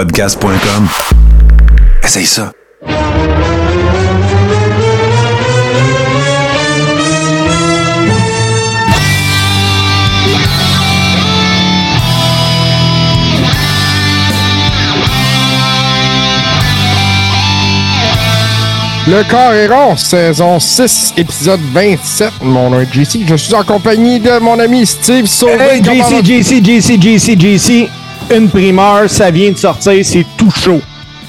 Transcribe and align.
podcast.com. 0.00 0.88
Essaye 2.02 2.24
ça. 2.24 2.52
Le 19.06 19.28
corps 19.28 19.52
est 19.52 19.66
rond, 19.66 19.96
saison 19.96 20.58
6, 20.58 21.14
épisode 21.18 21.60
27. 21.74 22.32
Mon 22.40 22.70
nom 22.70 22.80
est 22.80 22.90
JC. 22.90 23.26
Je 23.26 23.34
suis 23.34 23.54
en 23.54 23.64
compagnie 23.64 24.18
de 24.18 24.38
mon 24.38 24.58
ami 24.58 24.86
Steve 24.86 25.26
Sauvé. 25.26 25.56
Hey, 25.58 25.82
JC? 25.82 26.24
JC, 26.24 26.64
JC, 26.64 27.02
JC, 27.02 27.38
JC, 27.38 27.88
une 28.30 28.48
primeur, 28.48 29.08
ça 29.08 29.30
vient 29.30 29.50
de 29.50 29.56
sortir, 29.56 30.04
c'est 30.04 30.26
tout 30.36 30.50
chaud. 30.50 30.80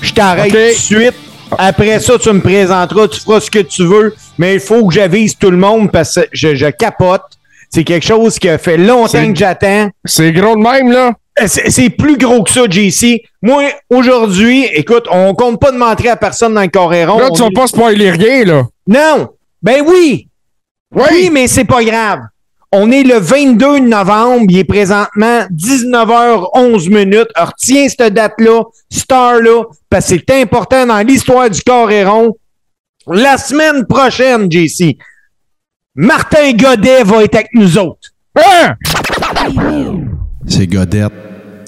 Je 0.02 0.14
t'arrête 0.14 0.50
tout 0.52 0.58
de 0.58 0.72
suite. 0.72 1.16
Après 1.58 2.00
ça, 2.00 2.18
tu 2.18 2.32
me 2.32 2.40
présenteras, 2.40 3.08
tu 3.08 3.20
feras 3.20 3.42
ce 3.42 3.52
que 3.52 3.60
tu 3.60 3.86
veux, 3.86 4.16
mais 4.38 4.56
il 4.56 4.60
faut 4.60 4.88
que 4.88 4.94
j'avise 4.94 5.38
tout 5.38 5.52
le 5.52 5.58
monde 5.58 5.92
parce 5.92 6.16
que 6.16 6.22
je, 6.32 6.56
je 6.56 6.68
capote. 6.68 7.24
C'est 7.70 7.84
quelque 7.84 8.06
chose 8.06 8.38
qui 8.40 8.50
a 8.50 8.58
fait 8.58 8.78
longtemps 8.78 9.32
que 9.32 9.38
j'attends. 9.38 9.90
C'est 10.06 10.32
gros 10.32 10.56
de 10.56 10.62
même, 10.62 10.92
là. 10.92 11.14
C'est 11.46 11.90
plus 11.90 12.18
gros 12.18 12.44
que 12.44 12.52
ça, 12.52 12.64
JC. 12.70 13.22
Moi, 13.42 13.64
aujourd'hui, 13.90 14.66
écoute, 14.74 15.06
on 15.10 15.34
compte 15.34 15.60
pas 15.60 15.72
de 15.72 15.78
montrer 15.78 16.10
à 16.10 16.18
personne 16.18 16.54
dans 16.54 16.62
le 16.62 16.68
Coréron. 16.68 17.18
Là, 17.18 17.30
tu 17.34 17.42
vas 17.42 17.50
pas 17.54 17.68
spoiler 17.68 18.12
rien, 18.12 18.44
là. 18.44 18.64
Non! 18.88 19.30
Ben 19.62 19.82
oui! 19.88 20.28
Oui! 20.94 21.04
Oui, 21.12 21.30
mais 21.32 21.48
c'est 21.48 21.64
pas 21.64 21.84
grave. 21.84 22.20
On 22.74 22.90
est 22.90 23.04
le 23.04 23.20
22 23.20 23.80
novembre, 23.80 24.46
il 24.50 24.60
est 24.60 24.64
présentement 24.64 25.46
19h11 25.52 26.90
minutes. 26.90 27.28
Alors, 27.36 27.50
retiens 27.50 27.90
cette 27.90 28.14
date-là, 28.14 28.64
star-là, 28.90 29.64
parce 29.90 30.08
que 30.08 30.16
c'est 30.16 30.42
important 30.42 30.86
dans 30.86 31.06
l'histoire 31.06 31.50
du 31.50 31.62
Coréron. 31.62 32.38
La 33.08 33.38
semaine 33.38 33.86
prochaine, 33.86 34.50
JC, 34.50 34.98
Martin 35.96 36.54
Godet 36.54 37.04
va 37.04 37.24
être 37.24 37.36
avec 37.36 37.50
nous 37.54 37.78
autres. 37.78 38.10
Hein? 38.38 38.76
C'est 40.48 40.68
Godette. 40.68 41.12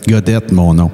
Godette, 0.07 0.51
mon 0.53 0.73
nom. 0.73 0.91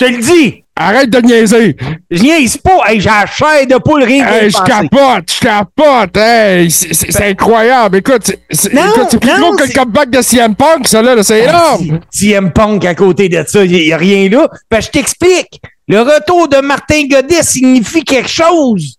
Je 0.00 0.06
te 0.06 0.12
le 0.12 0.18
dis! 0.18 0.64
Arrête 0.80 1.10
de 1.10 1.18
niaiser! 1.20 1.76
Je 2.08 2.22
niaise 2.22 2.56
pas! 2.58 2.82
Hey, 2.86 3.00
j'ai 3.00 3.08
la 3.10 3.26
chair 3.26 3.66
de 3.66 3.76
poule 3.78 4.04
rien 4.04 4.24
Hey, 4.28 4.48
je 4.50 4.58
capote, 4.62 5.32
je 5.34 5.40
capote! 5.40 6.16
Hey, 6.16 6.70
c'est- 6.70 6.94
c'est 6.94 7.30
incroyable! 7.30 7.96
Écoute, 7.96 8.30
c'est- 8.50 8.70
plus 8.70 9.40
gros 9.40 9.56
que 9.56 9.64
le 9.64 9.74
comeback 9.74 10.10
de 10.10 10.22
CM 10.22 10.54
Punk, 10.54 10.86
ça, 10.86 11.02
là, 11.02 11.16
là, 11.16 11.22
c'est 11.24 11.40
énorme! 11.44 11.98
CM 12.10 12.52
Punk 12.52 12.84
à 12.84 12.94
côté 12.94 13.28
de 13.28 13.44
ça, 13.46 13.64
il 13.64 13.72
n'y 13.72 13.92
a 13.92 13.96
rien 13.96 14.28
là. 14.28 14.48
Ben, 14.70 14.80
je 14.80 14.88
t'explique. 14.90 15.60
Le 15.88 16.00
retour 16.02 16.46
de 16.48 16.58
Martin 16.58 17.06
Godet 17.10 17.42
signifie 17.42 18.04
quelque 18.04 18.28
chose. 18.28 18.96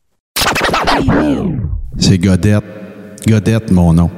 C'est 1.98 2.18
Godette. 2.18 2.64
Godette, 3.28 3.72
mon 3.72 3.94
nom. 3.94 4.10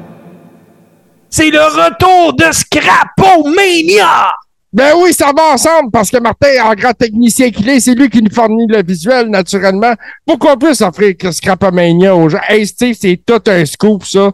C'est 1.29 1.49
le 1.49 1.59
retour 1.61 2.33
de 2.33 2.51
Scrapo 2.51 3.43
Mania! 3.47 4.31
Ben 4.73 4.93
oui, 4.97 5.11
ça 5.13 5.31
va 5.35 5.53
ensemble, 5.53 5.91
parce 5.91 6.09
que 6.09 6.17
Martin, 6.17 6.47
en 6.63 6.73
grand 6.75 6.93
technicien 6.93 7.51
qu'il 7.51 7.67
est, 7.67 7.81
c'est 7.81 7.93
lui 7.93 8.09
qui 8.09 8.21
nous 8.21 8.33
fournit 8.33 8.67
le 8.67 8.81
visuel, 8.81 9.27
naturellement, 9.27 9.93
pour 10.25 10.39
qu'on 10.39 10.55
puisse 10.57 10.79
offrir 10.79 11.15
que 11.17 11.29
Scrapomania 11.31 12.15
aux 12.15 12.29
gens. 12.29 12.39
Hey, 12.47 12.65
Steve, 12.65 12.95
c'est 12.99 13.19
tout 13.25 13.41
un 13.47 13.65
scoop, 13.65 14.05
ça. 14.05 14.31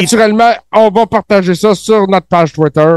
Naturellement, 0.00 0.50
on 0.72 0.90
va 0.90 1.06
partager 1.06 1.54
ça 1.54 1.74
sur 1.76 2.08
notre 2.08 2.26
page 2.26 2.52
Twitter. 2.52 2.96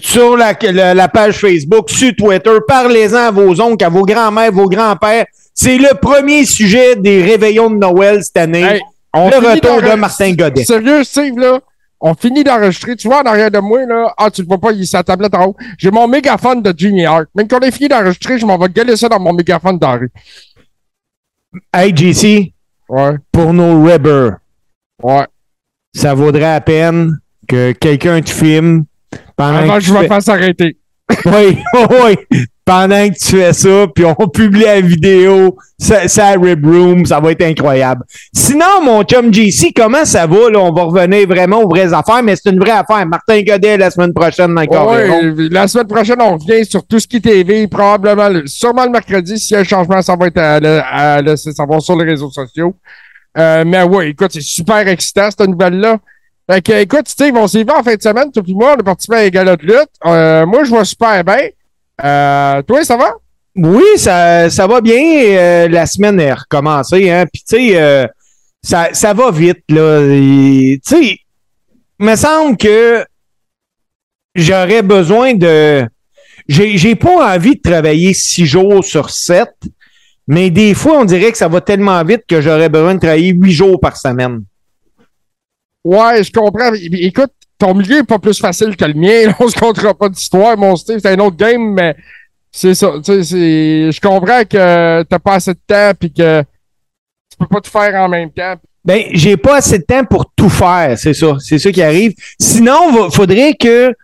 Sur 0.00 0.36
la, 0.36 0.54
la- 0.72 0.94
la 0.94 1.08
page 1.08 1.38
Facebook, 1.38 1.88
sur 1.90 2.12
Twitter, 2.16 2.56
parlez-en 2.66 3.16
à 3.28 3.30
vos 3.30 3.60
oncles, 3.60 3.84
à 3.84 3.88
vos 3.88 4.02
grands-mères, 4.04 4.50
vos 4.50 4.68
grands-pères. 4.68 5.26
C'est 5.54 5.76
le 5.78 5.94
premier 6.00 6.44
sujet 6.46 6.96
des 6.96 7.22
réveillons 7.22 7.70
de 7.70 7.76
Noël 7.76 8.24
cette 8.24 8.38
année. 8.38 8.62
Hey, 8.62 8.80
on 9.14 9.28
le 9.28 9.36
retour 9.54 9.76
de 9.82 9.94
Martin 9.96 10.32
Godet. 10.32 10.64
Sérieux, 10.64 11.04
Steve, 11.04 11.38
là? 11.38 11.60
On 12.04 12.14
finit 12.14 12.42
d'enregistrer. 12.42 12.96
Tu 12.96 13.06
vois, 13.06 13.20
en 13.22 13.26
arrière 13.26 13.50
de 13.50 13.60
moi, 13.60 13.86
là. 13.86 14.12
Ah, 14.18 14.28
tu 14.28 14.42
le 14.42 14.48
vois 14.48 14.58
pas, 14.58 14.72
il 14.72 14.82
est 14.82 14.86
sur 14.86 14.98
la 14.98 15.04
tablette 15.04 15.34
en 15.36 15.46
haut. 15.46 15.56
J'ai 15.78 15.90
mon 15.92 16.08
mégaphone 16.08 16.60
de 16.60 16.74
Jimmy 16.76 17.06
Hart. 17.06 17.26
Même 17.34 17.46
quand 17.46 17.58
on 17.62 17.66
est 17.66 17.70
fini 17.70 17.88
d'enregistrer, 17.88 18.38
je 18.38 18.44
m'en 18.44 18.58
vais 18.58 18.68
gueuler 18.68 18.96
ça 18.96 19.08
dans 19.08 19.20
mon 19.20 19.32
mégaphone 19.32 19.78
rue. 19.80 20.10
Hey, 21.72 21.92
JC, 21.96 22.52
Ouais. 22.88 23.16
pour 23.30 23.52
nos 23.52 23.84
Rebers, 23.84 24.32
Ouais. 25.02 25.26
ça 25.94 26.12
vaudrait 26.14 26.40
la 26.40 26.60
peine 26.60 27.18
que 27.46 27.72
quelqu'un 27.72 28.20
te 28.20 28.30
filme 28.30 28.84
pendant 29.36 29.58
Avant 29.58 29.74
que 29.74 29.78
que 29.78 29.84
je 29.84 29.92
me 29.94 30.06
fasse 30.06 30.28
arrêter. 30.28 30.76
Oui, 31.26 31.58
oui. 32.04 32.16
Pendant 32.72 33.06
que 33.10 33.18
tu 33.18 33.36
fais 33.36 33.52
ça, 33.52 33.86
puis 33.94 34.02
on 34.06 34.14
publie 34.32 34.62
la 34.64 34.80
vidéo, 34.80 35.58
ça, 35.78 36.08
ça 36.08 36.30
Rib 36.40 36.64
Room, 36.64 37.04
ça 37.04 37.20
va 37.20 37.32
être 37.32 37.42
incroyable. 37.42 38.02
Sinon, 38.34 38.82
mon 38.82 39.02
chum 39.02 39.30
JC, 39.30 39.74
comment 39.76 40.06
ça 40.06 40.26
va? 40.26 40.48
Là? 40.48 40.58
On 40.60 40.72
va 40.72 40.84
revenir 40.84 41.28
vraiment 41.28 41.58
aux 41.60 41.68
vraies 41.68 41.92
affaires, 41.92 42.22
mais 42.22 42.34
c'est 42.34 42.48
une 42.50 42.58
vraie 42.58 42.70
affaire. 42.70 43.04
Martin 43.04 43.42
Godet 43.42 43.76
la 43.76 43.90
semaine 43.90 44.14
prochaine 44.14 44.54
le 44.58 44.66
Coréron. 44.66 45.20
Ouais, 45.20 45.48
la 45.50 45.68
semaine 45.68 45.86
prochaine, 45.86 46.16
on 46.22 46.38
revient 46.38 46.64
sur 46.64 46.86
tout 46.86 46.98
ce 46.98 47.06
qui 47.06 47.16
est 47.16 47.20
TV, 47.20 47.66
probablement, 47.66 48.30
le- 48.30 48.46
sûrement 48.46 48.84
le 48.84 48.90
mercredi. 48.90 49.38
S'il 49.38 49.52
y 49.54 49.58
a 49.58 49.60
un 49.60 49.64
changement, 49.64 50.00
ça 50.00 50.16
va 50.16 50.28
être 50.28 50.38
à, 50.38 50.58
le- 50.58 50.80
à 50.82 51.20
laisser 51.20 51.52
savoir 51.52 51.82
sur 51.82 51.94
les 51.98 52.06
réseaux 52.10 52.30
sociaux. 52.30 52.74
Euh, 53.36 53.64
mais 53.66 53.82
ouais, 53.82 54.08
écoute, 54.10 54.30
c'est 54.32 54.40
super 54.40 54.88
excitant, 54.88 55.28
cette 55.30 55.46
nouvelle-là. 55.46 55.98
Fait 56.50 56.62
que, 56.62 56.72
écoute, 56.80 57.06
Steve, 57.06 57.34
on 57.36 57.46
s'y 57.46 57.64
va 57.64 57.80
en 57.80 57.82
fin 57.82 57.94
de 57.96 58.02
semaine, 58.02 58.32
toi 58.32 58.42
puis 58.42 58.54
moi, 58.54 58.74
on 58.76 58.80
a 58.80 58.82
participé 58.82 59.16
à 59.16 59.20
un 59.20 59.28
gala 59.28 59.56
de 59.56 59.62
lutte. 59.66 59.90
Euh, 60.06 60.46
moi, 60.46 60.64
je 60.64 60.70
vois 60.70 60.86
super 60.86 61.22
bien. 61.22 61.48
Euh, 62.04 62.62
toi, 62.62 62.84
ça 62.84 62.96
va? 62.96 63.14
Oui, 63.54 63.84
ça, 63.96 64.48
ça 64.50 64.66
va 64.66 64.80
bien. 64.80 65.02
euh, 65.02 65.68
la 65.68 65.86
semaine 65.86 66.18
est 66.20 66.32
recommencée. 66.32 67.10
Hein? 67.10 67.26
Puis, 67.32 67.42
tu 67.48 67.56
sais, 67.56 67.80
euh, 67.80 68.06
ça, 68.62 68.88
ça 68.92 69.12
va 69.14 69.30
vite. 69.30 69.64
là. 69.68 70.00
Tu 70.08 70.80
sais, 70.84 71.18
il 72.00 72.06
me 72.06 72.16
semble 72.16 72.56
que 72.56 73.04
j'aurais 74.34 74.82
besoin 74.82 75.34
de. 75.34 75.86
J'ai 76.48 76.76
j'ai 76.76 76.96
pas 76.96 77.34
envie 77.34 77.54
de 77.56 77.60
travailler 77.62 78.14
six 78.14 78.46
jours 78.46 78.84
sur 78.84 79.10
sept, 79.10 79.54
mais 80.26 80.50
des 80.50 80.74
fois, 80.74 80.98
on 81.00 81.04
dirait 81.04 81.30
que 81.30 81.38
ça 81.38 81.46
va 81.48 81.60
tellement 81.60 82.02
vite 82.04 82.22
que 82.26 82.40
j'aurais 82.40 82.68
besoin 82.68 82.94
de 82.94 83.00
travailler 83.00 83.32
huit 83.32 83.52
jours 83.52 83.78
par 83.78 83.96
semaine. 83.96 84.42
Ouais, 85.84 86.22
je 86.24 86.32
comprends. 86.32 86.72
Écoute, 86.74 87.32
ton 87.62 87.74
milieu 87.74 87.98
est 87.98 88.02
pas 88.04 88.18
plus 88.18 88.40
facile 88.40 88.76
que 88.76 88.84
le 88.84 88.94
mien. 88.94 89.32
On 89.38 89.46
se 89.48 89.56
comptera 89.56 89.94
pas 89.94 90.08
d'histoire, 90.08 90.56
mon 90.58 90.74
Steve. 90.74 90.98
C'est 91.00 91.12
un 91.12 91.18
autre 91.20 91.36
game, 91.36 91.72
mais 91.74 91.94
c'est 92.50 92.74
ça. 92.74 92.94
Tu 92.96 93.12
sais, 93.12 93.22
c'est- 93.22 93.92
je 93.92 94.00
comprends 94.00 94.42
que 94.42 95.02
t'as 95.04 95.18
pas 95.20 95.34
assez 95.34 95.52
de 95.54 95.60
temps 95.64 95.92
puis 95.98 96.12
que 96.12 96.40
tu 96.40 97.36
peux 97.38 97.46
pas 97.46 97.60
tout 97.60 97.70
faire 97.70 97.94
en 97.94 98.08
même 98.08 98.30
temps. 98.32 98.54
Ben, 98.84 99.04
j'ai 99.12 99.36
pas 99.36 99.58
assez 99.58 99.78
de 99.78 99.84
temps 99.84 100.04
pour 100.04 100.26
tout 100.34 100.48
faire, 100.48 100.98
c'est 100.98 101.14
ça. 101.14 101.36
C'est 101.38 101.60
ça 101.60 101.70
qui 101.70 101.82
arrive. 101.82 102.14
Sinon, 102.40 103.06
il 103.08 103.14
faudrait 103.14 103.54
que 103.54 103.94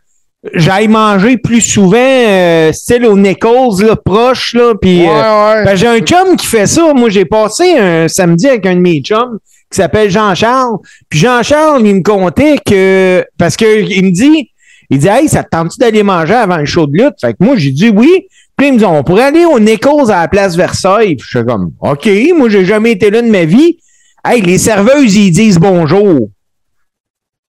j'aille 0.54 0.86
manger 0.86 1.36
plus 1.36 1.60
souvent, 1.60 1.96
euh, 1.98 2.72
style 2.72 3.04
au 3.06 3.16
Nichols, 3.19 3.84
là, 3.84 3.96
proche, 3.96 4.54
là, 4.54 4.75
puis... 4.80 5.00
Ouais, 5.00 5.08
euh, 5.08 5.54
ouais. 5.54 5.64
ben, 5.64 5.75
j'ai 5.75 5.88
un 5.88 5.98
chum 5.98 6.36
qui 6.36 6.46
fait 6.46 6.69
ça. 6.69 6.94
Moi, 6.94 7.10
j'ai 7.10 7.25
passé 7.25 7.76
un 7.76 8.06
samedi 8.06 8.46
avec 8.46 8.64
un 8.66 8.76
de 8.76 8.80
mes 8.80 9.00
chums 9.00 9.40
qui 9.70 9.76
s'appelle 9.76 10.10
Jean-Charles. 10.10 10.78
Puis 11.08 11.18
Jean-Charles, 11.18 11.86
il 11.86 11.96
me 11.96 12.02
contait 12.02 12.58
que... 12.64 13.24
Parce 13.38 13.56
que 13.56 13.82
il 13.82 14.04
me 14.04 14.10
dit... 14.10 14.50
Il 14.90 14.98
dit, 14.98 15.08
hey, 15.08 15.28
ça 15.28 15.44
te 15.44 15.50
tente-tu 15.50 15.78
d'aller 15.78 16.02
manger 16.02 16.32
avant 16.32 16.56
le 16.56 16.64
show 16.64 16.86
de 16.86 16.96
lutte? 16.96 17.20
Fait 17.20 17.34
que 17.34 17.44
moi, 17.44 17.56
j'ai 17.56 17.72
dit 17.72 17.90
oui. 17.90 18.26
Puis 18.56 18.68
il 18.68 18.72
me 18.72 18.78
dit, 18.78 18.84
on 18.86 19.02
pourrait 19.04 19.24
aller 19.24 19.44
au 19.44 19.60
Nichols 19.60 20.10
à 20.10 20.22
la 20.22 20.28
place 20.28 20.56
Versailles. 20.56 21.14
Puis 21.16 21.28
je 21.30 21.38
suis 21.38 21.46
comme, 21.46 21.72
OK, 21.80 22.08
moi, 22.34 22.48
j'ai 22.48 22.64
jamais 22.64 22.92
été 22.92 23.10
là 23.10 23.20
de 23.20 23.30
ma 23.30 23.44
vie. 23.44 23.78
Hey, 24.24 24.40
les 24.40 24.56
serveuses, 24.58 25.14
ils 25.14 25.30
disent 25.30 25.58
bonjour. 25.58 26.30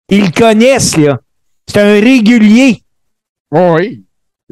Ils 0.10 0.26
le 0.26 0.32
connaissent, 0.32 0.98
là. 0.98 1.20
C'est 1.68 1.80
un 1.80 1.94
régulier. 1.94 2.84
Oui. 3.52 4.04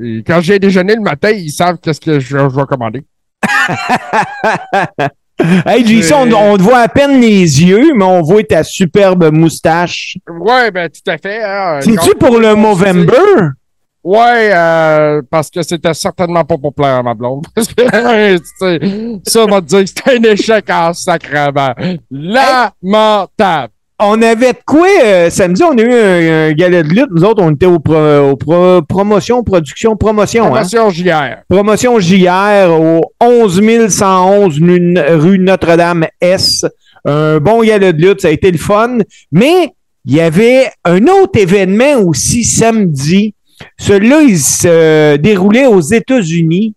Et 0.01 0.23
quand 0.25 0.39
j'ai 0.41 0.59
déjeuné 0.59 0.95
le 0.95 1.01
matin, 1.01 1.31
ils 1.31 1.51
savent 1.51 1.77
qu'est-ce 1.81 1.99
que 1.99 2.19
je, 2.19 2.37
je 2.37 2.37
vais 2.37 2.65
commander. 2.67 3.03
Hey, 5.65 5.85
JC, 5.85 6.13
on, 6.13 6.31
on 6.33 6.57
te 6.57 6.63
voit 6.63 6.79
à 6.79 6.87
peine 6.87 7.21
les 7.21 7.63
yeux, 7.63 7.93
mais 7.95 8.03
on 8.03 8.21
voit 8.21 8.43
ta 8.43 8.63
superbe 8.63 9.31
moustache. 9.31 10.17
Ouais, 10.27 10.71
ben 10.71 10.89
tout 10.89 11.09
à 11.11 11.17
fait. 11.17 11.43
hein. 11.43 11.79
C'est-tu 11.81 12.15
pour 12.15 12.39
le 12.39 12.55
Movember? 12.55 13.51
Ouais, 14.03 14.51
euh, 14.53 15.21
parce 15.29 15.49
que 15.49 15.61
c'était 15.63 15.93
certainement 15.93 16.45
pas 16.45 16.57
pour 16.57 16.73
plaire 16.73 16.95
à 16.95 17.03
ma 17.03 17.13
blonde. 17.13 17.45
Parce 17.55 17.67
que, 17.67 17.83
ça 19.27 19.45
va 19.45 19.59
te 19.61 19.65
dire 19.65 19.79
que 19.81 19.85
c'était 19.85 20.17
un 20.17 20.23
échec 20.23 20.65
en 20.69 20.93
sacrement. 20.93 21.73
Lamentable. 22.09 23.73
On 23.99 24.21
avait 24.21 24.53
de 24.53 24.59
quoi 24.65 24.87
euh, 25.03 25.29
samedi? 25.31 25.63
On 25.63 25.75
a 25.75 25.81
eu 25.81 25.91
un, 25.91 26.49
un 26.49 26.51
gala 26.53 26.83
de 26.83 26.89
lutte. 26.89 27.09
Nous 27.15 27.23
autres, 27.23 27.41
on 27.41 27.51
était 27.51 27.65
au, 27.65 27.79
pro, 27.79 27.95
au 27.95 28.35
pro- 28.35 28.81
promotion, 28.83 29.43
production, 29.43 29.95
promotion. 29.95 30.45
Hein? 30.45 30.49
Promotion 30.49 30.89
JR. 30.91 31.35
Promotion 31.49 31.99
JR 31.99 32.69
au 32.79 33.01
11 33.19 33.89
111 33.89 34.59
nu- 34.61 34.99
rue 34.99 35.39
Notre-Dame-S. 35.39 36.65
Un 37.05 37.39
bon 37.39 37.63
gala 37.63 37.91
de 37.91 38.01
lutte, 38.05 38.21
ça 38.21 38.27
a 38.27 38.31
été 38.31 38.51
le 38.51 38.59
fun. 38.59 38.99
Mais 39.31 39.69
il 40.05 40.13
y 40.15 40.21
avait 40.21 40.69
un 40.85 41.03
autre 41.07 41.39
événement 41.39 41.95
aussi 42.05 42.43
samedi 42.43 43.33
Celui-là, 43.79 44.21
il 44.21 44.37
se 44.39 45.15
déroulait 45.17 45.65
aux 45.65 45.81
États-Unis. 45.81 46.75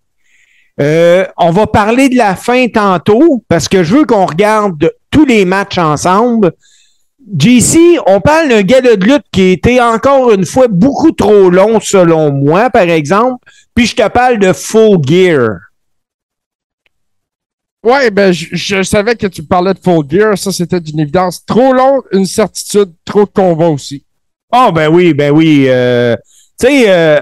Euh, 0.80 1.26
on 1.36 1.50
va 1.50 1.66
parler 1.66 2.08
de 2.08 2.16
la 2.16 2.34
fin 2.34 2.66
tantôt 2.68 3.44
parce 3.48 3.68
que 3.68 3.82
je 3.82 3.94
veux 3.96 4.04
qu'on 4.06 4.24
regarde 4.24 4.90
tous 5.10 5.26
les 5.26 5.44
matchs 5.44 5.76
ensemble. 5.76 6.52
JC, 7.38 7.98
on 8.06 8.20
parle 8.20 8.48
d'un 8.48 8.62
gala 8.62 8.96
de 8.96 9.04
lutte 9.04 9.24
qui 9.30 9.50
était 9.50 9.80
encore 9.80 10.32
une 10.32 10.46
fois 10.46 10.68
beaucoup 10.68 11.12
trop 11.12 11.50
long 11.50 11.78
selon 11.80 12.32
moi, 12.32 12.70
par 12.70 12.82
exemple. 12.82 13.44
Puis 13.74 13.86
je 13.86 13.96
te 13.96 14.08
parle 14.08 14.38
de 14.38 14.52
Full 14.52 14.98
Gear. 15.06 15.58
Ouais, 17.82 18.10
ben, 18.10 18.32
je, 18.32 18.48
je 18.52 18.82
savais 18.82 19.14
que 19.16 19.26
tu 19.26 19.42
parlais 19.42 19.74
de 19.74 19.78
Full 19.78 20.04
Gear. 20.08 20.36
Ça, 20.36 20.52
c'était 20.52 20.80
d'une 20.80 21.00
évidence. 21.00 21.44
Trop 21.44 21.72
long, 21.72 22.02
une 22.12 22.26
certitude, 22.26 22.92
trop 23.04 23.24
de 23.24 23.30
combats 23.30 23.68
aussi. 23.68 24.04
Ah, 24.52 24.70
ben 24.72 24.88
oui, 24.88 25.14
ben 25.14 25.30
oui. 25.30 25.66
Euh, 25.68 26.16
tu 26.58 26.66
sais, 26.66 26.90
euh, 26.90 27.20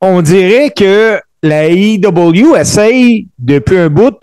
on 0.00 0.22
dirait 0.22 0.70
que 0.70 1.20
la 1.42 1.66
AEW 1.68 2.56
essaye 2.56 3.28
depuis 3.38 3.78
un 3.78 3.88
bout. 3.88 4.16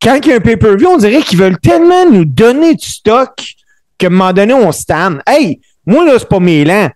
Quand 0.00 0.18
il 0.22 0.28
y 0.28 0.32
a 0.32 0.36
un 0.36 0.40
pay-per-view, 0.40 0.88
on 0.88 0.96
dirait 0.96 1.22
qu'ils 1.22 1.38
veulent 1.38 1.58
tellement 1.58 2.08
nous 2.08 2.24
donner 2.24 2.74
du 2.74 2.88
stock 2.88 3.57
qu'à 3.98 4.06
un 4.06 4.10
moment 4.10 4.32
donné, 4.32 4.54
on 4.54 4.72
stand. 4.72 5.20
Hey, 5.26 5.60
moi, 5.86 6.04
là, 6.04 6.18
c'est 6.18 6.28
pas 6.28 6.40
mêlant. 6.40 6.88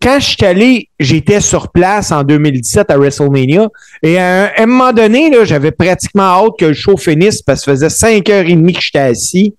Quand 0.00 0.20
je 0.20 0.26
suis 0.26 0.44
allé, 0.44 0.88
j'étais 1.00 1.40
sur 1.40 1.72
place 1.72 2.12
en 2.12 2.22
2017 2.22 2.90
à 2.90 2.96
WrestleMania. 2.96 3.68
Et 4.02 4.18
à 4.18 4.44
un, 4.44 4.44
à 4.44 4.62
un 4.62 4.66
moment 4.66 4.92
donné, 4.92 5.28
là, 5.30 5.44
j'avais 5.44 5.72
pratiquement 5.72 6.22
hâte 6.22 6.52
que 6.58 6.66
le 6.66 6.74
show 6.74 6.96
finisse 6.96 7.42
parce 7.42 7.64
que 7.64 7.74
ça 7.76 7.88
faisait 7.88 8.20
5h30 8.20 8.74
que 8.74 8.80
j'étais 8.80 8.98
assis. 8.98 9.54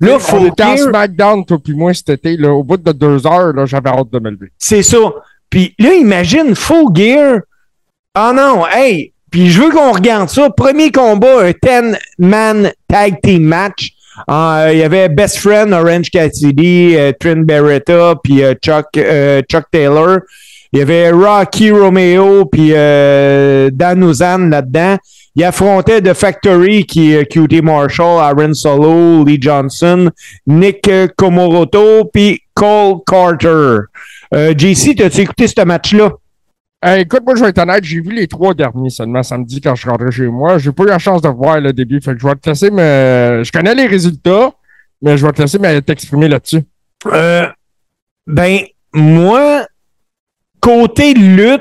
Là, 0.00 0.14
on 0.16 0.18
faut 0.18 0.46
était 0.46 0.62
en 0.62 0.76
SmackDown, 0.76 1.44
toi 1.44 1.58
puis 1.62 1.74
moi, 1.74 1.92
cet 1.92 2.08
été. 2.08 2.36
Là, 2.36 2.52
au 2.52 2.62
bout 2.62 2.78
de 2.78 2.92
deux 2.92 3.26
heures, 3.26 3.52
là, 3.52 3.66
j'avais 3.66 3.90
hâte 3.90 4.10
de 4.10 4.18
me 4.18 4.30
lever. 4.30 4.50
C'est 4.58 4.82
ça. 4.82 4.98
Puis 5.50 5.74
là, 5.78 5.92
imagine 5.94 6.54
Full 6.54 6.94
Gear. 6.94 7.40
Ah 8.14 8.32
non, 8.34 8.66
hey! 8.66 9.12
Puis 9.30 9.50
je 9.50 9.60
veux 9.60 9.70
qu'on 9.70 9.92
regarde 9.92 10.28
ça. 10.28 10.50
Premier 10.50 10.90
combat, 10.90 11.44
un 11.44 11.50
10-man 11.50 12.72
tag 12.88 13.20
team 13.22 13.44
match. 13.44 13.90
Ah, 14.26 14.64
euh, 14.66 14.72
Il 14.72 14.78
y 14.78 14.82
avait 14.82 15.08
Best 15.08 15.38
Friend, 15.38 15.72
Orange 15.72 16.10
Cassidy, 16.10 16.94
euh, 16.96 17.12
Trent 17.18 17.42
Beretta, 17.44 18.14
puis 18.22 18.42
euh, 18.42 18.54
Chuck, 18.54 18.86
euh, 18.96 19.40
Chuck 19.50 19.64
Taylor. 19.70 20.18
Il 20.72 20.78
y 20.78 20.82
avait 20.82 21.10
Rocky 21.10 21.70
Romeo, 21.70 22.44
puis 22.44 22.70
euh, 22.72 23.70
Dan 23.72 24.04
Ozan 24.04 24.50
là-dedans. 24.50 24.96
Il 25.36 25.44
affrontait 25.44 26.00
The 26.00 26.12
Factory, 26.12 26.84
qui 26.84 27.12
est 27.14 27.24
QT 27.24 27.62
Marshall, 27.62 28.20
Aaron 28.20 28.52
Solo, 28.52 29.24
Lee 29.24 29.38
Johnson, 29.40 30.10
Nick 30.46 30.88
euh, 30.88 31.08
Komoroto, 31.16 32.04
puis 32.12 32.40
Cole 32.54 32.98
Carter. 33.06 33.78
Euh, 34.34 34.54
JC, 34.56 34.94
t'as-tu 34.96 35.22
écouté 35.22 35.46
ce 35.46 35.64
match-là? 35.64 36.12
Hey, 36.82 37.02
écoute, 37.02 37.20
moi, 37.26 37.34
je 37.34 37.42
vais 37.42 37.50
être 37.50 37.58
honnête, 37.58 37.84
j'ai 37.84 38.00
vu 38.00 38.10
les 38.10 38.26
trois 38.26 38.54
derniers 38.54 38.88
seulement 38.88 39.22
samedi 39.22 39.60
quand 39.60 39.74
je 39.74 39.86
rentré 39.86 40.10
chez 40.10 40.26
moi. 40.28 40.56
J'ai 40.56 40.72
pas 40.72 40.84
eu 40.84 40.86
la 40.86 40.98
chance 40.98 41.20
de 41.20 41.28
voir 41.28 41.60
le 41.60 41.74
début, 41.74 42.00
fait 42.00 42.14
que 42.14 42.18
je 42.18 42.26
vais 42.26 42.34
te 42.36 42.48
laisser 42.48 42.70
me... 42.70 43.42
Je 43.44 43.52
connais 43.52 43.74
les 43.74 43.86
résultats, 43.86 44.50
mais 45.02 45.18
je 45.18 45.26
vais 45.26 45.32
te 45.32 45.42
laisser 45.42 45.58
me 45.58 45.80
t'exprimer 45.80 46.28
là-dessus. 46.28 46.62
Euh, 47.04 47.46
ben, 48.26 48.60
moi, 48.94 49.66
côté 50.60 51.12
lutte, 51.12 51.60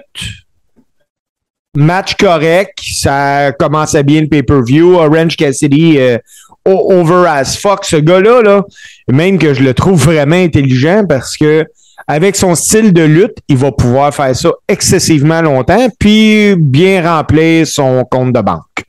match 1.76 2.16
correct, 2.16 2.80
ça 2.82 3.52
commençait 3.52 4.04
bien 4.04 4.22
le 4.22 4.28
pay-per-view. 4.28 4.96
Orange 4.96 5.36
Cassidy, 5.36 5.98
euh, 6.00 6.18
over 6.64 7.28
as 7.28 7.58
fuck, 7.58 7.84
ce 7.84 7.98
gars-là, 7.98 8.42
là, 8.42 8.64
même 9.10 9.38
que 9.38 9.54
je 9.54 9.64
le 9.64 9.74
trouve 9.74 10.02
vraiment 10.02 10.38
intelligent 10.38 11.04
parce 11.06 11.36
que 11.36 11.66
avec 12.10 12.36
son 12.36 12.56
style 12.56 12.92
de 12.92 13.04
lutte, 13.04 13.38
il 13.48 13.56
va 13.56 13.72
pouvoir 13.72 14.12
faire 14.12 14.36
ça 14.36 14.50
excessivement 14.68 15.44
longtemps, 15.44 15.88
puis 16.00 16.56
bien 16.58 17.04
remplir 17.08 17.68
son 17.68 18.04
compte 18.10 18.34
de 18.34 18.42
banque. 18.42 18.84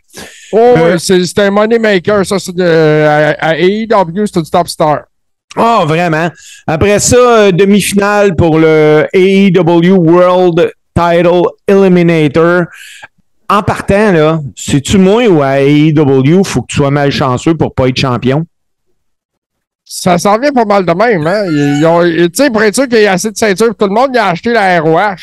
Oh, 0.52 0.74
Euh, 0.78 0.96
c'est 0.98 1.38
un 1.38 1.50
money 1.50 1.78
maker, 1.78 2.24
ça, 2.24 2.38
c'est 2.38 2.58
à 2.58 3.58
AEW, 3.58 4.24
c'est 4.24 4.40
du 4.40 4.50
top 4.50 4.68
star. 4.68 5.00
Oh, 5.54 5.82
vraiment. 5.86 6.30
Après 6.66 6.98
ça, 6.98 7.16
euh, 7.16 7.52
demi-finale 7.52 8.34
pour 8.36 8.58
le 8.58 9.06
AEW 9.12 9.98
World 9.98 10.72
Title 10.94 11.42
Eliminator. 11.66 12.62
En 13.50 13.62
partant, 13.62 14.12
là, 14.12 14.40
c'est-tu 14.56 14.96
moi 14.96 15.26
ou 15.26 15.42
à 15.42 15.60
AEW, 15.60 16.42
faut 16.42 16.62
que 16.62 16.68
tu 16.68 16.76
sois 16.76 16.90
malchanceux 16.90 17.54
pour 17.54 17.74
pas 17.74 17.88
être 17.88 17.98
champion? 17.98 18.46
Ça 19.92 20.18
s'en 20.18 20.38
vient 20.38 20.52
pas 20.52 20.64
mal 20.64 20.86
de 20.86 20.92
même, 20.92 21.26
hein. 21.26 21.42
Ils, 21.48 21.78
ils 21.80 21.84
ont- 21.86 22.04
Tu 22.04 22.30
sais, 22.34 22.48
pour 22.48 22.62
être 22.62 22.76
sûr 22.76 22.86
qu'il 22.86 23.00
y 23.02 23.06
a 23.06 23.12
assez 23.14 23.32
de 23.32 23.36
ceintures, 23.36 23.74
tout 23.76 23.86
le 23.86 23.92
monde 23.92 24.10
il 24.14 24.18
a 24.18 24.28
acheté 24.28 24.52
la 24.52 24.80
ROH. 24.80 25.16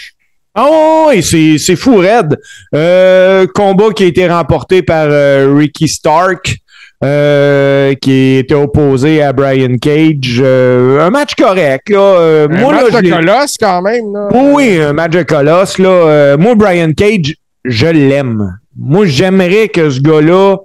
Oh, 0.60 1.06
oui, 1.10 1.24
c'est, 1.24 1.58
c'est 1.58 1.78
fou, 1.78 1.96
raide. 1.98 2.38
Euh, 2.76 3.48
combat 3.56 3.92
qui 3.96 4.04
a 4.04 4.08
été 4.08 4.28
remporté 4.28 4.82
par 4.82 5.08
euh, 5.10 5.54
Ricky 5.58 5.88
Stark, 5.88 6.58
euh, 7.02 7.94
qui 8.02 8.36
était 8.38 8.56
opposé 8.56 9.22
à 9.22 9.32
Brian 9.32 9.78
Cage. 9.80 10.42
Euh, 10.44 11.00
un 11.00 11.12
match 11.12 11.36
correct, 11.36 11.90
là. 11.90 12.46
Un 12.46 12.48
moi, 12.50 12.74
match 12.74 13.02
de 13.02 13.10
colosse, 13.10 13.56
quand 13.58 13.82
même, 13.84 14.12
là. 14.14 14.28
Oui, 14.34 14.82
un 14.82 14.92
match 14.94 15.12
de 15.14 15.24
colosse. 15.24 15.78
Là. 15.78 16.36
Moi, 16.38 16.56
Brian 16.56 16.92
Cage, 16.92 17.36
je 17.64 17.88
l'aime. 17.88 18.60
Moi, 18.78 19.06
j'aimerais 19.06 19.70
que 19.70 19.90
ce 19.90 20.02
gars-là 20.02 20.58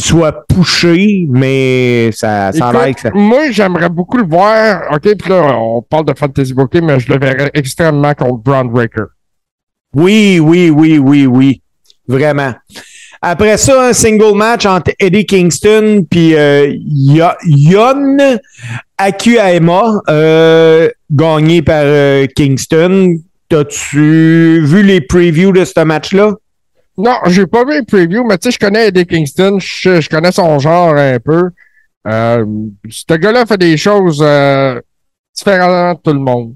soit 0.00 0.44
poussé, 0.48 1.26
mais 1.30 2.10
ça, 2.12 2.52
ça 2.52 2.68
a 2.68 2.72
l'air 2.72 2.94
que 2.94 3.00
ça. 3.00 3.08
Écoute, 3.08 3.20
moi, 3.20 3.50
j'aimerais 3.50 3.88
beaucoup 3.88 4.16
le 4.16 4.26
voir. 4.26 4.82
OK, 4.92 5.02
puis 5.02 5.30
là, 5.30 5.56
on 5.58 5.82
parle 5.82 6.06
de 6.06 6.14
Fantasy 6.16 6.54
Booking, 6.54 6.82
mais 6.82 6.98
je 7.00 7.12
le 7.12 7.18
verrais 7.18 7.50
extrêmement 7.54 8.14
contre 8.14 8.42
Braun 8.42 8.64
Breaker. 8.66 9.04
Oui, 9.94 10.38
oui, 10.40 10.70
oui, 10.70 10.98
oui, 10.98 11.26
oui. 11.26 11.62
Vraiment. 12.08 12.52
Après 13.22 13.56
ça, 13.58 13.88
un 13.88 13.92
single 13.92 14.34
match 14.36 14.64
entre 14.66 14.92
Eddie 14.98 15.26
Kingston 15.26 16.06
puis 16.10 16.34
euh, 16.34 16.72
Yo- 16.86 17.26
Yon 17.44 18.16
Akuyama, 18.96 20.00
euh, 20.08 20.88
gagné 21.10 21.62
par 21.62 21.82
euh, 21.84 22.26
Kingston. 22.34 23.16
T'as-tu 23.48 24.62
vu 24.64 24.82
les 24.82 25.00
previews 25.00 25.52
de 25.52 25.64
ce 25.64 25.80
match-là? 25.84 26.32
Non, 26.98 27.16
j'ai 27.26 27.46
pas 27.46 27.64
vu 27.64 27.74
les 27.74 27.82
previews, 27.82 28.24
mais 28.24 28.36
tu 28.38 28.50
sais, 28.50 28.52
je 28.52 28.58
connais 28.58 28.88
Eddie 28.88 29.06
Kingston, 29.06 29.58
je, 29.58 30.08
connais 30.08 30.32
son 30.32 30.58
genre 30.58 30.94
un 30.94 31.18
peu. 31.18 31.50
Euh, 32.06 32.44
ce 32.88 33.14
gars-là 33.14 33.46
fait 33.46 33.58
des 33.58 33.76
choses 33.76 34.20
euh, 34.22 34.80
différentes 35.34 35.98
de 35.98 36.10
tout 36.10 36.16
le 36.16 36.22
monde. 36.22 36.54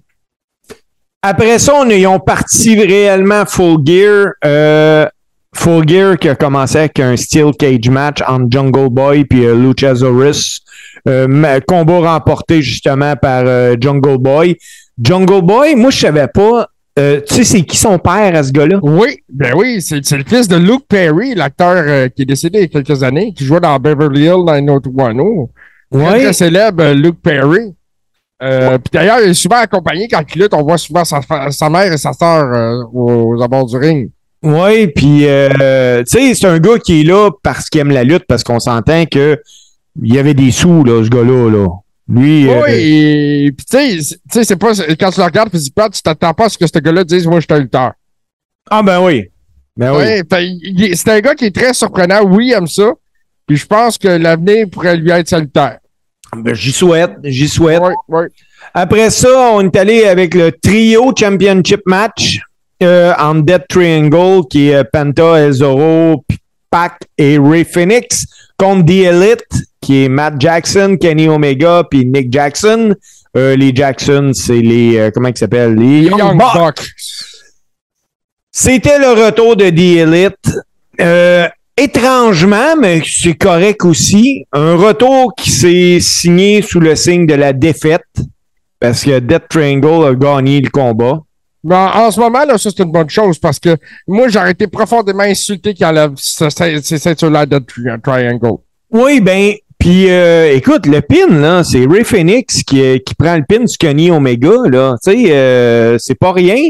Après 1.22 1.58
ça, 1.58 1.74
on, 1.76 1.88
ils 1.88 2.06
parti 2.26 2.78
réellement 2.78 3.46
Full 3.46 3.78
Gear. 3.84 4.32
Euh, 4.44 5.06
Full 5.54 5.88
Gear 5.88 6.18
qui 6.18 6.28
a 6.28 6.34
commencé 6.34 6.78
avec 6.78 6.98
un 7.00 7.16
Steel 7.16 7.52
Cage 7.58 7.88
match 7.88 8.20
entre 8.26 8.46
Jungle 8.50 8.90
Boy 8.90 9.24
puis 9.24 9.46
euh, 9.46 9.54
Luchasaurus. 9.54 10.60
Combat 11.66 12.12
remporté 12.12 12.60
justement 12.60 13.14
par 13.16 13.44
Jungle 13.80 14.18
Boy. 14.18 14.56
Jungle 15.02 15.42
Boy, 15.42 15.74
moi 15.74 15.90
je 15.90 16.00
savais 16.00 16.28
pas. 16.28 16.68
Euh, 16.98 17.20
tu 17.26 17.34
sais, 17.34 17.44
c'est 17.44 17.62
qui 17.62 17.76
son 17.76 17.98
père 17.98 18.34
à 18.34 18.42
ce 18.42 18.52
gars-là? 18.52 18.78
Oui, 18.82 19.18
ben 19.28 19.52
oui, 19.56 19.80
c'est 19.80 19.98
le 20.12 20.24
fils 20.24 20.48
de 20.48 20.56
Luke 20.56 20.86
Perry, 20.88 21.34
l'acteur 21.34 21.84
euh, 21.86 22.08
qui 22.08 22.22
est 22.22 22.26
décédé 22.26 22.58
il 22.58 22.62
y 22.62 22.64
a 22.64 22.68
quelques 22.82 23.02
années, 23.02 23.32
qui 23.32 23.44
jouait 23.44 23.60
dans 23.60 23.78
Beverly 23.78 24.24
Hills 24.24 24.62
90210. 24.62 25.48
Très, 25.92 26.18
très 26.20 26.32
célèbre, 26.32 26.82
euh, 26.82 26.94
Luke 26.94 27.20
Perry. 27.22 27.74
Euh, 28.42 28.78
Puis 28.78 28.90
d'ailleurs, 28.92 29.18
il 29.22 29.30
est 29.30 29.34
souvent 29.34 29.56
accompagné 29.56 30.08
quand 30.08 30.22
il 30.34 30.42
lutte. 30.42 30.54
On 30.54 30.62
voit 30.62 30.78
souvent 30.78 31.04
sa, 31.04 31.70
mère 31.70 31.92
et 31.92 31.96
sa 31.96 32.12
sœur 32.12 32.52
euh, 32.52 32.82
aux 32.92 33.40
abords 33.42 33.66
du 33.66 33.76
ring. 33.76 34.10
Oui, 34.42 34.88
puis 34.88 35.26
euh, 35.26 36.02
tu 36.02 36.18
sais, 36.18 36.34
c'est 36.34 36.46
un 36.46 36.58
gars 36.58 36.78
qui 36.78 37.00
est 37.00 37.04
là 37.04 37.30
parce 37.42 37.70
qu'il 37.70 37.80
aime 37.80 37.90
la 37.90 38.04
lutte, 38.04 38.24
parce 38.28 38.44
qu'on 38.44 38.60
s'entend 38.60 39.06
que 39.06 39.38
il 40.02 40.12
y 40.12 40.18
avait 40.18 40.34
des 40.34 40.50
sous, 40.50 40.84
là, 40.84 41.02
ce 41.02 41.08
gars-là. 41.08 41.50
Là. 41.50 41.68
Lui, 42.06 42.48
euh, 42.50 42.60
Oui, 42.62 43.52
puis 43.52 43.64
tu 43.64 44.02
sais, 44.02 44.44
c'est- 44.44 44.56
pas 44.56 44.72
quand 45.00 45.10
tu 45.10 45.20
le 45.20 45.24
regardes 45.24 45.50
physiquement, 45.50 45.88
tu 45.88 46.02
t'attends 46.02 46.34
pas 46.34 46.46
à 46.46 46.48
ce 46.50 46.58
que 46.58 46.66
ce 46.66 46.78
gars-là 46.78 47.02
dise 47.04 47.26
Moi, 47.26 47.40
je 47.40 47.46
suis 47.46 47.54
un 47.54 47.60
lutteur. 47.62 47.92
Ah 48.70 48.82
ben 48.82 49.00
oui. 49.02 49.24
Ben 49.76 49.90
oui. 49.92 49.98
Ouais, 50.04 50.94
c'est 50.94 51.08
un 51.08 51.20
gars 51.20 51.34
qui 51.34 51.46
est 51.46 51.54
très 51.54 51.72
surprenant. 51.74 52.22
Oui, 52.24 52.48
il 52.48 52.52
aime 52.52 52.66
ça. 52.66 52.92
Puis 53.46 53.56
je 53.56 53.66
pense 53.66 53.98
que 53.98 54.08
l'avenir 54.08 54.66
pourrait 54.70 54.96
lui 54.96 55.10
être 55.10 55.28
salutaire. 55.28 55.78
Ben, 56.36 56.54
j'y 56.54 56.72
souhaite, 56.72 57.12
j'y 57.24 57.48
souhaite. 57.48 57.82
Après 58.72 59.10
ça, 59.10 59.50
on 59.52 59.60
est 59.62 59.76
allé 59.76 60.04
avec 60.04 60.34
le 60.34 60.52
trio 60.52 61.12
championship 61.18 61.80
match 61.86 62.40
euh, 62.82 63.12
en 63.18 63.36
Death 63.36 63.66
Triangle, 63.68 64.46
qui 64.50 64.68
est 64.68 64.74
euh, 64.76 64.84
Penta, 64.90 65.38
El 65.40 65.52
Zoro, 65.52 66.24
P- 66.28 66.36
Pac 66.70 66.98
et 67.16 67.38
Ray 67.38 67.64
Phoenix, 67.64 68.26
contre 68.64 68.86
The 68.86 68.90
Elite, 68.90 69.66
qui 69.80 70.04
est 70.04 70.08
Matt 70.08 70.40
Jackson, 70.40 70.96
Kenny 70.98 71.28
Omega, 71.28 71.84
puis 71.88 72.06
Nick 72.06 72.32
Jackson. 72.32 72.94
Euh, 73.36 73.56
les 73.56 73.74
Jackson, 73.74 74.30
c'est 74.32 74.60
les... 74.60 74.96
euh, 74.96 75.10
comment 75.12 75.28
ils 75.28 75.36
s'appellent? 75.36 75.74
Les 75.74 76.02
Young, 76.02 76.18
Young 76.18 76.38
Bucks. 76.38 76.54
Buck. 76.54 76.86
C'était 78.50 78.98
le 78.98 79.24
retour 79.24 79.56
de 79.56 79.68
The 79.68 80.08
Elite. 80.08 80.58
Euh, 81.00 81.48
étrangement, 81.76 82.76
mais 82.78 83.02
c'est 83.04 83.34
correct 83.34 83.84
aussi, 83.84 84.46
un 84.52 84.76
retour 84.76 85.34
qui 85.36 85.50
s'est 85.50 85.98
signé 86.00 86.62
sous 86.62 86.78
le 86.78 86.94
signe 86.94 87.26
de 87.26 87.34
la 87.34 87.52
défaite, 87.52 88.06
parce 88.78 89.02
que 89.04 89.18
Death 89.18 89.48
Triangle 89.48 90.06
a 90.06 90.14
gagné 90.14 90.60
le 90.60 90.70
combat. 90.70 91.20
Mais 91.64 91.74
en, 91.74 92.10
ce 92.10 92.20
moment, 92.20 92.44
là, 92.44 92.58
ça, 92.58 92.68
c'est 92.70 92.82
une 92.82 92.92
bonne 92.92 93.08
chose 93.08 93.38
parce 93.38 93.58
que 93.58 93.76
moi, 94.06 94.28
j'aurais 94.28 94.50
été 94.50 94.66
profondément 94.66 95.22
insulté 95.22 95.72
qu'il 95.72 95.86
enlève 95.86 96.12
ce- 96.16 96.50
ce- 96.50 96.80
ces 96.82 96.98
ceintures-là 96.98 97.46
de 97.46 97.58
tri- 97.58 97.82
triangle. 98.02 98.58
Oui, 98.90 99.20
ben, 99.20 99.52
puis 99.78 100.10
euh, 100.10 100.52
écoute, 100.54 100.84
le 100.86 101.00
pin, 101.00 101.26
là, 101.30 101.64
c'est 101.64 101.86
Ray 101.86 102.04
Phoenix 102.04 102.62
qui, 102.62 102.82
euh, 102.82 102.98
qui 102.98 103.14
prend 103.14 103.34
le 103.36 103.44
pin 103.48 103.64
du 103.64 103.76
Kenny 103.78 104.10
Omega, 104.10 104.50
là. 104.70 104.94
Tu 105.02 105.10
sais, 105.10 105.26
euh, 105.32 105.96
c'est 105.98 106.14
pas 106.18 106.32
rien. 106.32 106.68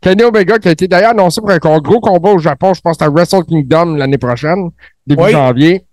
Kenny 0.00 0.22
Omega 0.24 0.58
qui 0.58 0.68
a 0.68 0.70
été 0.72 0.88
d'ailleurs 0.88 1.10
annoncé 1.10 1.40
pour 1.40 1.50
un 1.50 1.58
gros 1.58 2.00
combat 2.00 2.30
au 2.30 2.38
Japon, 2.38 2.72
je 2.74 2.80
pense 2.80 3.00
à 3.02 3.08
Wrestle 3.10 3.44
Kingdom 3.44 3.96
l'année 3.96 4.16
prochaine, 4.18 4.70
début 5.06 5.22
Oui. 5.24 5.32
janvier. 5.32 5.84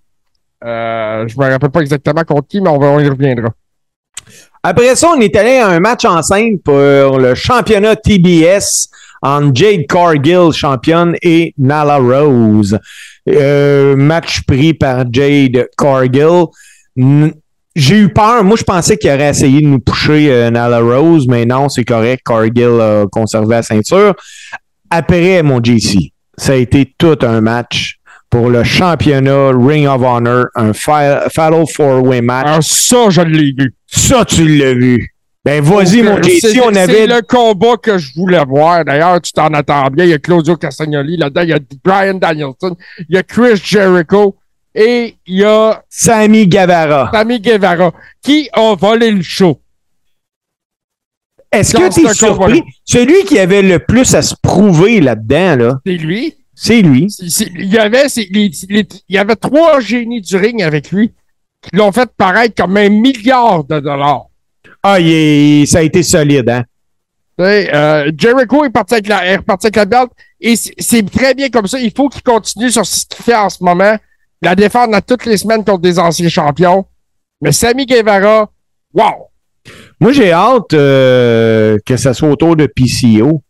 Euh, 0.64 1.26
je 1.28 1.38
me 1.38 1.50
rappelle 1.50 1.70
pas 1.70 1.82
exactement 1.82 2.24
contre 2.24 2.48
qui, 2.48 2.62
mais 2.62 2.70
on, 2.70 2.80
va, 2.80 2.88
on 2.88 3.00
y 3.00 3.08
reviendra. 3.10 3.50
Après 4.64 4.96
ça, 4.96 5.10
on 5.16 5.20
est 5.20 5.36
allé 5.36 5.58
à 5.58 5.68
un 5.68 5.80
match 5.80 6.06
enceinte 6.06 6.64
pour 6.64 7.20
le 7.20 7.36
championnat 7.36 7.96
TBS 7.96 8.90
entre 9.22 9.52
Jade 9.56 9.86
Cargill, 9.88 10.52
championne, 10.52 11.16
et 11.22 11.54
Nala 11.58 11.98
Rose. 11.98 12.78
Euh, 13.30 13.96
match 13.96 14.42
pris 14.48 14.74
par 14.74 15.06
Jade 15.12 15.68
Cargill. 15.78 16.46
J'ai 17.76 17.98
eu 17.98 18.10
peur. 18.10 18.44
Moi, 18.44 18.56
je 18.58 18.64
pensais 18.64 18.98
qu'il 18.98 19.10
aurait 19.12 19.30
essayé 19.30 19.62
de 19.62 19.68
nous 19.68 19.80
pusher 19.80 20.32
euh, 20.32 20.50
Nala 20.50 20.80
Rose, 20.80 21.28
mais 21.28 21.46
non, 21.46 21.70
c'est 21.70 21.84
correct. 21.84 22.24
Cargill 22.26 22.80
a 22.80 23.06
conservé 23.12 23.56
la 23.56 23.64
ceinture. 23.64 24.16
Après, 24.90 25.44
mon 25.44 25.62
JC, 25.62 26.12
ça 26.38 26.54
a 26.54 26.56
été 26.56 26.94
tout 26.98 27.18
un 27.22 27.42
match 27.42 27.95
pour 28.36 28.50
le 28.50 28.66
championnat 28.66 29.52
Ring 29.58 29.88
of 29.88 30.02
Honor, 30.02 30.48
un 30.56 30.74
fa- 30.74 31.30
Fatal 31.30 31.64
Four-Way 31.74 32.20
match. 32.20 32.46
Alors, 32.48 32.64
ça, 32.64 33.10
je 33.10 33.22
l'ai 33.22 33.54
vu. 33.58 33.74
Ça, 33.88 34.26
tu 34.26 34.46
l'as 34.58 34.74
vu. 34.74 35.08
Ben, 35.46 35.64
vas-y, 35.64 36.02
mon 36.04 36.22
C'est- 36.22 36.50
JC, 36.52 36.60
on 36.62 36.74
C'est 36.74 36.80
avait. 36.82 37.08
le 37.08 37.22
combat 37.22 37.78
que 37.82 37.98
je 37.98 38.12
voulais 38.14 38.44
voir. 38.46 38.84
D'ailleurs, 38.84 39.22
tu 39.22 39.32
t'en 39.32 39.48
attends 39.54 39.88
bien. 39.90 40.04
Il 40.04 40.10
y 40.12 40.14
a 40.14 40.18
Claudio 40.20 40.58
Castagnoli 40.58 41.16
là-dedans. 41.16 41.42
Il 41.44 41.50
y 41.50 41.54
a 41.54 41.60
Brian 41.82 42.16
Danielson. 42.16 42.76
Il 43.08 43.16
y 43.16 43.18
a 43.18 43.24
Chris 43.24 43.56
Jericho. 43.64 44.36
Et 44.74 45.16
il 45.28 45.38
y 45.38 45.44
a 45.46 45.82
Sammy 45.90 46.46
Guevara. 46.46 47.12
Sammy 47.14 47.40
Guevara 47.40 47.94
qui 48.22 48.50
a 48.52 48.76
volé 48.76 49.12
le 49.12 49.22
show. 49.22 49.58
Est-ce 51.54 51.78
que 51.78 51.94
tu 51.94 52.06
es 52.06 52.14
surpris? 52.14 52.62
Celui 52.84 53.24
qui 53.24 53.40
avait 53.40 53.62
le 53.62 53.80
plus 53.80 54.14
à 54.14 54.22
se 54.22 54.36
prouver 54.42 55.00
là-dedans, 55.00 55.56
là, 55.56 55.80
C'est 55.86 55.94
lui. 55.94 56.36
C'est 56.56 56.82
lui. 56.82 57.08
Il 57.56 57.72
y 57.74 57.78
avait, 57.78 58.08
c'est- 58.10 58.28
les- 58.32 58.52
les- 58.70 58.88
il 59.10 59.16
y 59.16 59.18
avait 59.18 59.36
trois 59.36 59.80
génies 59.80 60.22
du 60.22 60.36
ring 60.38 60.62
avec 60.64 60.92
lui 60.92 61.14
qui 61.62 61.76
l'ont 61.76 61.92
fait 61.92 62.10
paraître 62.18 62.56
comme 62.56 62.78
un 62.78 62.90
milliard 62.90 63.64
de 63.64 63.80
dollars. 63.80 64.26
Ah, 64.82 65.00
il 65.00 65.08
est- 65.12 65.66
ça 65.66 65.80
a 65.80 65.82
été 65.82 66.02
solide, 66.04 66.50
hein? 66.50 66.64
Euh, 67.40 68.12
Jericho 68.18 68.64
est 68.64 68.70
parti 68.70 68.94
avec 68.94 69.08
la, 69.08 69.26
est 69.26 69.36
reparti 69.38 69.68
avec 69.68 69.76
la 69.76 69.86
belt 69.86 70.10
et 70.40 70.56
c'est- 70.56 70.74
c'est 70.80 71.10
très 71.12 71.34
bien 71.34 71.50
comme 71.50 71.68
ça. 71.68 71.78
Il 71.80 71.92
faut 71.92 72.08
qu'il 72.08 72.22
continue 72.24 72.72
sur 72.72 72.86
ce 72.86 73.06
qu'il 73.06 73.24
fait 73.24 73.36
en 73.36 73.50
ce 73.50 73.62
moment, 73.62 73.98
la 74.42 74.56
défendre 74.56 74.96
à 74.96 75.02
toutes 75.02 75.26
les 75.26 75.36
semaines 75.38 75.66
contre 75.66 75.82
des 75.82 76.00
anciens 76.00 76.30
champions. 76.30 76.86
Mais 77.42 77.52
Sammy 77.52 77.86
Guevara, 77.86 78.50
wow! 78.94 79.28
Moi, 80.00 80.12
j'ai 80.14 80.32
hâte 80.32 80.74
euh, 80.74 81.78
que 81.86 81.98
ça 81.98 82.14
soit 82.14 82.30
autour 82.30 82.56
de 82.56 82.68
PCO. 82.68 83.42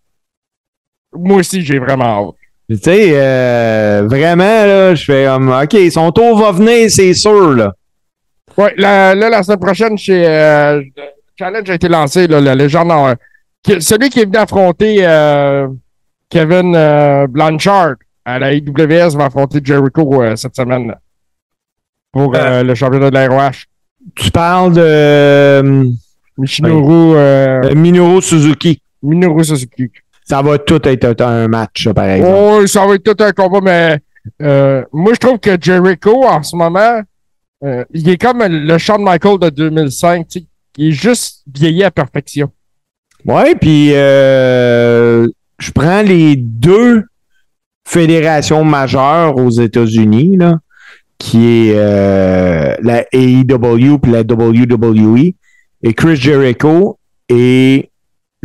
Moi 1.14 1.38
aussi, 1.38 1.62
j'ai 1.62 1.78
vraiment 1.78 2.30
hâte. 2.30 2.36
Tu 2.70 2.78
sais, 2.78 3.12
euh, 3.14 4.08
vraiment, 4.10 4.44
là, 4.44 4.96
je 4.96 5.04
fais 5.06 5.26
comme, 5.26 5.50
OK, 5.52 5.78
son 5.92 6.12
tour 6.12 6.38
va 6.40 6.52
venir, 6.52 6.90
c'est 6.90 7.14
sûr, 7.14 7.54
là. 7.54 7.74
Ouais, 8.58 8.74
la- 8.78 9.14
là, 9.14 9.30
la 9.30 9.44
semaine 9.44 9.60
prochaine, 9.60 9.98
chez 9.98 10.26
euh, 10.28 10.80
le 10.80 11.04
Challenge 11.38 11.70
a 11.70 11.74
été 11.76 11.88
lancé, 11.88 12.26
là, 12.28 12.42
la 12.42 12.56
légende 12.56 12.92
en- 12.92 13.14
qui- 13.62 13.82
celui 13.82 14.10
qui 14.10 14.22
est 14.22 14.26
venu 14.26 14.38
affronter 14.38 14.98
euh, 15.02 15.68
Kevin 16.30 16.74
euh, 16.76 17.28
Blanchard 17.28 17.96
à 18.24 18.40
la 18.40 18.54
IWS 18.54 19.16
va 19.16 19.26
affronter 19.26 19.60
Jericho 19.64 20.24
euh, 20.24 20.36
cette 20.36 20.56
semaine 20.56 20.88
là, 20.88 20.98
pour 22.12 22.34
euh, 22.36 22.64
le 22.64 22.74
championnat 22.74 23.10
de 23.12 23.14
la 23.16 23.28
ROH. 23.28 23.66
Tu 24.16 24.32
parles 24.32 24.74
de 24.74 24.82
euh, 24.82 25.84
euh, 27.16 27.76
Minoru 27.76 28.22
Suzuki. 28.22 28.82
Minoru 29.04 29.44
Suzuki. 29.44 29.90
Ça 30.26 30.42
va 30.42 30.58
tout 30.58 30.82
être 30.88 31.22
un 31.22 31.48
match, 31.48 31.88
par 31.90 32.10
exemple. 32.10 32.36
Oh, 32.36 32.68
ça 32.68 32.86
va 32.86 32.96
être 32.96 33.04
tout 33.04 33.24
un 33.24 33.32
combat, 33.32 33.60
mais 33.62 34.00
euh, 34.42 34.84
moi, 34.92 35.14
je 35.14 35.20
trouve 35.20 35.40
que 35.40 35.56
Jericho, 35.60 36.26
en 36.26 36.42
ce 36.42 36.56
moment, 36.56 37.02
euh, 37.64 37.86
il 37.94 38.10
est 38.10 38.18
comme 38.18 38.44
le 38.44 38.78
Shawn 38.78 39.04
Michael 39.04 39.40
de 39.40 39.50
2005. 39.50 40.28
tu 40.28 40.40
sais. 40.40 40.46
Il 40.78 40.88
est 40.90 40.92
juste 40.92 41.44
vieilli 41.54 41.84
à 41.84 41.92
perfection. 41.92 42.52
Ouais, 43.26 43.56
puis 43.56 43.92
euh, 43.94 45.28
je 45.60 45.72
prends 45.72 46.02
les 46.02 46.36
deux 46.36 47.04
fédérations 47.88 48.64
majeures 48.64 49.38
aux 49.38 49.50
États-Unis, 49.50 50.38
là, 50.38 50.60
qui 51.18 51.70
est 51.70 51.74
euh, 51.76 52.76
la 52.82 53.06
AEW 53.12 54.00
puis 54.00 54.12
la 54.12 54.22
WWE, 54.22 55.34
et 55.84 55.94
Chris 55.94 56.16
Jericho 56.18 57.00
est 57.30 57.90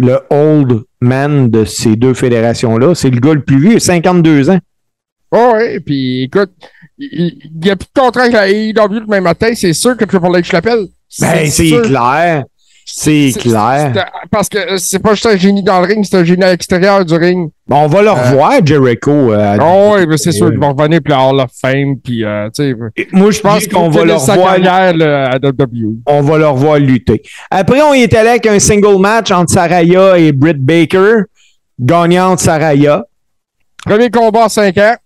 le 0.01 0.21
old 0.31 0.83
man 1.01 1.51
de 1.51 1.65
ces 1.65 1.97
deux 1.97 2.15
fédérations-là. 2.15 2.95
C'est 2.95 3.11
le 3.11 3.21
gars 3.21 3.35
le 3.35 3.43
plus 3.43 3.61
vieux, 3.61 3.79
52 3.79 4.51
ans. 4.51 4.59
Oh, 5.33 5.53
ouais, 5.55 5.79
puis 5.81 6.25
écoute, 6.25 6.51
il 6.99 7.39
n'y 7.63 7.71
a 7.71 7.77
plus 7.77 7.87
de 7.95 8.01
contrat 8.01 8.23
avec 8.23 8.33
la 8.33 8.51
AEW 8.51 9.01
demain 9.01 9.21
matin, 9.21 9.53
c'est 9.55 9.73
sûr 9.73 9.97
que 9.97 10.05
Triple 10.05 10.27
H 10.27 10.53
l'appelle. 10.53 10.87
Ben, 11.21 11.47
c'est 11.49 11.83
clair. 11.83 12.45
C'est 12.93 13.33
clair. 13.39 13.93
Parce 14.31 14.49
que 14.49 14.59
euh, 14.59 14.77
c'est 14.79 14.99
pas 14.99 15.11
juste 15.15 15.27
un 15.27 15.37
génie 15.37 15.63
dans 15.63 15.81
le 15.81 15.87
ring, 15.87 16.05
c'est 16.05 16.17
un 16.19 16.25
génie 16.25 16.43
à 16.45 16.51
l'extérieur 16.51 17.05
du 17.05 17.15
ring. 17.15 17.51
On 17.71 17.87
va 17.87 18.03
le 18.03 18.11
revoir, 18.11 18.53
Jericho. 18.65 19.11
euh, 19.33 19.55
à- 19.55 19.57
Oh, 19.61 19.95
oui, 19.97 20.07
mais 20.09 20.17
c'est 20.17 20.33
sûr 20.33 20.51
qu'il 20.51 20.59
va 20.59 20.69
revenir 20.69 21.01
puis 21.05 21.15
Hall 21.15 21.41
of 21.41 21.51
Fame, 21.61 21.97
puis 22.03 22.25
euh, 22.25 22.49
tu 22.55 22.75
sais. 22.97 23.07
Moi, 23.13 23.31
je 23.31 23.41
pense 23.41 23.67
qu'on 23.69 23.89
va 23.91 24.05
le 24.05 24.15
revoir. 24.15 24.57
carrière 24.57 24.97
là, 24.97 25.31
à 25.31 25.37
WWE. 25.39 25.99
on 26.07 26.21
va 26.23 26.39
le 26.39 26.49
revoir 26.49 26.79
lutter. 26.79 27.23
Après, 27.51 27.81
on 27.83 27.95
y 27.95 28.03
est 28.03 28.15
allé 28.15 28.31
avec 28.31 28.47
un 28.47 28.59
single 28.59 28.99
match 29.01 29.31
entre 29.31 29.53
Saraya 29.53 30.19
et 30.19 30.33
Britt 30.33 30.59
Baker. 30.59 31.23
Gagnante 31.79 32.41
Saraya. 32.41 33.05
Premier 33.87 34.11
combat 34.11 34.45
en 34.45 34.49
5 34.49 34.77
ans. 34.79 34.97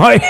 Ouais. 0.00 0.20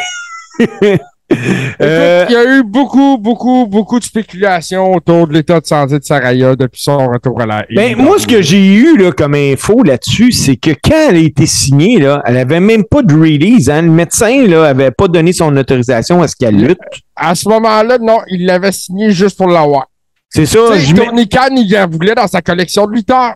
Euh, 1.80 2.24
il 2.28 2.32
y 2.32 2.36
a 2.36 2.44
eu 2.58 2.62
beaucoup, 2.62 3.18
beaucoup, 3.18 3.66
beaucoup 3.66 3.98
de 3.98 4.04
spéculations 4.04 4.92
autour 4.94 5.26
de 5.26 5.32
l'état 5.32 5.60
de 5.60 5.66
santé 5.66 5.98
de 5.98 6.04
Saraya 6.04 6.54
depuis 6.54 6.80
son 6.80 7.08
retour 7.08 7.40
à 7.40 7.46
la 7.46 7.64
ben, 7.74 7.96
moi, 7.96 8.18
ce 8.18 8.26
que 8.26 8.40
j'ai 8.42 8.64
eu 8.74 8.96
là, 8.96 9.10
comme 9.12 9.34
info 9.34 9.82
là-dessus, 9.82 10.30
c'est 10.32 10.56
que 10.56 10.70
quand 10.70 11.08
elle 11.10 11.16
a 11.16 11.20
été 11.20 11.46
signée, 11.46 11.98
là, 11.98 12.22
elle 12.26 12.36
avait 12.36 12.60
même 12.60 12.84
pas 12.84 13.02
de 13.02 13.12
release. 13.12 13.68
Hein. 13.68 13.82
Le 13.82 13.90
médecin 13.90 14.46
là, 14.46 14.64
avait 14.66 14.92
pas 14.92 15.08
donné 15.08 15.32
son 15.32 15.54
autorisation 15.56 16.22
à 16.22 16.28
ce 16.28 16.36
qu'elle 16.36 16.56
lutte. 16.56 16.78
À 17.16 17.34
ce 17.34 17.48
moment-là, 17.48 17.98
non, 18.00 18.18
il 18.28 18.46
l'avait 18.46 18.72
signé 18.72 19.10
juste 19.10 19.36
pour 19.36 19.48
l'avoir. 19.48 19.86
C'est 20.28 20.46
ça. 20.46 20.58
Tony 20.94 21.28
Khan, 21.28 21.54
il 21.56 21.76
en 21.76 21.88
voulait 21.88 22.14
dans 22.14 22.28
sa 22.28 22.40
collection 22.40 22.86
de 22.86 22.92
lutteurs. 22.92 23.34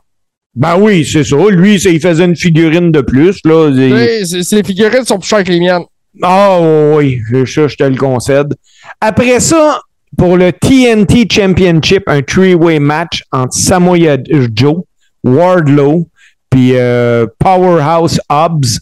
Ben 0.54 0.76
oui, 0.78 1.04
c'est 1.04 1.24
ça. 1.24 1.36
Lui, 1.50 1.74
il 1.76 2.00
faisait 2.00 2.24
une 2.24 2.36
figurine 2.36 2.90
de 2.90 3.00
plus. 3.00 3.38
Là. 3.44 3.68
Il- 3.70 4.44
Ses 4.44 4.62
figurines 4.62 5.04
sont 5.04 5.18
plus 5.18 5.28
chères 5.28 5.44
que 5.44 5.50
les 5.50 5.60
miennes. 5.60 5.84
Ah 6.22 6.58
oui, 6.96 7.20
ça, 7.46 7.68
je 7.68 7.76
te 7.76 7.84
le 7.84 7.96
concède. 7.96 8.54
Après 9.00 9.40
ça, 9.40 9.80
pour 10.16 10.36
le 10.36 10.52
TNT 10.52 11.26
Championship, 11.30 12.02
un 12.06 12.22
three-way 12.22 12.78
match 12.78 13.22
entre 13.32 13.54
Samoa 13.54 14.16
Joe, 14.54 14.82
Wardlow, 15.22 16.08
puis 16.50 16.72
euh, 16.74 17.26
Powerhouse 17.38 18.20
Hobbs. 18.28 18.80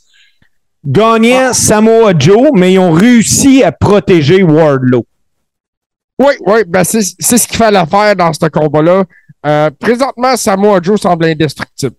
Gagnant 0.84 1.52
Samoa 1.52 2.12
Joe, 2.16 2.50
mais 2.54 2.74
ils 2.74 2.78
ont 2.78 2.92
réussi 2.92 3.64
à 3.64 3.72
protéger 3.72 4.44
Wardlow. 4.44 5.04
Oui, 6.18 6.34
oui, 6.46 6.60
ben 6.66 6.84
c'est 6.84 7.02
c'est 7.18 7.38
ce 7.38 7.46
qu'il 7.48 7.56
fallait 7.56 7.84
faire 7.86 8.14
dans 8.14 8.32
ce 8.32 8.46
combat-là. 8.46 9.04
Euh, 9.44 9.70
présentement, 9.78 10.36
Samoa 10.36 10.80
Joe 10.80 11.00
semble 11.00 11.26
indestructible. 11.26 11.96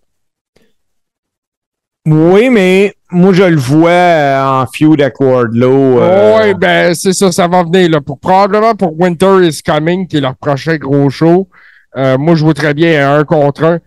Oui, 2.09 2.49
mais 2.49 2.93
moi, 3.11 3.33
je 3.33 3.43
le 3.43 3.57
vois 3.57 3.89
euh, 3.89 4.61
en 4.61 4.65
feud 4.73 5.01
avec 5.01 5.19
Wardlow. 5.19 5.99
euh, 6.01 6.39
Oui, 6.41 6.53
ben 6.53 6.93
c'est 6.95 7.11
ça, 7.11 7.31
ça 7.33 7.47
va 7.49 7.63
venir. 7.63 7.89
Là. 7.89 7.99
Pour, 8.01 8.17
probablement 8.17 8.75
pour 8.75 8.97
Winter 8.97 9.39
is 9.45 9.61
Coming, 9.61 10.07
qui 10.07 10.17
est 10.17 10.21
leur 10.21 10.35
prochain 10.37 10.77
gros 10.77 11.09
show. 11.09 11.49
Euh, 11.97 12.17
moi, 12.17 12.35
je 12.35 12.45
vois 12.45 12.53
très 12.53 12.73
bien 12.73 13.13
un 13.17 13.25
contre 13.25 13.63
un. 13.65 13.79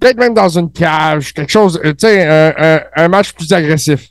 Peut-être 0.00 0.18
même 0.18 0.34
dans 0.34 0.48
une 0.48 0.72
cage, 0.72 1.32
quelque 1.32 1.50
chose, 1.52 1.80
euh, 1.84 1.90
tu 1.90 2.06
sais, 2.06 2.24
un, 2.26 2.52
un- 2.58 2.80
un 2.96 3.08
match 3.08 3.32
plus 3.32 3.52
agressif. 3.52 4.08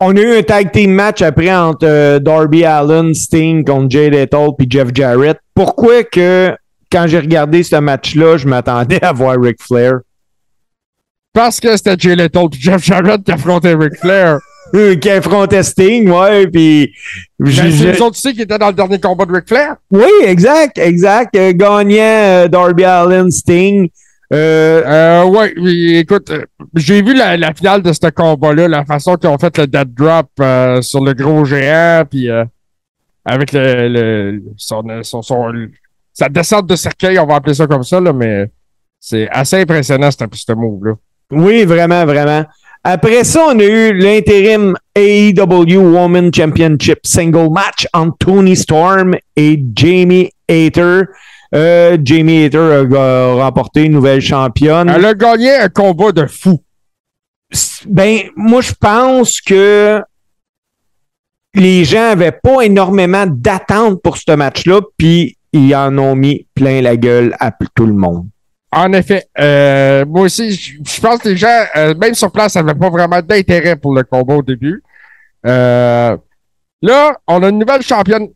On 0.00 0.16
a 0.16 0.20
eu 0.20 0.38
un 0.38 0.42
tag 0.42 0.72
team 0.72 0.92
match 0.92 1.20
après 1.22 1.54
entre 1.54 1.86
euh, 1.86 2.18
Darby 2.18 2.64
Allen, 2.64 3.14
Sting 3.14 3.64
contre 3.64 3.90
Jay 3.90 4.08
Lethal 4.10 4.48
puis 4.58 4.66
Jeff 4.68 4.88
Jarrett. 4.94 5.38
Pourquoi 5.54 6.02
que 6.04 6.56
quand 6.90 7.06
j'ai 7.06 7.18
regardé 7.20 7.62
ce 7.62 7.76
match-là, 7.76 8.36
je 8.36 8.48
m'attendais 8.48 9.02
à 9.04 9.12
voir 9.12 9.36
Ric 9.40 9.58
Flair? 9.62 9.98
Parce 11.32 11.60
que 11.60 11.76
c'était 11.76 11.94
Jay 11.98 12.16
Lethal 12.16 12.46
Jeff 12.52 12.82
Jarrett 12.84 13.22
qui 13.22 13.32
affrontaient 13.32 13.74
Ric 13.74 13.96
Flair. 14.00 14.38
Qui 14.72 15.10
affrontait 15.10 15.62
Sting, 15.64 16.08
ouais, 16.10 16.46
puis... 16.46 16.92
Ben, 17.38 17.50
j'ai- 17.50 17.70
c'est 17.72 17.92
les 17.92 18.00
autres, 18.00 18.14
tu 18.16 18.20
sais, 18.20 18.32
qui 18.32 18.42
étaient 18.42 18.58
dans 18.58 18.68
le 18.68 18.72
dernier 18.72 19.00
combat 19.00 19.24
de 19.26 19.32
Ric 19.32 19.48
Flair. 19.48 19.76
Oui, 19.90 20.04
exact, 20.24 20.78
exact. 20.78 21.34
Euh, 21.36 21.52
gagnant 21.52 21.96
euh, 22.00 22.48
Darby 22.48 22.84
Allen, 22.84 23.30
Sting. 23.30 23.88
Euh, 24.32 24.82
Euh, 24.86 25.24
ouais, 25.24 25.52
oui, 25.60 25.96
écoute, 25.96 26.30
euh, 26.30 26.44
j'ai 26.76 27.02
vu 27.02 27.14
la, 27.14 27.36
la 27.36 27.52
finale 27.52 27.82
de 27.82 27.92
ce 27.92 28.08
combat-là, 28.10 28.68
la 28.68 28.84
façon 28.84 29.16
qu'ils 29.16 29.28
ont 29.28 29.38
fait 29.38 29.56
le 29.58 29.66
dead 29.66 29.92
drop 29.92 30.28
euh, 30.40 30.80
sur 30.82 31.02
le 31.02 31.14
gros 31.14 31.44
géant, 31.44 32.04
puis 32.08 32.28
avec 33.24 33.52
le, 33.52 33.88
le 33.88 34.42
son, 34.56 34.84
son, 35.02 35.22
son- 35.22 35.52
sa 36.12 36.28
descente 36.28 36.66
de 36.68 36.76
cercueil, 36.76 37.18
on 37.18 37.26
va 37.26 37.36
appeler 37.36 37.54
ça 37.54 37.66
comme 37.66 37.82
ça, 37.82 38.00
là, 38.00 38.12
mais 38.12 38.46
c'est 39.00 39.28
assez 39.30 39.56
impressionnant, 39.60 40.10
ce, 40.12 40.18
ce 40.32 40.52
move-là. 40.52 40.92
Oui, 41.30 41.64
vraiment, 41.64 42.04
vraiment. 42.04 42.44
Après 42.82 43.24
ça, 43.24 43.46
on 43.48 43.58
a 43.58 43.64
eu 43.64 43.92
l'intérim 43.92 44.74
AEW 44.94 45.78
Women 45.78 46.32
Championship 46.32 47.00
Single 47.04 47.50
Match 47.52 47.86
entre 47.92 48.16
Tony 48.18 48.56
Storm 48.56 49.14
et 49.36 49.62
Jamie 49.74 50.30
Hater. 50.48 51.02
Euh, 51.54 51.98
Jamie 52.02 52.44
Hater 52.44 52.86
a, 52.96 53.34
remporté 53.34 53.84
une 53.84 53.92
nouvelle 53.92 54.22
championne. 54.22 54.88
Elle 54.88 55.04
a 55.04 55.14
gagné 55.14 55.56
un 55.56 55.68
combat 55.68 56.12
de 56.12 56.26
fou. 56.26 56.62
Ben, 57.86 58.20
moi, 58.36 58.62
je 58.62 58.72
pense 58.80 59.40
que 59.40 60.00
les 61.54 61.84
gens 61.84 62.12
avaient 62.12 62.32
pas 62.32 62.62
énormément 62.62 63.26
d'attentes 63.26 64.00
pour 64.02 64.16
ce 64.16 64.32
match-là, 64.32 64.80
puis 64.96 65.36
ils 65.52 65.74
en 65.74 65.98
ont 65.98 66.14
mis 66.14 66.46
plein 66.54 66.80
la 66.80 66.96
gueule 66.96 67.36
à 67.40 67.50
tout 67.74 67.86
le 67.86 67.92
monde. 67.92 68.28
En 68.72 68.92
effet, 68.92 69.26
euh, 69.38 70.04
moi 70.06 70.22
aussi, 70.22 70.52
je 70.52 71.00
pense 71.00 71.18
que 71.20 71.30
les 71.30 71.36
gens, 71.36 71.64
euh, 71.76 71.94
même 71.94 72.14
sur 72.14 72.30
place, 72.30 72.54
n'avaient 72.54 72.74
pas 72.78 72.88
vraiment 72.90 73.20
d'intérêt 73.20 73.74
pour 73.76 73.94
le 73.94 74.04
combat 74.04 74.36
au 74.36 74.42
début. 74.42 74.82
Euh, 75.46 76.16
là, 76.82 77.16
on 77.26 77.42
a 77.42 77.48
une 77.48 77.58
nouvelle 77.58 77.82
championne 77.82 78.28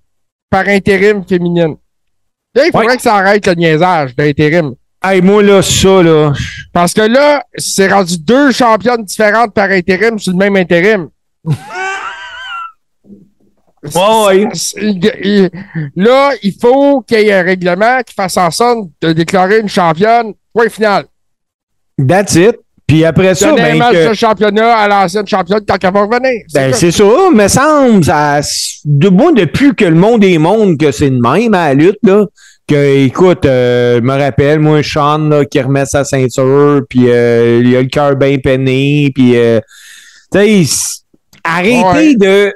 par 0.51 0.67
intérim 0.69 1.25
féminine. 1.25 1.77
Là, 2.55 2.67
il 2.67 2.73
faudrait 2.73 2.89
Ouais. 2.89 2.97
que 2.97 3.03
ça 3.03 3.15
arrête 3.15 3.47
le 3.47 3.55
niaisage 3.55 4.17
d'intérim. 4.17 4.75
Hey, 5.03 5.21
moi, 5.21 5.43
là, 5.43 5.61
ça, 5.63 6.03
là. 6.03 6.33
Parce 6.73 6.95
que 6.95 7.03
là, 7.03 7.45
c'est 7.57 7.93
rendu 7.93 8.19
deux 8.19 8.51
championnes 8.53 9.05
différentes 9.05 9.53
par 9.55 9.71
intérim 9.71 10.19
sur 10.19 10.33
le 10.33 10.39
même 10.39 10.57
intérim. 10.57 11.09
Il- 14.81 15.51
Là, 15.97 16.31
il 16.43 16.55
faut 16.61 17.03
qu'il 17.03 17.21
y 17.21 17.29
ait 17.29 17.33
un 17.35 17.43
règlement 17.43 18.01
qui 18.07 18.15
fasse 18.15 18.37
en 18.37 18.51
sorte 18.51 18.89
de 19.01 19.13
déclarer 19.13 19.61
une 19.61 19.69
championne. 19.69 20.33
Point 20.53 20.69
final. 20.69 21.05
That's 22.09 22.35
it. 22.35 22.57
Puis 22.87 23.05
après 23.05 23.35
ça, 23.35 23.53
ben, 23.55 23.79
match 23.79 23.93
que- 23.95 24.09
de 24.11 24.15
championnat 24.15 24.77
à 24.77 24.89
l'ancienne 24.89 25.27
championne 25.27 25.61
quand 25.67 25.77
elle 25.83 25.93
va 25.93 26.03
revenir. 26.03 26.43
ben, 26.53 26.73
c'est 26.75 26.91
ça, 26.91 27.05
me 27.33 27.49
semble, 27.49 28.05
ça, 28.05 28.41
de 28.85 29.09
moi, 29.09 29.33
depuis 29.33 29.75
que 29.75 29.87
le 29.87 29.95
monde 29.95 30.23
est 30.23 30.37
monde, 30.37 30.79
que 30.79 30.93
c'est 30.93 31.09
de 31.11 31.19
même 31.19 31.55
à 31.55 31.69
la 31.69 31.75
lutte, 31.75 31.99
là, 32.03 32.27
que, 32.69 33.05
écoute, 33.07 33.47
euh, 33.47 33.97
je 33.97 34.01
me 34.03 34.13
rappelle, 34.19 34.59
moi, 34.61 34.83
Sean, 34.83 35.19
là, 35.29 35.45
qui 35.47 35.61
remet 35.63 35.87
sa 35.87 36.05
ceinture, 36.05 36.83
puis 36.89 37.09
euh, 37.09 37.63
il 37.65 37.75
a 37.75 37.81
le 37.83 37.89
cœur 37.89 38.17
bien 38.17 38.37
peiné, 38.39 39.11
puis, 39.15 39.35
euh, 39.37 39.61
tu 40.31 40.39
sais, 40.41 40.65
c- 40.65 40.97
arrêtez 41.43 41.83
Ouais. 41.85 42.17
de... 42.17 42.53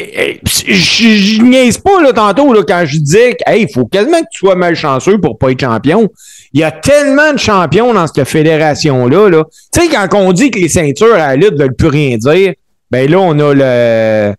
Eh, 0.00 0.40
Je, 0.44 0.72
je, 0.72 1.08
je 1.08 1.42
niaise 1.42 1.78
pas 1.78 2.02
là, 2.02 2.12
tantôt 2.12 2.52
là, 2.52 2.62
quand 2.66 2.84
je 2.86 2.98
disais 2.98 3.34
que 3.34 3.50
hey, 3.50 3.66
faut 3.72 3.86
quasiment 3.86 4.20
que 4.20 4.28
tu 4.32 4.38
sois 4.38 4.56
malchanceux 4.56 5.18
pour 5.18 5.38
pas 5.38 5.50
être 5.50 5.60
champion. 5.60 6.08
Il 6.52 6.60
y 6.60 6.64
a 6.64 6.70
tellement 6.70 7.32
de 7.32 7.38
champions 7.38 7.92
dans 7.94 8.06
cette 8.06 8.26
fédération-là. 8.26 9.28
Là. 9.28 9.44
Tu 9.72 9.80
sais, 9.80 9.88
quand 9.88 10.08
on 10.14 10.32
dit 10.32 10.50
que 10.50 10.58
les 10.58 10.68
ceintures 10.68 11.14
à 11.14 11.18
la 11.18 11.36
lutte 11.36 11.52
ne 11.52 11.58
veulent 11.58 11.76
plus 11.76 11.88
rien 11.88 12.16
dire, 12.16 12.54
ben 12.90 13.08
là, 13.08 13.18
on 13.18 13.38
a 13.38 13.54
le. 13.54 14.34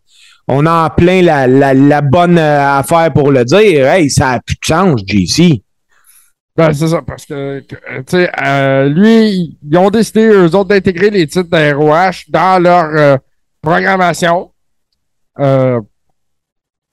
On 0.48 0.66
a 0.66 0.86
en 0.86 0.90
plein 0.90 1.22
la, 1.22 1.48
la, 1.48 2.02
bonne 2.02 2.38
euh, 2.38 2.80
affaire 2.80 3.14
pour 3.14 3.32
le 3.32 3.46
dire. 3.46 3.88
Hey, 3.88 4.10
ça 4.10 4.32
a 4.32 4.40
plus 4.42 4.56
de 4.56 4.66
sens, 4.66 5.02
JC. 5.08 5.62
Ben, 6.58 6.74
c'est 6.74 6.90
ça, 6.90 7.02
parce 7.02 7.26
que, 7.26 7.34
euh, 7.34 7.62
tu 7.70 8.04
sais, 8.08 8.30
euh, 8.44 8.90
lui, 8.90 9.58
ils 9.64 9.78
ont 9.78 9.90
décidé, 9.90 10.26
eux 10.26 10.54
autres, 10.54 10.66
d'intégrer 10.66 11.10
les 11.10 11.26
titres 11.28 11.48
d'ROH 11.50 12.26
dans 12.28 12.62
leur 12.62 13.20
programmation. 13.62 14.51
Euh, 15.40 15.80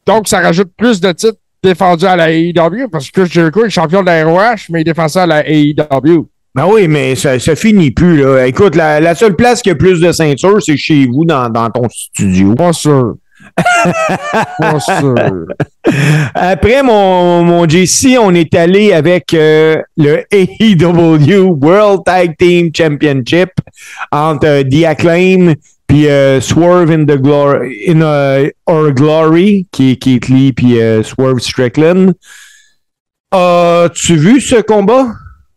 donc, 0.06 0.28
ça 0.28 0.40
rajoute 0.40 0.70
plus 0.76 1.00
de 1.00 1.12
titres 1.12 1.38
défendus 1.62 2.06
à 2.06 2.16
la 2.16 2.30
AEW, 2.30 2.88
parce 2.90 3.10
que 3.10 3.24
Jericho 3.24 3.64
est 3.64 3.70
champion 3.70 4.00
de 4.00 4.06
la 4.06 4.24
ROH, 4.24 4.70
mais 4.70 4.82
il 4.82 4.84
défend 4.84 5.08
ça 5.08 5.24
à 5.24 5.26
la 5.26 5.48
AEW. 5.48 6.28
Ben 6.54 6.66
oui, 6.66 6.88
mais 6.88 7.14
ça, 7.14 7.38
ça 7.38 7.54
finit 7.54 7.90
plus. 7.90 8.22
Là. 8.22 8.46
Écoute, 8.46 8.74
la, 8.74 9.00
la 9.00 9.14
seule 9.14 9.36
place 9.36 9.60
qui 9.62 9.70
a 9.70 9.74
plus 9.74 10.00
de 10.00 10.10
ceintures, 10.12 10.62
c'est 10.62 10.76
chez 10.76 11.06
vous, 11.06 11.24
dans, 11.24 11.48
dans 11.50 11.70
ton 11.70 11.88
studio. 11.90 12.54
Pas 12.54 12.72
sûr. 12.72 13.14
Pas 14.58 14.80
sûr. 14.80 15.14
Après 16.34 16.82
mon, 16.82 17.42
mon 17.44 17.68
JC, 17.68 18.18
on 18.20 18.34
est 18.34 18.54
allé 18.54 18.92
avec 18.92 19.32
euh, 19.34 19.76
le 19.96 20.24
AEW 20.30 21.56
World 21.60 22.04
Tag 22.04 22.36
Team 22.36 22.70
Championship 22.74 23.50
entre 24.10 24.46
euh, 24.46 24.62
The 24.64 24.84
Acclaim 24.84 25.54
puis 25.88 26.06
euh, 26.08 26.40
Swerve 26.40 26.90
in 26.92 27.04
the 27.06 27.16
Glory 27.20 27.82
in 27.88 28.00
uh, 28.02 28.50
Our 28.68 28.92
Glory 28.92 29.66
qui 29.72 29.92
est 29.92 29.96
Keith 29.96 30.28
Lee 30.28 30.52
puis 30.52 30.80
euh, 30.80 31.02
Swerve 31.02 31.40
Strickland. 31.40 32.12
As-tu 33.30 34.16
vu 34.16 34.40
ce 34.40 34.60
combat? 34.62 35.06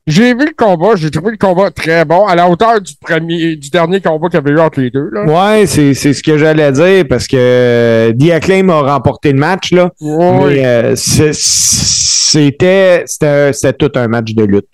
J'ai 0.08 0.34
vu 0.34 0.48
le 0.48 0.54
combat, 0.58 0.96
j'ai 0.96 1.12
trouvé 1.12 1.32
le 1.32 1.38
combat 1.38 1.70
très 1.70 2.04
bon, 2.06 2.26
à 2.26 2.36
la 2.36 2.50
hauteur 2.50 2.82
du 2.82 2.94
premier, 3.00 3.56
du 3.56 3.70
dernier 3.70 4.02
combat 4.02 4.28
qu'il 4.30 4.40
y 4.40 4.42
avait 4.42 4.52
eu 4.52 4.60
entre 4.60 4.82
les 4.82 4.90
deux, 4.90 5.10
là. 5.14 5.24
Ouais, 5.26 5.68
c'est 5.68 5.94
c'est 5.94 6.14
ce 6.14 6.24
que 6.24 6.38
j'allais 6.40 6.72
dire 6.72 7.06
parce 7.08 7.28
que 7.28 7.38
euh, 7.38 8.12
The 8.14 8.32
Acclaim 8.32 8.70
a 8.70 8.82
remporté 8.82 9.32
le 9.32 9.38
match 9.40 9.72
là. 9.72 9.92
Mais 10.02 10.66
euh, 10.66 10.96
c'est- 10.96 11.34
c'était 11.36 13.04
c'était 13.06 13.54
c'était 13.54 13.74
tout 13.74 13.92
un 13.96 14.08
match 14.08 14.34
de 14.34 14.44
lutte. 14.44 14.74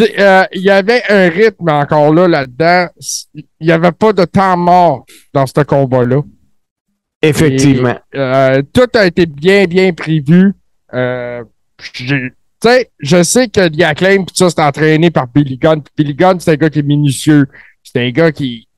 Euh, 0.00 0.44
il 0.52 0.62
y 0.62 0.70
avait 0.70 1.02
un 1.08 1.28
rythme 1.28 1.68
encore 1.68 2.12
là, 2.12 2.26
là-dedans. 2.26 2.88
Il 3.34 3.66
n'y 3.66 3.72
avait 3.72 3.92
pas 3.92 4.12
de 4.12 4.24
temps 4.24 4.56
mort 4.56 5.06
dans 5.32 5.46
ce 5.46 5.60
combat-là. 5.62 6.22
Effectivement. 7.22 7.98
Et, 8.12 8.18
euh, 8.18 8.62
tout 8.72 8.88
a 8.94 9.06
été 9.06 9.26
bien, 9.26 9.66
bien 9.66 9.92
prévu. 9.92 10.52
Euh, 10.92 11.44
je 11.92 13.22
sais 13.22 13.48
que 13.48 13.68
The 13.68 13.82
Acclaim, 13.82 14.24
pis 14.24 14.34
ça, 14.34 14.50
c'est 14.50 14.62
entraîné 14.62 15.10
par 15.10 15.28
Billy 15.28 15.56
Gunn. 15.56 15.82
Billy 15.96 16.14
Gunn, 16.14 16.40
c'est 16.40 16.52
un 16.52 16.56
gars 16.56 16.70
qui 16.70 16.80
est 16.80 16.82
minutieux. 16.82 17.46
C'est 17.82 18.00
un 18.00 18.10
gars 18.10 18.32
qui, 18.32 18.68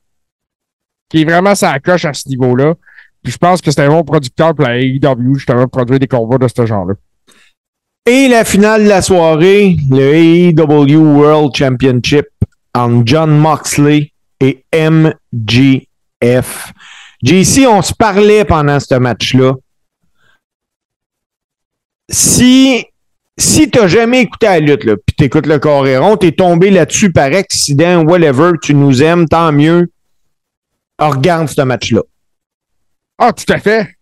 qui 1.09 1.21
est 1.21 1.25
vraiment 1.25 1.55
sa 1.55 1.79
coche 1.79 2.05
à 2.05 2.13
ce 2.13 2.29
niveau-là. 2.29 2.75
Puis 3.23 3.33
je 3.33 3.37
pense 3.37 3.61
que 3.61 3.71
c'est 3.71 3.81
un 3.81 3.89
bon 3.89 4.03
producteur 4.03 4.53
pour 4.55 4.65
la 4.65 4.79
AEW, 4.79 5.35
justement, 5.35 5.63
pour 5.63 5.71
produire 5.71 5.99
des 5.99 6.07
combats 6.07 6.37
de 6.37 6.47
ce 6.47 6.65
genre-là. 6.65 6.93
Et 8.07 8.27
la 8.27 8.43
finale 8.43 8.85
de 8.85 8.89
la 8.89 9.03
soirée, 9.03 9.77
le 9.91 10.15
AEW 10.15 10.97
World 10.97 11.55
Championship 11.55 12.25
entre 12.73 13.03
John 13.05 13.37
Moxley 13.37 14.11
et 14.39 14.65
MGF. 14.73 16.73
JC, 17.21 17.67
on 17.67 17.83
se 17.83 17.93
parlait 17.93 18.43
pendant 18.43 18.79
ce 18.79 18.95
match-là. 18.95 19.53
Si, 22.09 22.83
si 23.37 23.69
t'as 23.69 23.87
jamais 23.87 24.21
écouté 24.21 24.47
la 24.47 24.59
lutte, 24.59 24.83
puis 24.83 25.15
t'écoutes 25.15 25.45
le 25.45 25.59
Coréron, 25.59 26.17
t'es 26.17 26.31
tombé 26.31 26.71
là-dessus 26.71 27.11
par 27.11 27.31
accident, 27.31 28.03
whatever, 28.03 28.53
tu 28.63 28.73
nous 28.73 29.03
aimes, 29.03 29.27
tant 29.27 29.51
mieux. 29.51 29.91
Regarde 30.97 31.49
ce 31.49 31.61
match-là. 31.61 32.01
Ah, 33.19 33.31
tout 33.31 33.53
à 33.53 33.59
fait. 33.59 33.95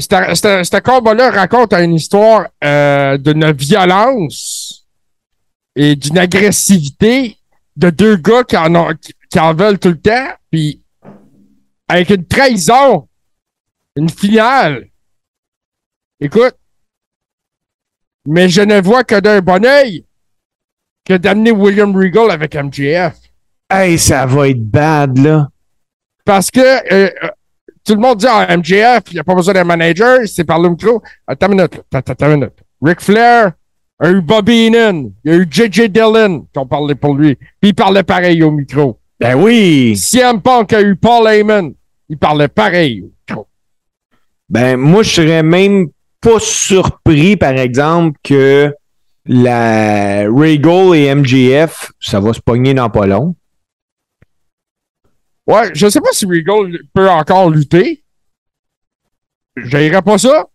Ce 0.00 0.80
combat-là 0.80 1.30
raconte 1.30 1.72
une 1.72 1.94
histoire 1.94 2.48
euh, 2.64 3.16
d'une 3.16 3.52
violence 3.52 4.86
et 5.76 5.94
d'une 5.94 6.18
agressivité 6.18 7.36
de 7.76 7.90
deux 7.90 8.16
gars 8.16 8.42
qui 8.44 8.56
en, 8.56 8.74
ont, 8.74 8.92
qui, 9.30 9.38
en 9.38 9.54
veulent 9.54 9.78
tout 9.78 9.90
le 9.90 10.00
temps, 10.00 10.32
puis 10.50 10.82
avec 11.88 12.10
une 12.10 12.26
trahison, 12.26 13.08
une 13.94 14.10
finale. 14.10 14.88
Écoute, 16.20 16.56
mais 18.26 18.48
je 18.48 18.62
ne 18.62 18.80
vois 18.80 19.04
que 19.04 19.20
d'un 19.20 19.40
bon 19.40 19.64
oeil 19.64 20.04
que 21.04 21.14
d'amener 21.14 21.50
William 21.50 21.94
Regal 21.94 22.30
avec 22.30 22.54
MJF. 22.54 23.16
Hey, 23.70 23.98
ça 23.98 24.26
va 24.26 24.48
être 24.48 24.64
bad, 24.64 25.18
là. 25.18 25.48
Parce 26.24 26.50
que 26.50 26.92
euh, 26.92 27.10
tout 27.84 27.94
le 27.94 28.00
monde 28.00 28.18
dit 28.18 28.26
ah, 28.28 28.56
MJF, 28.56 29.02
il 29.10 29.14
n'y 29.14 29.18
a 29.18 29.24
pas 29.24 29.34
besoin 29.34 29.54
d'un 29.54 29.64
manager, 29.64 30.20
c'est 30.26 30.44
par 30.44 30.58
le 30.58 30.70
micro. 30.70 31.02
Attends 31.26 31.48
une 31.48 31.56
minute, 31.56 31.82
attends, 31.92 32.12
attends 32.12 32.26
une 32.26 32.40
minute. 32.40 32.54
Ric 32.82 33.00
Flair 33.00 33.52
a 34.00 34.10
eu 34.10 34.20
Bobby 34.20 34.66
Heenan, 34.66 35.10
il 35.24 35.30
y 35.30 35.34
a 35.34 35.36
eu 35.36 35.46
J.J. 35.48 35.88
Dillon 35.88 36.46
qui 36.52 36.58
ont 36.58 36.66
parlé 36.66 36.94
pour 36.94 37.14
lui, 37.14 37.36
puis 37.36 37.70
il 37.70 37.74
parlait 37.74 38.02
pareil 38.02 38.42
au 38.42 38.50
micro. 38.50 38.98
Ben 39.20 39.36
oui. 39.36 39.96
CM 39.96 40.40
Punk 40.40 40.72
a 40.72 40.82
eu 40.82 40.96
Paul 40.96 41.28
Heyman, 41.28 41.72
il 42.08 42.18
parlait 42.18 42.48
pareil 42.48 43.02
au 43.02 43.12
micro. 43.28 43.46
Ben, 44.48 44.76
moi, 44.76 45.02
je 45.02 45.10
serais 45.10 45.42
même 45.42 45.88
pas 46.20 46.38
surpris, 46.38 47.36
par 47.36 47.52
exemple, 47.52 48.18
que 48.22 48.74
la 49.26 50.24
Regal 50.24 50.94
et 50.96 51.14
MGF, 51.14 51.92
ça 52.00 52.20
va 52.20 52.32
se 52.32 52.40
pogner 52.40 52.74
dans 52.74 52.90
pas 52.90 53.06
long. 53.06 53.34
Ouais, 55.46 55.70
je 55.74 55.88
sais 55.88 56.00
pas 56.00 56.10
si 56.12 56.24
Regal 56.26 56.78
peut 56.94 57.08
encore 57.08 57.50
lutter. 57.50 58.02
Je 59.56 60.00
pas 60.00 60.18
ça. 60.18 60.46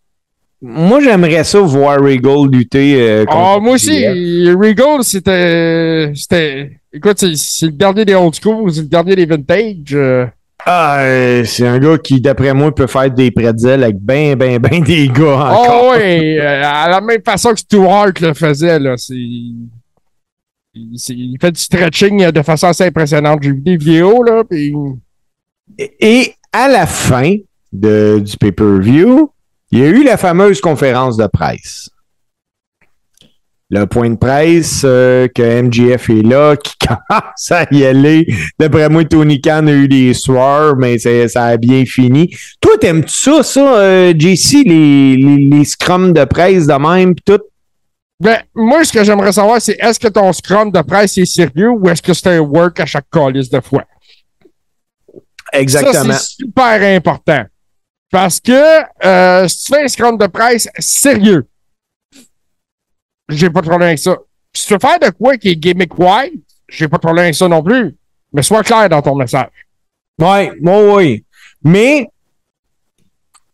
Moi, 0.62 1.00
j'aimerais 1.02 1.44
ça 1.46 1.60
voir 1.60 2.00
Regal 2.02 2.50
lutter. 2.52 2.96
euh, 3.02 3.26
Ah, 3.30 3.32
contre 3.32 3.62
moi 3.62 3.74
aussi. 3.76 4.06
Regal, 4.52 5.04
c'était. 5.04 6.12
c'était 6.16 6.80
Écoute, 6.92 7.20
c'est- 7.36 7.68
le 7.68 7.72
dernier 7.72 8.04
des 8.04 8.16
old 8.16 8.34
school, 8.36 8.74
c'est 8.74 8.82
le 8.82 8.88
dernier 8.88 9.16
des 9.16 9.26
vintage. 9.26 9.94
euh. 9.94 10.26
Ah, 10.66 10.98
euh, 11.02 11.46
c'est 11.46 11.66
un 11.66 11.80
gars 11.80 11.98
qui, 11.98 12.20
d'après 12.20 12.54
moi, 12.54 12.74
peut 12.76 12.88
faire 12.88 13.10
des 13.10 13.32
pretzels 13.32 13.84
avec 13.84 13.98
ben, 14.00 14.36
ben, 14.36 14.58
ben 14.60 14.84
des 14.84 15.08
gars 15.08 15.52
Oh, 15.52 15.54
encore. 15.64 15.90
ouais, 15.92 16.38
euh, 16.42 16.62
à 16.66 16.90
la 16.90 17.00
même 17.00 17.22
façon 17.24 17.52
que 17.54 17.60
Stu 17.60 17.78
Hart 17.88 18.20
le 18.20 18.34
faisait, 18.34 18.80
là. 18.80 18.98
C'est. 18.98 19.14
Il, 20.74 21.38
fait 21.42 21.52
du 21.52 21.60
stretching 21.60 22.24
euh, 22.24 22.32
de 22.32 22.42
façon 22.42 22.68
assez 22.68 22.86
impressionnante. 22.86 23.40
J'ai 23.42 23.52
vu 23.52 23.62
des 23.62 23.78
vidéos, 23.78 24.24
là. 24.24 24.44
Et- 25.78 26.34
à 26.52 26.68
la 26.68 26.88
fin 26.88 27.36
de, 27.72 28.20
du 28.20 28.36
pay-per-view, 28.38 29.32
il 29.72 29.80
y 29.80 29.84
a 29.84 29.88
eu 29.88 30.04
la 30.04 30.18
fameuse 30.18 30.62
conférence 30.62 31.16
de 31.16 31.28
presse. 31.28 31.90
Le 33.70 33.86
point 33.86 34.10
de 34.10 34.16
presse 34.16 34.82
euh, 34.84 35.28
que 35.28 35.62
MGF 35.62 36.10
est 36.10 36.24
là, 36.24 36.56
qui 36.64 36.74
commence 36.80 37.52
à 37.52 37.68
y 37.72 37.86
aller. 37.86 38.26
D'après 38.58 38.90
moi, 38.90 39.06
Tony 39.06 39.40
Khan 39.40 39.68
a 39.68 39.74
eu 39.74 39.88
des 39.88 40.16
soirs, 40.16 40.76
mais 40.76 40.98
ça 40.98 41.46
a 41.46 41.58
bien 41.58 41.86
fini. 41.86 42.36
Toi, 42.60 42.78
t'aimes-tu 42.80 43.16
ça, 43.16 43.44
ça, 43.44 43.78
euh, 43.80 44.14
JC, 44.18 44.64
les, 44.66 45.18
les, 45.18 45.66
scrums 45.66 46.14
de 46.14 46.26
presse 46.26 46.66
de 46.66 46.74
même, 46.74 47.14
tout? 47.14 47.42
Ben, 48.20 48.42
moi, 48.54 48.84
ce 48.84 48.92
que 48.92 49.04
j'aimerais 49.04 49.32
savoir, 49.32 49.62
c'est 49.62 49.78
est-ce 49.80 50.00
que 50.00 50.10
ton 50.10 50.34
scrum 50.34 50.72
de 50.72 50.82
presse 50.82 51.18
est 51.18 51.26
sérieux 51.26 51.70
ou 51.70 51.88
est-ce 51.90 52.02
que 52.02 52.14
c'est 52.14 52.28
un 52.28 52.40
work 52.40 52.80
à 52.82 52.86
chaque 52.86 53.10
calice 53.10 53.50
de 53.50 53.62
fois? 53.62 53.86
Exactement. 55.54 56.14
Ça, 56.14 56.20
c'est 56.20 56.44
super 56.44 56.96
important. 56.98 57.46
Parce 58.12 58.40
que 58.40 58.82
euh, 59.06 59.48
si 59.48 59.64
tu 59.66 59.74
fais 59.74 59.84
un 59.84 59.88
scrum 59.88 60.18
de 60.18 60.28
presse 60.28 60.68
sérieux, 60.80 61.48
j'ai 63.30 63.50
pas 63.50 63.62
de 63.62 63.68
problème 63.68 63.88
avec 63.90 64.00
ça. 64.00 64.18
Si 64.54 64.66
tu 64.68 64.74
veux 64.74 64.80
faire 64.80 65.00
de 65.00 65.10
quoi 65.12 65.38
qui 65.38 65.50
est 65.50 65.56
gimmick 65.56 65.98
wide, 65.98 66.42
j'ai 66.68 66.88
pas 66.88 66.98
de 66.98 67.02
problème 67.02 67.24
avec 67.26 67.36
ça 67.36 67.48
non 67.48 67.64
plus. 67.64 67.96
Mais 68.34 68.42
sois 68.44 68.64
clair 68.64 68.90
dans 68.90 69.02
ton 69.02 69.16
message. 69.16 69.48
Ouais, 70.20 70.52
ouais, 70.62 70.92
ouais. 70.94 71.24
Mais 71.64 72.08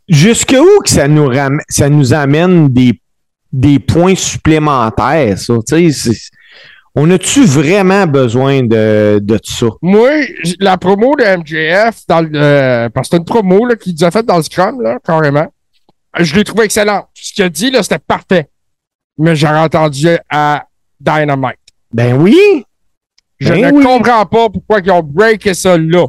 jusqu'où 0.07 0.65
que 0.83 0.89
ça 0.89 1.07
nous, 1.07 1.27
ram- 1.27 1.61
ça 1.69 1.89
nous 1.89 2.13
amène 2.13 2.69
des, 2.69 2.99
des 3.55 3.79
points 3.79 4.15
supplémentaires, 4.15 5.37
ça? 5.37 5.53
On 6.97 7.09
a-tu 7.11 7.43
vraiment 7.45 8.07
besoin 8.07 8.61
de, 8.63 9.19
de 9.21 9.39
ça? 9.43 9.65
Moi, 9.81 10.09
la 10.59 10.77
promo 10.77 11.13
de 11.17 11.23
MJF, 11.37 12.01
dans 12.07 12.21
le, 12.21 12.29
euh, 12.35 12.89
parce 12.89 13.09
que 13.09 13.15
c'est 13.15 13.19
une 13.19 13.25
promo 13.25 13.65
là, 13.65 13.75
qu'il 13.75 13.93
nous 13.93 14.03
a 14.05 14.11
faite 14.11 14.25
dans 14.25 14.37
le 14.37 14.43
scrum, 14.43 14.81
là, 14.81 14.97
carrément. 15.03 15.47
Je 16.19 16.33
l'ai 16.35 16.45
trouvé 16.45 16.65
excellent. 16.65 17.05
Ce 17.13 17.33
qu'il 17.33 17.43
a 17.43 17.49
dit, 17.49 17.69
là, 17.69 17.83
c'était 17.83 17.99
parfait. 17.99 18.47
Mais 19.17 19.35
j'ai 19.35 19.47
entendu 19.47 20.07
à 20.29 20.65
Dynamite. 20.99 21.59
Ben 21.93 22.13
oui! 22.15 22.63
Je 23.39 23.49
Ben 23.49 23.67
ne 23.73 23.77
oui. 23.77 23.83
comprends 23.83 24.25
pas 24.25 24.49
pourquoi 24.49 24.79
ils 24.79 24.91
ont 24.91 25.03
breaké 25.03 25.53
ça 25.53 25.77
là. 25.77 26.07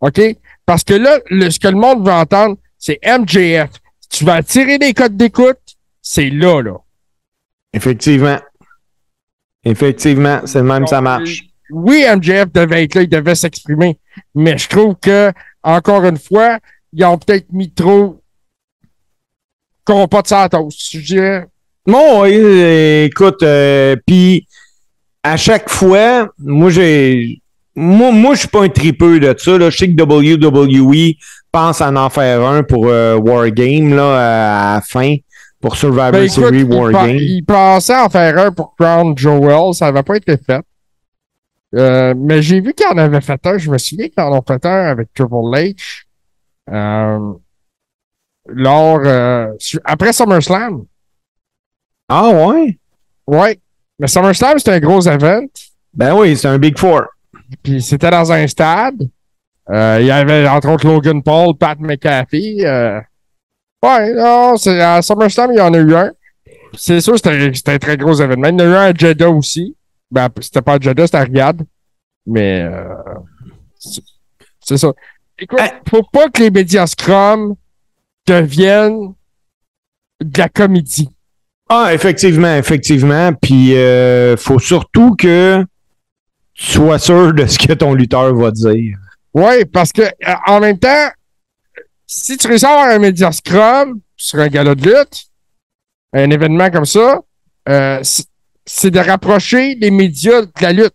OK? 0.00 0.20
Parce 0.64 0.82
que 0.82 0.94
là, 0.94 1.18
le- 1.28 1.50
ce 1.50 1.58
que 1.58 1.68
le 1.68 1.76
monde 1.76 2.06
veut 2.06 2.12
entendre, 2.12 2.56
c'est 2.78 2.98
MJF. 3.04 3.68
Tu 4.10 4.24
vas 4.24 4.36
attirer 4.36 4.78
des 4.78 4.94
codes 4.94 5.16
d'écoute, 5.16 5.58
c'est 6.02 6.28
là, 6.28 6.60
là. 6.60 6.76
Effectivement. 7.72 8.38
Effectivement, 9.64 10.40
c'est 10.44 10.58
le 10.58 10.64
même, 10.64 10.86
ça 10.86 11.00
marche. 11.00 11.44
Oui, 11.70 12.04
MJF 12.04 12.52
devait 12.52 12.84
être 12.84 12.96
là, 12.96 13.02
il 13.02 13.08
devait 13.08 13.34
s'exprimer. 13.34 13.98
Mais 14.34 14.58
je 14.58 14.68
trouve 14.68 14.96
que, 15.00 15.32
encore 15.62 16.04
une 16.04 16.18
fois, 16.18 16.58
ils 16.92 17.04
ont 17.04 17.16
peut-être 17.16 17.50
mis 17.52 17.72
trop 17.72 18.20
compas 19.84 20.22
de 20.22 20.26
Santos. 20.26 20.68
Je 20.90 20.98
dirais. 20.98 21.46
Euh, 21.88 23.04
écoute, 23.06 23.42
euh, 23.42 23.96
puis 24.06 24.46
à 25.22 25.36
chaque 25.36 25.68
fois, 25.68 26.28
moi 26.38 26.70
j'ai, 26.70 27.40
moi, 27.74 28.12
moi 28.12 28.34
je 28.34 28.40
suis 28.40 28.48
pas 28.48 28.62
un 28.62 28.68
tripeux 28.68 29.18
de 29.18 29.34
ça. 29.36 29.58
Là. 29.58 29.70
Je 29.70 29.76
sais 29.76 29.88
que 29.88 30.00
WWE 30.00 31.14
pense 31.50 31.80
à 31.80 31.90
en 31.90 32.10
faire 32.10 32.42
un 32.42 32.62
pour 32.62 32.86
euh, 32.86 33.16
Wargame 33.16 33.94
là 33.94 34.14
à 34.14 34.74
la 34.74 34.80
fin 34.80 35.16
pour 35.62 35.76
Survivor 35.76 36.10
Ben, 36.12 36.24
écoute, 36.24 36.34
Series 36.34 36.58
il, 36.58 36.68
pen- 36.68 36.78
Wargame. 36.78 37.16
il 37.16 37.42
pensait 37.44 37.96
en 37.96 38.10
faire 38.10 38.36
un 38.38 38.52
pour 38.52 38.74
Crown 38.76 39.16
Joel, 39.16 39.72
ça 39.72 39.86
n'avait 39.86 40.02
pas 40.02 40.16
été 40.16 40.36
fait. 40.36 40.60
Euh, 41.74 42.12
mais 42.14 42.42
j'ai 42.42 42.60
vu 42.60 42.74
qu'il 42.74 42.86
en 42.86 42.98
avait 42.98 43.22
fait 43.22 43.40
un. 43.46 43.56
Je 43.56 43.70
me 43.70 43.78
souviens 43.78 44.08
qu'ils 44.08 44.22
en 44.22 44.36
ont 44.36 44.42
fait 44.46 44.62
un 44.66 44.86
avec 44.90 45.08
Triple 45.14 45.32
H. 45.54 46.02
Euh, 46.70 47.32
lors, 48.48 49.00
euh, 49.04 49.52
après 49.84 50.12
SummerSlam. 50.12 50.84
Ah 52.08 52.28
ouais, 52.28 52.78
Ouais. 53.26 53.58
Mais 53.98 54.06
SummerSlam, 54.08 54.58
c'était 54.58 54.72
un 54.72 54.80
gros 54.80 55.00
event. 55.08 55.46
ben 55.94 56.14
oui, 56.14 56.36
c'est 56.36 56.48
un 56.48 56.58
Big 56.58 56.76
Four. 56.76 57.04
Puis 57.62 57.80
c'était 57.80 58.10
dans 58.10 58.30
un 58.32 58.46
stade. 58.46 59.08
Euh, 59.70 59.98
il 60.00 60.06
y 60.06 60.10
avait 60.10 60.46
entre 60.48 60.68
autres 60.70 60.86
Logan 60.86 61.22
Paul, 61.22 61.56
Pat 61.56 61.78
McAfee. 61.78 62.64
Ouais, 63.82 64.12
non, 64.14 64.56
c'est, 64.56 64.80
à 64.80 65.02
SummerSlam, 65.02 65.52
il 65.52 65.58
y 65.58 65.60
en 65.60 65.74
a 65.74 65.78
eu 65.78 65.94
un. 65.94 66.12
C'est 66.74 67.00
sûr, 67.00 67.16
c'était, 67.16 67.52
c'était 67.52 67.72
un 67.72 67.78
très 67.78 67.96
gros 67.96 68.14
événement. 68.14 68.48
Il 68.48 68.52
y 68.52 68.54
en 68.54 68.58
a 68.60 68.64
eu 68.64 68.74
un 68.74 68.90
à 68.90 68.94
Jeddah 68.94 69.30
aussi. 69.30 69.76
Ben, 70.10 70.28
c'était 70.40 70.62
pas 70.62 70.74
à 70.74 70.80
Jeddah, 70.80 71.06
c'était 71.06 71.18
à 71.18 71.24
Riyadh. 71.24 71.62
Mais 72.26 72.62
euh, 72.62 72.94
c'est, 74.60 74.76
ça. 74.76 74.92
Écoute, 75.38 75.60
faut 75.88 76.04
pas 76.12 76.28
que 76.28 76.42
les 76.42 76.50
médias 76.50 76.86
Scrum 76.86 77.56
deviennent 78.26 79.14
de 80.22 80.38
la 80.38 80.48
comédie. 80.48 81.08
Ah, 81.68 81.92
effectivement, 81.92 82.54
effectivement. 82.54 83.32
Puis 83.32 83.74
euh, 83.76 84.36
faut 84.36 84.58
surtout 84.58 85.16
que 85.16 85.64
tu 86.54 86.66
sois 86.72 86.98
sûr 86.98 87.32
de 87.32 87.46
ce 87.46 87.58
que 87.58 87.72
ton 87.72 87.94
lutteur 87.94 88.34
va 88.34 88.50
dire. 88.50 88.98
Oui, 89.34 89.64
parce 89.64 89.92
que 89.92 90.02
euh, 90.02 90.34
en 90.46 90.60
même 90.60 90.78
temps, 90.78 91.08
si 92.14 92.36
tu 92.36 92.46
réussis 92.46 92.66
à 92.66 92.70
avoir 92.70 92.86
un 92.94 92.98
média 92.98 93.32
scrum 93.32 94.00
sur 94.16 94.38
un 94.38 94.48
gala 94.48 94.74
de 94.74 94.84
lutte, 94.84 95.24
un 96.12 96.28
événement 96.30 96.70
comme 96.70 96.84
ça, 96.84 97.20
euh, 97.68 98.00
c'est- 98.02 98.26
c'est 98.66 98.90
de 98.90 98.98
rapprocher 98.98 99.74
les 99.80 99.90
médias 99.90 100.42
de 100.42 100.50
la 100.60 100.72
lutte. 100.72 100.92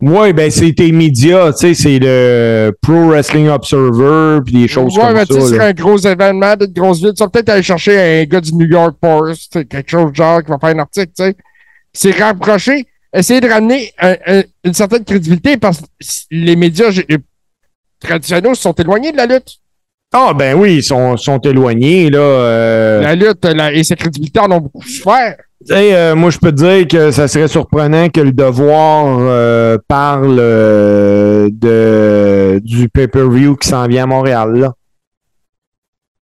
Ouais, 0.00 0.32
ben 0.32 0.48
c'est 0.48 0.72
tes 0.74 0.92
médias, 0.92 1.52
tu 1.52 1.58
sais, 1.58 1.74
c'est 1.74 1.98
le 1.98 2.70
Pro 2.80 3.08
Wrestling 3.08 3.48
Observer 3.48 4.38
puis 4.44 4.54
des 4.54 4.68
choses 4.68 4.96
ouais, 4.96 5.02
comme 5.02 5.14
mais 5.14 5.26
tu 5.26 5.34
sais, 5.34 5.40
ça. 5.40 5.46
sur 5.48 5.56
là. 5.58 5.64
un 5.66 5.72
gros 5.72 5.98
événement 5.98 6.54
d'une 6.54 6.72
grosse 6.72 7.00
ville, 7.00 7.12
tu 7.16 7.24
vas 7.24 7.28
peut-être 7.28 7.48
aller 7.48 7.64
chercher 7.64 7.98
un 7.98 8.24
gars 8.24 8.40
du 8.40 8.54
New 8.54 8.66
York 8.68 8.96
Post, 9.00 9.66
quelque 9.68 9.90
chose 9.90 10.10
de 10.12 10.14
genre 10.14 10.40
qui 10.44 10.50
va 10.50 10.58
faire 10.60 10.76
un 10.76 10.78
article, 10.78 11.08
tu 11.16 11.24
sais. 11.24 11.36
C'est 11.92 12.12
rapprocher, 12.12 12.86
essayer 13.12 13.40
de 13.40 13.48
ramener 13.48 13.92
un- 13.98 14.16
un- 14.26 14.42
une 14.62 14.74
certaine 14.74 15.04
crédibilité 15.04 15.56
parce 15.56 15.80
que 15.80 15.86
les 16.30 16.54
médias 16.54 16.90
traditionnels 18.00 18.56
sont 18.56 18.72
éloignés 18.72 19.12
de 19.12 19.16
la 19.16 19.26
lutte. 19.26 19.58
Ah 20.12 20.32
ben 20.34 20.56
oui, 20.58 20.76
ils 20.76 20.82
sont, 20.82 21.16
sont 21.18 21.38
éloignés 21.40 22.08
là. 22.10 22.18
euh, 22.18 23.00
La 23.02 23.14
lutte 23.14 23.44
la- 23.44 23.72
et 23.72 23.84
sa 23.84 23.94
crédibilité 23.94 24.40
en 24.40 24.50
ont 24.50 24.60
beaucoup 24.60 24.82
souffert. 24.82 25.36
euh, 25.70 26.14
moi 26.14 26.30
je 26.30 26.38
peux 26.38 26.50
te 26.50 26.56
dire 26.56 26.88
que 26.88 27.10
ça 27.10 27.28
serait 27.28 27.48
surprenant 27.48 28.08
que 28.08 28.20
le 28.20 28.32
devoir 28.32 29.18
euh, 29.20 29.76
parle 29.86 30.38
euh, 30.40 31.48
de 31.52 32.58
du 32.64 32.88
pay-per-view 32.88 33.56
qui 33.56 33.68
s'en 33.68 33.86
vient 33.86 34.04
à 34.04 34.06
Montréal 34.06 34.52
là. 34.54 34.72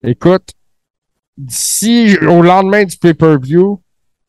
Écoute, 0.03 0.51
d'ici 1.37 2.17
au 2.23 2.43
lendemain 2.43 2.85
du 2.85 2.97
pay-per-view, 2.97 3.81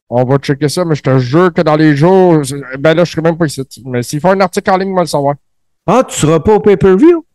on 0.09 0.23
va 0.23 0.37
checker 0.37 0.69
ça, 0.69 0.85
mais 0.85 0.95
je 0.95 1.03
te 1.03 1.17
jure 1.19 1.53
que 1.53 1.61
dans 1.61 1.75
les 1.75 1.95
jours, 1.95 2.41
ben 2.79 2.93
là, 2.93 3.03
je 3.03 3.11
serai 3.11 3.21
même 3.21 3.37
pas 3.37 3.45
ici. 3.45 3.61
Mais 3.85 4.01
s'il 4.03 4.19
faut 4.21 4.29
un 4.29 4.39
article 4.39 4.71
en 4.71 4.77
ligne, 4.77 4.89
moi 4.91 5.01
le 5.01 5.07
savoir. 5.07 5.35
Ah, 5.85 6.03
tu 6.07 6.15
seras 6.17 6.39
pas 6.39 6.55
au 6.55 6.59
pay-per-view? 6.59 7.25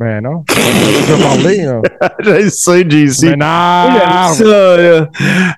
Ben 0.00 0.22
non. 0.22 0.44
Je 0.48 1.12
vais 1.12 1.22
parler, 1.22 1.56
là. 1.58 1.82
Je 2.24 2.48
sais, 2.48 2.86
JC. 2.88 3.24
Mais 3.24 3.36
non! 3.36 4.32
ça, 4.32 4.76
là. 4.78 5.10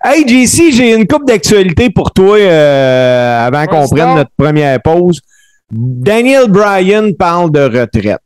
Hey, 0.05 0.27
JC, 0.27 0.73
j'ai 0.73 0.95
une 0.97 1.07
coupe 1.07 1.29
d'actualité 1.29 1.91
pour 1.91 2.11
toi 2.11 2.37
euh, 2.37 3.47
avant 3.47 3.67
qu'on 3.67 3.89
prenne 3.89 4.17
notre 4.17 4.33
première 4.37 4.83
pause. 4.83 5.21
Daniel 5.71 6.51
Bryan 6.51 7.15
parle 7.15 7.53
de 7.53 7.61
retraite. 7.61 8.19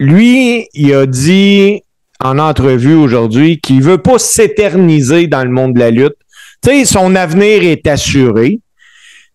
Lui, 0.00 0.68
il 0.72 0.94
a 0.94 1.04
dit 1.04 1.82
en 2.18 2.38
entrevue 2.38 2.94
aujourd'hui 2.94 3.60
qu'il 3.60 3.82
veut 3.82 3.98
pas 3.98 4.18
s'éterniser 4.18 5.26
dans 5.26 5.44
le 5.44 5.50
monde 5.50 5.74
de 5.74 5.80
la 5.80 5.90
lutte. 5.90 6.16
Tu 6.64 6.70
sais, 6.70 6.84
son 6.86 7.14
avenir 7.14 7.62
est 7.62 7.86
assuré. 7.86 8.58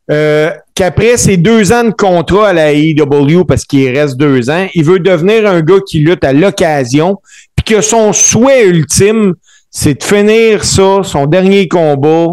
Euh, 0.10 0.49
qu'après 0.77 1.17
ses 1.17 1.37
deux 1.37 1.71
ans 1.73 1.83
de 1.85 1.89
contrat 1.91 2.49
à 2.49 2.53
la 2.53 2.71
AEW, 2.71 3.43
parce 3.45 3.65
qu'il 3.65 3.89
reste 3.97 4.15
deux 4.17 4.49
ans, 4.49 4.67
il 4.75 4.83
veut 4.85 4.99
devenir 4.99 5.47
un 5.49 5.61
gars 5.61 5.79
qui 5.87 5.99
lutte 5.99 6.23
à 6.23 6.33
l'occasion, 6.33 7.17
puis 7.55 7.63
que 7.75 7.81
son 7.81 8.13
souhait 8.13 8.65
ultime, 8.67 9.33
c'est 9.71 9.95
de 9.95 10.03
finir 10.03 10.63
ça, 10.63 11.01
son 11.03 11.25
dernier 11.25 11.67
combat, 11.67 12.27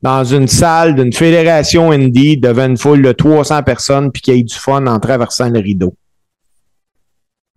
dans 0.00 0.22
une 0.24 0.46
salle 0.46 0.94
d'une 0.94 1.12
fédération 1.12 1.90
indie 1.90 2.36
devant 2.36 2.66
une 2.66 2.76
foule 2.76 3.02
de 3.02 3.10
300 3.10 3.64
personnes, 3.64 4.12
puis 4.12 4.22
qu'il 4.22 4.36
y 4.36 4.40
ait 4.40 4.42
du 4.44 4.54
fun 4.54 4.86
en 4.86 5.00
traversant 5.00 5.48
le 5.48 5.58
rideau. 5.58 5.92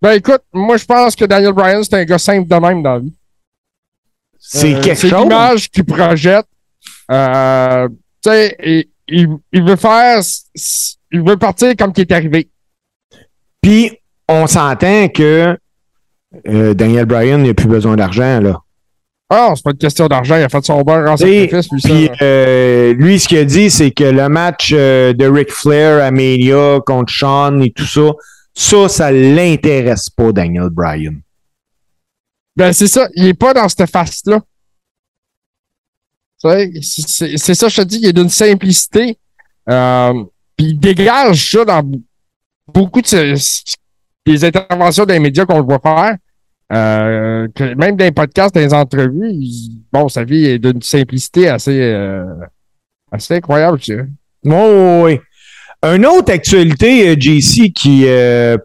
Ben 0.00 0.12
écoute, 0.14 0.42
moi 0.52 0.76
je 0.76 0.84
pense 0.84 1.14
que 1.14 1.24
Daniel 1.24 1.52
Bryan, 1.52 1.84
c'est 1.84 1.94
un 1.94 2.04
gars 2.04 2.18
simple 2.18 2.48
de 2.48 2.56
même 2.56 2.82
dans 2.82 2.94
la 2.94 2.98
vie. 2.98 3.12
C'est 4.40 4.74
Euh, 4.74 4.80
quelque 4.80 4.98
c'est 4.98 5.08
chose. 5.08 5.22
l'image 5.22 5.70
qu'il 5.70 5.84
projette. 5.84 6.46
Euh, 7.12 7.88
tu 8.24 8.30
sais, 8.30 8.88
il, 9.12 9.62
veut 9.62 9.76
faire. 9.76 10.20
Il 11.10 11.22
veut 11.22 11.36
partir 11.36 11.74
comme 11.76 11.92
qu'il 11.92 12.02
est 12.02 12.12
arrivé. 12.12 12.48
Puis, 13.60 13.92
on 14.28 14.46
s'entend 14.46 15.08
que 15.08 15.56
euh, 16.48 16.74
Daniel 16.74 17.04
Bryan 17.04 17.38
n'a 17.38 17.54
plus 17.54 17.68
besoin 17.68 17.96
d'argent, 17.96 18.40
là. 18.40 18.58
Ah, 19.34 19.52
c'est 19.56 19.62
pas 19.62 19.70
une 19.70 19.78
question 19.78 20.08
d'argent. 20.08 20.36
Il 20.36 20.42
a 20.42 20.48
fait 20.48 20.64
son 20.64 20.82
beurre 20.82 21.10
en 21.10 21.16
sacrifice, 21.16 21.70
lui, 21.72 21.80
ça. 21.80 21.88
Puis, 21.88 22.10
euh, 22.20 22.92
lui, 22.94 23.18
ce 23.18 23.28
qu'il 23.28 23.38
a 23.38 23.44
dit, 23.44 23.70
c'est 23.70 23.90
que 23.90 24.04
le 24.04 24.28
match 24.28 24.72
euh, 24.74 25.14
de 25.14 25.24
Ric 25.26 25.50
Flair 25.50 26.04
à 26.04 26.10
Mania 26.10 26.80
contre 26.84 27.12
Sean 27.12 27.60
et 27.60 27.70
tout 27.70 27.86
ça, 27.86 28.12
ça, 28.54 28.88
ça 28.88 29.10
l'intéresse 29.10 30.10
pas, 30.10 30.32
Daniel 30.32 30.68
Bryan. 30.68 31.14
Ben, 32.56 32.74
c'est 32.74 32.88
ça. 32.88 33.08
Il 33.14 33.26
est 33.26 33.34
pas 33.34 33.54
dans 33.54 33.68
cette 33.68 33.90
face-là. 33.90 34.40
C'est 36.42 37.54
ça, 37.54 37.68
je 37.68 37.76
te 37.76 37.82
dis, 37.82 37.98
il 37.98 38.08
est 38.08 38.12
d'une 38.12 38.28
simplicité. 38.28 39.16
Euh, 39.68 40.24
puis 40.56 40.66
il 40.66 40.78
dégage 40.78 41.52
ça 41.52 41.64
dans 41.64 41.82
beaucoup 42.66 43.00
des 43.00 44.44
interventions 44.44 45.04
des 45.04 45.20
médias 45.20 45.46
qu'on 45.46 45.58
le 45.58 45.64
voit 45.64 45.80
faire. 45.80 46.16
Euh, 46.72 47.46
même 47.76 47.96
dans 47.96 48.04
les 48.04 48.12
podcasts, 48.12 48.54
dans 48.54 48.60
les 48.60 48.74
entrevues, 48.74 49.32
bon, 49.92 50.08
sa 50.08 50.24
vie 50.24 50.46
est 50.46 50.58
d'une 50.58 50.82
simplicité 50.82 51.48
assez, 51.48 51.78
euh, 51.78 52.24
assez 53.10 53.34
incroyable, 53.36 53.78
je 53.80 53.84
dirais. 53.84 54.08
Oh, 54.46 55.02
oui. 55.04 55.20
Une 55.82 56.06
autre 56.06 56.32
actualité, 56.32 57.14
JC, 57.20 57.72
qui 57.72 58.06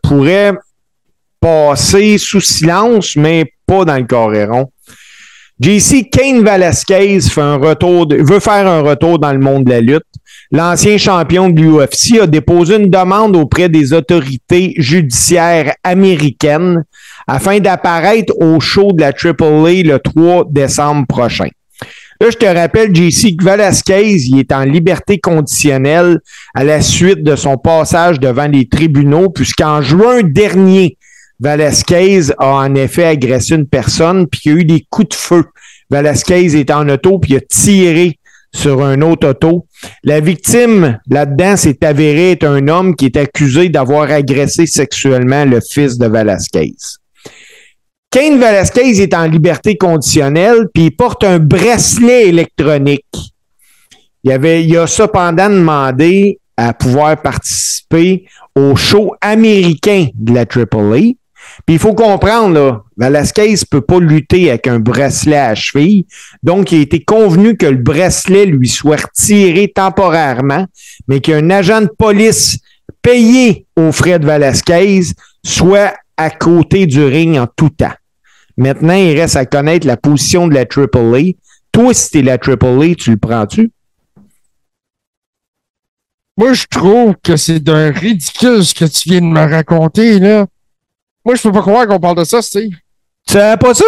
pourrait 0.04 0.54
passer 1.40 2.18
sous 2.18 2.42
silence, 2.42 3.16
mais 3.16 3.54
pas 3.66 3.86
dans 3.86 3.98
le 3.98 4.06
Coréron. 4.06 4.72
JC, 5.60 6.08
Kane 6.12 6.44
Velasquez 6.44 7.20
fait 7.22 7.42
un 7.42 7.56
retour 7.56 8.08
veut 8.10 8.40
faire 8.40 8.68
un 8.68 8.82
retour 8.82 9.18
dans 9.18 9.34
le 9.34 9.40
monde 9.40 9.64
de 9.64 9.72
la 9.72 9.82
lutte. 9.82 10.04
L'ancien 10.52 11.00
champion 11.00 11.50
de 11.50 11.60
l'UFC 11.60 12.22
a 12.22 12.28
déposé 12.28 12.76
une 12.76 12.92
demande 12.92 13.36
auprès 13.36 13.68
des 13.68 13.92
autorités 13.92 14.76
judiciaires 14.78 15.74
américaines 15.84 16.84
afin 17.28 17.60
d'apparaître 17.60 18.34
au 18.40 18.60
show 18.60 18.92
de 18.94 19.02
la 19.02 19.08
AAA 19.08 19.84
le 19.84 19.98
3 19.98 20.46
décembre 20.52 21.08
prochain. 21.08 21.50
Là, 22.22 22.30
je 22.30 22.38
te 22.38 22.46
rappelle, 22.46 22.96
JC, 22.96 23.36
que 23.36 23.44
Velasquez, 23.44 24.16
il 24.16 24.40
est 24.40 24.52
en 24.52 24.64
liberté 24.64 25.20
conditionnelle 25.20 26.20
à 26.54 26.64
la 26.64 26.82
suite 26.82 27.24
de 27.24 27.36
son 27.36 27.58
passage 27.58 28.20
devant 28.20 28.48
les 28.48 28.68
tribunaux, 28.68 29.30
puisqu'en 29.30 29.82
juin 29.82 30.22
dernier, 30.24 30.98
Velasquez 31.40 32.32
a 32.40 32.48
en 32.48 32.76
effet 32.76 33.06
agressé 33.06 33.56
une 33.56 33.68
personne, 33.68 34.28
puis 34.28 34.42
il 34.46 34.52
y 34.52 34.56
a 34.56 34.58
eu 34.60 34.66
des 34.66 34.86
coups 34.90 35.10
de 35.10 35.14
feu. 35.14 35.44
Velasquez 35.90 36.60
est 36.60 36.72
en 36.72 36.90
auto, 36.90 37.20
puis 37.20 37.34
il 37.34 37.38
a 37.38 37.42
tiré 37.42 38.20
sur 38.54 38.84
un 38.84 39.02
autre 39.02 39.30
auto. 39.30 39.68
La 40.04 40.20
victime 40.20 41.00
là-dedans 41.10 41.56
s'est 41.58 41.84
avéré 41.84 42.32
être 42.32 42.46
un 42.46 42.68
homme 42.68 42.96
qui 42.96 43.06
est 43.06 43.18
accusé 43.18 43.70
d'avoir 43.70 44.10
agressé 44.10 44.66
sexuellement 44.66 45.46
le 45.46 45.60
fils 45.62 45.98
de 45.98 46.08
Velasquez. 46.08 46.74
Kane 48.10 48.40
Velasquez 48.40 49.02
est 49.02 49.14
en 49.14 49.28
liberté 49.28 49.78
conditionnelle, 49.78 50.68
puis 50.74 50.86
il 50.86 50.96
porte 50.96 51.24
un 51.24 51.40
bracelet 51.40 52.30
électronique. 52.30 53.06
Il, 54.24 54.32
avait, 54.32 54.64
il 54.64 54.78
a 54.78 54.88
cependant 54.88 55.50
demandé 55.50 56.40
à 56.56 56.74
pouvoir 56.74 57.22
participer 57.22 58.26
au 58.56 58.76
show 58.76 59.14
américain 59.22 60.08
de 60.16 60.34
la 60.34 60.42
AAA. 60.42 61.14
Puis 61.68 61.76
il 61.76 61.80
faut 61.80 61.94
comprendre, 61.94 62.54
là, 62.54 62.84
Velasquez 62.96 63.52
ne 63.52 63.66
peut 63.70 63.82
pas 63.82 64.00
lutter 64.00 64.50
avec 64.50 64.68
un 64.68 64.80
bracelet 64.80 65.38
à 65.38 65.54
cheville. 65.54 66.06
Donc, 66.42 66.72
il 66.72 66.80
a 66.80 66.82
été 66.82 67.04
convenu 67.04 67.58
que 67.58 67.66
le 67.66 67.76
bracelet 67.76 68.46
lui 68.46 68.70
soit 68.70 69.02
retiré 69.02 69.68
temporairement, 69.68 70.66
mais 71.10 71.20
qu'un 71.20 71.50
agent 71.50 71.82
de 71.82 71.88
police 71.88 72.60
payé 73.02 73.66
aux 73.76 73.92
frais 73.92 74.18
de 74.18 74.26
Velasquez 74.26 75.02
soit 75.46 75.94
à 76.16 76.30
côté 76.30 76.86
du 76.86 77.04
ring 77.04 77.38
en 77.38 77.48
tout 77.54 77.70
temps. 77.70 77.94
Maintenant, 78.56 78.94
il 78.94 79.20
reste 79.20 79.36
à 79.36 79.46
connaître 79.46 79.86
la 79.86 79.98
position 79.98 80.48
de 80.48 80.54
la 80.54 80.62
AAA. 80.62 81.34
Toi, 81.74 81.94
si 81.94 82.12
t'es 82.12 82.22
la 82.22 82.38
AAA, 82.38 82.96
tu 82.98 83.12
le 83.12 83.18
prends-tu? 83.18 83.72
Moi, 86.38 86.54
je 86.54 86.66
trouve 86.72 87.16
que 87.22 87.36
c'est 87.36 87.60
d'un 87.60 87.92
ridicule 87.92 88.64
ce 88.64 88.74
que 88.74 88.86
tu 88.86 89.10
viens 89.10 89.22
de 89.22 89.26
me 89.26 89.40
raconter, 89.40 90.20
là. 90.20 90.48
Moi, 91.28 91.36
je 91.36 91.42
peux 91.44 91.52
pas 91.52 91.60
croire 91.62 91.86
qu'on 91.86 92.00
parle 92.00 92.16
de 92.18 92.24
ça, 92.24 92.42
Steve. 92.42 92.72
Tu 93.28 93.34
savais 93.34 93.58
pas 93.58 93.74
ça, 93.74 93.84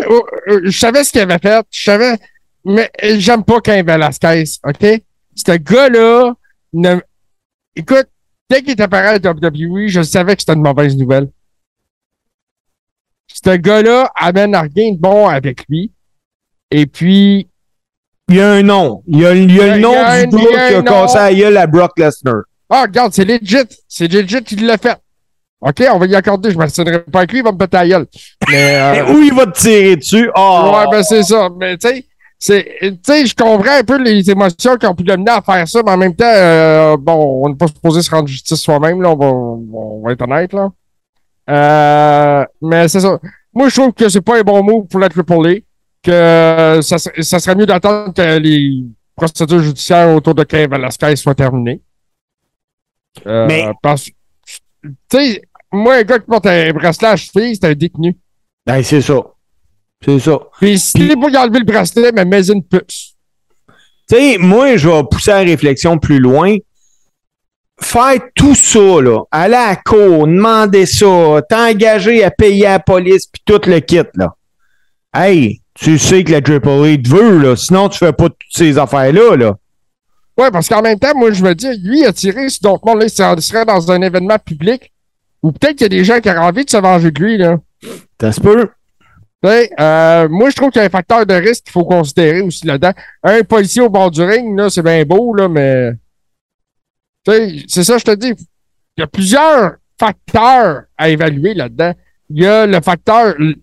gars- 0.00 0.06
oh, 0.08 0.26
euh, 0.48 0.60
je 0.64 0.78
savais 0.78 1.04
ce 1.04 1.12
qu'il 1.12 1.20
avait 1.20 1.38
fait, 1.38 1.62
je 1.70 1.82
savais, 1.82 2.16
mais 2.64 2.90
j'aime 3.18 3.44
pas 3.44 3.60
Cain 3.60 3.82
Velasquez, 3.82 4.44
OK? 4.64 5.02
Ce 5.36 5.52
gars-là, 5.58 6.32
ne- 6.72 6.96
écoute, 7.76 8.06
dès 8.48 8.62
qu'il 8.62 8.70
est 8.70 8.80
apparu 8.80 9.06
à 9.06 9.18
la 9.18 9.30
WWE, 9.30 9.88
je 9.88 10.00
savais 10.02 10.34
que 10.34 10.40
c'était 10.40 10.54
une 10.54 10.62
mauvaise 10.62 10.96
nouvelle. 10.96 11.28
Ce 13.30 13.50
gars-là 13.56 14.10
amène 14.16 14.54
à 14.54 14.62
rien 14.62 14.92
de 14.92 14.98
bon 14.98 15.28
avec 15.28 15.66
lui. 15.68 15.92
Et 16.70 16.86
puis, 16.86 17.48
Il 18.30 18.36
y 18.36 18.40
a 18.40 18.50
un 18.52 18.62
nom. 18.62 19.02
Il 19.06 19.18
y 19.20 19.26
a, 19.26 19.34
il 19.34 19.50
y 19.50 19.56
le 19.58 19.78
nom 19.78 19.92
du 19.92 19.98
gars 19.98 20.06
a 20.06 20.24
qui 20.70 20.74
a 20.76 20.82
cassé 20.82 21.18
la 21.18 21.34
gueule 21.34 21.56
à 21.58 21.66
Brock 21.66 21.98
Lesnar. 21.98 22.42
ah, 22.70 22.82
regarde, 22.82 23.12
c'est 23.12 23.24
legit. 23.26 23.56
C'est 23.86 24.08
legit 24.10 24.42
qu'il 24.42 24.64
l'a 24.66 24.76
fait. 24.78 24.96
OK, 25.60 25.82
on 25.92 25.98
va 25.98 26.06
y 26.06 26.14
accorder. 26.14 26.50
Je 26.50 26.54
ne 26.54 26.58
m'assinerai 26.60 27.00
pas 27.02 27.18
avec 27.20 27.32
lui, 27.32 27.38
il 27.40 27.44
va 27.44 27.50
me 27.52 27.58
péter 27.58 27.76
la 27.78 27.88
gueule. 27.88 28.06
Mais, 28.48 28.76
euh, 28.76 29.06
où 29.12 29.18
il 29.22 29.34
va 29.34 29.46
te 29.46 29.58
tirer 29.58 29.96
dessus? 29.96 30.30
Oh! 30.36 30.72
Ouais, 30.74 30.86
ben 30.90 31.02
c'est 31.02 31.22
ça. 31.24 31.48
Mais 31.58 31.76
tu 31.76 31.88
sais, 31.88 32.04
c'est- 32.38 32.78
tu 32.80 32.98
sais, 33.02 33.26
je 33.26 33.34
comprends 33.34 33.78
un 33.78 33.82
peu 33.82 34.00
les 34.00 34.30
émotions 34.30 34.76
qui 34.76 34.86
ont 34.86 34.94
pu 34.94 35.02
l'amener 35.02 35.32
à 35.32 35.42
faire 35.42 35.66
ça, 35.66 35.80
mais 35.84 35.90
en 35.90 35.96
même 35.96 36.14
temps, 36.14 36.24
euh, 36.32 36.96
bon, 36.96 37.42
on 37.44 37.48
n'est 37.48 37.56
pas 37.56 37.66
supposé 37.66 38.02
se 38.02 38.10
rendre 38.10 38.28
justice 38.28 38.60
soi-même, 38.60 39.02
là, 39.02 39.10
on 39.10 39.16
va, 39.16 39.26
on 39.26 40.02
va 40.04 40.12
être 40.12 40.22
honnête, 40.22 40.52
là. 40.52 40.68
Euh, 41.50 42.44
mais 42.62 42.86
c'est 42.88 43.00
ça. 43.00 43.18
Moi, 43.52 43.68
je 43.68 43.74
trouve 43.74 43.92
que 43.92 44.08
c'est 44.08 44.20
pas 44.20 44.38
un 44.38 44.42
bon 44.42 44.62
move 44.62 44.86
pour 44.86 45.00
la 45.00 45.08
AAA, 45.08 45.60
que 46.02 46.80
ça, 46.82 46.98
ser- 46.98 47.22
ça 47.22 47.40
serait 47.40 47.56
mieux 47.56 47.66
d'attendre 47.66 48.12
que 48.14 48.38
les 48.38 48.84
procédures 49.16 49.60
judiciaires 49.60 50.14
autour 50.14 50.34
de 50.36 50.44
Cain 50.44 50.68
Velasquez 50.70 51.16
soient 51.16 51.34
terminées. 51.34 51.80
Euh, 53.26 53.46
Mais- 53.48 53.66
Parce 53.82 54.04
tu 54.84 54.92
sais, 55.10 55.42
moi, 55.72 55.96
un 55.96 56.02
gars 56.02 56.18
qui 56.18 56.26
porte 56.26 56.46
un 56.46 56.72
bracelet 56.72 57.08
à 57.08 57.16
cheville, 57.16 57.54
c'est 57.54 57.66
un 57.66 57.74
détenu. 57.74 58.16
Ben, 58.66 58.82
c'est 58.82 59.02
ça. 59.02 59.22
C'est 60.04 60.18
ça. 60.20 60.38
Puis 60.60 60.78
si 60.78 60.92
t'es 60.92 61.14
pour 61.14 61.30
y 61.30 61.36
enlever 61.36 61.58
le 61.60 61.64
bracelet, 61.64 62.12
mais 62.12 62.24
mets 62.24 62.48
une 62.48 62.62
puce. 62.62 63.14
Tu 64.08 64.16
sais, 64.16 64.38
moi, 64.38 64.76
je 64.76 64.88
vais 64.88 65.02
pousser 65.10 65.32
la 65.32 65.38
réflexion 65.38 65.98
plus 65.98 66.18
loin. 66.18 66.56
Faire 67.80 68.20
tout 68.34 68.54
ça, 68.54 69.00
là, 69.00 69.22
aller 69.30 69.54
à 69.54 69.68
la 69.68 69.76
cour, 69.76 70.26
demander 70.26 70.84
ça, 70.86 71.40
t'engager 71.48 72.24
à 72.24 72.30
payer 72.30 72.66
à 72.66 72.72
la 72.72 72.78
police, 72.80 73.26
puis 73.26 73.42
tout 73.44 73.60
le 73.66 73.78
kit, 73.78 74.02
là. 74.14 74.34
Hey, 75.14 75.60
tu 75.74 75.96
sais 75.96 76.24
que 76.24 76.32
la 76.32 76.38
AAA 76.38 76.98
te 76.98 77.08
veut, 77.08 77.38
là. 77.38 77.54
Sinon, 77.54 77.88
tu 77.88 77.98
fais 77.98 78.12
pas 78.12 78.30
toutes 78.30 78.38
ces 78.50 78.78
affaires-là, 78.78 79.36
là. 79.36 79.54
Ouais, 80.36 80.50
parce 80.50 80.68
qu'en 80.68 80.82
même 80.82 80.98
temps, 80.98 81.16
moi, 81.16 81.30
je 81.30 81.42
me 81.42 81.54
dis, 81.54 81.68
lui, 81.78 82.00
il 82.00 82.06
a 82.06 82.12
tiré 82.12 82.46
d'autres 82.62 82.84
mondes, 82.84 83.00
là, 83.00 83.06
il 83.06 83.42
serait 83.42 83.64
dans 83.64 83.90
un 83.92 84.02
événement 84.02 84.38
public, 84.38 84.92
ou 85.42 85.52
peut-être 85.52 85.76
qu'il 85.76 85.82
y 85.82 85.86
a 85.86 85.88
des 85.88 86.04
gens 86.04 86.20
qui 86.20 86.28
auraient 86.30 86.38
envie 86.38 86.64
de 86.64 86.70
se 86.70 86.76
venger 86.76 87.10
de 87.10 87.22
lui, 87.22 87.36
là. 87.36 87.58
Ça 88.20 88.32
se 88.32 88.40
peut. 88.40 88.68
Euh, 89.44 90.28
moi, 90.28 90.50
je 90.50 90.56
trouve 90.56 90.70
qu'il 90.70 90.80
y 90.80 90.82
a 90.82 90.86
un 90.86 90.90
facteur 90.90 91.24
de 91.24 91.34
risque 91.34 91.64
qu'il 91.64 91.72
faut 91.72 91.84
considérer 91.84 92.40
aussi 92.40 92.66
là-dedans. 92.66 92.92
Un 93.22 93.42
policier 93.42 93.82
au 93.82 93.88
bord 93.88 94.10
du 94.10 94.22
ring, 94.22 94.58
là, 94.58 94.68
c'est 94.68 94.82
bien 94.82 95.04
beau, 95.04 95.34
là, 95.34 95.48
mais. 95.48 95.92
C'est 97.24 97.84
ça, 97.84 97.98
je 97.98 98.04
te 98.04 98.14
dis. 98.14 98.32
Il 98.96 99.00
y 99.00 99.04
a 99.04 99.06
plusieurs 99.06 99.76
facteurs 99.98 100.84
à 100.96 101.08
évaluer 101.08 101.54
là-dedans. 101.54 101.92
Il 102.30 102.42
y 102.42 102.46
a 102.46 102.66
le 102.66 102.80
facteur 102.80 103.36
de 103.38 103.54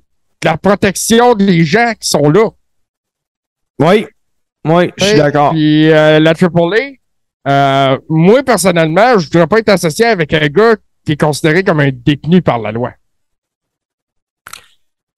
la 0.43 0.57
protection 0.57 1.33
des 1.35 1.65
gens 1.65 1.93
qui 1.99 2.07
sont 2.07 2.29
là. 2.29 2.49
Oui. 3.79 4.05
Oui, 4.65 4.91
je 4.97 5.05
suis 5.05 5.17
d'accord. 5.17 5.51
Puis 5.51 5.91
euh, 5.91 6.19
la 6.19 6.31
AAA, 6.31 6.95
euh, 7.47 7.97
moi, 8.09 8.43
personnellement, 8.43 9.19
je 9.19 9.27
ne 9.27 9.31
voudrais 9.31 9.47
pas 9.47 9.59
être 9.59 9.69
associé 9.69 10.05
avec 10.05 10.33
un 10.33 10.47
gars 10.47 10.75
qui 11.05 11.13
est 11.13 11.21
considéré 11.21 11.63
comme 11.63 11.79
un 11.79 11.91
détenu 11.91 12.41
par 12.41 12.59
la 12.59 12.71
loi. 12.71 12.91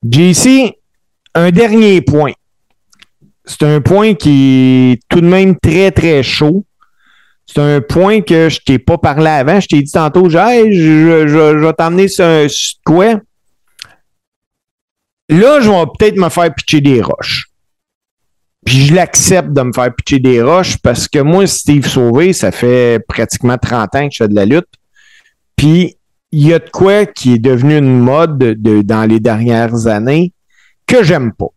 JC, 0.10 0.74
un 1.34 1.52
dernier 1.52 2.02
point. 2.02 2.34
C'est 3.46 3.64
un 3.64 3.82
point 3.82 4.14
qui 4.14 4.92
est 4.92 5.02
tout 5.10 5.22
de 5.22 5.28
même 5.28 5.58
très, 5.58 5.92
très 5.92 6.22
chaud. 6.22 6.66
C'est 7.46 7.62
un 7.62 7.80
point 7.80 8.22
que 8.22 8.50
je 8.50 8.60
t'ai 8.60 8.78
pas 8.78 8.98
parlé 8.98 9.28
avant. 9.28 9.60
Je 9.60 9.68
t'ai 9.68 9.82
dit 9.82 9.92
tantôt, 9.92 10.30
je 10.30 10.38
vais 10.38 11.74
t'emmener 11.74 12.10
sur 12.10 12.26
un 12.26 12.48
sur 12.50 12.78
quoi? 12.86 13.22
Là, 15.30 15.62
je 15.62 15.70
vais 15.70 15.86
peut-être 15.98 16.18
me 16.18 16.30
faire 16.30 16.54
pitcher 16.54 16.82
des 16.82 17.02
roches. 17.02 17.46
Puis 18.66 18.88
je 18.88 18.94
l'accepte 18.94 19.54
de 19.54 19.62
me 19.62 19.72
faire 19.72 19.96
pitcher 19.96 20.20
des 20.20 20.42
roches 20.42 20.78
parce 20.80 21.08
que 21.08 21.20
moi, 21.20 21.48
Steve 21.48 21.88
Sauvé, 21.88 22.34
ça 22.34 22.52
fait 22.52 23.00
pratiquement 23.08 23.58
30 23.58 23.96
ans 23.96 24.08
que 24.10 24.14
je 24.14 24.18
fais 24.18 24.28
de 24.28 24.36
la 24.36 24.46
lutte. 24.46 24.68
Puis 25.58 25.98
il 26.32 26.48
y 26.48 26.54
a 26.54 26.60
de 26.60 26.70
quoi 26.70 27.06
qui 27.06 27.34
est 27.34 27.40
devenu 27.40 27.78
une 27.78 28.00
mode 28.00 28.38
de, 28.38 28.82
dans 28.82 29.04
les 29.06 29.20
dernières 29.20 29.88
années 29.88 30.32
que 30.86 31.04
j'aime 31.04 31.34
pas. 31.34 31.48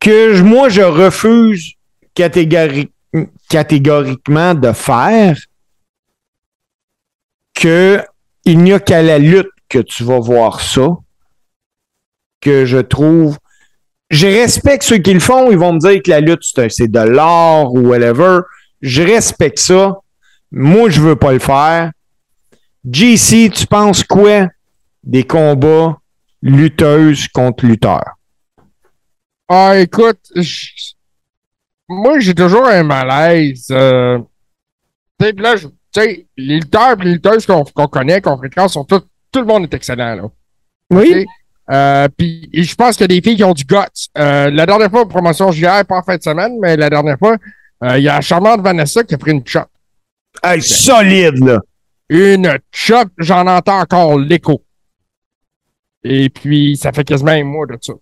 que 0.00 0.32
je- 0.34 0.44
moi, 0.44 0.68
je 0.68 0.80
refuse 0.82 1.72
catégori- 2.14 2.90
catégoriquement 3.48 4.54
de 4.54 4.70
faire 4.72 5.36
que 7.54 8.00
il 8.44 8.58
n'y 8.62 8.72
a 8.72 8.78
qu'à 8.78 9.02
la 9.02 9.18
lutte 9.18 9.50
que 9.68 9.80
tu 9.80 10.04
vas 10.04 10.20
voir 10.20 10.60
ça, 10.60 10.88
que 12.40 12.64
je 12.64 12.78
trouve. 12.78 13.38
Je 14.10 14.26
respecte 14.28 14.84
ceux 14.84 14.98
qui 14.98 15.12
le 15.12 15.20
font, 15.20 15.50
ils 15.50 15.58
vont 15.58 15.72
me 15.74 15.80
dire 15.80 16.00
que 16.02 16.10
la 16.10 16.20
lutte, 16.20 16.42
c'est 16.70 16.88
de 16.90 17.00
l'art 17.00 17.72
ou 17.74 17.88
whatever. 17.88 18.38
Je 18.80 19.02
respecte 19.02 19.58
ça. 19.58 19.96
Moi, 20.52 20.88
je 20.88 21.00
veux 21.00 21.16
pas 21.16 21.32
le 21.32 21.40
faire. 21.40 21.90
JC, 22.90 23.50
tu 23.50 23.66
penses 23.66 24.02
quoi 24.04 24.48
des 25.02 25.24
combats 25.24 25.98
lutteuses 26.42 27.28
contre 27.28 27.66
lutteurs? 27.66 28.14
Ah, 29.48 29.78
écoute, 29.78 30.20
je- 30.34 30.92
moi, 31.88 32.18
j'ai 32.20 32.34
toujours 32.34 32.66
un 32.66 32.82
malaise. 32.82 33.66
Euh... 33.70 34.18
Tu 35.18 35.26
sais, 35.26 35.32
puis 35.32 35.42
là, 35.42 35.56
je- 35.56 35.68
les 35.96 36.26
lutteurs 36.60 37.00
et 37.00 37.04
les 37.04 37.12
lutteuses 37.12 37.46
qu'on 37.46 37.64
connaît, 37.64 38.20
qu'on 38.20 38.36
fréquente, 38.36 38.70
sont 38.70 38.84
tout 38.84 39.02
le 39.34 39.44
monde 39.44 39.64
est 39.64 39.74
excellent, 39.74 40.14
là. 40.14 40.22
Oui. 40.90 41.26
Euh, 41.70 42.08
puis 42.16 42.48
et 42.52 42.62
je 42.62 42.74
pense 42.74 42.96
qu'il 42.96 43.02
y 43.02 43.04
a 43.04 43.08
des 43.08 43.20
filles 43.20 43.36
qui 43.36 43.44
ont 43.44 43.52
du 43.52 43.64
guts. 43.64 43.76
Euh, 44.16 44.48
la 44.50 44.64
dernière 44.64 44.90
fois, 44.90 45.06
promotion 45.08 45.50
JR, 45.52 45.84
pas 45.86 45.98
en 45.98 46.02
fin 46.02 46.16
de 46.16 46.22
semaine, 46.22 46.58
mais 46.60 46.76
la 46.76 46.88
dernière 46.88 47.18
fois, 47.18 47.36
euh, 47.84 47.98
il 47.98 48.04
y 48.04 48.08
a 48.08 48.14
la 48.14 48.20
charmante 48.22 48.60
Vanessa 48.62 49.02
qui 49.04 49.14
a 49.14 49.18
pris 49.18 49.32
une 49.32 49.46
chop. 49.46 49.66
Hey, 50.42 50.62
solide, 50.62 51.44
là. 51.44 51.60
Une 52.08 52.58
chop, 52.72 53.08
j'en 53.18 53.46
entends 53.46 53.80
encore 53.80 54.18
l'écho. 54.18 54.62
Et 56.04 56.30
puis, 56.30 56.76
ça 56.76 56.92
fait 56.92 57.04
quasiment 57.04 57.32
un 57.32 57.44
mois 57.44 57.66
de 57.66 57.76
ça. 57.80 57.92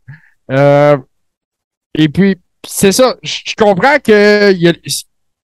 Euh, 0.51 0.97
et 1.95 2.09
puis, 2.09 2.37
c'est 2.66 2.92
ça. 2.92 3.16
Je 3.23 3.55
comprends 3.57 3.99
que 3.99 4.55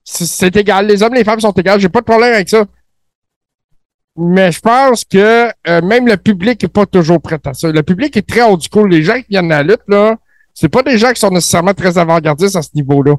c'est 0.04 0.56
égal. 0.56 0.86
Les 0.86 1.02
hommes 1.02 1.14
et 1.14 1.18
les 1.18 1.24
femmes 1.24 1.40
sont 1.40 1.52
égales. 1.52 1.80
J'ai 1.80 1.88
pas 1.88 2.00
de 2.00 2.04
problème 2.04 2.34
avec 2.34 2.48
ça. 2.48 2.66
Mais 4.16 4.52
je 4.52 4.60
pense 4.60 5.04
que 5.04 5.48
euh, 5.68 5.80
même 5.80 6.06
le 6.06 6.16
public 6.18 6.62
est 6.62 6.68
pas 6.68 6.84
toujours 6.84 7.20
prêt 7.20 7.40
à 7.44 7.54
ça. 7.54 7.72
Le 7.72 7.82
public 7.82 8.14
est 8.16 8.28
très 8.28 8.42
haut 8.42 8.58
du 8.58 8.68
coup. 8.68 8.84
Les 8.84 9.02
gens 9.02 9.16
qui 9.16 9.28
viennent 9.30 9.50
à 9.50 9.62
la 9.62 9.72
lutte, 9.72 9.82
là, 9.88 10.18
c'est 10.52 10.68
pas 10.68 10.82
des 10.82 10.98
gens 10.98 11.12
qui 11.12 11.20
sont 11.20 11.30
nécessairement 11.30 11.72
très 11.72 11.96
avant-gardistes 11.96 12.56
à 12.56 12.62
ce 12.62 12.70
niveau-là. 12.74 13.14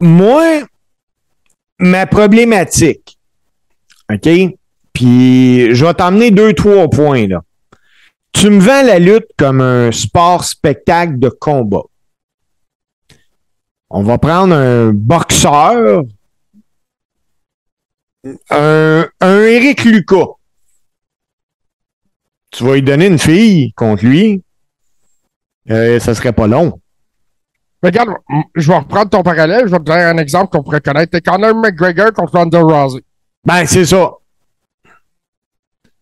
Moi, 0.00 0.62
ma 1.78 2.06
problématique, 2.06 3.15
OK? 4.12 4.28
Puis, 4.92 5.74
je 5.74 5.84
vais 5.84 5.94
t'emmener 5.94 6.30
deux, 6.30 6.52
trois 6.52 6.88
points, 6.88 7.26
là. 7.26 7.42
Tu 8.32 8.50
me 8.50 8.60
vends 8.60 8.82
la 8.82 8.98
lutte 8.98 9.28
comme 9.38 9.60
un 9.60 9.90
sport 9.92 10.44
spectacle 10.44 11.18
de 11.18 11.28
combat. 11.28 11.84
On 13.88 14.02
va 14.02 14.18
prendre 14.18 14.54
un 14.54 14.92
boxeur, 14.92 16.02
un, 18.50 19.08
un 19.20 19.40
Eric 19.40 19.84
Lucas. 19.84 20.26
Tu 22.50 22.64
vas 22.64 22.74
lui 22.74 22.82
donner 22.82 23.06
une 23.06 23.18
fille 23.18 23.72
contre 23.72 24.04
lui. 24.04 24.42
Euh, 25.70 25.98
ça 25.98 26.14
serait 26.14 26.32
pas 26.32 26.46
long. 26.46 26.80
Regarde, 27.82 28.10
je 28.54 28.68
vais 28.68 28.78
reprendre 28.78 29.10
ton 29.10 29.22
parallèle. 29.22 29.66
Je 29.66 29.70
vais 29.70 29.78
te 29.78 29.84
donner 29.84 30.02
un 30.02 30.18
exemple 30.18 30.50
qu'on 30.50 30.62
pourrait 30.62 30.80
connaître. 30.80 31.10
C'est 31.14 31.24
Conor 31.24 31.54
McGregor 31.54 32.12
contre 32.12 32.38
Ronda 32.38 32.60
Rousey. 32.60 33.02
Ben, 33.46 33.64
c'est 33.64 33.84
ça. 33.84 34.10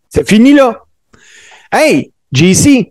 C'est 0.09 0.27
fini, 0.27 0.55
là. 0.55 0.83
Hey, 1.71 2.11
JC, 2.33 2.91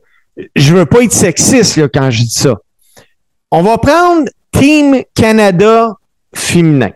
je 0.55 0.75
veux 0.75 0.85
pas 0.85 1.03
être 1.03 1.11
sexiste 1.11 1.77
là, 1.77 1.89
quand 1.89 2.11
je 2.11 2.21
dis 2.21 2.29
ça. 2.29 2.55
On 3.49 3.63
va 3.63 3.79
prendre 3.79 4.29
Team 4.51 5.03
Canada 5.15 5.95
féminin. 6.35 6.91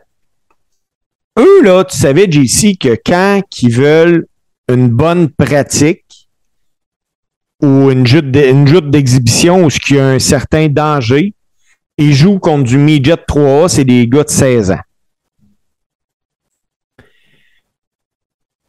Eux, 1.40 1.64
là, 1.64 1.84
tu 1.84 1.98
savais, 1.98 2.32
JC, 2.32 2.78
que 2.78 2.96
quand 3.04 3.42
ils 3.62 3.74
veulent 3.74 4.28
une 4.70 4.90
bonne 4.90 5.30
pratique 5.30 6.30
ou 7.64 7.90
une 7.90 8.06
joute 8.06 8.30
d'exhibition 8.30 9.66
où 9.66 9.70
il 9.90 9.96
y 9.96 10.00
a 10.00 10.08
un 10.10 10.20
certain 10.20 10.68
danger, 10.68 11.34
ils 11.98 12.14
jouent 12.14 12.40
contre 12.40 12.66
du 12.66 12.78
midget 12.78 13.16
3A, 13.16 13.68
c'est 13.68 13.86
des 13.86 14.08
gars 14.08 14.24
de 14.24 14.30
16 14.30 14.72
ans. 14.72 14.80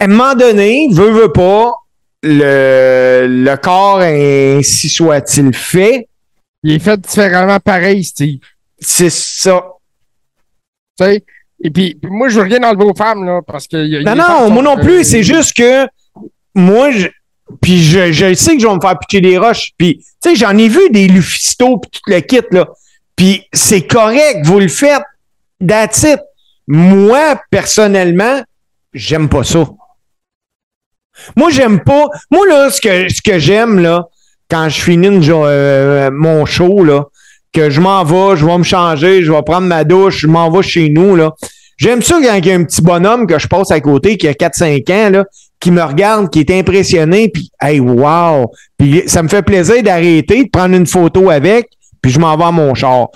À 0.01 0.05
un 0.05 0.09
moment 0.09 0.35
donné, 0.35 0.89
veut, 0.93 1.11
veut 1.11 1.33
pas, 1.33 1.73
le, 2.23 3.27
le 3.29 3.57
corps, 3.57 4.01
ainsi 4.01 4.89
soit-il 4.89 5.55
fait, 5.55 6.09
Il 6.63 6.73
est 6.73 6.79
fait 6.79 7.01
différemment 7.01 7.61
pareil, 7.61 8.05
Steve. 8.05 8.41
c'est 8.79 9.11
ça. 9.11 9.63
Tu 10.99 11.05
sais? 11.05 11.25
Et 11.63 11.71
puis, 11.71 11.99
moi, 12.05 12.29
je 12.29 12.39
veux 12.41 12.47
rien 12.47 12.63
enlever 12.63 12.85
aux 12.85 12.95
femmes, 12.95 13.25
là, 13.25 13.41
parce 13.47 13.67
que. 13.67 13.77
y 13.77 13.97
a- 13.97 14.03
Non, 14.03 14.15
non, 14.15 14.51
moi 14.51 14.63
non 14.63 14.77
plus, 14.77 15.01
euh, 15.01 15.03
c'est 15.05 15.23
juste 15.25 15.57
que 15.57 15.87
moi, 16.55 16.91
je, 16.93 17.09
puis 17.61 17.83
je, 17.83 18.13
je 18.13 18.35
sais 18.35 18.55
que 18.57 18.63
je 18.63 18.67
vais 18.69 18.75
me 18.75 18.81
faire 18.81 18.99
pitcher 18.99 19.21
des 19.21 19.39
roches, 19.39 19.71
puis 19.77 19.99
tu 20.23 20.31
sais, 20.31 20.37
j'en 20.37 20.57
ai 20.57 20.69
vu 20.69 20.91
des 20.91 21.09
Lufisto 21.09 21.79
puis 21.79 21.91
tout 21.91 22.01
le 22.11 22.21
kit, 22.21 22.41
là. 22.53 22.69
Puis 23.17 23.45
c'est 23.53 23.87
correct, 23.87 24.41
vous 24.45 24.61
le 24.61 24.69
faites, 24.69 25.03
that's 25.67 26.03
it. 26.05 26.21
Moi, 26.69 27.41
personnellement, 27.51 28.43
j'aime 28.93 29.29
pas 29.29 29.43
ça. 29.43 29.67
Moi, 31.37 31.51
j'aime 31.51 31.81
pas. 31.81 32.07
Moi, 32.31 32.47
là, 32.49 32.71
ce 32.71 32.81
que, 32.81 33.09
ce 33.09 33.23
que 33.23 33.39
j'aime, 33.39 33.79
là, 33.79 34.07
quand 34.51 34.69
je 34.69 34.81
finis 34.81 35.09
une 35.09 35.23
euh, 35.31 36.11
mon 36.13 36.47
show, 36.47 36.85
là, 36.85 37.05
que 37.53 37.71
je 37.71 37.81
m'en 37.81 38.05
vais, 38.05 38.37
je 38.37 38.47
vais 38.47 38.59
me 38.59 38.65
changer, 38.65 39.23
je 39.23 39.33
vais 39.33 39.43
prendre 39.43 39.67
ma 39.67 39.85
douche, 39.85 40.21
je 40.21 40.27
m'en 40.27 40.51
vais 40.51 40.63
chez 40.63 40.89
nous, 40.89 41.17
là. 41.17 41.33
J'aime 41.77 42.03
ça 42.03 42.17
quand 42.21 42.35
il 42.35 42.47
y 42.47 42.51
a 42.51 42.55
un 42.55 42.65
petit 42.65 42.83
bonhomme 42.83 43.27
que 43.27 43.39
je 43.39 43.47
passe 43.47 43.71
à 43.71 43.81
côté 43.81 44.17
qui 44.17 44.27
a 44.27 44.33
4-5 44.33 44.93
ans, 44.93 45.11
là, 45.11 45.25
qui 45.61 45.71
me 45.71 45.83
regarde, 45.83 46.29
qui 46.29 46.41
est 46.41 46.51
impressionné, 46.51 47.29
puis 47.29 47.51
hey, 47.61 47.79
wow! 47.79 48.51
Puis 48.77 49.05
ça 49.07 49.23
me 49.23 49.29
fait 49.29 49.43
plaisir 49.43 49.83
d'arrêter, 49.83 50.45
de 50.45 50.51
prendre 50.51 50.75
une 50.75 50.87
photo 50.87 51.31
avec, 51.31 51.69
puis 52.03 52.11
je 52.11 52.19
m'en 52.19 52.37
vais 52.37 52.45
à 52.45 52.53
mon 52.53 52.75
char. 52.75 53.09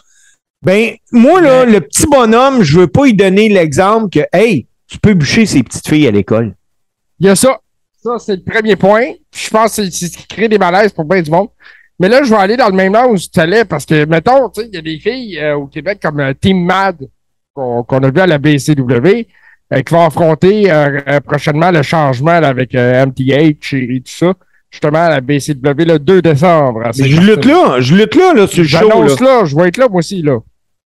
Ben, 0.62 0.92
moi, 1.10 1.40
là, 1.40 1.64
le 1.64 1.80
petit 1.80 2.06
bonhomme, 2.06 2.62
je 2.62 2.78
veux 2.78 2.86
pas 2.86 3.04
lui 3.04 3.14
donner 3.14 3.48
l'exemple 3.48 4.08
que, 4.10 4.24
hey, 4.32 4.66
tu 4.86 4.98
peux 4.98 5.14
bûcher 5.14 5.44
ces 5.44 5.64
petites 5.64 5.88
filles 5.88 6.06
à 6.06 6.12
l'école. 6.12 6.54
Il 7.18 7.26
y 7.26 7.30
a 7.30 7.34
ça. 7.34 7.58
Ça, 8.02 8.18
c'est 8.18 8.36
le 8.36 8.42
premier 8.42 8.76
point. 8.76 9.12
Puis 9.30 9.44
je 9.46 9.50
pense 9.50 9.76
que 9.76 9.88
c'est 9.90 10.06
ce 10.08 10.16
qui 10.18 10.26
crée 10.26 10.48
des 10.48 10.58
malaises 10.58 10.92
pour 10.92 11.04
bien 11.04 11.22
du 11.22 11.30
monde. 11.30 11.48
Mais 12.00 12.08
là, 12.08 12.22
je 12.24 12.30
vais 12.30 12.36
aller 12.40 12.56
dans 12.56 12.68
le 12.68 12.74
même 12.74 12.92
langue 12.92 13.12
où 13.12 13.16
tu 13.18 13.38
allais 13.38 13.64
parce 13.64 13.86
que, 13.86 14.04
mettons, 14.06 14.48
tu 14.48 14.60
sais, 14.62 14.68
il 14.68 14.74
y 14.74 14.78
a 14.78 14.82
des 14.82 14.98
filles 14.98 15.38
euh, 15.38 15.54
au 15.56 15.66
Québec 15.66 15.98
comme 16.02 16.18
euh, 16.18 16.32
Team 16.34 16.64
Mad 16.64 16.96
qu'on 17.54 17.82
a 17.84 18.10
vu 18.10 18.18
à 18.20 18.26
la 18.26 18.38
BCW 18.38 19.28
euh, 19.72 19.82
qui 19.82 19.94
vont 19.94 20.04
affronter 20.06 20.72
prochainement 21.24 21.70
le 21.70 21.82
changement 21.82 22.40
là, 22.40 22.48
avec 22.48 22.74
MTH 22.74 23.74
et, 23.74 23.96
et 23.96 24.00
tout 24.00 24.10
ça. 24.12 24.32
Justement, 24.70 25.00
à 25.04 25.10
la 25.10 25.20
BCW 25.20 25.84
le 25.84 25.98
2 25.98 26.22
décembre. 26.22 26.86
à 26.86 26.92
Je 26.92 27.20
lutte 27.20 27.44
là, 27.44 27.76
je 27.80 27.94
lutte 27.94 28.14
là, 28.14 28.32
là, 28.34 28.46
sur 28.46 28.62
le 28.62 28.68
show. 28.68 28.78
J'annonce 28.78 29.20
là, 29.20 29.44
je 29.44 29.54
vais 29.54 29.68
être 29.68 29.76
là, 29.76 29.88
moi 29.88 29.98
aussi, 29.98 30.22
là. 30.22 30.38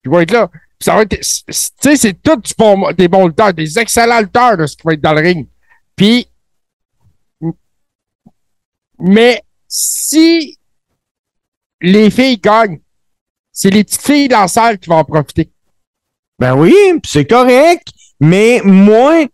Je 0.05 0.11
vais 0.11 0.25
être 0.25 0.33
là. 0.33 0.49
Puis 0.49 0.85
ça 0.85 0.97
va 0.97 1.03
être. 1.03 1.17
Tu 1.21 1.23
sais, 1.49 1.97
c'est 1.97 2.21
tout 2.21 2.37
du 2.37 2.53
bon- 2.59 2.91
des 2.99 3.07
bons 3.09 3.29
lutteurs, 3.29 3.55
des 3.55 3.79
excellents 3.79 4.21
lutteurs 4.21 4.57
de 4.57 4.67
ce 4.67 4.77
qui 4.77 4.83
va 4.85 4.93
être 4.95 5.01
dans 5.01 5.15
le 5.15 5.21
ring. 5.21 5.47
Puis. 5.95 6.27
Mais 8.99 9.43
si 9.69 10.59
les 11.81 12.11
filles 12.11 12.39
gagnent, 12.39 12.81
c'est 13.53 13.71
les 13.71 13.85
petites 13.85 14.03
filles 14.03 14.29
dans 14.29 14.43
la 14.43 14.49
salle 14.49 14.79
qui 14.79 14.89
vont 14.89 14.97
en 14.97 15.05
profiter. 15.05 15.51
Ben 16.39 16.55
oui, 16.55 16.75
c'est 17.05 17.27
correct. 17.27 17.89
Mais 18.21 18.61
moi, 18.65 19.27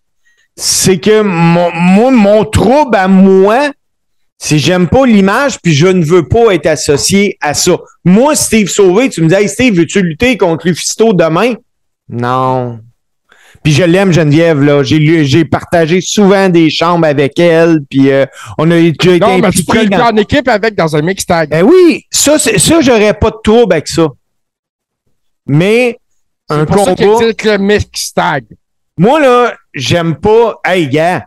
c'est 0.57 0.99
que 0.99 1.23
mon, 1.23 1.73
moi, 1.73 2.11
mon 2.11 2.45
trouble 2.45 2.97
à 2.97 3.09
moi, 3.09 3.73
c'est 4.39 4.59
j'aime 4.59 4.89
pas 4.89 5.07
l'image, 5.07 5.61
puis 5.61 5.73
je 5.73 5.87
ne 5.87 6.05
veux 6.05 6.27
pas 6.29 6.53
être 6.53 6.67
associé 6.67 7.37
à 7.41 7.55
ça. 7.55 7.79
Moi, 8.05 8.35
Steve 8.35 8.69
Sauvé, 8.69 9.09
tu 9.09 9.23
me 9.23 9.29
dis, 9.29 9.35
hey, 9.35 9.49
Steve, 9.49 9.77
veux-tu 9.77 10.03
lutter 10.03 10.37
contre 10.37 10.67
Lufisto 10.67 11.13
demain? 11.13 11.55
Non. 12.09 12.81
Puis 13.63 13.73
je 13.73 13.85
l'aime, 13.85 14.13
Geneviève, 14.13 14.61
là. 14.61 14.83
J'ai, 14.83 15.25
j'ai 15.25 15.45
partagé 15.45 16.01
souvent 16.01 16.49
des 16.49 16.69
chambres 16.69 17.07
avec 17.07 17.39
elle, 17.39 17.79
puis 17.89 18.11
euh, 18.11 18.27
on 18.59 18.71
a 18.71 18.75
déjà 18.75 18.91
été 18.91 19.21
Non, 19.21 19.39
mais 19.39 19.51
tu 19.51 19.65
pourrais 19.65 19.87
dans... 19.87 20.07
en 20.07 20.17
équipe 20.17 20.49
avec 20.49 20.75
dans 20.75 20.97
un 20.97 21.03
mix 21.03 21.25
tag. 21.25 21.51
Ben 21.51 21.63
oui, 21.63 22.05
ça, 22.11 22.39
c'est, 22.39 22.59
ça, 22.59 22.81
j'aurais 22.81 23.15
pas 23.15 23.31
de 23.31 23.37
trouble 23.43 23.73
avec 23.73 23.87
ça. 23.87 24.09
Mais 25.47 25.97
un 26.49 26.65
pour 26.65 26.85
combat... 26.85 26.95
le 26.97 27.59
mix 27.59 28.13
tag. 28.13 28.45
Moi, 28.99 29.21
là, 29.21 29.55
j'aime 29.75 30.17
pas. 30.17 30.61
Hey, 30.65 30.89
gars. 30.89 31.25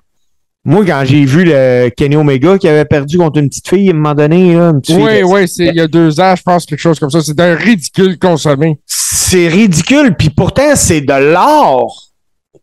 Moi, 0.68 0.84
quand 0.84 1.04
j'ai 1.06 1.26
vu 1.26 1.46
le 1.46 1.90
Kenny 1.96 2.16
Omega 2.16 2.58
qui 2.58 2.68
avait 2.68 2.86
perdu 2.86 3.20
contre 3.20 3.40
une 3.40 3.50
petite 3.50 3.68
fille 3.68 3.88
à 3.90 3.92
un 3.92 3.96
moment 3.96 4.16
donné, 4.16 4.56
là, 4.56 4.70
une 4.70 4.82
petite 4.82 4.98
Oui, 4.98 5.12
fille 5.12 5.24
oui, 5.24 5.48
c'est 5.48 5.68
il 5.68 5.76
y 5.76 5.80
a 5.80 5.88
deux 5.88 6.20
ans, 6.20 6.36
je 6.36 6.42
pense, 6.42 6.66
quelque 6.66 6.80
chose 6.80 7.00
comme 7.00 7.12
ça. 7.12 7.22
C'est 7.22 7.36
d'un 7.36 7.56
ridicule 7.56 8.18
consommé. 8.18 8.80
c'est 8.86 9.48
ridicule. 9.48 10.16
Puis 10.18 10.32
pourtant, 10.32 10.76
c'est 10.76 11.02
de 11.02 11.14
l'art. 11.14 12.06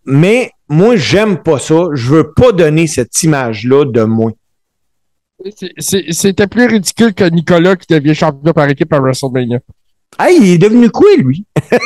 Mais 0.05 0.51
moi, 0.69 0.97
j'aime 0.97 1.43
pas 1.43 1.59
ça. 1.59 1.87
Je 1.95 2.09
veux 2.09 2.33
pas 2.33 2.53
donner 2.53 2.87
cette 2.87 3.23
image-là 3.23 3.85
de 3.87 4.03
moi. 4.05 4.33
C'était 5.79 6.47
plus 6.47 6.67
ridicule 6.67 7.15
que 7.15 7.25
Nicolas 7.25 7.77
qui 7.77 7.93
devient 7.93 8.15
champion 8.15 8.53
par 8.53 8.69
équipe 8.69 8.93
à 8.93 9.01
WrestleMania. 9.01 9.59
Hey, 10.19 10.39
il 10.41 10.51
est 10.53 10.59
devenu 10.59 10.91
quoi, 10.91 11.09
lui? 11.17 11.47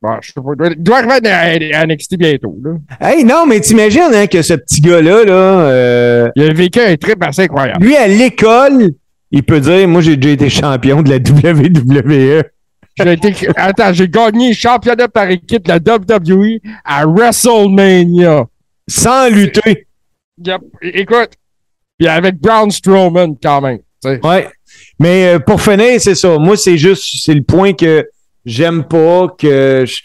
Bon, 0.00 0.10
je 0.20 0.28
sais 0.28 0.34
pas. 0.34 0.50
Il 0.52 0.56
doit, 0.56 0.74
doit 0.76 0.98
arriver 0.98 1.74
à, 1.74 1.80
à 1.80 1.86
NXT 1.86 2.16
bientôt. 2.18 2.56
Là. 2.62 2.76
Hey, 3.00 3.24
non, 3.24 3.46
mais 3.46 3.60
t'imagines 3.60 4.14
hein, 4.14 4.28
que 4.28 4.42
ce 4.42 4.54
petit 4.54 4.80
gars-là, 4.80 5.24
là, 5.24 5.32
euh, 5.32 6.28
Il 6.36 6.44
a 6.44 6.52
vécu 6.52 6.78
un 6.78 6.96
trip 6.96 7.20
assez 7.24 7.42
incroyable. 7.42 7.84
lui, 7.84 7.96
à 7.96 8.06
l'école, 8.06 8.92
il 9.32 9.42
peut 9.42 9.58
dire 9.58 9.88
Moi, 9.88 10.00
j'ai 10.02 10.16
déjà 10.16 10.34
été 10.34 10.50
champion 10.50 11.02
de 11.02 11.10
la 11.10 11.16
WWE. 11.18 12.44
J'ai 12.98 13.12
été, 13.12 13.34
attends, 13.56 13.92
j'ai 13.92 14.08
gagné 14.08 14.52
championnat 14.54 15.08
par 15.08 15.28
équipe 15.30 15.64
de 15.64 15.68
la 15.68 15.78
WWE 15.78 16.58
à 16.84 17.06
WrestleMania. 17.06 18.46
Sans 18.88 19.28
lutter. 19.30 19.86
Yep. 20.44 20.60
Écoute, 20.82 21.30
puis 21.98 22.08
avec 22.08 22.36
Braun 22.38 22.70
Strowman 22.70 23.34
quand 23.42 23.60
même. 23.60 23.78
tu 24.02 24.08
sais. 24.10 24.20
Ouais. 24.24 24.48
Mais 24.98 25.34
euh, 25.34 25.38
pour 25.38 25.60
finir, 25.60 26.00
c'est 26.00 26.14
ça. 26.14 26.38
Moi, 26.38 26.56
c'est 26.56 26.78
juste, 26.78 27.04
c'est 27.22 27.34
le 27.34 27.42
point 27.42 27.72
que 27.72 28.08
j'aime 28.44 28.84
pas 28.84 29.28
que. 29.38 29.84
je- 29.86 30.00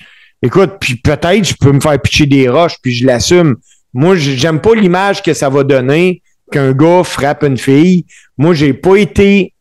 Écoute, 0.46 0.72
puis 0.82 0.96
peut-être 0.98 1.46
je 1.48 1.54
peux 1.58 1.72
me 1.72 1.80
faire 1.80 1.98
pitcher 2.02 2.26
des 2.26 2.50
roches, 2.50 2.76
puis 2.82 2.92
je 2.94 3.06
l'assume. 3.06 3.56
Moi, 3.94 4.16
j'aime 4.18 4.60
pas 4.60 4.76
l'image 4.76 5.24
que 5.24 5.34
ça 5.34 5.48
va 5.48 5.64
donner 5.64 6.22
qu'un 6.52 6.74
gars 6.74 7.04
frappe 7.06 7.44
une 7.44 7.58
fille. 7.58 8.06
Moi, 8.38 8.54
j'ai 8.54 8.74
pas 8.74 8.98
été. 8.98 9.53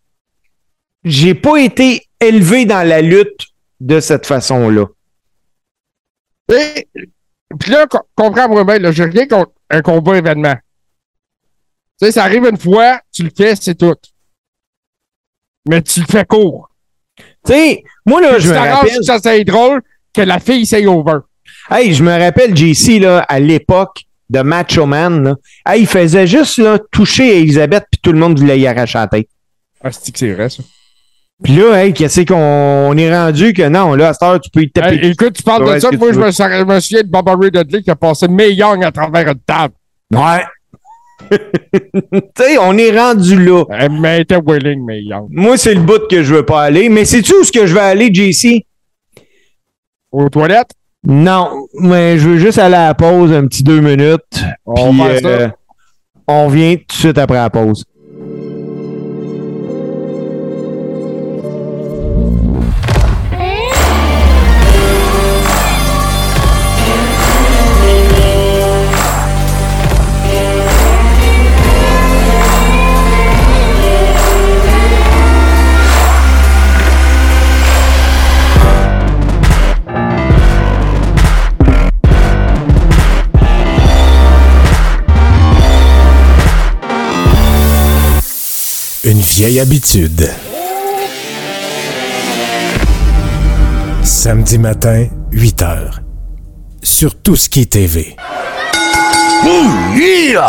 J'ai 1.04 1.34
pas 1.34 1.56
été 1.58 2.06
élevé 2.20 2.64
dans 2.64 2.86
la 2.86 3.00
lutte 3.02 3.46
de 3.80 3.98
cette 4.00 4.26
façon-là. 4.26 4.86
Et, 6.52 6.86
puis 7.58 7.70
là, 7.70 7.86
co- 7.86 8.06
comprends-moi 8.14 8.64
bien, 8.64 8.78
là, 8.78 8.92
j'ai 8.92 9.04
rien 9.04 9.26
contre 9.26 9.52
un 9.70 9.82
combat 9.82 10.16
événement. 10.18 10.54
Tu 12.00 12.06
sais, 12.06 12.12
ça 12.12 12.24
arrive 12.24 12.44
une 12.46 12.58
fois, 12.58 13.00
tu 13.12 13.22
le 13.24 13.30
fais, 13.36 13.56
c'est 13.56 13.74
tout. 13.74 13.94
Mais 15.68 15.82
tu 15.82 16.00
le 16.00 16.06
fais 16.06 16.24
court. 16.24 16.68
Tu 17.16 17.52
sais, 17.52 17.84
moi, 18.06 18.20
là, 18.20 18.38
je 18.38 18.48
me 18.52 18.54
rappelle. 18.58 19.04
ça 19.04 19.18
c'est 19.18 19.44
drôle 19.44 19.82
que 20.12 20.22
la 20.22 20.40
fille 20.40 20.66
c'est 20.66 20.84
over. 20.86 21.18
Hey, 21.70 21.94
je 21.94 22.02
me 22.02 22.16
rappelle 22.18 22.56
JC 22.56 22.98
là, 23.00 23.20
à 23.28 23.38
l'époque 23.40 24.02
de 24.30 24.40
Macho 24.40 24.86
Man. 24.86 25.22
Là. 25.22 25.36
Hey, 25.66 25.82
il 25.82 25.86
faisait 25.86 26.26
juste 26.26 26.58
là, 26.58 26.78
toucher 26.90 27.40
Elisabeth 27.40 27.84
puis 27.90 28.00
tout 28.02 28.12
le 28.12 28.18
monde 28.18 28.38
voulait 28.38 28.58
y 28.58 28.66
arracher 28.66 28.98
la 28.98 29.06
tête. 29.08 29.28
Ah, 29.82 29.90
c'est 29.92 30.12
que 30.12 30.18
c'est 30.18 30.32
vrai, 30.32 30.48
ça? 30.48 30.62
Puis 31.42 31.56
là, 31.56 31.84
hey, 31.84 31.92
qu'est-ce 31.92 32.22
qu'on 32.22 32.34
on 32.36 32.96
est 32.96 33.14
rendu 33.14 33.52
que 33.52 33.68
non, 33.68 33.94
là, 33.94 34.08
à 34.08 34.12
cette 34.12 34.22
heure, 34.22 34.40
tu 34.40 34.50
peux 34.50 34.62
y 34.62 34.70
taper. 34.70 34.94
Hey, 34.96 35.10
écoute, 35.10 35.34
tu 35.34 35.42
parles 35.42 35.74
de 35.74 35.80
ça, 35.80 35.90
moi, 35.92 36.12
je 36.12 36.18
me, 36.18 36.30
je 36.30 36.64
me 36.64 36.80
souviens 36.80 37.02
de 37.02 37.08
Baba 37.08 37.34
Ray 37.34 37.50
Dudley 37.50 37.82
qui 37.82 37.90
a 37.90 37.96
passé 37.96 38.28
May 38.28 38.52
Young 38.52 38.84
à 38.84 38.92
travers 38.92 39.28
une 39.28 39.40
table. 39.40 39.74
Ouais. 40.12 40.44
tu 41.32 42.20
sais, 42.38 42.58
on 42.58 42.76
est 42.76 42.96
rendu 42.96 43.42
là. 43.44 43.64
Elle 43.70 43.92
m'était 43.92 44.40
willing, 44.44 44.84
May 44.84 45.02
Young. 45.02 45.28
Moi, 45.30 45.56
c'est 45.56 45.74
le 45.74 45.80
bout 45.80 46.06
que 46.08 46.22
je 46.22 46.34
veux 46.34 46.44
pas 46.44 46.62
aller. 46.62 46.88
Mais 46.88 47.04
sais-tu 47.04 47.34
où 47.34 47.44
ce 47.44 47.52
que 47.52 47.66
je 47.66 47.74
vais 47.74 47.80
aller, 47.80 48.12
JC? 48.12 48.64
Aux 50.10 50.28
toilettes, 50.28 50.72
Non, 51.06 51.66
mais 51.80 52.18
je 52.18 52.28
veux 52.28 52.38
juste 52.38 52.58
aller 52.58 52.74
à 52.74 52.88
la 52.88 52.94
pause 52.94 53.32
un 53.32 53.46
petit 53.46 53.62
deux 53.62 53.80
minutes. 53.80 54.44
on 54.66 54.92
faire 54.92 55.20
euh, 55.24 55.48
on 56.26 56.48
vient 56.48 56.76
tout 56.76 56.84
de 56.88 56.92
suite 56.92 57.18
après 57.18 57.38
la 57.38 57.50
pause. 57.50 57.84
Vieille 89.44 89.58
habitude. 89.58 90.28
Samedi 94.04 94.56
matin, 94.56 95.08
8 95.32 95.62
heures. 95.62 96.00
Sur 96.80 97.20
Tout 97.20 97.34
ce 97.34 97.48
qui 97.48 97.62
est 97.62 97.72
TV. 97.72 98.14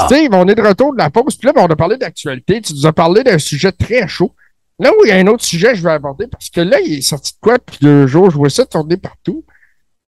Steve, 0.06 0.30
on 0.34 0.48
est 0.48 0.54
de 0.54 0.62
retour 0.62 0.94
de 0.94 1.00
la 1.00 1.10
pause. 1.10 1.36
Puis 1.36 1.48
là, 1.48 1.54
ben, 1.54 1.66
on 1.68 1.72
a 1.72 1.76
parlé 1.76 1.98
d'actualité. 1.98 2.62
Tu 2.62 2.74
nous 2.74 2.86
as 2.86 2.94
parlé 2.94 3.24
d'un 3.24 3.40
sujet 3.40 3.72
très 3.72 4.08
chaud. 4.08 4.36
Là 4.78 4.92
où 4.92 5.04
il 5.06 5.10
y 5.10 5.12
a 5.12 5.16
un 5.16 5.26
autre 5.26 5.44
sujet, 5.44 5.74
je 5.74 5.82
vais 5.82 5.94
aborder 5.94 6.28
parce 6.28 6.52
que 6.52 6.62
là, 6.62 6.80
il 6.80 7.00
est 7.00 7.02
sorti 7.02 7.34
de 7.34 7.40
quoi 7.42 7.58
depuis 7.58 7.80
deux 7.82 8.06
jours? 8.06 8.30
Je 8.30 8.38
vois 8.38 8.52
ça 8.52 8.64
tourner 8.64 8.98
partout. 8.98 9.44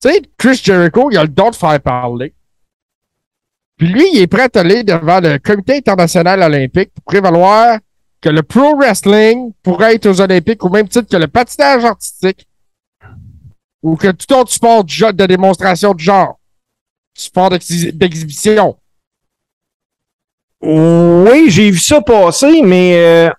Tu 0.03 0.11
sais, 0.11 0.22
Chris 0.37 0.61
Jericho, 0.61 1.09
il 1.12 1.18
a 1.18 1.22
le 1.22 1.28
don 1.28 1.51
de 1.51 1.55
faire 1.55 1.80
parler. 1.80 2.35
Puis 3.78 3.87
lui, 3.87 4.09
il 4.12 4.22
est 4.22 4.26
prêt 4.26 4.49
à 4.53 4.59
aller 4.59 4.83
devant 4.83 5.20
le 5.20 5.39
Comité 5.39 5.76
international 5.76 6.43
olympique 6.43 6.91
pour 6.93 7.05
prévaloir 7.05 7.78
que 8.22 8.30
le 8.30 8.42
pro 8.42 8.76
wrestling 8.76 9.52
pourrait 9.62 9.96
être 9.96 10.06
aux 10.06 10.20
Olympiques 10.20 10.64
au 10.64 10.70
même 10.70 10.88
titre 10.88 11.08
que 11.10 11.16
le 11.18 11.26
patinage 11.26 11.84
artistique 11.84 12.46
ou 13.82 13.96
que 13.96 14.12
tout 14.12 14.32
autre 14.34 14.52
sport 14.52 14.84
de 14.84 15.26
démonstration 15.26 15.92
de 15.92 15.98
genre. 16.00 16.38
Sport 17.14 17.50
d'exhi- 17.50 17.92
d'exhibition. 17.92 18.76
Oui, 20.62 21.50
j'ai 21.50 21.70
vu 21.70 21.78
ça 21.78 22.00
passer, 22.00 22.62
mais 22.62 22.94
euh, 22.96 23.30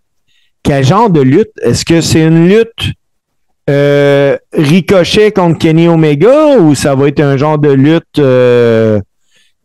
quel 0.62 0.84
genre 0.84 1.10
de 1.10 1.22
lutte? 1.22 1.52
Est-ce 1.62 1.86
que 1.86 2.02
c'est 2.02 2.26
une 2.28 2.50
lutte 2.50 2.92
euh, 3.70 4.38
ricochet 4.52 5.32
contre 5.32 5.58
Kenny 5.60 5.88
Omega 5.88 6.58
ou 6.58 6.76
ça 6.76 6.96
va 6.96 7.08
être 7.08 7.22
un 7.22 7.38
genre 7.38 7.58
de 7.58 7.72
lutte 7.72 8.20
euh, 8.20 9.00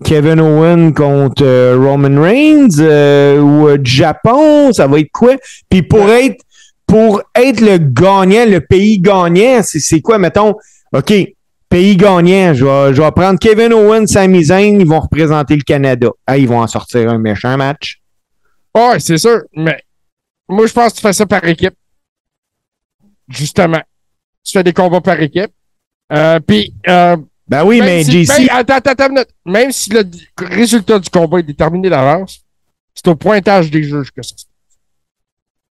Kevin 0.05 0.41
Owen 0.41 0.95
contre 0.95 1.45
euh, 1.45 1.77
Roman 1.79 2.21
Reigns 2.23 2.79
euh, 2.79 3.41
ou 3.41 3.69
euh, 3.69 3.79
Japon? 3.83 4.73
Ça 4.73 4.87
va 4.87 5.01
être 5.01 5.11
quoi? 5.13 5.37
Puis 5.69 5.83
pour 5.83 6.09
être 6.09 6.43
pour 6.87 7.23
être 7.35 7.61
le 7.61 7.77
gagnant, 7.79 8.47
le 8.47 8.61
pays 8.61 8.99
gagnant, 8.99 9.61
c'est 9.63 10.01
quoi, 10.01 10.19
mettons? 10.19 10.55
OK, 10.93 11.13
pays 11.69 11.97
gagnant, 11.97 12.55
je 12.55 12.65
vais, 12.65 12.95
je 12.95 13.03
vais 13.03 13.13
prendre 13.13 13.39
Kevin 13.39 13.75
Owens, 13.75 14.07
Sami 14.07 14.45
Zayn, 14.45 14.81
ils 14.81 14.87
vont 14.87 15.01
représenter 15.01 15.55
le 15.55 15.63
Canada. 15.63 16.09
Ah, 16.27 16.39
ils 16.39 16.49
vont 16.49 16.61
en 16.61 16.67
sortir 16.67 17.11
un 17.11 17.19
méchant 17.19 17.57
match. 17.59 18.01
Ouais, 18.75 18.99
c'est 19.01 19.19
sûr. 19.19 19.43
Mais 19.55 19.83
moi, 20.49 20.67
je 20.67 20.73
pense 20.73 20.93
que 20.93 20.97
tu 20.97 21.03
fais 21.03 21.13
ça 21.13 21.27
par 21.27 21.45
équipe. 21.45 21.75
Justement. 23.29 23.83
Tu 24.43 24.53
fais 24.53 24.65
des 24.65 24.73
combats 24.73 25.03
par 25.03 25.21
équipe. 25.21 25.51
Euh, 26.11 26.41
Puis, 26.41 26.73
euh, 26.89 27.17
Ben 27.49 27.65
oui, 27.65 27.79
même 27.81 27.89
mais 27.89 28.05
si- 28.05 28.25
JC, 28.25 28.39
même- 28.41 28.49
attends, 28.51 28.75
attends, 28.75 28.91
attends 28.91 29.09
minute. 29.09 29.29
Même 29.47 29.73
si 29.73 29.91
le 29.91 30.03
résultat 30.39 30.99
du 30.99 31.09
combat 31.09 31.39
est 31.39 31.43
déterminé 31.45 31.89
d'avance, 31.89 32.41
c'est 32.95 33.09
au 33.09 33.17
pointage 33.17 33.71
des 33.71 33.83
juges 33.83 34.11
que 34.11 34.23
ça 34.23 34.37
se 34.37 34.45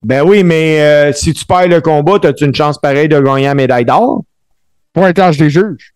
ben 0.03 0.23
oui, 0.23 0.45
mais 0.45 0.81
euh, 0.81 1.13
si 1.13 1.33
tu 1.33 1.45
perds 1.45 1.67
le 1.69 1.81
combat, 1.81 2.19
as-tu 2.23 2.45
une 2.45 2.55
chance 2.55 2.79
pareille 2.79 3.09
de 3.09 3.19
gagner 3.19 3.45
la 3.47 3.55
médaille 3.55 3.85
d'or? 3.85 4.23
Pointage 4.93 5.37
des 5.37 5.51
juges. 5.51 5.95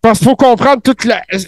Parce 0.00 0.18
qu'il 0.18 0.28
faut 0.28 0.36
comprendre 0.36 0.80
toute 0.80 1.04
la. 1.04 1.20
Tu 1.30 1.40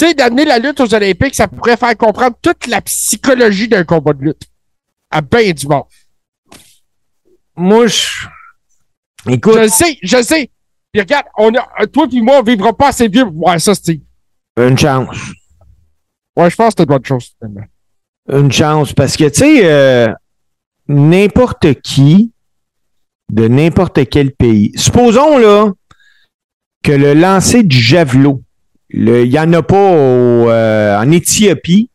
sais, 0.00 0.14
d'amener 0.14 0.44
la 0.46 0.58
lutte 0.58 0.80
aux 0.80 0.94
Olympiques, 0.94 1.34
ça 1.34 1.46
pourrait 1.46 1.76
faire 1.76 1.96
comprendre 1.98 2.36
toute 2.40 2.66
la 2.66 2.80
psychologie 2.80 3.68
d'un 3.68 3.84
combat 3.84 4.12
de 4.14 4.22
lutte. 4.22 4.42
À 5.10 5.20
bien 5.20 5.52
du 5.52 5.66
monde. 5.66 5.84
Moi, 7.56 7.86
je. 7.88 8.06
Écoute, 9.28 9.54
Je 9.54 9.58
le 9.60 9.68
sais, 9.68 9.98
je 10.02 10.16
le 10.16 10.22
sais. 10.22 10.50
Puis 10.94 11.00
regarde, 11.00 11.26
on 11.36 11.52
a, 11.54 11.86
toi 11.88 12.06
et 12.12 12.20
moi, 12.20 12.38
on 12.38 12.42
vivra 12.44 12.72
pas 12.72 12.90
assez 12.90 13.08
vieux 13.08 13.24
pour 13.24 13.34
voir 13.34 13.60
ça, 13.60 13.74
Steve. 13.74 14.02
une 14.56 14.78
chance. 14.78 15.16
Ouais, 16.36 16.48
je 16.48 16.54
pense 16.54 16.68
que 16.68 16.74
c'est 16.78 16.82
une 16.84 16.88
bonne 16.88 17.04
chose. 17.04 17.32
finalement. 17.36 17.66
Une 18.32 18.52
chance. 18.52 18.92
Parce 18.92 19.16
que, 19.16 19.24
tu 19.24 19.40
sais, 19.40 19.60
euh, 19.64 20.06
n'importe 20.86 21.80
qui 21.82 22.30
de 23.28 23.48
n'importe 23.48 24.08
quel 24.08 24.30
pays. 24.30 24.70
Supposons, 24.76 25.36
là, 25.38 25.72
que 26.84 26.92
le 26.92 27.14
lancer 27.14 27.64
du 27.64 27.76
javelot, 27.76 28.42
il 28.90 29.28
n'y 29.28 29.38
en 29.38 29.52
a 29.52 29.62
pas 29.64 29.90
au, 29.90 30.48
euh, 30.48 30.96
en 30.96 31.10
Éthiopie, 31.10 31.90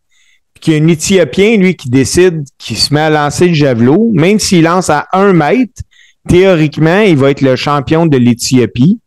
qu'il 0.60 0.74
y 0.74 0.78
a 0.78 0.84
un 0.84 0.88
Éthiopien, 0.90 1.56
lui, 1.56 1.78
qui 1.78 1.90
décide 1.90 2.44
qu'il 2.58 2.76
se 2.76 2.94
met 2.94 3.00
à 3.00 3.10
lancer 3.10 3.48
le 3.48 3.54
javelot, 3.54 4.12
même 4.14 4.40
s'il 4.40 4.64
lance 4.64 4.90
à 4.90 5.08
un 5.14 5.32
mètre, 5.32 5.84
théoriquement, 6.30 7.02
il 7.02 7.18
va 7.18 7.32
être 7.32 7.42
le 7.42 7.56
champion 7.58 8.06
de 8.06 8.18
l'Éthiopie. 8.18 9.00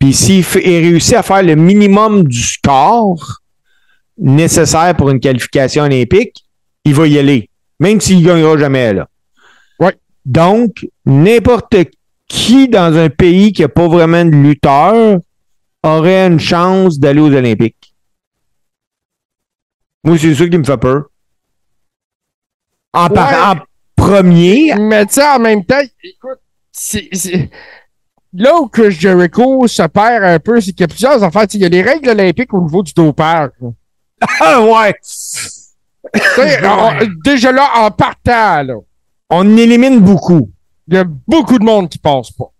Puis 0.00 0.12
s'il 0.14 0.44
réussit 0.44 1.14
à 1.14 1.22
faire 1.22 1.42
le 1.42 1.54
minimum 1.54 2.24
du 2.26 2.42
score 2.42 3.38
nécessaire 4.16 4.96
pour 4.96 5.10
une 5.10 5.20
qualification 5.20 5.84
olympique, 5.84 6.44
il 6.84 6.94
va 6.94 7.06
y 7.06 7.18
aller, 7.18 7.50
même 7.78 8.00
s'il 8.00 8.20
ne 8.22 8.26
gagnera 8.26 8.56
jamais 8.58 8.92
là. 8.94 9.08
Ouais. 9.78 9.96
Donc, 10.24 10.86
n'importe 11.04 11.74
qui 12.28 12.68
dans 12.68 12.94
un 12.96 13.08
pays 13.10 13.52
qui 13.52 13.62
n'a 13.62 13.68
pas 13.68 13.88
vraiment 13.88 14.24
de 14.24 14.30
lutteur 14.30 15.18
aurait 15.82 16.26
une 16.26 16.40
chance 16.40 16.98
d'aller 16.98 17.20
aux 17.20 17.32
Olympiques. 17.32 17.94
Moi, 20.04 20.16
c'est 20.18 20.34
ça 20.34 20.46
qui 20.48 20.58
me 20.58 20.64
fait 20.64 20.76
peur. 20.76 21.04
en, 22.92 23.08
par- 23.10 23.28
Ouais. 23.30 23.60
en 23.60 23.64
premier. 24.10 24.74
Mais 24.76 25.06
tu 25.06 25.14
sais, 25.14 25.26
en 25.26 25.38
même 25.38 25.64
temps, 25.64 25.80
écoute, 26.02 26.38
c'est, 26.72 27.08
c'est- 27.12 27.50
là 28.32 28.56
où 28.60 28.68
Chris 28.68 28.92
Jericho 28.92 29.66
se 29.66 29.82
perd 29.82 30.24
un 30.24 30.38
peu, 30.38 30.60
c'est 30.60 30.72
qu'il 30.72 30.80
y 30.80 30.84
a 30.84 30.88
plusieurs 30.88 31.22
affaires. 31.22 31.46
Il 31.54 31.60
y 31.60 31.64
a 31.64 31.68
les 31.68 31.82
règles 31.82 32.08
olympiques 32.10 32.52
au 32.54 32.60
niveau 32.62 32.82
du 32.82 32.92
dopage. 32.92 33.50
Ah 34.40 34.60
ouais. 34.60 34.94
Tu 35.02 36.20
sais, 36.20 36.66
on- 36.66 37.06
déjà 37.24 37.52
là, 37.52 37.68
en 37.76 37.90
partant, 37.90 38.62
là, 38.62 38.74
On 39.30 39.56
élimine 39.56 40.00
beaucoup. 40.00 40.50
il 40.88 40.94
y 40.94 40.96
a 40.98 41.04
beaucoup 41.04 41.58
de 41.58 41.64
monde 41.64 41.88
qui 41.88 41.98
passe 41.98 42.30
pas. 42.32 42.50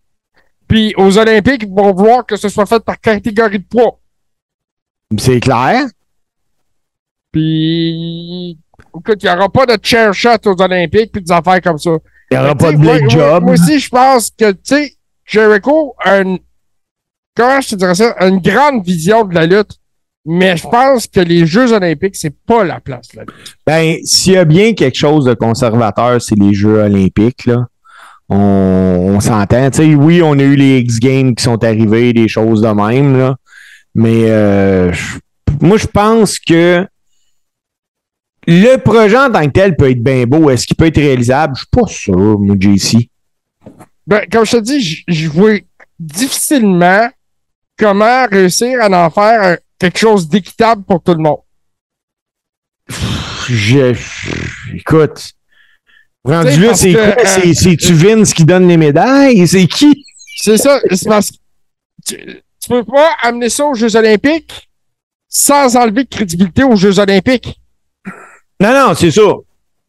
Puis 0.68 0.92
aux 0.98 1.16
Olympiques, 1.18 1.62
ils 1.64 1.74
vont 1.74 1.92
vouloir 1.94 2.26
que 2.26 2.36
ce 2.36 2.48
soit 2.48 2.66
fait 2.66 2.78
par 2.84 3.00
catégorie 3.00 3.58
de 3.58 3.64
poids. 3.64 3.98
C'est 5.18 5.40
clair. 5.40 5.86
Puis, 7.32 8.58
écoute, 8.96 9.22
il 9.22 9.26
n'y 9.28 9.34
aura 9.34 9.48
pas 9.48 9.66
de 9.66 9.76
chair 9.82 10.12
shot 10.14 10.36
aux 10.46 10.60
Olympiques 10.62 11.12
puis 11.12 11.22
des 11.22 11.32
affaires 11.32 11.60
comme 11.62 11.78
ça. 11.78 11.90
Il 12.30 12.38
n'y 12.38 12.44
aura 12.44 12.54
pas 12.54 12.72
de 12.72 12.78
moi- 12.78 13.08
job. 13.08 13.44
Moi 13.44 13.52
aussi, 13.54 13.78
je 13.78 13.88
pense 13.88 14.30
que, 14.30 14.50
tu 14.52 14.58
sais, 14.64 14.92
Jericho 15.24 15.94
a 16.04 16.18
une, 16.20 16.38
comment 17.36 17.60
je 17.60 17.70
te 17.70 17.74
dirais 17.76 17.94
ça, 17.94 18.14
une 18.20 18.38
grande 18.40 18.84
vision 18.84 19.24
de 19.24 19.34
la 19.34 19.46
lutte. 19.46 19.72
Mais 20.30 20.58
je 20.58 20.68
pense 20.68 21.06
que 21.06 21.20
les 21.20 21.46
Jeux 21.46 21.72
Olympiques, 21.72 22.16
c'est 22.16 22.34
pas 22.44 22.62
la 22.62 22.80
place, 22.80 23.14
là. 23.14 23.22
Ben, 23.66 23.96
s'il 24.04 24.34
y 24.34 24.36
a 24.36 24.44
bien 24.44 24.74
quelque 24.74 24.96
chose 24.98 25.24
de 25.24 25.32
conservateur, 25.32 26.20
c'est 26.20 26.34
les 26.38 26.52
Jeux 26.52 26.82
olympiques, 26.82 27.46
là. 27.46 27.66
On, 28.28 28.36
on 28.36 29.20
s'entend. 29.20 29.70
Oui, 29.78 30.20
on 30.22 30.32
a 30.38 30.42
eu 30.42 30.54
les 30.54 30.80
X 30.80 30.98
Games 31.00 31.34
qui 31.34 31.42
sont 31.42 31.64
arrivés, 31.64 32.12
des 32.12 32.28
choses 32.28 32.60
de 32.60 32.68
même, 32.68 33.16
là. 33.16 33.36
Mais 33.94 34.24
euh, 34.26 34.92
moi, 35.62 35.78
je 35.78 35.86
pense 35.86 36.38
que 36.38 36.86
le 38.50 38.76
projet 38.78 39.18
en 39.18 39.30
tant 39.30 39.44
que 39.44 39.50
tel 39.52 39.76
peut 39.76 39.90
être 39.90 40.02
bien 40.02 40.24
beau. 40.24 40.48
Est-ce 40.48 40.66
qu'il 40.66 40.74
peut 40.76 40.86
être 40.86 40.96
réalisable? 40.96 41.54
Je 41.54 41.60
suis 41.60 41.68
pas 41.70 41.86
sûr, 41.86 42.38
moi, 42.38 42.56
JC. 42.58 43.10
Ben, 44.06 44.22
comme 44.32 44.46
je 44.46 44.52
te 44.52 44.56
dis, 44.62 45.04
je- 45.06 45.28
vois 45.28 45.58
difficilement 46.00 47.10
comment 47.78 48.26
réussir 48.26 48.80
à 48.80 48.88
en 49.06 49.10
faire 49.10 49.58
quelque 49.78 49.98
chose 49.98 50.26
d'équitable 50.28 50.82
pour 50.84 51.02
tout 51.02 51.12
le 51.12 51.22
monde. 51.22 51.40
Je, 53.48 53.94
écoute. 54.74 55.32
Rendu 56.24 56.60
là, 56.60 56.74
c'est 56.74 56.92
quoi? 56.92 57.02
euh, 57.02 57.14
C'est- 57.24 57.54
C'est-tu 57.54 57.92
Vince 57.94 58.32
qui 58.34 58.44
donne 58.44 58.66
les 58.68 58.76
médailles? 58.76 59.46
C'est 59.46 59.66
qui? 59.66 60.04
C'est 60.36 60.56
ça, 60.58 60.80
c'est 60.90 61.08
parce 61.08 61.30
que 61.32 61.36
tu, 62.06 62.16
tu 62.16 62.68
peux 62.68 62.84
pas 62.84 63.10
amener 63.22 63.48
ça 63.48 63.64
aux 63.66 63.74
Jeux 63.74 63.94
Olympiques 63.96 64.68
sans 65.28 65.76
enlever 65.76 66.04
de 66.04 66.08
crédibilité 66.08 66.64
aux 66.64 66.76
Jeux 66.76 66.98
Olympiques. 66.98 67.57
Non, 68.60 68.72
non, 68.72 68.94
c'est 68.94 69.10
ça. 69.10 69.22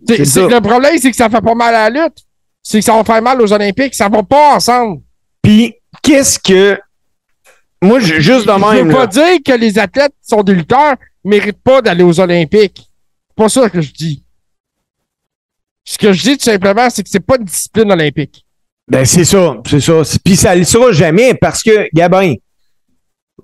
C'est- 0.08 0.26
C'est 0.26 0.48
le 0.48 0.62
problème, 0.62 0.98
c'est 1.00 1.10
que 1.12 1.16
ça 1.18 1.30
fait 1.30 1.42
pas 1.42 1.56
mal 1.56 1.74
à 1.76 1.90
la 1.90 2.04
lutte. 2.04 2.18
C'est 2.62 2.80
que 2.80 2.86
ça 2.86 2.94
va 2.96 3.04
faire 3.04 3.22
mal 3.22 3.42
aux 3.42 3.52
Olympiques. 3.52 3.96
Ça 3.96 4.08
va 4.10 4.22
pas 4.24 4.56
ensemble. 4.56 5.02
Puis, 5.42 5.74
qu'est-ce 6.04 6.38
que. 6.40 6.80
Moi, 7.82 8.00
je- 8.00 8.20
juste 8.20 8.46
de 8.46 8.52
Je 8.52 8.60
même. 8.60 8.88
veux 8.88 8.92
là. 8.94 8.98
pas 8.98 9.08
dire 9.08 9.38
que 9.46 9.54
les 9.54 9.80
athlètes 9.80 10.12
qui 10.22 10.28
sont 10.36 10.44
des 10.44 10.54
lutteurs 10.54 10.96
méritent 11.24 11.64
pas 11.64 11.82
d'aller 11.82 12.04
aux 12.04 12.20
Olympiques. 12.20 12.88
C'est 13.30 13.36
pas 13.36 13.50
ça 13.50 13.70
que 13.70 13.82
je 13.82 13.92
dis. 13.94 14.24
Ce 15.86 15.98
que 15.98 16.12
je 16.14 16.22
dis 16.22 16.38
tout 16.38 16.44
simplement, 16.44 16.90
c'est 16.90 17.02
que 17.04 17.10
c'est 17.10 17.20
pas 17.26 17.38
une 17.38 17.46
discipline 17.46 17.92
olympique. 17.92 18.46
Ben, 18.88 19.06
c'est 19.06 19.26
ça, 19.26 19.58
c'est 19.68 19.80
ça. 19.80 20.02
Puis 20.24 20.36
ça 20.36 20.56
le 20.56 20.64
sera 20.64 20.92
jamais 20.92 21.34
parce 21.34 21.64
que, 21.64 21.88
Gabin, 21.94 22.36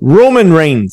Roman 0.02 0.54
Reigns, 0.56 0.88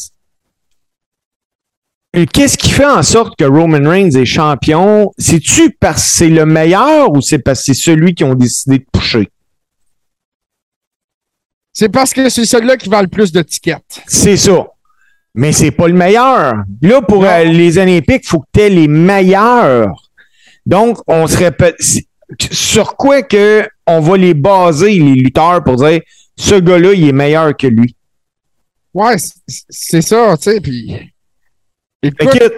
qu'est-ce 2.33 2.59
qui 2.59 2.71
fait 2.71 2.85
en 2.87 3.03
sorte 3.03 3.39
que 3.39 3.45
Roman 3.45 3.89
Reigns 3.89 4.11
est 4.11 4.25
champion? 4.27 5.11
C'est-tu 5.19 5.71
parce 5.81 6.03
que 6.03 6.09
c'est 6.19 6.29
le 6.29 6.45
meilleur 6.45 7.11
ou 7.13 7.21
c'est 7.23 7.39
parce 7.39 7.61
que 7.61 7.67
c'est 7.67 7.81
celui 7.81 8.15
qui 8.15 8.25
ont 8.25 8.35
décidé 8.35 8.79
de 8.79 8.87
pusher? 8.93 9.29
C'est 11.73 11.89
parce 11.89 12.13
que 12.13 12.29
c'est 12.29 12.45
celui-là 12.45 12.77
qui 12.77 12.89
vend 12.91 13.01
le 13.01 13.09
plus 13.09 13.33
de 13.33 13.41
tickets. 13.43 14.03
C'est 14.07 14.37
ça. 14.37 14.67
Mais 15.35 15.53
c'est 15.53 15.71
pas 15.71 15.89
le 15.89 15.95
meilleur. 15.95 16.53
Là, 16.83 17.01
pour 17.01 17.25
euh, 17.25 17.45
les 17.45 17.79
Olympiques, 17.79 18.23
il 18.25 18.29
faut 18.29 18.41
que 18.41 18.47
tu 18.53 18.61
aies 18.61 18.69
les 18.69 18.89
meilleurs. 18.89 19.89
Donc, 20.67 20.99
on 21.07 21.27
serait 21.27 21.51
peut- 21.53 21.75
c'est- 21.79 22.07
sur 22.51 22.97
quoi 22.97 23.23
que 23.23 23.67
on 23.87 24.01
va 24.01 24.17
les 24.19 24.35
baser, 24.35 24.91
les 24.99 25.15
lutteurs, 25.15 25.65
pour 25.65 25.77
dire 25.77 26.01
ce 26.37 26.57
gars-là, 26.57 26.93
il 26.93 27.09
est 27.09 27.13
meilleur 27.13 27.57
que 27.57 27.67
lui. 27.67 27.97
Ouais, 28.93 29.17
c'est- 29.17 29.65
c'est 29.71 30.03
ça, 30.03 30.37
tu 30.37 30.51
sais. 30.51 30.61
Puis, 30.61 31.12
écoute, 32.03 32.53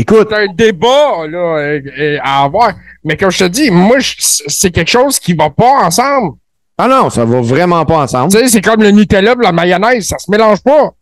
Écoute, 0.00 0.28
c'est 0.30 0.36
un 0.36 0.46
débat 0.54 1.26
là, 1.26 1.80
à 2.22 2.44
avoir. 2.44 2.72
Mais 3.02 3.16
comme 3.16 3.32
je 3.32 3.38
te 3.40 3.48
dis, 3.48 3.68
moi, 3.68 3.96
c'est 4.00 4.70
quelque 4.70 4.88
chose 4.90 5.18
qui 5.18 5.34
va 5.34 5.50
pas 5.50 5.84
ensemble. 5.84 6.36
ah 6.78 6.86
non, 6.86 7.10
ça 7.10 7.24
va 7.24 7.40
vraiment 7.40 7.84
pas 7.84 8.02
ensemble. 8.02 8.32
Tu 8.32 8.38
sais, 8.38 8.46
c'est 8.46 8.60
comme 8.60 8.80
le 8.80 8.92
Nutella 8.92 9.32
et 9.32 9.42
la 9.42 9.50
mayonnaise, 9.50 10.06
ça 10.06 10.18
se 10.18 10.30
mélange 10.30 10.62
pas. 10.62 10.92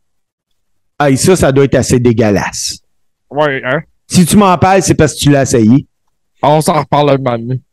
Ah, 0.98 1.10
et 1.10 1.16
ça, 1.16 1.36
ça 1.36 1.52
doit 1.52 1.64
être 1.64 1.74
assez 1.74 2.00
dégueulasse. 2.00 2.78
Ouais, 3.28 3.60
hein? 3.66 3.80
Si 4.06 4.24
tu 4.24 4.38
m'en 4.38 4.56
parles, 4.56 4.82
c'est 4.82 4.94
parce 4.94 5.12
que 5.12 5.18
tu 5.18 5.30
l'as 5.30 5.42
essayé. 5.42 5.86
On 6.42 6.62
s'en 6.62 6.80
reparle 6.80 7.10
un 7.10 7.18
moment 7.18 7.38
donné. 7.38 7.60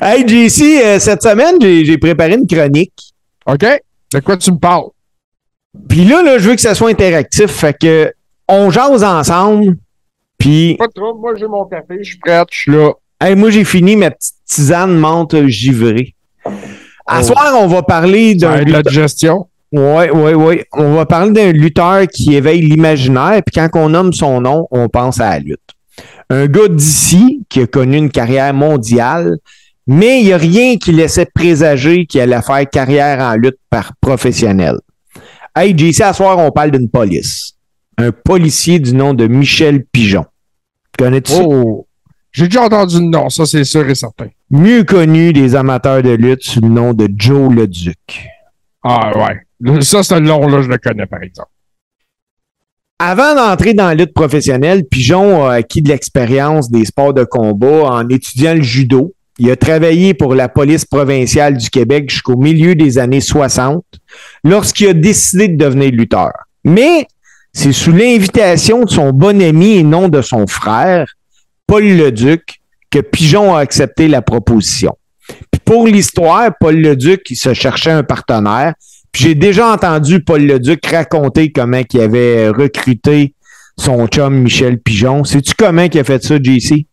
Hey, 0.00 0.26
JC, 0.26 0.80
euh, 0.84 0.98
cette 1.00 1.22
semaine, 1.22 1.56
j'ai 1.60 1.84
j'ai 1.84 1.98
préparé 1.98 2.34
une 2.34 2.46
chronique. 2.46 2.92
OK? 3.46 3.64
De 4.12 4.20
quoi 4.20 4.36
tu 4.36 4.52
me 4.52 4.58
parles? 4.58 4.90
Puis 5.88 6.04
là, 6.04 6.22
là, 6.22 6.38
je 6.38 6.48
veux 6.48 6.54
que 6.54 6.60
ça 6.60 6.74
soit 6.74 6.90
interactif. 6.90 7.50
Fait 7.50 7.76
que 7.76 8.12
on 8.48 8.70
jase 8.70 9.04
ensemble. 9.04 9.76
Puis 10.38 10.76
Pas 10.78 10.86
de 10.86 10.92
trouble, 10.92 11.20
moi 11.20 11.34
j'ai 11.36 11.46
mon 11.46 11.64
café, 11.64 11.98
je 12.00 12.10
suis 12.10 12.18
prête, 12.18 12.48
je 12.50 12.58
suis 12.58 12.72
là. 12.72 12.92
Hey, 13.18 13.34
moi, 13.34 13.48
j'ai 13.48 13.64
fini 13.64 13.96
ma 13.96 14.10
petite 14.10 14.34
tisane 14.46 14.94
menthe 14.94 15.46
givrée. 15.46 16.14
À 17.06 17.20
Oh. 17.20 17.22
soir, 17.22 17.54
on 17.58 17.66
va 17.66 17.82
parler 17.82 18.34
d'un 18.34 18.58
aide 18.58 18.68
la 18.68 18.82
digestion. 18.82 19.48
Ouais, 19.72 20.10
ouais, 20.10 20.34
ouais. 20.34 20.66
On 20.74 20.94
va 20.94 21.06
parler 21.06 21.30
d'un 21.32 21.50
lutteur 21.50 22.06
qui 22.06 22.34
éveille 22.36 22.60
l'imaginaire. 22.60 23.40
Puis 23.44 23.54
quand 23.54 23.70
on 23.74 23.88
nomme 23.88 24.12
son 24.12 24.42
nom, 24.42 24.68
on 24.70 24.90
pense 24.90 25.18
à 25.18 25.30
la 25.30 25.38
lutte. 25.38 25.60
Un 26.28 26.46
gars 26.46 26.68
d'ici 26.68 27.42
qui 27.48 27.62
a 27.62 27.66
connu 27.66 27.96
une 27.96 28.10
carrière 28.10 28.52
mondiale, 28.52 29.38
mais 29.86 30.20
il 30.20 30.26
n'y 30.26 30.32
a 30.34 30.36
rien 30.36 30.76
qui 30.76 30.92
laissait 30.92 31.26
présager 31.34 32.04
qu'il 32.04 32.20
allait 32.20 32.42
faire 32.42 32.68
carrière 32.68 33.20
en 33.20 33.34
lutte 33.36 33.58
par 33.70 33.92
professionnel. 34.00 34.76
Hey, 35.54 35.74
JC, 35.76 36.02
à 36.02 36.12
soir, 36.12 36.38
on 36.38 36.50
parle 36.50 36.72
d'une 36.72 36.90
police. 36.90 37.54
Un 37.98 38.12
policier 38.12 38.78
du 38.78 38.94
nom 38.94 39.14
de 39.14 39.26
Michel 39.26 39.84
Pigeon. 39.84 40.26
Connais-tu 40.98 41.32
ça? 41.32 41.42
Oh! 41.42 41.86
J'ai 42.32 42.48
déjà 42.48 42.64
entendu 42.64 43.00
le 43.00 43.06
nom, 43.06 43.30
ça 43.30 43.46
c'est 43.46 43.64
sûr 43.64 43.88
et 43.88 43.94
certain. 43.94 44.26
mieux 44.50 44.84
connu 44.84 45.32
des 45.32 45.54
amateurs 45.54 46.02
de 46.02 46.10
lutte 46.10 46.42
sous 46.42 46.60
le 46.60 46.68
nom 46.68 46.92
de 46.92 47.08
Joe 47.16 47.50
le 47.50 47.66
Duc. 47.66 48.28
Ah 48.82 49.10
ouais. 49.16 49.82
Ça, 49.82 50.02
ce 50.02 50.14
nom-là, 50.14 50.60
je 50.60 50.68
le 50.68 50.76
connais, 50.76 51.06
par 51.06 51.22
exemple. 51.22 51.48
Avant 52.98 53.34
d'entrer 53.34 53.74
dans 53.74 53.86
la 53.86 53.94
lutte 53.94 54.12
professionnelle, 54.14 54.84
Pigeon 54.86 55.44
a 55.46 55.54
acquis 55.54 55.82
de 55.82 55.88
l'expérience 55.88 56.70
des 56.70 56.84
sports 56.84 57.14
de 57.14 57.24
combat 57.24 57.90
en 57.90 58.08
étudiant 58.08 58.54
le 58.54 58.62
judo. 58.62 59.14
Il 59.38 59.50
a 59.50 59.56
travaillé 59.56 60.14
pour 60.14 60.34
la 60.34 60.48
police 60.48 60.84
provinciale 60.84 61.56
du 61.56 61.68
Québec 61.68 62.08
jusqu'au 62.08 62.36
milieu 62.36 62.74
des 62.74 62.98
années 62.98 63.20
60, 63.20 63.84
lorsqu'il 64.44 64.88
a 64.88 64.92
décidé 64.94 65.48
de 65.48 65.56
devenir 65.56 65.90
lutteur. 65.90 66.32
Mais 66.64 67.06
c'est 67.56 67.72
sous 67.72 67.90
l'invitation 67.90 68.84
de 68.84 68.90
son 68.90 69.12
bon 69.12 69.40
ami 69.40 69.78
et 69.78 69.82
non 69.82 70.10
de 70.10 70.20
son 70.20 70.46
frère, 70.46 71.14
Paul 71.66 71.84
Leduc, 71.84 72.60
que 72.90 72.98
Pigeon 72.98 73.54
a 73.54 73.60
accepté 73.60 74.08
la 74.08 74.20
proposition. 74.20 74.92
Puis 75.26 75.62
pour 75.64 75.86
l'histoire, 75.86 76.50
Paul 76.60 76.76
Leduc, 76.76 77.22
il 77.30 77.36
se 77.36 77.54
cherchait 77.54 77.92
un 77.92 78.02
partenaire. 78.02 78.74
Puis 79.10 79.24
j'ai 79.24 79.34
déjà 79.34 79.72
entendu 79.72 80.22
Paul 80.22 80.42
Leduc 80.42 80.84
raconter 80.84 81.50
comment 81.50 81.80
il 81.90 82.00
avait 82.02 82.50
recruté 82.50 83.32
son 83.78 84.06
chum 84.06 84.42
Michel 84.42 84.78
Pigeon. 84.78 85.24
Sais-tu 85.24 85.54
comment 85.54 85.88
il 85.90 85.98
a 85.98 86.04
fait 86.04 86.22
ça, 86.22 86.36
JC? 86.36 86.86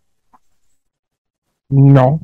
Non. 1.72 2.22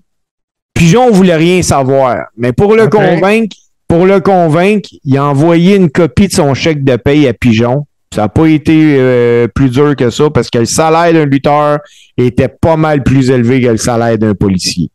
Pigeon 0.73 1.11
voulait 1.11 1.35
rien 1.35 1.61
savoir. 1.61 2.27
Mais 2.37 2.53
pour 2.53 2.73
le 2.73 2.87
convaincre, 2.87 3.57
pour 3.85 4.05
le 4.05 4.21
convaincre, 4.21 4.89
il 5.03 5.17
a 5.17 5.25
envoyé 5.25 5.75
une 5.75 5.91
copie 5.91 6.29
de 6.29 6.33
son 6.33 6.53
chèque 6.53 6.85
de 6.85 6.95
paye 6.95 7.27
à 7.27 7.33
Pigeon. 7.33 7.85
Ça 8.13 8.21
n'a 8.21 8.29
pas 8.29 8.47
été 8.47 8.95
euh, 8.97 9.47
plus 9.47 9.69
dur 9.69 9.95
que 9.95 10.09
ça 10.09 10.29
parce 10.29 10.49
que 10.49 10.59
le 10.59 10.65
salaire 10.65 11.13
d'un 11.13 11.25
lutteur 11.25 11.79
était 12.17 12.47
pas 12.47 12.75
mal 12.75 13.03
plus 13.03 13.29
élevé 13.29 13.61
que 13.61 13.67
le 13.67 13.77
salaire 13.77 14.17
d'un 14.17 14.33
policier. 14.33 14.89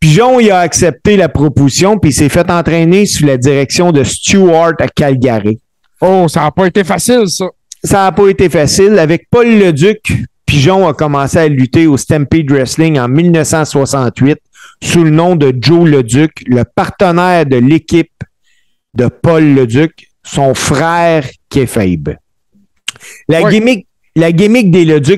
Pigeon, 0.00 0.40
il 0.40 0.50
a 0.50 0.58
accepté 0.58 1.16
la 1.16 1.28
proposition 1.28 1.98
puis 1.98 2.10
il 2.10 2.14
s'est 2.14 2.28
fait 2.28 2.50
entraîner 2.50 3.06
sous 3.06 3.24
la 3.24 3.36
direction 3.36 3.92
de 3.92 4.02
Stewart 4.02 4.72
à 4.80 4.88
Calgary. 4.88 5.60
Oh, 6.00 6.26
ça 6.28 6.40
n'a 6.40 6.50
pas 6.50 6.66
été 6.66 6.82
facile, 6.82 7.28
ça. 7.28 7.46
Ça 7.84 8.04
n'a 8.04 8.12
pas 8.12 8.28
été 8.28 8.48
facile. 8.48 8.98
Avec 8.98 9.28
Paul 9.30 9.46
Leduc, 9.46 10.12
Pigeon 10.44 10.88
a 10.88 10.94
commencé 10.94 11.38
à 11.38 11.46
lutter 11.46 11.86
au 11.86 11.96
Stampede 11.96 12.50
Wrestling 12.50 12.98
en 12.98 13.06
1968 13.08 14.38
sous 14.82 15.04
le 15.04 15.10
nom 15.10 15.36
de 15.36 15.54
Joe 15.56 15.88
Leduc, 15.88 16.42
le 16.46 16.64
partenaire 16.64 17.46
de 17.46 17.56
l'équipe 17.56 18.10
de 18.94 19.06
Paul 19.06 19.54
Leduc, 19.54 20.08
son 20.24 20.54
frère 20.54 21.24
La, 23.28 23.42
Ouais. 23.42 23.50
gimmick, 23.50 23.86
la 24.16 24.32
gimmick 24.32 24.74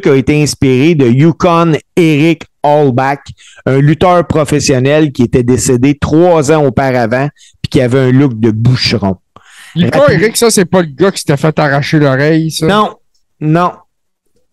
a 0.07 0.17
été 0.17 0.43
inspirée 0.43 0.95
de 0.95 1.07
Yukon 1.07 1.73
Eric 1.97 2.45
Allback, 2.63 3.21
un 3.67 3.79
lutteur 3.79 4.27
professionnel 4.27 5.13
qui 5.13 5.23
était 5.23 5.43
décédé 5.43 5.97
trois 5.99 6.51
ans 6.53 6.65
auparavant 6.65 7.29
puis 7.63 7.71
qui 7.71 7.81
avait 7.81 7.99
un 7.99 8.13
look 8.13 8.39
de 8.39 8.51
boucheron. 8.51 9.17
Pas, 9.91 10.13
Eric, 10.13 10.37
ça, 10.37 10.51
c'est 10.51 10.65
pas 10.65 10.83
le 10.83 10.89
gars 10.89 11.11
qui 11.11 11.19
s'était 11.19 11.37
fait 11.37 11.59
arracher 11.59 11.99
l'oreille, 11.99 12.51
ça? 12.51 12.67
Non, 12.67 12.95
non. 13.41 13.73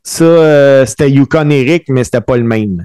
Ça, 0.03 0.23
euh, 0.23 0.85
c'était 0.87 1.11
Yukon 1.11 1.49
Eric, 1.51 1.83
mais 1.89 2.03
c'était 2.03 2.21
pas 2.21 2.37
le 2.37 2.43
même. 2.43 2.83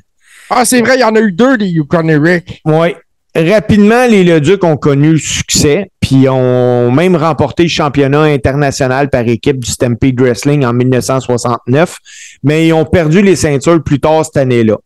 Ah, 0.50 0.64
c'est 0.64 0.80
vrai, 0.80 0.96
il 0.96 1.00
y 1.00 1.04
en 1.04 1.14
a 1.16 1.20
eu 1.20 1.32
deux 1.32 1.56
des 1.56 1.66
Yukon 1.66 2.08
Eric. 2.08 2.60
Oui. 2.66 2.94
Rapidement, 3.34 4.06
les 4.06 4.22
Leduc 4.22 4.62
ont 4.64 4.76
connu 4.76 5.12
le 5.12 5.18
succès, 5.18 5.90
puis 6.06 6.28
ont 6.28 6.92
même 6.92 7.16
remporté 7.16 7.64
le 7.64 7.68
championnat 7.68 8.22
international 8.22 9.10
par 9.10 9.26
équipe 9.26 9.58
du 9.58 9.68
Stampede 9.68 10.20
Wrestling 10.20 10.64
en 10.64 10.72
1969, 10.72 11.98
mais 12.44 12.68
ils 12.68 12.72
ont 12.72 12.84
perdu 12.84 13.22
les 13.22 13.34
ceintures 13.34 13.82
plus 13.82 13.98
tard 13.98 14.24
cette 14.24 14.36
année-là. 14.36 14.76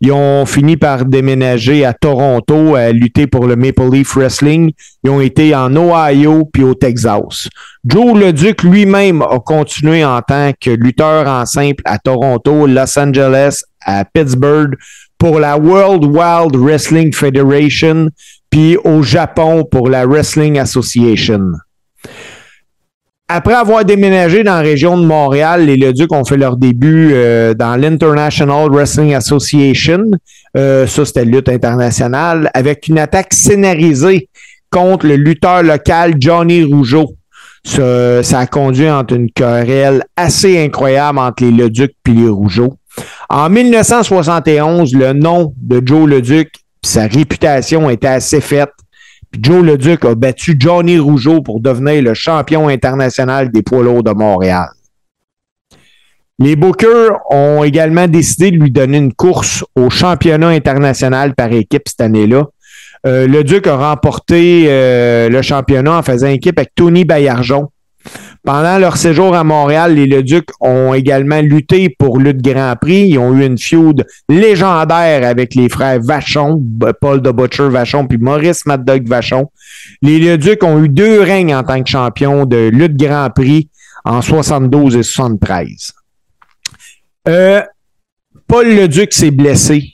Ils 0.00 0.12
ont 0.12 0.46
fini 0.46 0.76
par 0.76 1.04
déménager 1.04 1.84
à 1.84 1.92
Toronto 1.92 2.76
à 2.76 2.92
lutter 2.92 3.26
pour 3.26 3.46
le 3.46 3.56
Maple 3.56 3.90
Leaf 3.90 4.14
Wrestling. 4.14 4.70
Ils 5.02 5.10
ont 5.10 5.20
été 5.20 5.52
en 5.52 5.74
Ohio 5.74 6.48
puis 6.52 6.62
au 6.62 6.74
Texas. 6.74 7.48
Joe 7.84 8.16
Leduc 8.16 8.62
lui-même 8.62 9.22
a 9.22 9.40
continué 9.40 10.04
en 10.04 10.20
tant 10.22 10.52
que 10.60 10.70
lutteur 10.70 11.26
en 11.26 11.44
simple 11.44 11.82
à 11.84 11.98
Toronto, 11.98 12.68
Los 12.68 12.96
Angeles, 12.96 13.62
à 13.84 14.04
Pittsburgh 14.04 14.76
pour 15.18 15.40
la 15.40 15.56
World 15.56 16.04
Wild 16.04 16.54
Wrestling 16.54 17.12
Federation 17.12 18.08
puis 18.52 18.76
au 18.84 19.02
Japon 19.02 19.64
pour 19.64 19.88
la 19.88 20.06
Wrestling 20.06 20.58
Association. 20.58 21.52
Après 23.26 23.54
avoir 23.54 23.82
déménagé 23.82 24.44
dans 24.44 24.56
la 24.56 24.60
région 24.60 25.00
de 25.00 25.06
Montréal, 25.06 25.64
les 25.64 25.78
Leduc 25.78 26.12
ont 26.12 26.24
fait 26.24 26.36
leur 26.36 26.58
début 26.58 27.12
euh, 27.14 27.54
dans 27.54 27.76
l'International 27.76 28.68
Wrestling 28.70 29.14
Association. 29.14 30.02
Euh, 30.54 30.86
ça, 30.86 31.06
c'était 31.06 31.24
lutte 31.24 31.48
internationale, 31.48 32.50
avec 32.52 32.88
une 32.88 32.98
attaque 32.98 33.32
scénarisée 33.32 34.28
contre 34.70 35.06
le 35.06 35.16
lutteur 35.16 35.62
local 35.62 36.16
Johnny 36.18 36.62
Rougeau. 36.62 37.14
Ça, 37.64 38.20
a 38.38 38.46
conduit 38.46 38.90
entre 38.90 39.14
une 39.14 39.30
querelle 39.30 40.04
assez 40.14 40.62
incroyable 40.62 41.18
entre 41.18 41.42
les 41.44 41.52
Leduc 41.52 41.92
et 42.06 42.10
les 42.10 42.28
Rougeau. 42.28 42.74
En 43.30 43.48
1971, 43.48 44.94
le 44.94 45.14
nom 45.14 45.54
de 45.56 45.80
Joe 45.82 46.06
Leduc, 46.06 46.50
sa 46.84 47.06
réputation 47.06 47.88
était 47.90 48.08
assez 48.08 48.40
faite 48.40 48.70
Joe 49.40 49.64
Leduc 49.64 50.04
a 50.04 50.14
battu 50.14 50.56
Johnny 50.58 50.98
Rougeau 50.98 51.40
pour 51.40 51.60
devenir 51.60 52.02
le 52.02 52.14
champion 52.14 52.68
international 52.68 53.50
des 53.50 53.62
poids 53.62 53.82
lourds 53.82 54.02
de 54.02 54.10
Montréal. 54.10 54.68
Les 56.38 56.56
Bookers 56.56 57.18
ont 57.30 57.62
également 57.62 58.08
décidé 58.08 58.50
de 58.50 58.56
lui 58.56 58.70
donner 58.70 58.98
une 58.98 59.12
course 59.12 59.64
au 59.74 59.90
championnat 59.90 60.48
international 60.48 61.34
par 61.34 61.52
équipe 61.52 61.82
cette 61.86 62.00
année-là. 62.00 62.44
Euh, 63.06 63.26
le 63.26 63.68
a 63.68 63.76
remporté 63.76 64.64
euh, 64.66 65.28
le 65.28 65.42
championnat 65.42 65.98
en 65.98 66.02
faisant 66.02 66.28
équipe 66.28 66.58
avec 66.58 66.72
Tony 66.74 67.04
Bayarjon, 67.04 67.70
pendant 68.44 68.78
leur 68.78 68.96
séjour 68.96 69.34
à 69.34 69.44
Montréal, 69.44 69.94
les 69.94 70.06
Leduc 70.06 70.46
ont 70.60 70.94
également 70.94 71.40
lutté 71.40 71.88
pour 71.96 72.18
Lutte 72.18 72.42
Grand 72.42 72.74
Prix. 72.80 73.08
Ils 73.10 73.18
ont 73.18 73.32
eu 73.34 73.46
une 73.46 73.58
feud 73.58 74.04
légendaire 74.28 75.26
avec 75.26 75.54
les 75.54 75.68
frères 75.68 76.00
Vachon, 76.00 76.60
Paul 77.00 77.22
de 77.22 77.30
Butcher 77.30 77.68
Vachon, 77.68 78.06
puis 78.06 78.18
Maurice 78.18 78.66
Mad 78.66 78.84
Dog 78.84 79.06
Vachon. 79.06 79.50
Les 80.02 80.18
Leduc 80.18 80.64
ont 80.64 80.82
eu 80.82 80.88
deux 80.88 81.20
règnes 81.20 81.54
en 81.54 81.62
tant 81.62 81.82
que 81.82 81.88
champion 81.88 82.44
de 82.44 82.68
Lutte 82.68 82.96
Grand 82.96 83.30
Prix 83.30 83.68
en 84.04 84.20
72 84.20 84.96
et 84.96 85.02
73. 85.02 85.92
Euh, 87.28 87.62
Paul 88.48 88.66
Leduc 88.66 89.12
s'est 89.12 89.30
blessé 89.30 89.84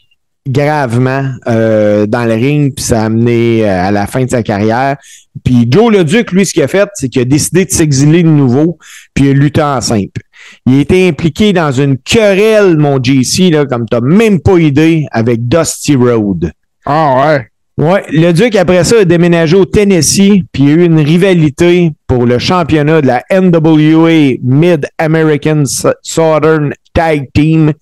gravement 0.49 1.24
euh, 1.46 2.07
dans 2.07 2.24
le 2.24 2.34
ring, 2.34 2.74
puis 2.74 2.84
ça 2.84 3.03
a 3.03 3.05
amené 3.07 3.64
euh, 3.64 3.86
à 3.86 3.90
la 3.90 4.07
fin 4.07 4.24
de 4.24 4.30
sa 4.30 4.42
carrière. 4.42 4.96
Puis 5.44 5.66
Joe 5.70 5.92
Leduc, 5.92 6.32
lui, 6.32 6.44
ce 6.44 6.53
qu'il 6.53 6.62
a 6.62 6.68
fait, 6.68 6.88
c'est 6.94 7.09
qu'il 7.09 7.22
a 7.22 7.24
décidé 7.24 7.64
de 7.64 7.70
s'exiler 7.70 8.22
de 8.22 8.28
nouveau, 8.28 8.78
puis 9.14 9.26
il 9.26 9.30
a 9.30 9.32
lutté 9.34 9.62
en 9.62 9.80
simple. 9.80 10.22
Il 10.66 10.78
a 10.78 10.80
été 10.80 11.09
impliqué 11.09 11.53
dans 11.53 11.72
une 11.72 11.99
querelle, 11.99 12.76
mon 12.76 13.03
JC, 13.03 13.51
là, 13.51 13.66
comme 13.66 13.86
t'as 13.86 14.01
même 14.01 14.40
pas 14.40 14.59
idée, 14.59 15.07
avec 15.12 15.46
Dusty 15.46 15.94
Road. 15.96 16.53
Ah 16.86 17.26
ouais. 17.26 17.46
Ouais, 17.78 18.03
le 18.11 18.32
Duc, 18.32 18.57
après 18.57 18.82
ça, 18.82 18.96
a 19.01 19.05
déménagé 19.05 19.57
au 19.57 19.64
Tennessee, 19.64 20.42
puis 20.51 20.64
il 20.64 20.68
y 20.68 20.72
a 20.72 20.74
eu 20.74 20.84
une 20.84 20.99
rivalité 20.99 21.92
pour 22.09 22.26
le 22.26 22.40
championnat 22.40 23.01
de 23.03 23.07
la 23.07 23.22
NWA 23.30 24.36
Mid-American 24.42 25.62
Southern 26.03 26.72
Tag 26.99 27.28
Team 27.32 27.72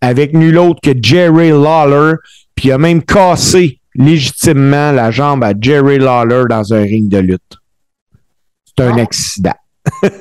avec 0.00 0.32
nul 0.32 0.56
autre 0.58 0.78
que 0.80 0.92
Jerry 1.02 1.48
Lawler, 1.50 2.14
puis 2.54 2.68
il 2.68 2.72
a 2.72 2.78
même 2.78 3.02
cassé 3.02 3.80
légitimement 3.96 4.92
la 4.92 5.10
jambe 5.10 5.42
à 5.42 5.52
Jerry 5.60 5.98
Lawler 5.98 6.44
dans 6.48 6.72
un 6.72 6.82
ring 6.82 7.08
de 7.08 7.18
lutte. 7.18 7.58
C'est 8.64 8.84
un 8.84 8.96
Ah. 8.96 9.02
accident. 9.02 9.54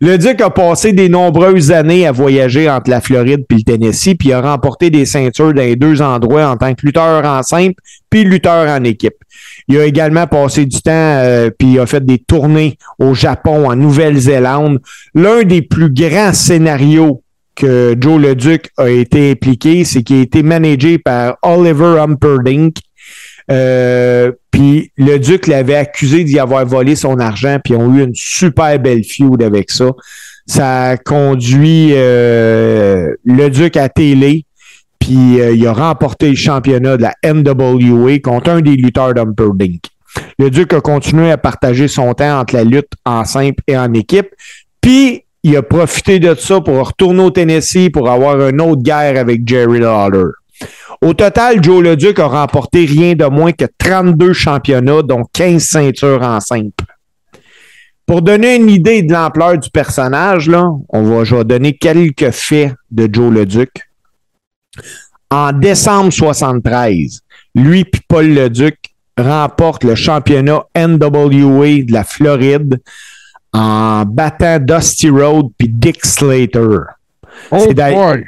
le 0.00 0.16
Duc 0.16 0.40
a 0.40 0.50
passé 0.50 0.92
des 0.92 1.08
nombreuses 1.08 1.70
années 1.70 2.06
à 2.06 2.10
voyager 2.10 2.68
entre 2.68 2.90
la 2.90 3.00
Floride 3.00 3.44
puis 3.48 3.58
le 3.58 3.62
Tennessee, 3.64 4.16
puis 4.18 4.32
a 4.32 4.40
remporté 4.40 4.90
des 4.90 5.06
ceintures 5.06 5.54
dans 5.54 5.62
les 5.62 5.76
deux 5.76 6.02
endroits 6.02 6.48
en 6.48 6.56
tant 6.56 6.74
que 6.74 6.84
lutteur 6.84 7.24
en 7.24 7.42
simple 7.44 7.80
puis 8.10 8.24
lutteur 8.24 8.68
en 8.68 8.82
équipe. 8.82 9.14
Il 9.68 9.78
a 9.78 9.84
également 9.84 10.26
passé 10.26 10.64
du 10.66 10.80
temps 10.80 10.90
euh, 10.92 11.50
puis 11.56 11.78
a 11.78 11.86
fait 11.86 12.04
des 12.04 12.18
tournées 12.18 12.76
au 12.98 13.14
Japon, 13.14 13.70
en 13.70 13.76
Nouvelle-Zélande. 13.76 14.80
L'un 15.14 15.44
des 15.44 15.62
plus 15.62 15.92
grands 15.92 16.32
scénarios 16.32 17.22
que 17.58 17.96
Joe 18.00 18.22
Leduc 18.22 18.70
a 18.78 18.88
été 18.88 19.32
impliqué, 19.32 19.84
c'est 19.84 20.02
qu'il 20.02 20.20
a 20.20 20.22
été 20.22 20.42
managé 20.42 20.98
par 20.98 21.36
Oliver 21.42 21.98
Humperdinck. 21.98 22.76
Euh, 23.50 24.30
puis 24.52 24.92
le 24.96 25.18
Duc 25.18 25.48
l'avait 25.48 25.74
accusé 25.74 26.22
d'y 26.22 26.38
avoir 26.38 26.64
volé 26.64 26.94
son 26.94 27.18
argent, 27.18 27.58
puis 27.62 27.74
ils 27.74 27.76
ont 27.76 27.94
eu 27.94 28.04
une 28.04 28.14
super 28.14 28.78
belle 28.78 29.02
feud 29.02 29.42
avec 29.42 29.70
ça. 29.70 29.90
Ça 30.46 30.90
a 30.90 30.96
conduit 30.96 31.90
euh, 31.92 33.14
le 33.24 33.48
Duc 33.48 33.76
à 33.76 33.88
télé, 33.88 34.44
puis 35.00 35.40
euh, 35.40 35.52
il 35.52 35.66
a 35.66 35.72
remporté 35.72 36.28
le 36.28 36.36
championnat 36.36 36.96
de 36.96 37.02
la 37.02 37.14
NWA 37.24 38.20
contre 38.20 38.50
un 38.50 38.60
des 38.60 38.76
lutteurs 38.76 39.14
d'Humperdinck. 39.14 39.80
Le 40.38 40.50
Duc 40.50 40.72
a 40.74 40.80
continué 40.80 41.32
à 41.32 41.38
partager 41.38 41.88
son 41.88 42.14
temps 42.14 42.38
entre 42.38 42.54
la 42.54 42.62
lutte 42.62 42.92
en 43.04 43.24
simple 43.24 43.62
et 43.66 43.76
en 43.76 43.92
équipe, 43.94 44.28
puis 44.80 45.24
il 45.42 45.56
a 45.56 45.62
profité 45.62 46.18
de 46.18 46.34
ça 46.34 46.60
pour 46.60 46.86
retourner 46.86 47.22
au 47.22 47.30
Tennessee 47.30 47.90
pour 47.92 48.10
avoir 48.10 48.48
une 48.48 48.60
autre 48.60 48.82
guerre 48.82 49.18
avec 49.18 49.46
Jerry 49.46 49.80
Lawler. 49.80 50.32
Au 51.00 51.14
total, 51.14 51.62
Joe 51.62 51.82
Leduc 51.82 52.18
a 52.18 52.26
remporté 52.26 52.84
rien 52.84 53.14
de 53.14 53.24
moins 53.26 53.52
que 53.52 53.66
32 53.78 54.32
championnats, 54.32 55.02
dont 55.02 55.24
15 55.32 55.62
ceintures 55.62 56.22
en 56.22 56.40
simple. 56.40 56.84
Pour 58.04 58.22
donner 58.22 58.56
une 58.56 58.70
idée 58.70 59.02
de 59.02 59.12
l'ampleur 59.12 59.58
du 59.58 59.70
personnage, 59.70 60.48
là, 60.48 60.70
on 60.88 61.02
va, 61.02 61.24
je 61.24 61.36
vais 61.36 61.44
donner 61.44 61.74
quelques 61.74 62.30
faits 62.30 62.72
de 62.90 63.08
Joe 63.12 63.32
Leduc. 63.32 63.70
En 65.30 65.52
décembre 65.52 66.10
73, 66.10 67.20
lui 67.54 67.80
et 67.80 67.90
Paul 68.08 68.26
Leduc 68.26 68.76
remportent 69.18 69.84
le 69.84 69.94
championnat 69.94 70.64
NWA 70.74 71.82
de 71.82 71.92
la 71.92 72.04
Floride 72.04 72.80
en 73.52 74.04
battant 74.04 74.58
Dusty 74.60 75.08
Road 75.10 75.46
puis 75.56 75.68
Dick 75.68 76.04
Slater. 76.04 76.78
Oh 77.50 77.58
C'est 77.60 77.74
d'ailleurs- 77.74 78.16
la- 78.16 78.24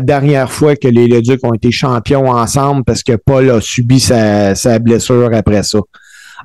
dernière 0.00 0.50
fois 0.50 0.76
que 0.76 0.86
les 0.88 1.08
Leduc 1.08 1.40
ont 1.44 1.54
été 1.54 1.70
champions 1.72 2.28
ensemble 2.30 2.84
parce 2.84 3.02
que 3.02 3.16
Paul 3.16 3.50
a 3.50 3.60
subi 3.60 3.98
sa, 3.98 4.54
sa 4.54 4.78
blessure 4.78 5.30
après 5.34 5.62
ça. 5.64 5.78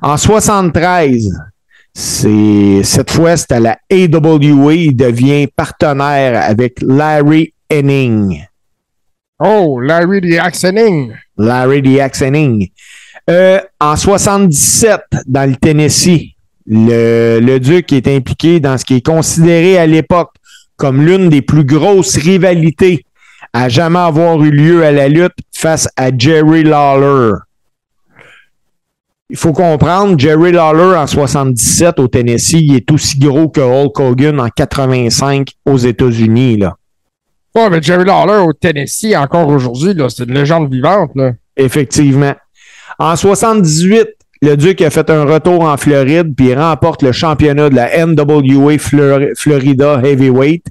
En 0.02 0.16
73, 0.16 1.30
c'est 1.94 2.80
cette 2.82 3.10
fois 3.10 3.36
c'est 3.36 3.52
à 3.52 3.60
la 3.60 3.78
AWA, 3.90 4.74
il 4.74 4.96
devient 4.96 5.46
partenaire 5.54 6.42
avec 6.42 6.78
Larry 6.82 7.54
Henning. 7.72 8.42
Oh, 9.38 9.80
Larry 9.80 10.20
the 10.22 10.38
Axening. 10.38 11.12
Larry 11.38 11.82
the 11.82 12.00
Axe 12.00 12.22
Henning. 12.22 12.68
Euh, 13.30 13.60
en 13.80 13.96
77, 13.96 15.00
dans 15.26 15.48
le 15.48 15.56
Tennessee, 15.56 16.35
le, 16.66 17.38
le 17.40 17.60
Duc 17.60 17.92
est 17.92 18.08
impliqué 18.08 18.60
dans 18.60 18.78
ce 18.78 18.84
qui 18.84 18.96
est 18.96 19.06
considéré 19.06 19.78
à 19.78 19.86
l'époque 19.86 20.32
comme 20.76 21.04
l'une 21.04 21.28
des 21.28 21.42
plus 21.42 21.64
grosses 21.64 22.16
rivalités 22.16 23.04
à 23.52 23.68
jamais 23.68 23.98
avoir 23.98 24.42
eu 24.42 24.50
lieu 24.50 24.84
à 24.84 24.92
la 24.92 25.08
lutte 25.08 25.36
face 25.54 25.88
à 25.96 26.10
Jerry 26.16 26.62
Lawler. 26.62 27.32
Il 29.28 29.36
faut 29.36 29.52
comprendre, 29.52 30.18
Jerry 30.18 30.52
Lawler 30.52 30.96
en 30.96 31.06
77 31.06 31.98
au 31.98 32.06
Tennessee, 32.06 32.60
il 32.60 32.76
est 32.76 32.90
aussi 32.92 33.18
gros 33.18 33.48
que 33.48 33.60
Hulk 33.60 33.98
Hogan 33.98 34.38
en 34.38 34.48
85 34.48 35.48
aux 35.64 35.78
États-Unis. 35.78 36.58
Là. 36.58 36.76
Ouais, 37.54 37.68
mais 37.70 37.82
Jerry 37.82 38.04
Lawler 38.04 38.44
au 38.46 38.52
Tennessee, 38.52 39.16
encore 39.16 39.48
aujourd'hui, 39.48 39.94
là, 39.94 40.08
c'est 40.08 40.24
une 40.24 40.34
légende 40.34 40.72
vivante, 40.72 41.10
là. 41.16 41.32
Effectivement. 41.56 42.34
En 42.98 43.16
78, 43.16 44.15
le 44.42 44.56
Duc 44.56 44.80
a 44.82 44.90
fait 44.90 45.08
un 45.10 45.24
retour 45.24 45.62
en 45.64 45.76
Floride 45.76 46.34
puis 46.36 46.48
il 46.48 46.58
remporte 46.58 47.02
le 47.02 47.12
championnat 47.12 47.70
de 47.70 47.74
la 47.76 48.06
NWA 48.06 48.78
Flor- 48.78 49.28
Florida 49.36 50.00
Heavyweight. 50.04 50.64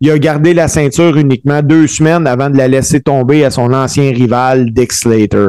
il 0.00 0.10
a 0.10 0.18
gardé 0.18 0.54
la 0.54 0.68
ceinture 0.68 1.16
uniquement 1.16 1.62
deux 1.62 1.86
semaines 1.86 2.26
avant 2.26 2.50
de 2.50 2.56
la 2.56 2.68
laisser 2.68 3.00
tomber 3.00 3.44
à 3.44 3.50
son 3.50 3.72
ancien 3.72 4.10
rival 4.12 4.72
Dick 4.72 4.92
Slater. 4.92 5.48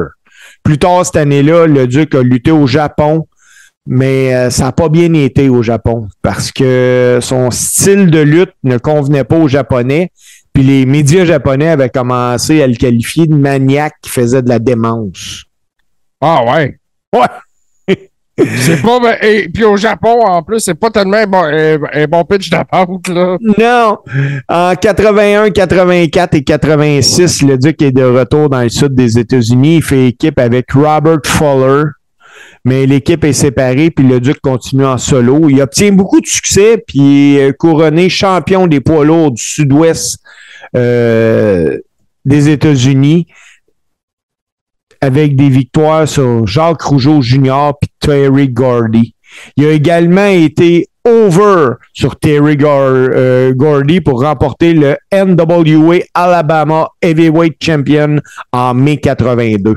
Plus 0.62 0.78
tard 0.78 1.04
cette 1.06 1.16
année-là, 1.16 1.66
le 1.66 1.86
Duc 1.86 2.14
a 2.14 2.22
lutté 2.22 2.50
au 2.50 2.66
Japon, 2.66 3.26
mais 3.86 4.34
euh, 4.34 4.50
ça 4.50 4.64
n'a 4.66 4.72
pas 4.72 4.88
bien 4.88 5.12
été 5.14 5.48
au 5.48 5.62
Japon 5.62 6.08
parce 6.22 6.52
que 6.52 7.18
son 7.20 7.50
style 7.50 8.10
de 8.10 8.20
lutte 8.20 8.52
ne 8.62 8.78
convenait 8.78 9.24
pas 9.24 9.36
aux 9.38 9.48
Japonais. 9.48 10.10
Puis 10.52 10.62
les 10.62 10.84
médias 10.84 11.24
japonais 11.24 11.68
avaient 11.70 11.88
commencé 11.88 12.62
à 12.62 12.66
le 12.66 12.74
qualifier 12.74 13.26
de 13.26 13.34
maniaque 13.34 13.94
qui 14.02 14.10
faisait 14.10 14.42
de 14.42 14.50
la 14.50 14.58
démence. 14.58 15.44
Ah 16.20 16.44
ouais? 16.44 16.78
Ouais. 17.14 17.26
C'est 18.38 18.80
pas. 18.80 18.98
Et 19.22 19.48
puis 19.48 19.64
au 19.64 19.76
Japon, 19.76 20.20
en 20.24 20.42
plus, 20.42 20.60
c'est 20.60 20.74
pas 20.74 20.90
tellement 20.90 21.18
un 21.44 21.78
bon, 21.78 21.88
bon 22.08 22.24
pitch 22.24 22.50
d'attente, 22.50 23.08
là. 23.08 23.36
Non. 23.40 23.98
En 24.48 24.74
81, 24.74 25.50
84 25.50 26.34
et 26.34 26.42
86, 26.42 27.42
le 27.42 27.58
Duc 27.58 27.82
est 27.82 27.92
de 27.92 28.04
retour 28.04 28.48
dans 28.48 28.62
le 28.62 28.70
sud 28.70 28.94
des 28.94 29.18
États-Unis. 29.18 29.76
Il 29.76 29.82
fait 29.82 30.08
équipe 30.08 30.38
avec 30.38 30.72
Robert 30.72 31.20
Fuller. 31.24 31.82
Mais 32.64 32.86
l'équipe 32.86 33.24
est 33.24 33.32
séparée, 33.32 33.90
puis 33.90 34.06
le 34.06 34.20
Duc 34.20 34.38
continue 34.40 34.84
en 34.84 34.96
solo. 34.96 35.48
Il 35.48 35.60
obtient 35.60 35.90
beaucoup 35.92 36.20
de 36.20 36.26
succès, 36.26 36.82
puis 36.86 37.36
est 37.36 37.56
couronné 37.56 38.08
champion 38.08 38.68
des 38.68 38.80
poids 38.80 39.04
lourds 39.04 39.32
du 39.32 39.42
sud-ouest 39.42 40.18
euh, 40.76 41.76
des 42.24 42.48
États-Unis 42.48 43.26
avec 45.02 45.36
des 45.36 45.50
victoires 45.50 46.08
sur 46.08 46.46
Jacques 46.46 46.80
Rougeau 46.80 47.20
Jr. 47.20 47.72
puis 47.78 47.90
Terry 48.00 48.48
Gordy. 48.48 49.14
Il 49.56 49.66
a 49.66 49.72
également 49.72 50.26
été 50.26 50.86
over 51.04 51.74
sur 51.92 52.16
Terry 52.16 52.56
euh, 52.62 53.52
Gordy 53.52 54.00
pour 54.00 54.22
remporter 54.22 54.72
le 54.72 54.96
NWA 55.12 55.96
Alabama 56.14 56.88
Heavyweight 57.02 57.56
Champion 57.60 58.20
en 58.52 58.74
mai 58.74 58.98
82. 58.98 59.74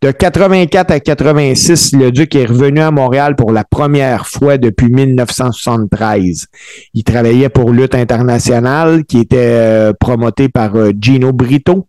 De 0.00 0.12
84 0.12 0.92
à 0.92 1.00
86, 1.00 1.92
le 1.94 2.12
Duc 2.12 2.36
est 2.36 2.46
revenu 2.46 2.80
à 2.80 2.92
Montréal 2.92 3.34
pour 3.34 3.50
la 3.50 3.64
première 3.64 4.28
fois 4.28 4.56
depuis 4.56 4.88
1973. 4.88 6.46
Il 6.94 7.02
travaillait 7.02 7.48
pour 7.48 7.70
Lutte 7.72 7.96
internationale, 7.96 9.04
qui 9.04 9.18
était 9.18 9.36
euh, 9.38 9.92
promoté 9.98 10.48
par 10.48 10.76
euh, 10.76 10.92
Gino 10.98 11.32
Brito. 11.32 11.88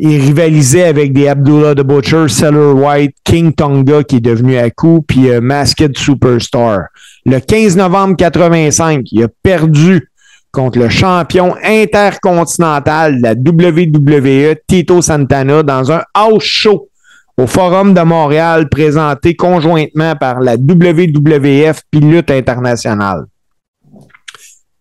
Il 0.00 0.20
rivalisait 0.20 0.84
avec 0.84 1.12
des 1.12 1.26
Abdullah 1.26 1.74
the 1.74 1.80
Butcher, 1.80 2.28
Seller 2.28 2.70
White, 2.72 3.16
King 3.24 3.52
Tonga, 3.52 4.04
qui 4.04 4.16
est 4.16 4.20
devenu 4.20 4.56
Aku, 4.56 5.02
puis 5.02 5.28
euh, 5.28 5.40
Masked 5.40 5.98
Superstar. 5.98 6.82
Le 7.26 7.40
15 7.40 7.76
novembre 7.76 8.14
85, 8.16 9.02
il 9.10 9.24
a 9.24 9.28
perdu 9.42 10.08
contre 10.52 10.78
le 10.78 10.88
champion 10.88 11.56
intercontinental 11.64 13.16
de 13.16 13.22
la 13.22 13.32
WWE, 13.32 14.54
Tito 14.68 15.02
Santana, 15.02 15.64
dans 15.64 15.90
un 15.90 16.02
house 16.14 16.44
show 16.44 16.88
au 17.36 17.48
Forum 17.48 17.92
de 17.92 18.00
Montréal, 18.00 18.68
présenté 18.68 19.34
conjointement 19.34 20.14
par 20.14 20.38
la 20.38 20.54
WWF 20.54 21.82
puis 21.90 22.00
Lutte 22.00 22.30
internationale. 22.30 23.24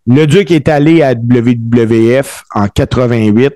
Le 0.05 0.25
Duc 0.25 0.51
est 0.51 0.69
allé 0.69 1.01
à 1.01 1.13
WWF 1.13 2.43
en 2.53 2.67
88. 2.67 3.53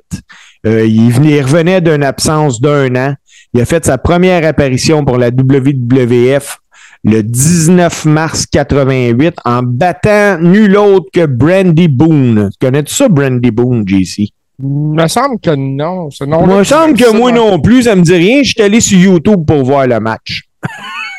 Euh, 0.66 0.86
il, 0.86 1.12
venait- 1.12 1.38
il 1.38 1.42
revenait 1.42 1.82
d'une 1.82 2.04
absence 2.04 2.62
d'un 2.62 2.96
an. 2.96 3.14
Il 3.54 3.62
a 3.62 3.66
fait 3.66 3.84
sa 3.86 3.98
première 3.98 4.46
apparition 4.46 5.04
pour 5.04 5.18
la 5.18 5.30
WWF 5.30 6.60
le 7.04 7.22
19 7.24 8.06
mars 8.06 8.46
88 8.46 9.36
en 9.44 9.64
battant 9.64 10.38
nul 10.40 10.78
autre 10.78 11.08
que 11.12 11.26
Brandy 11.26 11.88
Boone. 11.88 12.50
Tu 12.52 12.66
connais 12.66 12.84
ça, 12.88 13.10
Brandy 13.10 13.50
Boone, 13.52 13.84
JC? 13.88 14.30
Il 14.64 14.68
me 14.68 15.08
semble 15.08 15.40
que 15.40 15.56
non. 15.56 16.12
Ce 16.12 16.24
nom 16.24 16.46
me 16.46 16.64
semble 16.64 16.94
que 16.96 17.12
moi 17.18 17.32
non 17.32 17.60
plus, 17.60 17.84
ça 17.84 17.96
me 17.96 18.04
dit 18.04 18.14
rien. 18.14 18.44
Je 18.44 18.50
suis 18.50 18.62
allé 18.62 18.80
sur 18.80 19.00
YouTube 19.00 19.44
pour 19.48 19.64
voir 19.64 19.88
le 19.88 20.00
match. 20.00 20.44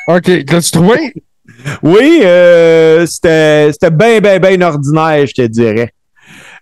OK. 0.06 0.28
L'as-tu 0.28 0.70
trouvé? 0.70 1.12
Oui, 1.82 2.20
euh, 2.22 3.04
c'était 3.06 3.70
bien, 3.92 4.20
bien, 4.20 4.38
bien 4.38 4.60
ordinaire, 4.62 5.26
je 5.26 5.34
te 5.34 5.46
dirais. 5.48 5.90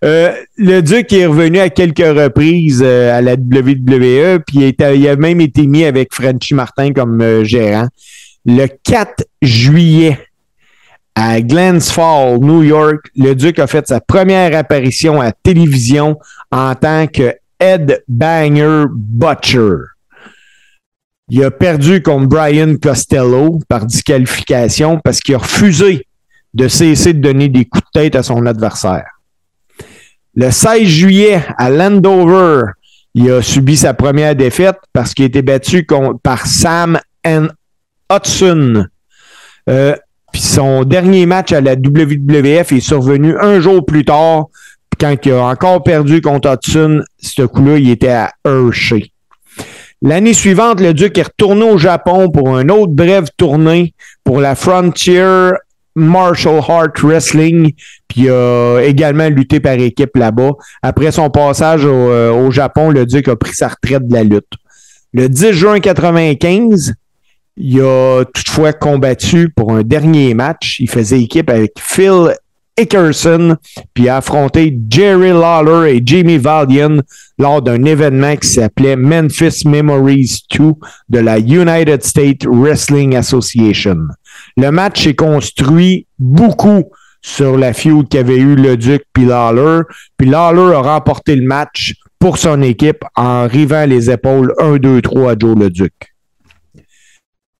Euh, 0.03 0.33
le 0.57 0.81
Duc 0.81 1.13
est 1.13 1.27
revenu 1.27 1.59
à 1.59 1.69
quelques 1.69 1.99
reprises 1.99 2.83
euh, 2.83 3.17
à 3.17 3.21
la 3.21 3.35
WWE, 3.35 4.41
puis 4.47 4.75
il, 4.79 5.09
a 5.09 5.17
même 5.17 5.41
été 5.43 5.67
mis 5.67 5.85
avec 5.85 6.15
Frenchy 6.15 6.55
Martin 6.55 6.93
comme 6.93 7.21
euh, 7.21 7.45
gérant. 7.45 7.87
Le 8.47 8.67
4 8.67 9.25
juillet, 9.43 10.19
à 11.15 11.43
Glens 11.43 11.93
Falls, 11.93 12.39
New 12.41 12.63
York, 12.63 13.11
le 13.15 13.35
Duc 13.35 13.59
a 13.59 13.67
fait 13.67 13.87
sa 13.87 14.01
première 14.01 14.57
apparition 14.57 15.21
à 15.21 15.33
télévision 15.33 16.19
en 16.51 16.75
tant 16.75 17.07
que 17.07 17.35
Ed 17.59 18.03
Banger 18.09 18.85
Butcher. 18.91 19.75
Il 21.29 21.45
a 21.45 21.51
perdu 21.51 22.03
contre 22.03 22.27
Brian 22.27 22.77
Costello 22.83 23.61
par 23.69 23.85
disqualification 23.85 24.99
parce 24.99 25.21
qu'il 25.21 25.35
a 25.35 25.39
refusé 25.39 26.07
de 26.55 26.69
cesser 26.69 27.13
de 27.13 27.21
donner 27.21 27.49
des 27.49 27.67
coups 27.67 27.85
de 27.95 28.01
tête 28.01 28.17
à 28.17 28.23
son 28.23 28.47
adversaire. 28.47 29.20
Le 30.35 30.51
16 30.51 30.83
juillet, 30.85 31.43
à 31.59 31.71
Landover, 31.71 32.63
il 33.15 33.31
a 33.33 33.43
subi 33.43 33.77
sa 33.77 33.95
première 33.95 34.37
défaite 34.37 34.77
parce 34.93 35.13
qu'il 35.13 35.25
a 35.25 35.27
été 35.27 35.43
battu 35.43 35.87
par 36.23 36.47
Sam 36.47 37.01
N. 37.25 37.51
Hudson. 38.13 38.87
Euh, 39.69 39.97
puis 40.33 40.41
son 40.41 40.85
dernier 40.85 41.27
match 41.27 41.53
à 41.53 41.61
la 41.61 41.75
WWF 41.75 42.73
est 42.73 42.81
survenu 42.81 43.37
un 43.41 43.61
jour 43.61 43.85
plus 43.85 44.05
tard, 44.05 44.47
quand 44.99 45.17
il 45.25 45.33
a 45.33 45.47
encore 45.47 45.83
perdu 45.83 46.21
contre 46.21 46.53
Hudson. 46.53 47.03
Ce 47.19 47.43
coup-là, 47.43 47.79
il 47.79 47.91
était 47.91 48.09
à 48.09 48.33
Hershey. 48.45 49.11
L'année 50.03 50.33
suivante, 50.33 50.81
le 50.81 50.95
Duc 50.95 51.19
est 51.19 51.25
retourné 51.25 51.65
au 51.65 51.77
Japon 51.77 52.31
pour 52.31 52.59
une 52.59 52.71
autre 52.71 52.93
brève 52.93 53.29
tournée 53.37 53.95
pour 54.25 54.41
la 54.41 54.55
Frontier 54.55 55.51
Martial 55.95 56.61
Art 56.69 56.93
Wrestling, 57.03 57.73
puis 58.09 58.29
a 58.31 58.81
également 58.81 59.29
lutté 59.29 59.61
par 59.61 59.75
équipe 59.75 60.17
là-bas. 60.17 60.53
Après 60.83 61.11
son 61.13 61.31
passage 61.31 61.85
au, 61.85 61.89
euh, 61.89 62.31
au 62.31 62.51
Japon, 62.51 62.91
le 62.91 63.07
Duc 63.07 63.29
a 63.29 63.37
pris 63.37 63.55
sa 63.55 63.69
retraite 63.69 64.07
de 64.07 64.15
la 64.15 64.23
lutte. 64.23 64.53
Le 65.13 65.29
10 65.29 65.53
juin 65.53 65.81
95, 65.81 66.95
il 67.57 67.81
a 67.81 68.25
toutefois 68.33 68.73
combattu 68.73 69.51
pour 69.51 69.73
un 69.73 69.83
dernier 69.83 70.35
match. 70.35 70.79
Il 70.81 70.89
faisait 70.89 71.21
équipe 71.21 71.51
avec 71.51 71.73
Phil 71.79 72.35
Ickerson, 72.79 73.57
puis 73.93 74.09
a 74.09 74.19
affronté 74.19 74.77
Jerry 74.89 75.31
Lawler 75.31 75.97
et 75.97 76.03
Jamie 76.05 76.39
Valiant 76.39 77.01
lors 77.39 77.61
d'un 77.61 77.85
événement 77.85 78.37
qui 78.37 78.49
s'appelait 78.49 78.97
Memphis 78.97 79.67
Memories 79.67 80.45
2 80.57 80.73
de 81.09 81.19
la 81.19 81.39
United 81.39 82.03
States 82.03 82.47
Wrestling 82.47 83.17
Association. 83.17 84.09
Le 84.57 84.71
match 84.71 85.07
est 85.07 85.15
construit 85.15 86.07
beaucoup 86.19 86.85
sur 87.23 87.57
la 87.57 87.73
feud 87.73 88.09
qu'avait 88.09 88.39
eu 88.39 88.55
le 88.55 88.77
Duc 88.77 89.03
puis 89.13 89.25
Lawler. 89.25 89.83
Puis 90.17 90.29
Lawler 90.29 90.75
a 90.75 90.81
remporté 90.81 91.37
le 91.37 91.47
match 91.47 91.95
pour 92.19 92.39
son 92.39 92.63
équipe 92.63 93.05
en 93.17 93.47
rivant 93.47 93.87
les 93.87 94.11
épaules 94.11 94.55
1-2-3 94.59 95.33
à 95.33 95.35
Joe 95.39 95.59
le 95.59 95.71
Duc. 95.71 95.93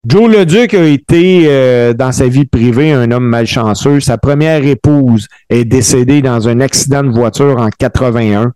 Joe 0.07 0.31
le 0.31 0.47
Duc 0.47 0.73
a 0.73 0.87
été, 0.87 1.45
euh, 1.47 1.93
dans 1.93 2.11
sa 2.11 2.27
vie 2.27 2.47
privée, 2.47 2.91
un 2.91 3.11
homme 3.11 3.27
malchanceux. 3.27 4.01
Sa 4.01 4.17
première 4.17 4.65
épouse 4.65 5.29
est 5.51 5.67
décédée 5.67 6.23
dans 6.23 6.49
un 6.49 6.61
accident 6.61 7.03
de 7.03 7.11
voiture 7.11 7.59
en 7.59 7.69
81. 7.69 8.53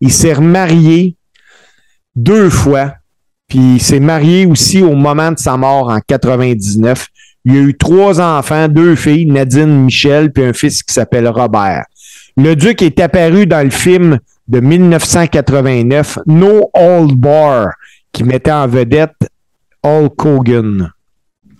Il 0.00 0.12
s'est 0.12 0.34
remarié 0.34 1.16
deux 2.14 2.48
fois, 2.48 2.94
puis 3.48 3.74
il 3.74 3.80
s'est 3.80 3.98
marié 3.98 4.46
aussi 4.46 4.82
au 4.82 4.94
moment 4.94 5.32
de 5.32 5.38
sa 5.38 5.56
mort 5.56 5.88
en 5.88 5.98
99. 5.98 7.08
Il 7.44 7.56
a 7.56 7.60
eu 7.60 7.76
trois 7.76 8.20
enfants, 8.20 8.68
deux 8.68 8.96
filles, 8.96 9.26
Nadine, 9.26 9.84
Michel, 9.84 10.32
puis 10.32 10.44
un 10.44 10.52
fils 10.52 10.82
qui 10.82 10.92
s'appelle 10.94 11.28
Robert. 11.28 11.84
Le 12.36 12.54
Duc 12.54 12.82
est 12.82 12.98
apparu 13.00 13.46
dans 13.46 13.62
le 13.62 13.70
film 13.70 14.18
de 14.48 14.60
1989, 14.60 16.18
No 16.26 16.70
Old 16.74 17.12
Bar, 17.16 17.68
qui 18.12 18.24
mettait 18.24 18.50
en 18.52 18.66
vedette 18.66 19.14
Hulk 19.82 20.24
Hogan 20.24 20.90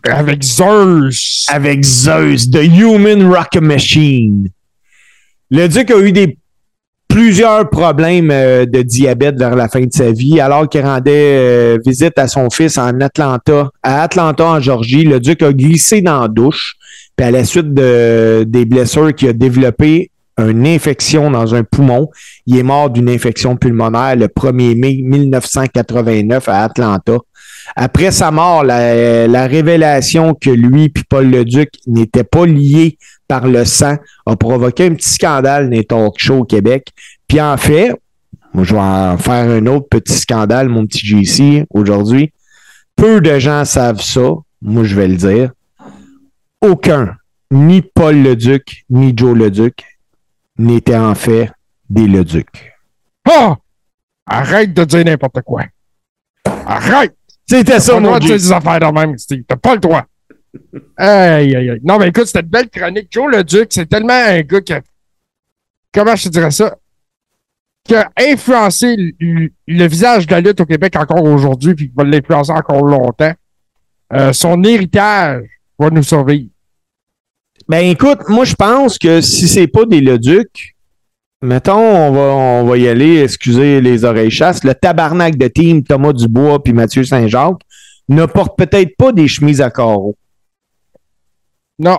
Avec 0.09 0.43
Zeus. 0.43 1.45
avec 1.49 1.83
Zeus, 1.85 2.51
The 2.51 2.63
Human 2.65 3.27
Rock 3.33 3.57
Machine. 3.61 4.49
Le 5.51 5.69
Duc 5.69 5.91
a 5.91 5.99
eu 6.01 6.13
des 6.13 6.39
plusieurs 7.15 7.71
problèmes 7.71 8.33
euh, 8.33 8.67
de 8.67 8.83
diabète 8.83 9.39
vers 9.39 9.55
la 9.55 9.69
fin 9.69 9.83
de 9.83 9.93
sa 9.93 10.11
vie, 10.11 10.41
alors 10.41 10.69
qu'il 10.69 10.81
rendait 10.81 11.13
euh, 11.15 11.79
visite 11.87 12.19
à 12.19 12.27
son 12.27 12.51
fils 12.51 12.77
en 12.77 13.01
Atlanta, 13.01 13.71
à 13.85 14.03
Atlanta, 14.03 14.45
en 14.45 14.61
Georgie. 14.61 15.05
Le 15.05 15.21
Duc 15.21 15.41
a 15.45 15.53
glissé 15.53 16.01
dans 16.01 16.23
la 16.23 16.27
douche, 16.29 16.75
puis 17.15 17.25
à 17.25 17.31
la 17.31 17.45
suite 17.45 17.73
de, 17.73 18.45
des 18.49 18.65
blessures 18.65 19.15
qu'il 19.15 19.29
a 19.29 19.33
développé 19.33 20.11
une 20.39 20.67
infection 20.67 21.31
dans 21.31 21.55
un 21.55 21.63
poumon. 21.63 22.11
Il 22.47 22.59
est 22.59 22.65
mort 22.65 22.91
d'une 22.91 23.09
infection 23.09 23.55
pulmonaire 23.55 24.17
le 24.17 24.27
1er 24.27 24.77
mai 24.77 24.99
1989 25.05 26.49
à 26.49 26.65
Atlanta. 26.65 27.19
Après 27.77 28.11
sa 28.11 28.31
mort, 28.31 28.65
la, 28.65 29.27
la 29.27 29.47
révélation 29.47 30.35
que 30.35 30.51
lui 30.51 30.85
et 30.85 30.93
Paul 31.09 31.31
Leduc 31.31 31.71
n'étaient 31.87 32.25
pas 32.25 32.47
liés 32.47 32.99
par 33.29 33.47
le 33.47 33.65
sang 33.65 33.97
a 34.27 34.37
provoqué 34.37 34.87
un 34.87 34.95
petit 34.95 35.11
scandale 35.11 35.71
dans 35.71 35.77
les 35.77 35.85
talk 35.85 36.15
shows 36.19 36.41
au 36.41 36.45
Québec. 36.45 36.89
Puis 37.27 37.41
en 37.41 37.57
fait, 37.57 37.93
moi, 38.55 38.63
je 38.63 38.73
vais 38.73 38.81
en 38.81 39.19
faire 39.19 39.51
un 39.51 39.67
autre 39.67 39.89
petit 39.89 40.15
scandale, 40.15 40.69
mon 40.69 40.87
petit 40.87 41.05
JC, 41.05 41.67
aujourd'hui. 41.71 42.33
Peu 42.95 43.21
de 43.21 43.39
gens 43.41 43.65
savent 43.65 44.01
ça. 44.01 44.31
Moi, 44.63 44.85
je 44.85 44.95
vais 44.95 45.09
le 45.09 45.17
dire. 45.17 45.51
Aucun, 46.61 47.17
ni 47.51 47.83
Paul 47.83 48.23
Leduc, 48.23 48.85
ni 48.89 49.13
Joe 49.17 49.37
Leduc, 49.37 49.85
n'étaient 50.57 50.97
en 50.97 51.17
fait 51.17 51.51
des 51.91 52.07
Leduc. 52.07 52.73
Ah! 53.29 53.57
Arrête 54.27 54.73
de 54.73 54.85
dire 54.85 55.05
n'importe 55.05 55.43
quoi. 55.43 55.65
Arrête! 56.45 57.17
C'était 57.47 57.81
ça, 57.81 58.01
mon 58.01 58.19
JC. 58.21 58.29
des 58.29 58.53
affaires 58.53 58.81
de 58.81 58.87
même, 58.99 59.19
Steve. 59.19 59.43
T'as 59.47 59.57
pas 59.57 59.75
le 59.75 59.81
droit. 59.81 60.05
Aïe, 60.97 61.55
aïe, 61.57 61.71
aïe. 61.71 61.81
Non, 61.83 61.99
mais 61.99 62.09
écoute, 62.09 62.27
c'était 62.27 62.41
une 62.41 62.47
belle 62.47 62.71
chronique. 62.71 63.09
Joe 63.11 63.31
le 63.31 63.45
Duc, 63.45 63.69
c'est 63.71 63.87
tellement 63.87 64.15
un 64.15 64.41
gars 64.41 64.61
qui 64.61 64.73
a. 64.73 64.81
Comment 65.93 66.17
je 66.17 66.25
te 66.25 66.29
dirais 66.29 66.51
ça? 66.51 66.77
Qui 67.85 67.95
a 67.95 68.11
influencé 68.19 68.97
le 69.21 69.87
visage 69.87 70.27
de 70.27 70.33
la 70.33 70.41
lutte 70.41 70.61
au 70.61 70.67
Québec 70.67 70.95
encore 70.97 71.23
aujourd'hui, 71.23 71.75
puis 71.75 71.89
qui 71.89 71.95
va 71.95 72.05
l'influencer 72.05 72.53
encore 72.53 72.83
longtemps. 72.83 73.33
Euh, 74.13 74.33
son 74.33 74.63
héritage 74.65 75.45
va 75.79 75.91
nous 75.91 76.03
survivre. 76.03 76.51
Ben 77.69 77.85
écoute, 77.87 78.21
moi 78.29 78.45
je 78.45 78.55
pense 78.55 78.99
que 78.99 79.21
si 79.21 79.49
c'est 79.49 79.67
pas 79.67 79.87
des 79.87 80.01
Leduc, 80.01 80.74
mettons, 81.45 81.79
on 81.79 82.13
va, 82.13 82.21
on 82.21 82.65
va 82.65 82.79
y 82.79 82.89
aller, 82.89 83.23
excusez 83.23 83.81
les 83.81 84.05
oreilles 84.05 84.31
chasses, 84.31 84.65
le 84.65 84.75
tabarnak 84.75 85.37
de 85.37 85.49
team 85.49 85.83
Thomas 85.83 86.13
Dubois 86.13 86.63
puis 86.63 86.73
Mathieu 86.73 87.05
Saint-Jacques 87.05 87.61
ne 88.09 88.27
porte 88.27 88.57
peut-être 88.59 88.97
pas 88.97 89.13
des 89.13 89.29
chemises 89.29 89.61
à 89.61 89.71
carreaux. 89.71 90.17
Non. 91.79 91.99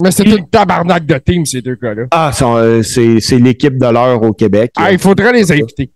Mais 0.00 0.10
c'est 0.10 0.24
une 0.24 0.48
tabarnak 0.48 1.04
de 1.06 1.18
team, 1.18 1.44
ces 1.44 1.60
deux 1.62 1.76
gars-là. 1.80 2.04
Ah, 2.10 2.30
euh, 2.42 2.82
c'est 2.82 3.20
c'est 3.20 3.38
l'équipe 3.38 3.76
de 3.78 3.86
l'heure 3.86 4.22
au 4.22 4.32
Québec. 4.32 4.72
Ah, 4.76 4.90
il 4.90 4.98
faudrait 4.98 5.32
les 5.32 5.52
inviter. 5.52 5.90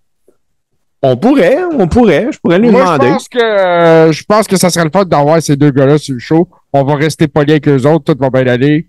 On 1.03 1.17
pourrait, 1.17 1.59
on 1.79 1.87
pourrait, 1.89 2.29
je 2.33 2.39
pourrais 2.39 2.59
les 2.59 2.71
Moi, 2.71 2.81
je 2.81 2.93
demander. 2.93 3.09
pense 3.11 3.29
que 3.29 3.39
euh, 3.39 4.13
je 4.13 4.25
pense 4.25 4.47
que 4.47 4.57
ça 4.57 4.71
serait 4.71 4.85
le 4.85 4.91
fun 4.91 5.05
d'avoir 5.05 5.41
ces 5.43 5.57
deux 5.57 5.71
gars-là 5.71 5.99
sur 5.99 6.15
le 6.15 6.21
show. 6.21 6.49
On 6.73 6.85
va 6.85 6.97
rester 6.97 7.29
poli 7.29 7.53
avec 7.53 7.69
eux 7.69 7.87
autres, 7.87 8.13
tout 8.13 8.19
va 8.21 8.31
bien 8.31 8.47
aller. 8.53 8.87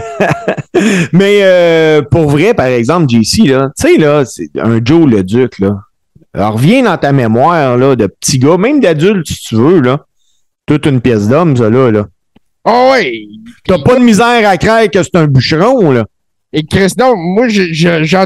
Mais 1.12 1.40
euh, 1.42 2.02
pour 2.02 2.28
vrai, 2.30 2.54
par 2.54 2.66
exemple, 2.66 3.08
JC, 3.08 3.46
là, 3.46 3.70
tu 3.78 3.88
sais, 3.88 3.98
là, 3.98 4.24
c'est 4.24 4.50
un 4.58 4.80
Joe 4.84 5.08
le 5.10 5.22
Duc, 5.22 5.58
là. 5.58 5.76
Alors, 6.34 6.54
reviens 6.54 6.82
dans 6.82 6.96
ta 6.96 7.12
mémoire, 7.12 7.76
là, 7.76 7.94
de 7.94 8.06
petit 8.06 8.38
gars, 8.38 8.56
même 8.56 8.80
d'adulte, 8.80 9.26
si 9.26 9.40
tu 9.40 9.56
veux, 9.56 9.80
là. 9.80 10.06
Toute 10.66 10.86
une 10.86 11.00
pièce 11.00 11.28
d'homme, 11.28 11.56
ça, 11.56 11.68
là, 11.68 11.90
là. 11.90 12.06
Oh 12.64 12.92
oui! 12.94 13.28
T'as 13.66 13.78
pas 13.82 13.96
de 13.96 14.04
misère 14.04 14.48
à 14.48 14.56
craindre 14.56 14.90
que 14.90 15.02
c'est 15.02 15.16
un 15.16 15.26
bûcheron, 15.26 15.90
là. 15.90 16.04
Et 16.54 16.64
Chris, 16.64 16.92
non, 16.98 17.16
moi, 17.16 17.48
j'ai- 17.48 17.72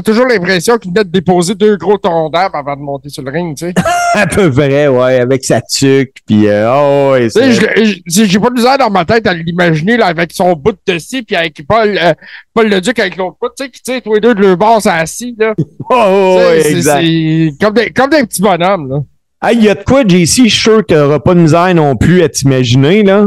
toujours 0.03 0.25
l'impression 0.25 0.77
qu'il 0.77 0.91
venait 0.91 1.05
de 1.05 1.09
déposer 1.09 1.55
deux 1.55 1.77
gros 1.77 1.97
d'arbre 1.97 2.55
avant 2.57 2.75
de 2.75 2.81
monter 2.81 3.09
sur 3.09 3.23
le 3.23 3.31
ring, 3.31 3.55
tu 3.57 3.67
sais. 3.67 3.73
À 4.13 4.25
peu 4.25 4.49
près, 4.51 4.87
ouais, 4.87 5.19
avec 5.19 5.43
sa 5.43 5.61
tuque, 5.61 6.13
puis 6.25 6.47
euh, 6.47 6.71
oh, 6.73 7.15
Tu 7.19 7.29
sais, 7.29 7.51
je- 7.51 7.99
je- 8.05 8.23
j'ai 8.25 8.39
pas 8.39 8.49
de 8.49 8.55
misère 8.55 8.77
dans 8.77 8.89
ma 8.89 9.05
tête 9.05 9.27
à 9.27 9.33
l'imaginer, 9.33 9.97
là, 9.97 10.07
avec 10.07 10.31
son 10.33 10.53
bout 10.53 10.75
de 10.87 10.97
scie, 10.97 11.23
puis 11.23 11.35
avec 11.35 11.61
Paul, 11.67 11.97
euh, 12.01 12.13
Paul 12.53 12.69
le 12.69 12.79
Duc 12.81 12.97
avec 12.99 13.17
l'autre 13.17 13.37
bout, 13.41 13.49
tu 13.57 13.65
sais, 13.65 13.69
qui 13.69 13.81
tire 13.81 14.01
tous 14.01 14.13
les 14.15 14.19
deux 14.21 14.33
de 14.33 14.41
leur 14.41 14.57
bord 14.57 14.81
assis, 14.85 15.35
là. 15.37 15.53
oh, 15.89 15.93
oh, 15.93 16.37
Tu 16.55 16.61
sais, 16.61 16.67
ouais, 16.67 16.71
exact. 16.77 17.01
c'est 17.05 17.51
comme 17.65 17.73
des, 17.73 17.89
comme 17.91 18.09
des 18.09 18.23
petits 18.25 18.41
bonhommes, 18.41 18.89
là. 18.89 18.97
Ah, 19.41 19.53
il 19.53 19.63
y 19.63 19.69
a 19.69 19.75
de 19.75 19.83
quoi, 19.83 20.01
JC, 20.07 20.25
je 20.25 20.25
suis 20.25 20.49
sûr 20.49 20.77
que 20.85 20.93
t'auras 20.93 21.19
pas 21.19 21.35
de 21.35 21.41
misère 21.41 21.73
non 21.75 21.95
plus 21.95 22.23
à 22.23 22.29
t'imaginer, 22.29 23.03
là. 23.03 23.25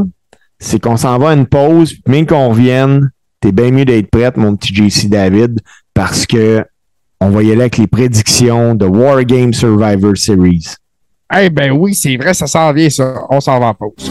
C'est 0.58 0.80
qu'on 0.80 0.96
s'en 0.96 1.18
va 1.18 1.30
à 1.30 1.34
une 1.34 1.46
pause, 1.46 1.92
puis 1.92 2.02
même 2.14 2.26
qu'on 2.26 2.48
revienne, 2.48 3.10
t'es 3.40 3.52
bien 3.52 3.70
mieux 3.70 3.84
d'être 3.84 4.10
prête, 4.10 4.36
mon 4.36 4.56
petit 4.56 4.74
JC 4.74 5.08
David, 5.08 5.60
parce 5.94 6.26
que 6.26 6.64
on 7.20 7.30
va 7.30 7.42
y 7.42 7.52
aller 7.52 7.60
avec 7.62 7.76
les 7.76 7.86
prédictions 7.86 8.74
de 8.74 8.86
War 8.86 9.22
Game 9.24 9.52
Survivor 9.52 10.16
Series. 10.16 10.74
Eh 11.36 11.50
ben 11.50 11.70
oui, 11.70 11.94
c'est 11.94 12.16
vrai, 12.16 12.34
ça 12.34 12.46
s'en 12.46 12.72
vient, 12.72 12.90
ça. 12.90 13.22
On 13.30 13.40
s'en 13.40 13.60
va 13.60 13.66
en 13.66 13.74
pause. 13.74 14.10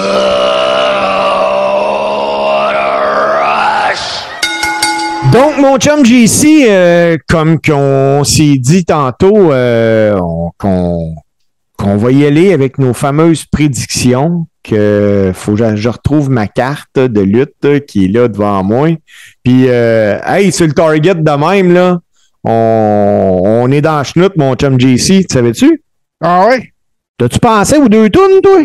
Donc, 5.31 5.57
mon 5.59 5.77
chum 5.77 6.03
JC, 6.05 6.65
euh, 6.69 7.17
comme 7.29 7.59
qu'on 7.61 8.23
s'est 8.25 8.57
dit 8.57 8.83
tantôt, 8.83 9.53
euh, 9.53 10.19
on- 10.19 10.51
qu'on 11.77 11.97
va 11.97 12.11
y 12.11 12.25
aller 12.25 12.51
avec 12.53 12.77
nos 12.77 12.93
fameuses 12.93 13.45
prédictions, 13.45 14.45
que 14.63 15.31
faut 15.33 15.55
que 15.55 15.75
je, 15.75 15.89
retrouve 15.89 16.29
ma 16.29 16.47
carte 16.47 16.99
de 16.99 17.21
lutte 17.21 17.85
qui 17.87 18.05
est 18.05 18.07
là 18.09 18.27
devant 18.27 18.61
moi. 18.63 18.89
Puis, 19.43 19.65
euh, 19.67 20.19
hey, 20.25 20.51
sur 20.51 20.67
le 20.67 20.73
target 20.73 21.15
de 21.15 21.31
même, 21.31 21.73
là, 21.73 21.99
on, 22.43 23.41
on 23.43 23.71
est 23.71 23.81
dans 23.81 23.97
la 23.97 24.03
chenoute, 24.03 24.35
mon 24.35 24.55
chum 24.55 24.79
JC, 24.79 25.25
tu 25.25 25.33
savais-tu? 25.33 25.81
Ah 26.21 26.45
ouais? 26.47 26.73
T'as-tu 27.17 27.39
pensé 27.39 27.77
aux 27.77 27.87
deux 27.89 28.09
tunes, 28.09 28.41
toi? 28.43 28.61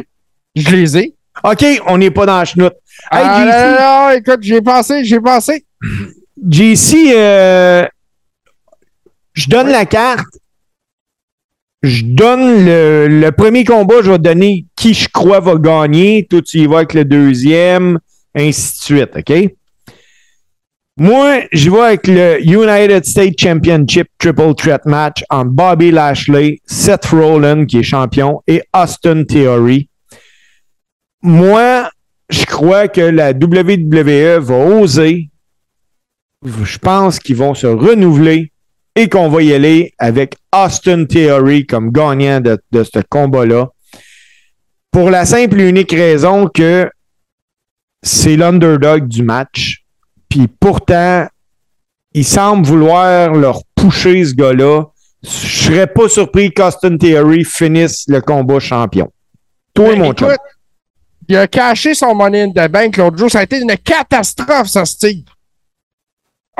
Je 0.56 0.70
les 0.74 0.98
ai. 0.98 1.14
OK, 1.44 1.64
on 1.86 1.98
n'est 1.98 2.10
pas 2.10 2.26
dans 2.26 2.38
la 2.38 2.44
chenoute. 2.44 2.74
Hey, 3.12 3.22
ah, 3.22 3.44
non, 3.44 4.10
non, 4.10 4.18
écoute, 4.18 4.40
j'ai 4.42 4.60
pensé, 4.60 5.04
j'ai 5.04 5.20
pensé. 5.20 5.64
JC, 6.48 7.12
euh, 7.12 7.86
je 9.34 9.48
donne 9.48 9.68
la 9.68 9.84
carte. 9.84 10.38
Je 11.82 12.04
donne 12.04 12.64
le, 12.64 13.30
premier 13.30 13.64
combat, 13.64 13.96
je 14.02 14.10
vais 14.12 14.18
donner 14.18 14.66
qui 14.76 14.94
je 14.94 15.08
crois 15.08 15.40
va 15.40 15.56
gagner. 15.56 16.26
Toi, 16.28 16.42
tu 16.42 16.58
y 16.58 16.66
vas 16.66 16.78
avec 16.78 16.94
le 16.94 17.04
deuxième, 17.04 17.98
ainsi 18.34 18.78
de 18.78 18.84
suite, 18.84 19.10
OK? 19.16 19.52
Moi, 20.98 21.42
je 21.52 21.70
vais 21.70 21.80
avec 21.80 22.06
le 22.06 22.40
United 22.40 23.04
States 23.04 23.38
Championship 23.38 24.08
Triple 24.18 24.54
Threat 24.54 24.86
Match 24.86 25.22
entre 25.28 25.50
Bobby 25.50 25.90
Lashley, 25.90 26.60
Seth 26.64 27.06
Rollins, 27.06 27.66
qui 27.66 27.78
est 27.78 27.82
champion, 27.82 28.42
et 28.46 28.62
Austin 28.72 29.24
Theory. 29.24 29.88
Moi, 31.22 31.90
je 32.30 32.44
crois 32.46 32.88
que 32.88 33.02
la 33.02 33.32
WWE 33.32 34.40
va 34.40 34.56
oser 34.56 35.28
je 36.46 36.78
pense 36.78 37.18
qu'ils 37.18 37.36
vont 37.36 37.54
se 37.54 37.66
renouveler 37.66 38.52
et 38.94 39.08
qu'on 39.08 39.28
va 39.28 39.42
y 39.42 39.52
aller 39.52 39.92
avec 39.98 40.36
Austin 40.54 41.04
Theory 41.04 41.66
comme 41.66 41.90
gagnant 41.90 42.40
de, 42.40 42.58
de 42.72 42.84
ce 42.84 43.00
combat-là. 43.08 43.68
Pour 44.90 45.10
la 45.10 45.26
simple 45.26 45.60
et 45.60 45.68
unique 45.68 45.92
raison 45.92 46.46
que 46.48 46.88
c'est 48.02 48.36
l'underdog 48.36 49.06
du 49.08 49.22
match. 49.22 49.84
Puis 50.28 50.48
pourtant, 50.48 51.26
il 52.14 52.24
semble 52.24 52.66
vouloir 52.66 53.34
leur 53.34 53.60
pusher 53.74 54.24
ce 54.24 54.34
gars-là. 54.34 54.84
Je 55.22 55.28
serais 55.28 55.86
pas 55.86 56.08
surpris 56.08 56.50
qu'Austin 56.52 56.96
Theory 56.96 57.44
finisse 57.44 58.04
le 58.08 58.20
combat 58.20 58.60
champion. 58.60 59.10
Toi, 59.74 59.90
Ben, 59.90 59.98
mon 59.98 60.12
chum. 60.12 60.28
écoute, 60.28 60.40
il 61.28 61.36
a 61.36 61.46
caché 61.48 61.94
son 61.94 62.14
money 62.14 62.42
in 62.42 62.50
the 62.50 62.70
bank 62.70 62.96
l'autre 62.96 63.18
jour. 63.18 63.30
Ça 63.30 63.40
a 63.40 63.42
été 63.42 63.60
une 63.60 63.76
catastrophe, 63.76 64.68
ça, 64.68 64.84
Steve. 64.84 65.24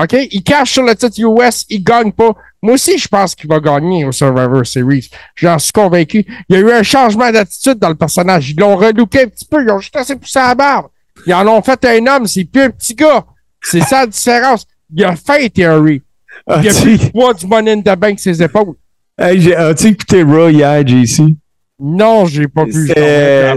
OK? 0.03 0.17
Il 0.31 0.43
cache 0.43 0.73
sur 0.73 0.83
le 0.83 0.95
titre 0.95 1.19
US, 1.21 1.65
il 1.71 1.83
gagne 1.83 2.13
pas. 2.13 2.33
Moi 2.63 2.75
aussi, 2.75 2.99
je 2.99 3.09
pense 3.09 3.35
qu'il 3.35 3.49
va 3.49 3.61
gagner 3.61 4.05
au 4.05 4.13
Survivor 4.13 4.67
Series. 4.67 5.09
J'en 5.37 5.59
suis 5.59 5.73
convaincu. 5.73 6.25
Il 6.49 6.55
y 6.57 6.59
a 6.59 6.61
eu 6.61 6.71
un 6.71 6.83
changement 6.83 7.31
d'attitude 7.31 7.79
dans 7.79 7.89
le 7.91 7.95
personnage. 7.95 8.51
Ils 8.51 8.57
l'ont 8.61 8.77
relooké 8.77 9.23
un 9.23 9.29
petit 9.29 9.45
peu. 9.45 9.63
Ils 9.63 9.71
ont 9.71 9.79
juste 9.79 9.97
assez 9.97 10.17
poussé 10.17 10.39
à 10.39 10.49
la 10.49 10.55
barbe. 10.55 10.87
Ils 11.27 11.33
en 11.35 11.47
ont 11.49 11.63
fait 11.63 11.83
un 11.85 12.07
homme. 12.07 12.27
C'est 12.27 12.45
plus 12.45 12.63
un 12.63 12.71
petit 12.71 12.95
gars. 12.95 13.25
C'est 13.63 13.81
ça 13.81 14.01
la 14.01 14.07
différence. 14.07 14.67
Il 14.95 15.05
a 15.05 15.17
fait 15.17 15.49
Theory. 15.51 16.03
Il 16.49 16.53
a 16.53 16.57
As-tu 16.59 16.83
plus 16.83 17.05
le 17.05 17.11
poids 17.13 17.35
du 17.35 17.47
money 17.47 17.73
in 17.73 17.81
the 17.81 17.99
bank 17.99 18.19
ses 18.21 18.43
épaules. 18.43 18.75
hey, 19.19 19.41
j'ai- 19.41 19.57
as-tu 19.57 19.89
écouté 19.89 20.23
Raw 20.23 20.49
hier, 20.49 20.87
JC? 20.87 21.35
Non, 21.79 22.25
j'ai 22.25 22.49
pas 22.49 22.65
pu. 22.65 22.87
C'était. 22.89 23.53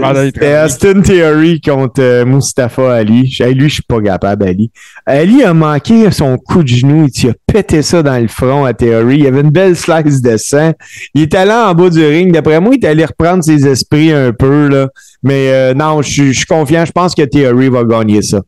Austin 0.62 1.00
Theory 1.00 1.58
contre 1.60 2.02
euh, 2.02 2.26
Mustafa 2.26 2.96
Ali. 2.96 3.26
J'ai- 3.26 3.54
Lui, 3.54 3.68
je 3.70 3.74
suis 3.74 3.82
pas 3.82 4.00
capable, 4.02 4.46
Ali. 4.46 4.70
Ali 5.06 5.42
a 5.42 5.54
manqué 5.54 6.10
son 6.10 6.36
coup 6.36 6.62
de 6.62 6.68
genou. 6.68 7.06
Il 7.22 7.30
a 7.30 7.32
pété 7.50 7.80
ça 7.80 8.02
dans 8.02 8.18
le 8.20 8.28
front 8.28 8.66
à 8.66 8.74
Theory. 8.74 9.20
Il 9.20 9.26
avait 9.26 9.40
une 9.40 9.50
belle 9.50 9.74
slice 9.74 10.20
de 10.20 10.36
sang. 10.36 10.72
Il 11.14 11.22
est 11.22 11.34
allé 11.34 11.50
en 11.52 11.74
bas 11.74 11.88
du 11.88 12.04
ring. 12.04 12.30
D'après 12.30 12.60
moi, 12.60 12.74
il 12.76 12.84
est 12.84 12.88
allé 12.88 13.06
reprendre 13.06 13.42
ses 13.42 13.66
esprits 13.66 14.12
un 14.12 14.32
peu. 14.32 14.68
Là. 14.68 14.88
Mais 15.22 15.50
euh, 15.50 15.72
non, 15.74 16.02
je 16.02 16.10
suis- 16.32 16.44
confiant. 16.44 16.84
Je 16.84 16.92
pense 16.92 17.14
que 17.14 17.22
Theory 17.22 17.70
va 17.70 17.84
gagner 17.84 18.20
ça. 18.20 18.42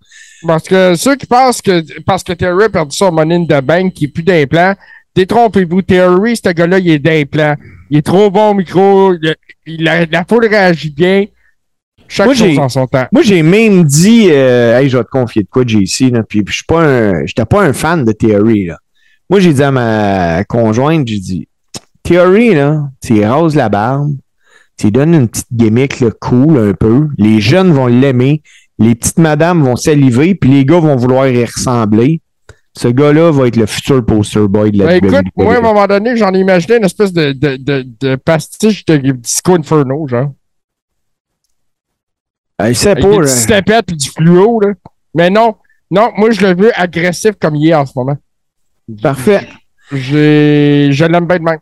Parce 0.47 0.65
que 0.69 0.95
ceux 0.97 1.17
qui 1.17 1.25
pensent 1.27 1.63
que 1.63 1.83
parce 2.05 2.23
que 2.25 2.33
Terry 2.33 2.65
a 2.65 2.69
perdu 2.69 2.95
son 2.97 3.11
money 3.13 3.37
in 3.37 3.45
the 3.47 3.65
bank, 3.65 3.93
qui 3.95 4.05
est 4.07 4.09
plus 4.09 4.25
d'implant, 4.25 4.75
détrompez-vous. 5.15 5.83
Terry, 5.83 6.37
ce 6.37 6.51
gars-là, 6.51 6.79
il 6.79 6.91
est 6.91 6.99
d'implant. 6.99 7.57
Il 7.91 7.99
est 7.99 8.03
trop 8.03 8.31
bon 8.31 8.51
au 8.51 8.55
micro. 8.55 9.13
la, 9.67 10.07
la 10.07 10.25
foule 10.25 10.47
réagit 10.47 10.91
bien. 10.91 11.27
Chaque 12.09 12.27
Moi, 12.27 12.35
chose 12.35 12.59
en 12.59 12.69
son 12.69 12.87
temps. 12.87 13.07
Moi, 13.11 13.23
j'ai 13.23 13.43
même 13.43 13.85
dit, 13.85 14.27
euh, 14.31 14.79
hey, 14.79 14.91
je 14.91 14.99
vais 14.99 15.05
te 15.05 15.09
confier 15.09 15.45
de 15.45 15.49
quoi, 15.49 15.65
JC, 15.67 16.11
là, 16.11 16.23
puis 16.23 16.45
je 16.47 16.53
suis 16.53 16.65
pas 16.65 16.83
un, 16.85 17.25
j'étais 17.25 17.47
pas 17.47 17.63
un 17.63 17.73
fan 17.73 18.05
de 18.05 18.13
Theory, 18.13 18.67
là. 18.67 18.77
Moi, 19.31 19.41
j'ai 19.41 19.55
dit 19.55 19.63
à 19.63 19.71
ma 19.71 20.45
conjointe, 20.45 21.09
j'ai 21.09 21.19
dit, 21.19 21.49
Theory, 22.03 22.55
là, 22.55 22.91
tu 23.01 23.25
roses 23.25 23.57
la 23.57 23.71
barbe, 23.71 24.15
tu 24.77 24.91
donnes 24.91 25.15
une 25.15 25.29
petite 25.29 25.47
gimmick, 25.53 26.01
là, 26.01 26.11
cool, 26.21 26.59
un 26.59 26.75
peu, 26.75 27.09
les 27.17 27.41
jeunes 27.41 27.73
vont 27.73 27.87
l'aimer, 27.87 28.43
les 28.79 28.95
petites 28.95 29.19
madames 29.19 29.63
vont 29.63 29.77
saliver, 29.77 30.35
puis 30.35 30.51
les 30.51 30.67
gars 30.67 30.81
vont 30.81 30.97
vouloir 30.97 31.29
y 31.29 31.43
ressembler. 31.43 32.21
Ce 32.75 32.89
gars-là 32.89 33.31
va 33.31 33.49
être 33.49 33.57
le 33.57 33.67
futur 33.67 34.05
poster 34.05 34.49
boy 34.49 34.73
de 34.73 34.79
la 34.79 34.87
Ben, 34.87 34.97
écoute, 34.97 35.27
WWE. 35.37 35.45
moi, 35.45 35.55
à 35.55 35.59
un 35.59 35.61
moment 35.61 35.87
donné, 35.87 36.17
j'en 36.17 36.33
ai 36.33 36.39
imaginé 36.39 36.77
une 36.79 36.85
espèce 36.85 37.13
de, 37.13 37.33
de, 37.33 37.57
de, 37.57 37.87
de 38.01 38.17
pastiche 38.17 38.85
de 38.87 38.97
Disco 38.97 39.55
Inferno, 39.55 40.07
genre. 40.09 40.31
Euh, 42.63 42.73
c'est 42.75 42.91
Avec 42.91 43.05
pas, 43.05 43.11
des 43.11 43.19
petites 43.19 43.49
tapettes 43.49 43.93
et 43.93 43.97
du 43.97 44.09
fluo, 44.09 44.61
là. 44.61 44.69
Mais 45.15 45.29
non, 45.29 45.57
non, 45.91 46.11
moi, 46.17 46.31
je 46.31 46.41
le 46.41 46.55
veux 46.55 46.73
agressif 46.81 47.33
comme 47.39 47.57
il 47.57 47.69
est 47.69 47.75
en 47.75 47.85
ce 47.85 47.93
moment. 47.95 48.17
Parfait. 49.03 49.47
Je 49.91 51.05
l'aime 51.07 51.27
bien 51.27 51.39
de 51.39 51.43
même. 51.43 51.59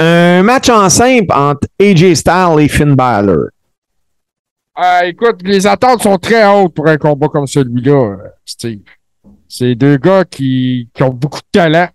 Un 0.00 0.42
match 0.42 0.68
en 0.68 0.88
simple 0.90 1.32
entre 1.34 1.66
AJ 1.80 2.14
Styles 2.14 2.60
et 2.60 2.68
Finn 2.68 2.94
Balor. 2.94 3.46
Euh, 4.78 5.00
écoute, 5.04 5.40
les 5.42 5.66
attentes 5.66 6.02
sont 6.02 6.18
très 6.18 6.46
hautes 6.46 6.72
pour 6.74 6.86
un 6.86 6.96
combat 6.96 7.26
comme 7.28 7.46
celui-là, 7.48 7.92
euh, 8.12 8.16
Steve. 8.44 8.82
C'est 9.48 9.74
deux 9.74 9.96
gars 9.96 10.24
qui, 10.24 10.90
qui 10.92 11.02
ont 11.02 11.12
beaucoup 11.12 11.40
de 11.40 11.46
talent, 11.50 11.88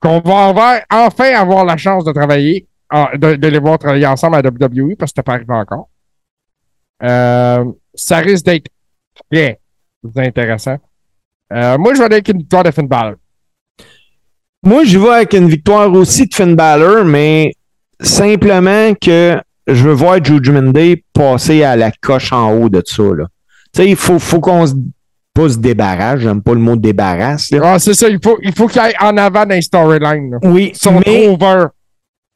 qu'on 0.00 0.20
va 0.20 0.80
enfin 0.90 1.32
avoir 1.34 1.64
la 1.64 1.76
chance 1.76 2.04
de 2.04 2.12
travailler, 2.12 2.66
de, 2.92 3.46
les 3.46 3.58
voir 3.58 3.78
travailler 3.78 4.06
ensemble 4.06 4.36
à 4.36 4.40
WWE, 4.40 4.96
parce 4.96 5.12
que 5.12 5.16
c'était 5.16 5.22
pas 5.22 5.34
arrivé 5.34 5.54
encore. 5.54 5.88
Euh, 7.02 7.64
ça 7.94 8.18
risque 8.18 8.44
d'être 8.44 8.70
très 9.30 9.58
intéressant. 10.16 10.76
Euh, 11.52 11.78
moi, 11.78 11.94
je 11.94 11.98
vais 11.98 12.06
aller 12.06 12.14
avec 12.16 12.28
une 12.28 12.38
victoire 12.38 12.64
de 12.64 12.70
Finn 12.70 12.88
Balor. 12.88 13.16
Moi, 14.62 14.84
je 14.84 14.98
vais 14.98 15.08
avec 15.08 15.32
une 15.34 15.48
victoire 15.48 15.92
aussi 15.92 16.26
de 16.26 16.34
Finn 16.34 16.56
Balor, 16.56 17.04
mais 17.04 17.52
simplement 18.00 18.94
que 18.94 19.40
je 19.66 19.84
veux 19.84 19.92
voir 19.92 20.22
Judgment 20.22 20.72
Day 20.72 21.04
passer 21.12 21.62
à 21.62 21.76
la 21.76 21.92
coche 21.92 22.32
en 22.32 22.52
haut 22.52 22.68
de 22.68 22.82
ça. 22.84 23.02
là. 23.02 23.26
Il 23.78 23.96
faut, 23.96 24.18
faut 24.18 24.40
qu'on 24.40 24.66
se, 24.66 24.74
pas 25.36 25.50
se 25.50 25.58
débarrasse. 25.58 26.20
J'aime 26.20 26.42
pas 26.42 26.54
le 26.54 26.60
mot 26.60 26.76
débarrasse. 26.76 27.52
Ah, 27.62 27.78
c'est 27.78 27.94
ça, 27.94 28.08
il 28.08 28.18
faut, 28.22 28.38
il 28.42 28.54
faut 28.54 28.66
qu'il 28.66 28.80
aille 28.80 28.94
en 29.00 29.16
avant 29.16 29.44
dans 29.44 29.54
les 29.54 29.62
storylines. 29.62 30.38
Oui, 30.42 30.72
sont 30.74 31.00
mais, 31.04 31.36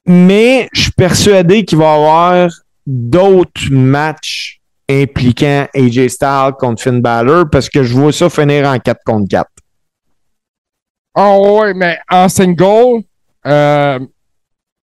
mais 0.05 0.69
je 0.71 0.81
suis 0.81 0.91
persuadé 0.91 1.65
qu'il 1.65 1.79
va 1.79 1.85
y 1.85 1.97
avoir 1.97 2.49
d'autres 2.85 3.71
matchs 3.71 4.59
impliquant 4.89 5.67
AJ 5.73 6.07
Styles 6.09 6.53
contre 6.59 6.83
Finn 6.83 7.01
Balor 7.01 7.49
parce 7.49 7.69
que 7.69 7.81
je 7.83 7.93
vois 7.93 8.11
ça 8.11 8.29
finir 8.29 8.67
en 8.67 8.77
4 8.77 8.99
contre 9.05 9.27
4. 9.29 9.49
Oh 11.17 11.59
ouais, 11.61 11.73
mais 11.73 11.97
en 12.09 12.29
single, 12.29 13.03
euh, 13.45 13.99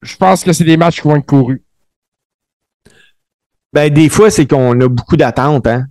je 0.02 0.16
pense 0.16 0.44
que 0.44 0.52
c'est 0.52 0.64
des 0.64 0.76
matchs 0.76 1.00
qui 1.00 1.08
vont 1.08 1.16
être 1.16 1.26
courus. 1.26 1.62
Ben, 3.72 3.92
des 3.92 4.08
fois, 4.08 4.30
c'est 4.30 4.46
qu'on 4.46 4.80
a 4.80 4.88
beaucoup 4.88 5.16
d'attentes, 5.16 5.66
hein. 5.66 5.86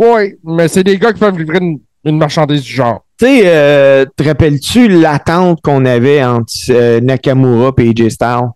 Oui, 0.00 0.36
mais 0.42 0.66
c'est 0.68 0.82
des 0.82 0.96
gars 0.96 1.12
qui 1.12 1.20
peuvent 1.20 1.38
livrer 1.38 1.58
une, 1.58 1.78
une 2.04 2.16
marchandise 2.16 2.62
du 2.62 2.72
genre. 2.72 3.04
Tu 3.18 3.26
sais, 3.26 3.42
euh, 3.44 4.06
te 4.16 4.22
rappelles-tu 4.22 4.88
l'attente 4.88 5.60
qu'on 5.60 5.84
avait 5.84 6.24
entre 6.24 6.54
euh, 6.70 7.00
Nakamura 7.00 7.72
et 7.76 7.90
AJ 7.90 8.08
Styles? 8.08 8.48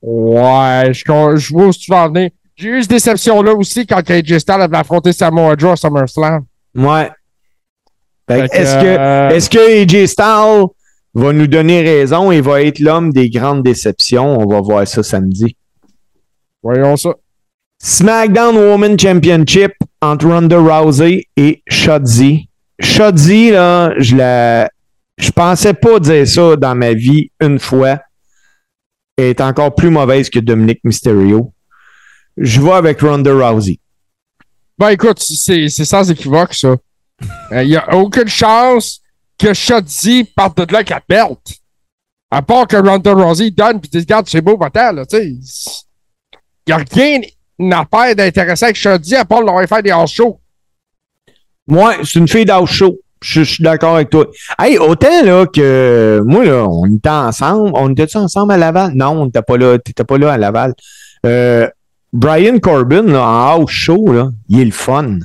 Ouais, 0.00 0.92
je, 0.92 1.52
vois 1.52 1.66
où 1.66 1.72
tu 1.72 1.90
vas 1.90 2.04
en 2.04 2.08
venir. 2.08 2.30
J'ai 2.56 2.68
eu 2.68 2.80
cette 2.80 2.92
déception-là 2.92 3.52
aussi 3.52 3.86
quand 3.86 4.10
AJ 4.10 4.38
Styles 4.38 4.54
avait 4.54 4.78
affronté 4.78 5.12
Samoa 5.12 5.54
Joe 5.58 5.72
à 5.72 5.76
SummerSlam. 5.76 6.44
Ouais. 6.74 7.10
Fait 8.26 8.48
que 8.48 8.56
Est-ce 8.56 8.76
que, 8.76 8.86
euh, 8.86 9.28
est-ce 9.28 9.50
que 9.50 9.82
AJ 9.82 10.06
Styles 10.06 10.66
va 11.14 11.32
nous 11.34 11.46
donner 11.46 11.82
raison 11.82 12.32
et 12.32 12.40
va 12.40 12.62
être 12.62 12.78
l'homme 12.78 13.12
des 13.12 13.28
grandes 13.28 13.62
déceptions? 13.62 14.38
On 14.38 14.46
va 14.46 14.62
voir 14.62 14.88
ça 14.88 15.02
samedi. 15.02 15.58
Voyons 16.62 16.96
ça. 16.96 17.10
SmackDown 17.82 18.56
Women 18.56 18.98
Championship 18.98 19.72
entre 20.00 20.26
Ronda 20.26 20.58
Rousey 20.58 21.26
et 21.36 21.62
Shotzi. 21.68 22.48
Shotzi, 22.80 23.50
là, 23.50 23.92
je 23.98 24.16
la, 24.16 24.70
je 25.18 25.30
pensais 25.30 25.74
pas 25.74 26.00
dire 26.00 26.26
ça 26.26 26.56
dans 26.56 26.74
ma 26.74 26.92
vie 26.92 27.30
une 27.40 27.58
fois. 27.58 28.00
Elle 29.16 29.26
est 29.26 29.40
encore 29.40 29.74
plus 29.74 29.90
mauvaise 29.90 30.28
que 30.28 30.40
Dominic 30.40 30.80
Mysterio. 30.82 31.52
Je 32.36 32.60
vais 32.60 32.72
avec 32.72 33.00
Ronda 33.00 33.32
Rousey. 33.32 33.78
Ben 34.76 34.88
écoute, 34.88 35.20
c'est 35.20 35.68
sans 35.68 36.10
équivoque, 36.10 36.54
ça. 36.54 36.76
Il 37.52 37.68
n'y 37.68 37.76
a 37.76 37.94
aucune 37.94 38.28
chance 38.28 39.00
que 39.38 39.54
Shotzi 39.54 40.24
parte 40.24 40.58
de 40.58 40.72
là 40.72 40.82
la 40.88 41.02
belt. 41.08 41.60
À 42.30 42.42
part 42.42 42.66
que 42.66 42.76
Ronda 42.76 43.12
Rousey 43.12 43.50
donne 43.52 43.80
puis 43.80 43.90
regarde, 43.94 44.28
c'est 44.28 44.40
beau, 44.40 44.56
va 44.56 44.68
là, 44.92 45.06
tu 45.06 45.16
sais. 45.16 45.26
Il 45.26 45.40
n'y 46.66 46.72
a 46.72 46.84
rien 46.90 47.20
à 47.60 47.84
faire 47.90 48.16
d'intéressant 48.16 48.66
avec 48.66 48.76
Shotzi 48.76 49.16
à 49.16 49.24
part 49.24 49.42
leur 49.42 49.66
faire 49.68 49.82
des 49.82 49.92
hors 49.92 50.06
shows. 50.08 50.40
Moi, 51.66 51.94
c'est 52.04 52.18
une 52.18 52.28
fille 52.28 52.44
d'house 52.44 52.68
show. 52.70 52.98
Je 53.22 53.42
je 53.42 53.54
suis 53.54 53.64
d'accord 53.64 53.94
avec 53.94 54.10
toi. 54.10 54.26
Hey, 54.58 54.76
autant 54.76 55.22
là 55.24 55.46
que 55.46 56.20
moi, 56.26 56.44
là, 56.44 56.66
on 56.68 56.84
était 56.94 57.08
ensemble. 57.08 57.70
On 57.74 57.90
était-tu 57.90 58.18
ensemble 58.18 58.52
à 58.52 58.56
Laval? 58.58 58.92
Non, 58.94 59.10
on 59.22 59.26
n'était 59.26 59.40
pas 59.40 59.56
là. 59.56 59.78
T'étais 59.78 60.04
pas 60.04 60.18
là 60.18 60.32
à 60.34 60.36
Laval. 60.36 60.74
Euh, 61.24 61.66
Brian 62.12 62.58
Corbin, 62.58 63.02
là, 63.04 63.22
en 63.26 63.60
house 63.60 63.70
show, 63.70 64.12
là, 64.12 64.28
il 64.48 64.60
est 64.60 64.64
le 64.66 64.70
fun. 64.72 65.20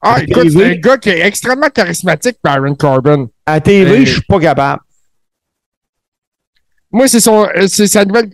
Ah, 0.00 0.14
À 0.14 0.22
écoute, 0.24 0.50
c'est 0.50 0.64
un 0.64 0.74
gars 0.74 0.98
qui 0.98 1.10
est 1.10 1.20
extrêmement 1.24 1.68
charismatique, 1.70 2.38
Baron 2.42 2.74
Corbin. 2.74 3.26
À 3.46 3.60
TV, 3.60 3.98
Hey. 3.98 4.06
je 4.06 4.12
suis 4.14 4.22
pas 4.22 4.40
capable. 4.40 4.82
Moi, 6.90 7.06
c'est 7.08 7.20
son, 7.20 7.44
euh, 7.44 7.68
c'est 7.68 7.86
sa 7.86 8.04
nouvelle, 8.04 8.28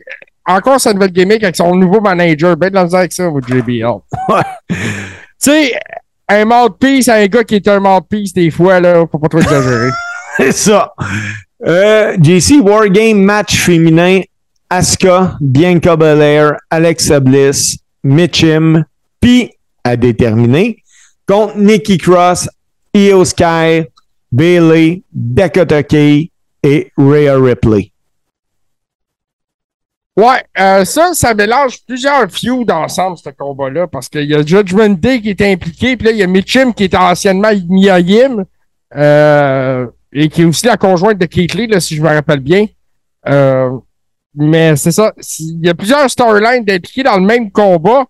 encore 0.48 0.80
sa 0.80 0.92
nouvelle 0.92 1.12
gimmick 1.12 1.42
avec 1.44 1.56
son 1.56 1.74
nouveau 1.76 2.00
manager. 2.00 2.56
Ben 2.56 2.70
de 2.70 2.74
la 2.74 2.84
misère 2.84 3.00
avec 3.00 3.12
ça, 3.12 3.28
au 3.28 3.40
JBL. 3.46 3.84
Ouais. 4.28 4.42
Tu 4.70 4.76
sais, 5.38 5.72
un 6.28 6.44
mouthpiece, 6.44 7.08
un 7.08 7.26
gars 7.26 7.44
qui 7.44 7.56
est 7.56 7.68
un 7.68 7.80
mouthpiece, 7.80 8.32
des 8.32 8.50
fois, 8.50 8.80
là, 8.80 9.04
faut 9.10 9.18
pas 9.18 9.28
trop 9.28 9.38
exagérer. 9.38 9.90
C'est 10.36 10.52
ça. 10.52 10.92
Euh, 11.66 12.16
JC 12.20 12.60
Wargame 12.62 13.22
match 13.22 13.56
féminin. 13.56 14.22
Asuka, 14.70 15.36
Bianca 15.40 15.96
Belair, 15.96 16.58
Alexa 16.70 17.20
Bliss, 17.20 17.78
Mitchum, 18.04 18.84
puis 19.18 19.50
à 19.82 19.96
déterminer 19.96 20.82
contre 21.26 21.56
Nikki 21.56 21.96
Cross, 21.96 22.50
Io 22.94 23.24
Sky, 23.24 23.84
Bailey, 24.30 25.02
Dakota 25.10 25.82
Kai 25.82 26.30
et 26.62 26.92
Rhea 26.98 27.34
Ripley. 27.38 27.92
Ouais, 30.18 30.42
euh, 30.58 30.84
ça, 30.84 31.14
ça 31.14 31.32
mélange 31.32 31.78
plusieurs 31.86 32.28
feuds 32.28 32.72
ensemble, 32.72 33.16
ce 33.18 33.30
combat-là, 33.30 33.86
parce 33.86 34.08
qu'il 34.08 34.24
y 34.24 34.34
a 34.34 34.44
Judgment 34.44 34.88
Day 34.88 35.20
qui 35.20 35.30
est 35.30 35.42
impliqué, 35.42 35.96
puis 35.96 36.06
là, 36.06 36.10
il 36.10 36.18
y 36.18 36.24
a 36.24 36.26
Mitchum 36.26 36.74
qui 36.74 36.82
était 36.82 36.96
anciennement 36.96 37.52
Mia 37.68 38.00
Yim, 38.00 38.44
euh, 38.96 39.86
et 40.12 40.28
qui 40.28 40.42
est 40.42 40.44
aussi 40.44 40.66
la 40.66 40.76
conjointe 40.76 41.18
de 41.18 41.26
Keith 41.26 41.54
là, 41.54 41.78
si 41.78 41.94
je 41.94 42.02
me 42.02 42.08
rappelle 42.08 42.40
bien. 42.40 42.66
Euh, 43.28 43.70
mais 44.34 44.74
c'est 44.74 44.90
ça, 44.90 45.12
il 45.38 45.64
y 45.64 45.68
a 45.68 45.74
plusieurs 45.74 46.10
storylines 46.10 46.64
impliquées 46.68 47.04
dans 47.04 47.18
le 47.18 47.24
même 47.24 47.52
combat. 47.52 48.04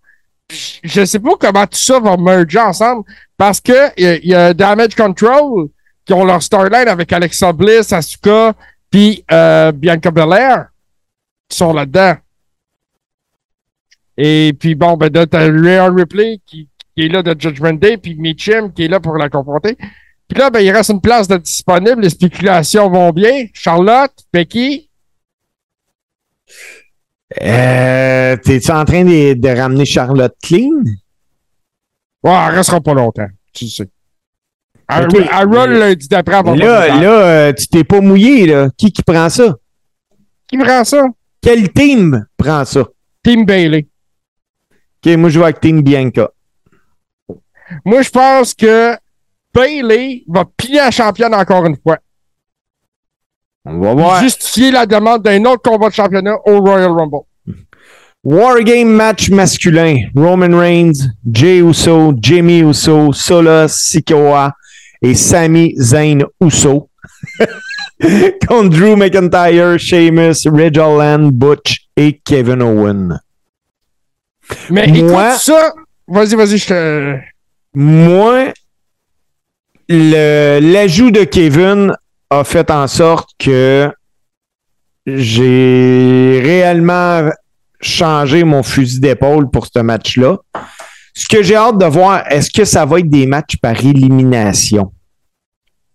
Je 0.82 1.04
sais 1.04 1.18
pas 1.18 1.32
comment 1.38 1.66
tout 1.66 1.78
ça 1.78 2.00
va 2.00 2.16
merger 2.16 2.58
ensemble, 2.58 3.02
parce 3.36 3.60
que 3.60 3.90
il 3.98 4.24
y 4.24 4.28
y, 4.28 4.34
a 4.34 4.54
Damage 4.54 4.94
Control 4.94 5.68
qui 6.06 6.14
ont 6.14 6.24
leur 6.24 6.42
storyline 6.42 6.88
avec 6.88 7.12
Alexa 7.12 7.52
Bliss, 7.52 7.92
Asuka, 7.92 8.54
puis 8.90 9.22
euh, 9.30 9.72
Bianca 9.72 10.10
Belair 10.10 10.68
qui 11.48 11.56
sont 11.56 11.72
là-dedans. 11.72 12.16
Et 14.16 14.52
puis 14.58 14.74
bon, 14.74 14.96
ben 14.96 15.12
là, 15.12 15.26
t'as 15.26 15.46
Rhea 15.46 15.88
Ripley 15.90 16.40
qui, 16.44 16.68
qui 16.94 17.04
est 17.04 17.08
là 17.08 17.22
de 17.22 17.40
Judgment 17.40 17.74
Day, 17.74 17.96
puis 17.96 18.16
Mitchum 18.16 18.72
qui 18.72 18.84
est 18.84 18.88
là 18.88 19.00
pour 19.00 19.16
la 19.16 19.28
confronter. 19.30 19.76
Puis 20.28 20.38
là, 20.38 20.50
ben, 20.50 20.60
il 20.60 20.70
reste 20.70 20.90
une 20.90 21.00
place 21.00 21.26
de 21.26 21.38
disponible. 21.38 22.02
Les 22.02 22.10
spéculations 22.10 22.90
vont 22.90 23.10
bien. 23.12 23.46
Charlotte, 23.54 24.12
Becky? 24.32 24.90
Euh, 27.40 28.36
T'es-tu 28.36 28.70
en 28.70 28.84
train 28.84 29.04
de, 29.04 29.34
de 29.34 29.48
ramener 29.48 29.84
Charlotte 29.84 30.34
Clean? 30.42 30.82
Ouais, 32.22 32.32
elle 32.48 32.54
restera 32.56 32.80
pas 32.80 32.94
longtemps, 32.94 33.28
tu 33.52 33.68
sais. 33.68 33.88
Elle, 34.90 35.04
Ok. 35.04 35.16
elle 35.16 35.78
lundi 35.78 36.08
d'après 36.08 36.42
Là, 36.42 36.88
là 37.00 37.26
euh, 37.48 37.52
tu 37.52 37.68
t'es 37.68 37.84
pas 37.84 38.00
mouillé, 38.00 38.46
là. 38.46 38.70
Qui 38.76 38.90
qui 38.90 39.02
prend 39.02 39.28
ça? 39.28 39.54
Qui 40.46 40.56
prend 40.56 40.82
ça? 40.82 41.04
Quel 41.40 41.72
team 41.72 42.26
prend 42.36 42.64
ça? 42.64 42.80
OK, 42.80 42.88
Team 43.22 43.44
Bailey. 43.44 43.86
moi, 45.16 45.28
je 45.28 45.38
vais 45.38 45.44
avec 45.44 45.60
Team 45.60 45.82
Bianca. 45.82 46.30
Moi, 47.84 48.02
je 48.02 48.10
pense 48.10 48.54
que 48.54 48.96
Bailey 49.54 50.24
va 50.28 50.44
piller 50.56 50.78
la 50.78 50.90
championne 50.90 51.34
encore 51.34 51.66
une 51.66 51.76
fois. 51.76 51.98
On 53.64 53.78
va 53.80 53.94
voir. 53.94 54.22
Justifier 54.22 54.70
la 54.70 54.86
demande 54.86 55.22
d'un 55.22 55.44
autre 55.44 55.62
combat 55.62 55.88
de 55.90 55.94
championnat 55.94 56.36
au 56.46 56.60
Royal 56.60 56.90
Rumble. 56.90 57.26
Wargame 58.24 58.88
match 58.88 59.30
masculin. 59.30 60.08
Roman 60.16 60.56
Reigns, 60.58 61.08
Jey 61.30 61.58
Uso, 61.60 62.12
Jimmy 62.20 62.60
Uso, 62.60 63.12
Sola 63.12 63.68
Sikoa 63.68 64.52
et 65.02 65.14
Sami 65.14 65.74
Zayn 65.76 66.24
Uso. 66.40 66.88
Contre 68.48 68.68
Drew 68.70 68.96
McIntyre, 68.96 69.78
Sheamus, 69.78 70.46
Ridge 70.46 70.78
Holland, 70.78 71.30
Butch 71.32 71.86
et 71.96 72.20
Kevin 72.24 72.62
Owen. 72.62 73.20
Mais 74.70 74.86
Moi- 74.86 74.96
écoute 75.32 75.40
ça. 75.42 75.72
Vas-y, 76.06 76.34
vas-y, 76.36 76.58
je 76.58 76.66
te. 76.66 77.16
Moi, 77.74 78.52
l'ajout 79.88 81.10
de 81.10 81.24
Kevin 81.24 81.92
a 82.30 82.44
fait 82.44 82.70
en 82.70 82.86
sorte 82.86 83.30
que 83.38 83.90
j'ai 85.06 86.40
réellement 86.42 87.30
changé 87.80 88.44
mon 88.44 88.62
fusil 88.62 89.00
d'épaule 89.00 89.50
pour 89.50 89.66
ce 89.66 89.80
match-là. 89.80 90.38
Ce 91.14 91.26
que 91.26 91.42
j'ai 91.42 91.56
hâte 91.56 91.78
de 91.78 91.86
voir, 91.86 92.24
est-ce 92.30 92.50
que 92.50 92.64
ça 92.64 92.84
va 92.84 93.00
être 93.00 93.08
des 93.10 93.26
matchs 93.26 93.56
par 93.56 93.78
élimination? 93.84 94.92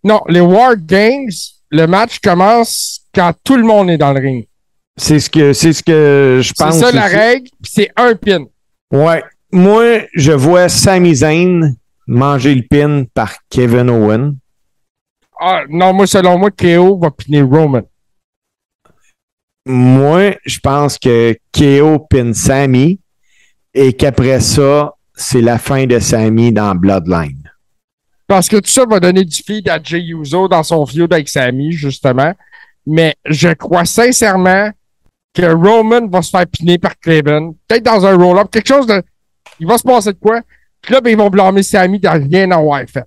Non, 0.03 0.21
les 0.27 0.41
War 0.41 0.75
Games, 0.77 1.29
le 1.73 1.87
match 1.87 2.19
commence 2.19 3.01
quand 3.13 3.33
tout 3.43 3.57
le 3.57 3.63
monde 3.63 3.89
est 3.89 3.97
dans 3.97 4.13
le 4.13 4.19
ring. 4.21 4.47
C'est 4.95 5.19
ce 5.19 5.29
que 5.29 5.53
c'est 5.53 5.73
ce 5.73 5.81
que 5.83 6.39
je 6.41 6.49
C'est 6.55 6.63
pense. 6.63 6.79
ça 6.79 6.91
la 6.91 7.07
aussi. 7.07 7.15
règle, 7.15 7.49
puis 7.61 7.71
c'est 7.73 7.89
un 7.95 8.15
pin. 8.15 8.45
Ouais. 8.91 9.23
Moi, 9.51 10.01
je 10.13 10.31
vois 10.31 10.69
Sami 10.69 11.15
Zayn 11.15 11.75
manger 12.07 12.53
le 12.55 12.61
pin 12.69 13.03
par 13.13 13.33
Kevin 13.49 13.89
Owen. 13.89 14.37
Ah, 15.39 15.63
non, 15.67 15.93
moi, 15.93 16.05
selon 16.07 16.37
moi, 16.37 16.51
KO 16.51 16.99
va 16.99 17.09
piner 17.11 17.41
Roman. 17.41 17.81
Moi, 19.65 20.35
je 20.45 20.59
pense 20.59 20.97
que 20.99 21.35
KO 21.53 21.99
pin 22.09 22.33
Sami 22.33 22.99
et 23.73 23.93
qu'après 23.93 24.39
ça, 24.41 24.93
c'est 25.15 25.41
la 25.41 25.57
fin 25.57 25.85
de 25.85 25.99
Sami 25.99 26.51
dans 26.51 26.75
Bloodline. 26.75 27.51
Parce 28.33 28.49
que 28.49 28.57
tout 28.57 28.69
ça 28.71 28.83
va 28.89 28.99
donner 28.99 29.23
du 29.23 29.43
feed 29.43 29.69
à 29.69 29.77
Jay 29.83 29.99
Uso 30.07 30.47
dans 30.47 30.63
son 30.63 30.83
feud 30.87 31.13
avec 31.13 31.29
Sami, 31.29 31.71
justement. 31.71 32.33
Mais 32.83 33.15
je 33.25 33.49
crois 33.49 33.85
sincèrement 33.85 34.71
que 35.35 35.43
Roman 35.53 36.07
va 36.07 36.23
se 36.23 36.31
faire 36.31 36.47
piner 36.47 36.79
par 36.79 36.99
Craven. 36.99 37.53
Peut-être 37.67 37.83
dans 37.83 38.03
un 38.07 38.15
roll-up, 38.17 38.47
quelque 38.51 38.67
chose 38.67 38.87
de. 38.87 39.03
Il 39.59 39.67
va 39.67 39.77
se 39.77 39.83
passer 39.83 40.13
de 40.13 40.17
quoi? 40.17 40.41
Puis 40.81 40.95
là, 40.95 41.01
ben, 41.01 41.11
ils 41.11 41.15
vont 41.17 41.29
blâmer 41.29 41.61
Sami 41.61 41.99
dans 41.99 42.13
rien 42.27 42.49
avoir 42.49 42.79
fait. 42.89 43.03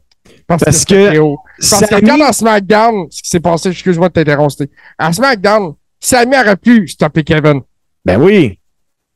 Parce, 0.47 0.63
Parce 0.63 0.85
que, 0.85 1.13
que. 1.13 1.35
Parce 1.71 1.87
que 1.87 1.95
regarde 1.97 2.23
à 2.23 2.33
SmackDown, 2.33 3.09
ce 3.11 3.21
qui 3.21 3.29
s'est 3.29 3.41
passé, 3.41 3.71
excuse-moi 3.71 4.09
de 4.11 4.13
t'interrompre. 4.15 4.53
c'était- 4.53 4.73
À 4.97 5.13
SmackDown, 5.13 5.75
Sami 5.99 6.37
aurait 6.37 6.57
pu 6.57 6.87
stopper 6.87 7.25
Kevin. 7.25 7.63
Ben 8.05 8.23
oui. 8.23 8.61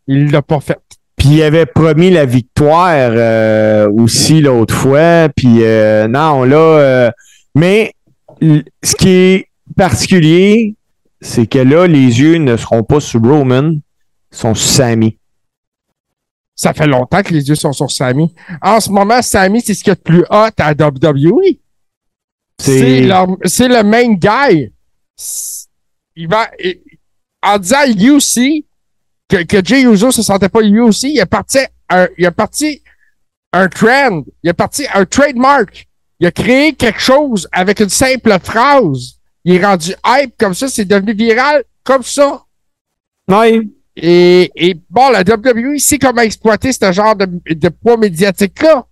Il 0.08 0.32
l'a 0.32 0.42
pas 0.42 0.58
fait. 0.58 0.80
Puis 1.20 1.28
il 1.34 1.42
avait 1.42 1.66
promis 1.66 2.08
la 2.10 2.24
victoire 2.24 3.10
euh, 3.12 3.90
aussi 3.90 4.40
l'autre 4.40 4.74
fois. 4.74 5.28
Puis 5.36 5.62
euh, 5.62 6.08
non, 6.08 6.44
là. 6.44 6.56
euh, 6.56 7.10
mais 7.54 7.92
ce 8.40 8.94
qui 8.96 9.08
est 9.10 9.48
particulier, 9.76 10.74
c'est 11.20 11.46
que 11.46 11.58
là, 11.58 11.86
les 11.86 12.20
yeux 12.20 12.36
ne 12.36 12.56
seront 12.56 12.82
pas 12.84 13.00
sur 13.00 13.20
Roman, 13.22 13.72
ils 13.72 13.82
sont 14.36 14.54
sur 14.54 14.70
Sami. 14.70 15.18
Ça 16.56 16.72
fait 16.72 16.86
longtemps 16.86 17.22
que 17.22 17.34
les 17.34 17.46
yeux 17.46 17.54
sont 17.54 17.72
sur 17.72 17.90
Sami. 17.90 18.34
En 18.62 18.80
ce 18.80 18.88
moment, 18.88 19.20
Sami, 19.20 19.60
c'est 19.60 19.74
ce 19.74 19.84
qu'il 19.84 19.90
y 19.90 19.92
a 19.92 19.96
de 19.96 20.00
plus 20.00 20.24
hot 20.30 20.48
à 20.58 20.72
WWE. 20.72 21.58
C'est 22.58 23.68
le 23.68 23.82
main 23.82 24.14
guy. 24.14 24.72
Il 26.16 26.28
va, 26.28 26.50
il- 26.62 26.80
en 27.42 27.58
disant 27.58 27.84
UC, 27.86 28.64
que, 29.30 29.42
que 29.44 29.64
Jay 29.64 29.82
Uso 29.82 30.10
se 30.10 30.22
sentait 30.22 30.48
pas 30.48 30.60
UC, 30.62 31.04
il 31.04 31.18
est 31.18 31.26
parti 31.26 31.58
un, 31.88 32.08
il 32.18 32.24
est 32.24 32.30
parti 32.30 32.82
un 33.52 33.68
trend, 33.68 34.22
il 34.42 34.50
est 34.50 34.54
parti 34.54 34.86
un 34.92 35.04
trademark. 35.04 35.86
Il 36.18 36.26
a 36.26 36.30
créé 36.30 36.74
quelque 36.74 37.00
chose 37.00 37.48
avec 37.50 37.80
une 37.80 37.88
simple 37.88 38.36
phrase. 38.42 39.14
Il 39.44 39.54
est 39.54 39.64
rendu 39.64 39.94
hype 40.06 40.34
comme 40.38 40.52
ça, 40.52 40.68
c'est 40.68 40.84
devenu 40.84 41.14
viral 41.14 41.64
comme 41.82 42.02
ça. 42.02 42.42
Ouais. 43.28 43.60
Et, 43.96 44.50
et 44.54 44.76
bon, 44.90 45.10
la 45.10 45.22
WWE 45.22 45.78
sait 45.78 45.98
comment 45.98 46.20
exploiter 46.20 46.72
ce 46.72 46.92
genre 46.92 47.16
de, 47.16 47.26
de 47.26 47.68
poids 47.68 47.96
médiatique-là. 47.96 48.86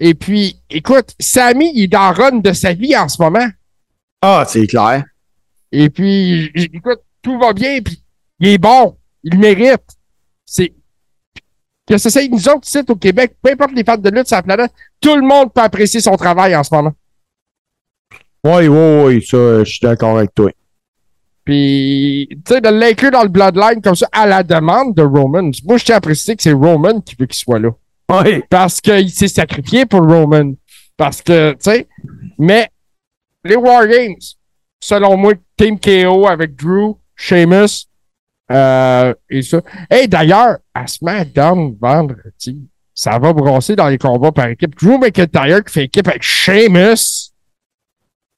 Et 0.00 0.14
puis, 0.14 0.58
écoute, 0.70 1.14
Sami, 1.20 1.70
il 1.74 1.84
est 1.84 1.88
dans 1.88 2.10
le 2.10 2.16
run 2.16 2.38
de 2.38 2.52
sa 2.52 2.72
vie 2.72 2.96
en 2.96 3.08
ce 3.08 3.20
moment. 3.20 3.46
Ah, 4.20 4.44
c'est 4.48 4.66
clair. 4.66 5.04
Et 5.70 5.90
puis, 5.90 6.50
écoute, 6.54 7.00
tout 7.22 7.38
va 7.38 7.52
bien, 7.52 7.80
puis 7.82 8.02
il 8.40 8.48
est 8.48 8.58
bon, 8.58 8.96
il 9.24 9.38
mérite. 9.38 9.82
C'est. 10.44 10.72
Que 11.86 11.98
ce 11.98 12.10
soit 12.10 12.28
nous 12.28 12.48
autres 12.48 12.66
ici 12.66 12.78
au 12.88 12.96
Québec, 12.96 13.36
peu 13.42 13.50
importe 13.50 13.72
les 13.72 13.84
fans 13.84 13.96
de 13.96 14.08
lutte 14.08 14.28
sur 14.28 14.36
la 14.36 14.42
planète, 14.42 14.72
tout 15.00 15.16
le 15.16 15.22
monde 15.22 15.52
peut 15.52 15.62
apprécier 15.62 16.00
son 16.00 16.16
travail 16.16 16.54
en 16.54 16.62
ce 16.62 16.74
moment. 16.74 16.92
Oui, 18.44 18.68
oui, 18.68 19.02
oui, 19.04 19.24
ça, 19.24 19.64
je 19.64 19.70
suis 19.70 19.80
d'accord 19.80 20.18
avec 20.18 20.34
toi. 20.34 20.50
Puis, 21.44 22.28
tu 22.30 22.54
sais, 22.54 22.60
de 22.60 22.68
l'inclure 22.68 23.10
dans 23.10 23.22
le 23.22 23.28
Bloodline 23.28 23.82
comme 23.82 23.96
ça, 23.96 24.08
à 24.12 24.26
la 24.26 24.42
demande 24.42 24.94
de 24.94 25.02
Roman. 25.02 25.50
Moi, 25.64 25.76
je 25.76 25.84
tiens 25.84 25.96
à 25.96 26.00
préciser 26.00 26.36
que 26.36 26.42
c'est 26.42 26.52
Roman 26.52 27.00
qui 27.00 27.16
veut 27.18 27.26
qu'il 27.26 27.38
soit 27.38 27.58
là. 27.58 27.70
Oui. 28.10 28.42
Parce 28.48 28.80
qu'il 28.80 29.10
s'est 29.10 29.28
sacrifié 29.28 29.86
pour 29.86 30.00
Roman. 30.02 30.52
Parce 30.96 31.20
que, 31.20 31.52
tu 31.52 31.58
sais, 31.60 31.88
mais 32.38 32.68
les 33.44 33.56
War 33.56 33.86
Games, 33.88 34.20
selon 34.80 35.16
moi, 35.16 35.32
Team 35.56 35.78
KO 35.78 36.26
avec 36.26 36.54
Drew, 36.54 36.96
Sheamus, 37.16 37.88
euh, 38.52 39.14
et 39.30 39.42
ça. 39.42 39.60
Et 39.90 40.06
d'ailleurs, 40.06 40.58
à 40.74 40.86
SmackDown 40.86 41.76
vendredi, 41.80 42.68
ça 42.94 43.18
va 43.18 43.32
brasser 43.32 43.74
dans 43.74 43.88
les 43.88 43.98
combats 43.98 44.32
par 44.32 44.48
équipe. 44.48 44.74
Drew 44.76 44.98
McIntyre 44.98 45.64
qui 45.64 45.72
fait 45.72 45.84
équipe 45.84 46.08
avec 46.08 46.22
Sheamus. 46.22 47.32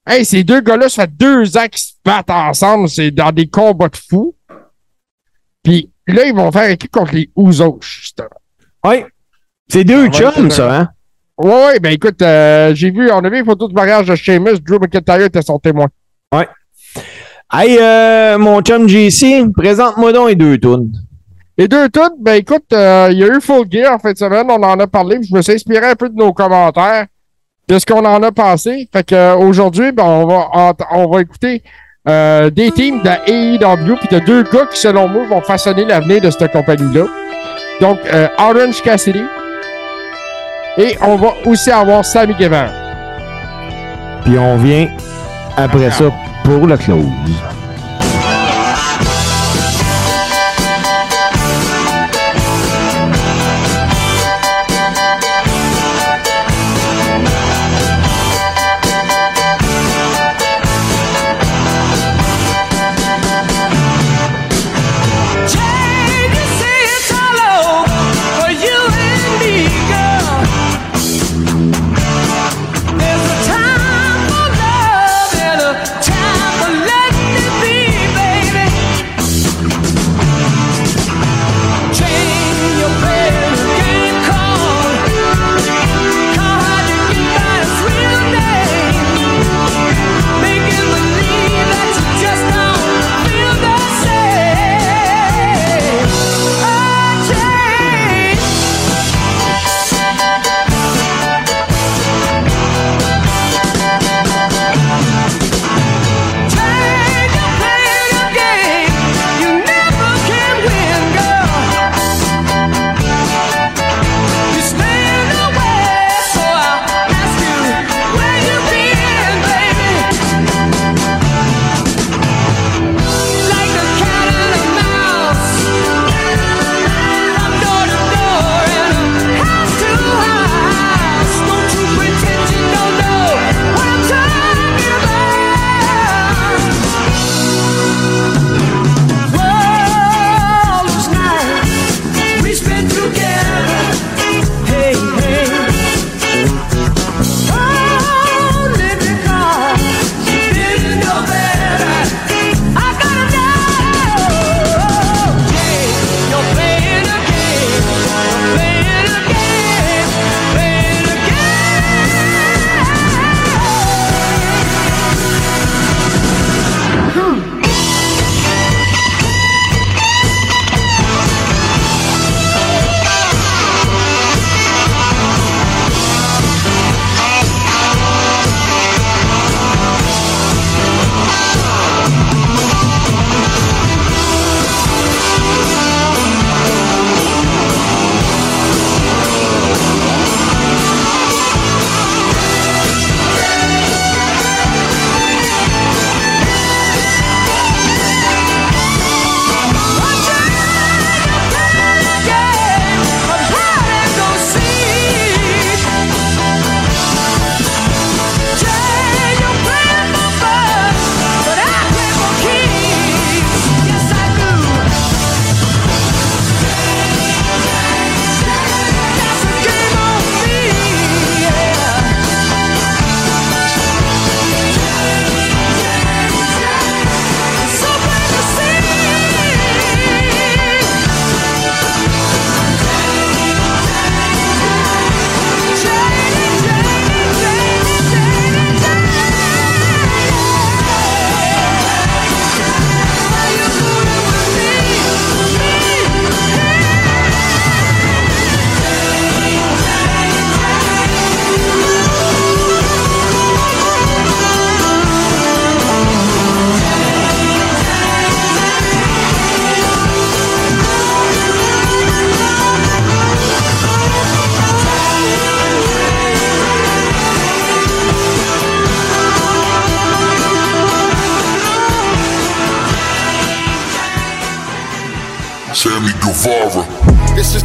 Hey, 0.07 0.23
ces 0.23 0.43
deux 0.43 0.61
gars-là, 0.61 0.87
ça 0.87 1.03
fait 1.03 1.15
deux 1.15 1.57
ans 1.57 1.67
qu'ils 1.67 1.81
se 1.81 1.93
battent 2.03 2.29
ensemble. 2.29 2.87
C'est 2.89 3.11
dans 3.11 3.31
des 3.31 3.47
combats 3.47 3.89
de 3.89 3.97
fous. 3.97 4.35
Puis 5.63 5.91
là, 6.07 6.25
ils 6.25 6.35
vont 6.35 6.51
faire 6.51 6.69
équipe 6.69 6.91
contre 6.91 7.15
les 7.15 7.29
Usos, 7.35 7.79
justement. 7.81 8.29
Oui. 8.85 9.03
C'est 9.67 9.83
deux 9.83 10.09
chums, 10.09 10.51
ça, 10.51 10.79
hein? 10.79 10.89
Ouais, 11.37 11.65
ouais, 11.65 11.79
ben 11.79 11.91
écoute, 11.91 12.21
euh, 12.21 12.73
j'ai 12.73 12.91
vu, 12.91 13.11
on 13.11 13.19
a 13.19 13.29
vu 13.29 13.39
une 13.39 13.45
photo 13.45 13.67
de 13.67 13.73
mariage 13.73 14.07
de 14.07 14.15
Sheamus, 14.15 14.59
Drew 14.61 14.79
McIntyre 14.79 15.21
était 15.21 15.41
son 15.41 15.59
témoin. 15.59 15.87
Hey, 17.57 17.77
euh, 17.79 18.37
mon 18.37 18.59
chum 18.59 18.85
JC, 18.85 19.49
présente-moi 19.55 20.11
donc 20.11 20.27
les 20.27 20.35
deux 20.35 20.57
tunes. 20.57 20.91
Les 21.57 21.69
deux 21.69 21.87
toutes, 21.87 22.15
ben 22.19 22.33
écoute, 22.33 22.65
euh, 22.73 23.07
il 23.11 23.17
y 23.19 23.23
a 23.23 23.27
eu 23.27 23.39
Full 23.39 23.67
Gear 23.71 23.93
en 23.93 23.97
fin 23.97 24.11
de 24.11 24.17
semaine, 24.17 24.45
on 24.49 24.61
en 24.61 24.77
a 24.77 24.87
parlé, 24.87 25.19
puis 25.19 25.29
je 25.29 25.33
me 25.33 25.41
suis 25.41 25.53
inspiré 25.53 25.85
un 25.85 25.95
peu 25.95 26.09
de 26.09 26.15
nos 26.15 26.33
commentaires, 26.33 27.05
de 27.69 27.79
ce 27.79 27.85
qu'on 27.85 28.03
en 28.03 28.21
a 28.23 28.31
pensé. 28.33 28.89
Fait 28.91 29.05
que 29.05 29.15
euh, 29.15 29.37
aujourd'hui, 29.37 29.93
ben 29.93 30.03
on 30.03 30.27
va 30.27 30.73
on 30.91 31.07
va 31.07 31.21
écouter 31.21 31.63
euh, 32.09 32.49
des 32.49 32.71
teams 32.71 33.01
de 33.01 33.09
AEW, 33.31 33.95
puis 34.01 34.19
de 34.19 34.25
deux 34.25 34.43
gars 34.43 34.65
qui, 34.69 34.77
selon 34.77 35.07
moi, 35.07 35.25
vont 35.25 35.41
façonner 35.41 35.85
l'avenir 35.85 36.19
de 36.19 36.31
cette 36.31 36.51
compagnie-là. 36.51 37.05
Donc, 37.79 37.99
Orange 38.37 38.81
Cassidy. 38.81 39.23
Et 40.77 40.97
on 41.01 41.15
va 41.15 41.29
aussi 41.45 41.71
avoir 41.71 42.03
Sammy 42.03 42.33
Guevara. 42.33 42.67
Puis 44.25 44.37
on 44.37 44.57
vient 44.57 44.89
après 45.55 45.89
ça 45.91 46.11
pour 46.45 46.67
le 46.67 46.77
close. 46.77 47.03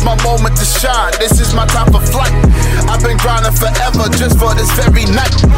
My 0.05 0.16
moment 0.22 0.56
to 0.56 0.64
shine. 0.64 1.12
This 1.18 1.40
is 1.40 1.55
my 1.55 1.66
time 1.66 1.90
for 1.93 2.01
flight. 2.01 2.32
I've 2.89 3.02
been 3.02 3.16
grinding 3.18 3.52
forever 3.52 4.09
just 4.16 4.39
for 4.39 4.55
this 4.55 4.70
very 4.78 5.05
night. 5.06 5.49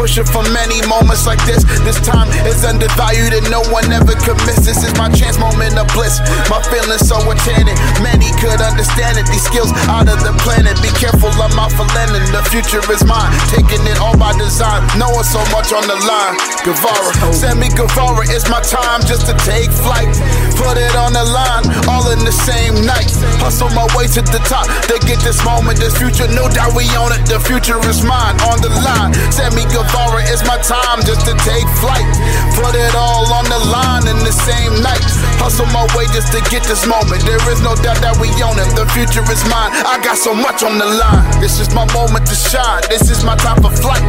Pushing 0.00 0.24
for 0.24 0.40
many 0.56 0.80
moments 0.88 1.28
like 1.28 1.44
this. 1.44 1.60
This 1.84 2.00
time 2.00 2.24
is 2.48 2.64
undervalued 2.64 3.36
and 3.36 3.44
no 3.52 3.60
one 3.68 3.84
ever 3.92 4.16
could 4.24 4.40
miss. 4.48 4.64
This 4.64 4.80
is 4.80 4.96
my 4.96 5.12
chance, 5.12 5.36
moment 5.36 5.76
of 5.76 5.92
bliss. 5.92 6.24
My 6.48 6.56
feelings 6.72 7.04
so 7.04 7.20
enchanted. 7.28 7.76
Many 8.00 8.32
could 8.40 8.64
understand 8.64 9.20
it. 9.20 9.28
These 9.28 9.44
skills 9.44 9.68
out 9.92 10.08
of 10.08 10.16
the 10.24 10.32
planet. 10.40 10.80
Be 10.80 10.88
careful, 10.96 11.28
out 11.36 11.68
for 11.76 11.84
landing. 11.92 12.24
The 12.32 12.40
future 12.48 12.80
is 12.88 13.04
mine. 13.04 13.28
Taking 13.52 13.84
it 13.84 14.00
all 14.00 14.16
by 14.16 14.32
design. 14.40 14.80
Knowing 14.96 15.28
so 15.28 15.44
much 15.52 15.76
on 15.76 15.84
the 15.84 16.00
line. 16.08 16.40
Guevara, 16.64 17.12
Sammy 17.36 17.68
Guevara, 17.68 18.24
it's 18.32 18.48
my 18.48 18.64
time 18.64 19.04
just 19.04 19.28
to 19.28 19.36
take 19.44 19.68
flight. 19.68 20.08
Put 20.56 20.80
it 20.80 20.96
on 20.96 21.12
the 21.12 21.24
line, 21.28 21.68
all 21.92 22.08
in 22.08 22.24
the 22.24 22.32
same 22.32 22.72
night. 22.88 23.12
Hustle 23.44 23.68
my 23.76 23.84
way 23.92 24.08
to 24.16 24.24
the 24.24 24.40
top. 24.48 24.64
They 24.88 24.96
get 25.04 25.20
this 25.20 25.44
moment, 25.44 25.76
this 25.76 25.92
future. 25.92 26.24
No 26.32 26.48
doubt 26.48 26.72
we 26.72 26.88
own 26.96 27.12
it. 27.12 27.28
The 27.28 27.36
future 27.36 27.76
is 27.84 28.00
mine 28.00 28.40
on 28.48 28.64
the 28.64 28.72
line. 28.80 29.12
Sammy 29.28 29.68
Guevara, 29.68 29.89
it's 30.30 30.46
my 30.46 30.58
time 30.62 31.02
just 31.02 31.26
to 31.26 31.34
take 31.42 31.66
flight. 31.82 32.06
Put 32.54 32.74
it 32.78 32.94
all 32.94 33.26
on 33.34 33.44
the 33.50 33.58
line 33.70 34.06
in 34.06 34.18
the 34.22 34.30
same 34.30 34.78
night. 34.82 35.02
Hustle 35.42 35.66
my 35.74 35.82
way 35.96 36.06
just 36.14 36.30
to 36.32 36.40
get 36.52 36.62
this 36.64 36.86
moment. 36.86 37.26
There 37.26 37.40
is 37.50 37.60
no 37.60 37.74
doubt 37.74 37.98
that 38.04 38.14
we 38.22 38.30
own 38.44 38.54
it. 38.60 38.70
The 38.78 38.86
future 38.94 39.24
is 39.26 39.42
mine. 39.50 39.72
I 39.82 39.98
got 40.02 40.18
so 40.18 40.34
much 40.34 40.62
on 40.62 40.78
the 40.78 40.86
line. 40.86 41.24
This 41.40 41.58
is 41.58 41.74
my 41.74 41.88
moment 41.90 42.26
to 42.30 42.36
shine. 42.36 42.82
This 42.88 43.10
is 43.10 43.24
my 43.24 43.34
time 43.36 43.58
for 43.58 43.72
flight. 43.74 44.02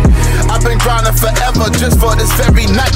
I've 0.51 0.61
been 0.61 0.77
grinding 0.83 1.15
forever 1.17 1.71
just 1.79 1.97
for 1.97 2.13
this 2.13 2.29
very 2.37 2.67
night. 2.69 2.93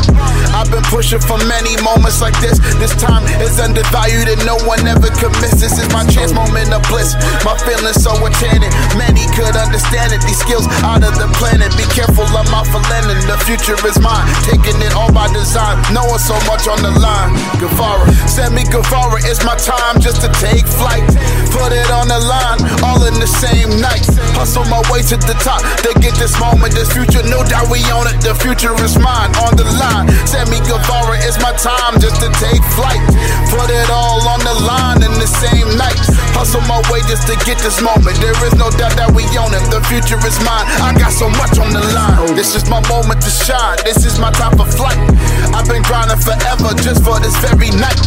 I've 0.53 0.69
been 0.69 0.85
pushing 0.91 1.23
for 1.23 1.39
many 1.47 1.73
moments 1.81 2.21
like 2.21 2.35
this. 2.43 2.59
This 2.77 2.93
time 2.99 3.23
is 3.41 3.57
undervalued 3.57 4.29
and 4.29 4.41
no 4.45 4.59
one 4.67 4.83
ever 4.85 5.09
could 5.17 5.33
miss. 5.41 5.57
This 5.57 5.79
is 5.79 5.87
my 5.95 6.03
chance, 6.05 6.35
moment 6.35 6.75
of 6.75 6.83
bliss. 6.91 7.15
My 7.47 7.57
feelings 7.63 8.03
so 8.03 8.13
enchanted. 8.21 8.69
Many 8.99 9.25
could 9.33 9.55
understand 9.55 10.13
it. 10.13 10.21
These 10.27 10.43
skills 10.43 10.67
out 10.83 11.01
of 11.01 11.15
the 11.15 11.31
planet. 11.39 11.71
Be 11.79 11.87
careful, 11.95 12.27
I'm 12.35 12.47
out 12.51 12.67
The 12.75 13.39
future 13.47 13.79
is 13.87 13.99
mine. 14.03 14.27
Taking 14.43 14.75
it 14.83 14.93
all 14.95 15.11
by 15.11 15.31
design. 15.31 15.79
Knowing 15.95 16.19
so 16.19 16.35
much 16.43 16.67
on 16.67 16.83
the 16.83 16.91
line. 16.99 17.31
Guevara, 17.55 18.03
Sammy 18.27 18.63
Guevara, 18.67 19.23
it's 19.23 19.43
my 19.47 19.55
time 19.55 19.99
just 20.03 20.19
to 20.21 20.29
take 20.43 20.67
flight. 20.67 21.07
Put 21.55 21.71
it 21.71 21.87
on 21.87 22.11
the 22.11 22.19
line, 22.19 22.59
all 22.83 22.99
in 23.07 23.15
the 23.15 23.31
same 23.31 23.79
night. 23.79 24.03
Hustle 24.35 24.67
my 24.67 24.83
way 24.91 24.99
to 25.07 25.15
the 25.15 25.35
top. 25.39 25.63
They 25.87 25.95
get 26.03 26.19
this 26.19 26.35
moment, 26.35 26.75
this 26.75 26.91
future. 26.91 27.23
No 27.23 27.47
doubt 27.47 27.71
we 27.71 27.79
own 27.95 28.11
it. 28.11 28.19
The 28.19 28.35
future 28.35 28.75
is 28.83 28.99
mine 28.99 29.31
on 29.39 29.55
the 29.55 29.63
line. 29.79 30.11
Sammy 30.27 30.59
Guevara, 30.67 31.15
it's 31.23 31.39
my 31.39 31.55
time 31.55 31.95
just 32.03 32.19
to 32.19 32.27
take 32.43 32.59
flight. 32.75 32.99
Put 33.55 33.71
it 33.71 33.87
all 33.87 34.19
on 34.27 34.43
the 34.43 34.55
line 34.67 34.99
in 34.99 35.15
the 35.15 35.29
same 35.31 35.79
night. 35.79 35.95
Hustle 36.35 36.59
my 36.67 36.83
way 36.91 36.99
just 37.07 37.23
to 37.31 37.39
get 37.47 37.55
this 37.63 37.79
moment. 37.79 38.19
There 38.19 38.35
is 38.43 38.55
no 38.59 38.67
doubt 38.75 38.99
that 38.99 39.15
we 39.15 39.23
own 39.39 39.55
it. 39.55 39.63
The 39.71 39.79
future 39.87 40.19
is 40.27 40.35
mine. 40.43 40.67
I 40.83 40.91
got 40.91 41.15
so 41.15 41.31
much 41.39 41.55
on 41.55 41.71
the 41.71 41.83
line. 41.95 42.35
This 42.35 42.59
is 42.59 42.64
my 42.69 42.81
moment 42.89 43.21
to 43.21 43.29
shine. 43.29 43.77
This 43.83 44.05
is 44.05 44.19
my 44.19 44.31
time 44.31 44.57
for 44.57 44.65
flight. 44.65 44.97
I've 45.53 45.67
been 45.67 45.83
grinding 45.83 46.19
forever 46.19 46.73
just 46.81 47.03
for 47.03 47.19
this 47.19 47.35
very 47.43 47.69
night. 47.75 47.99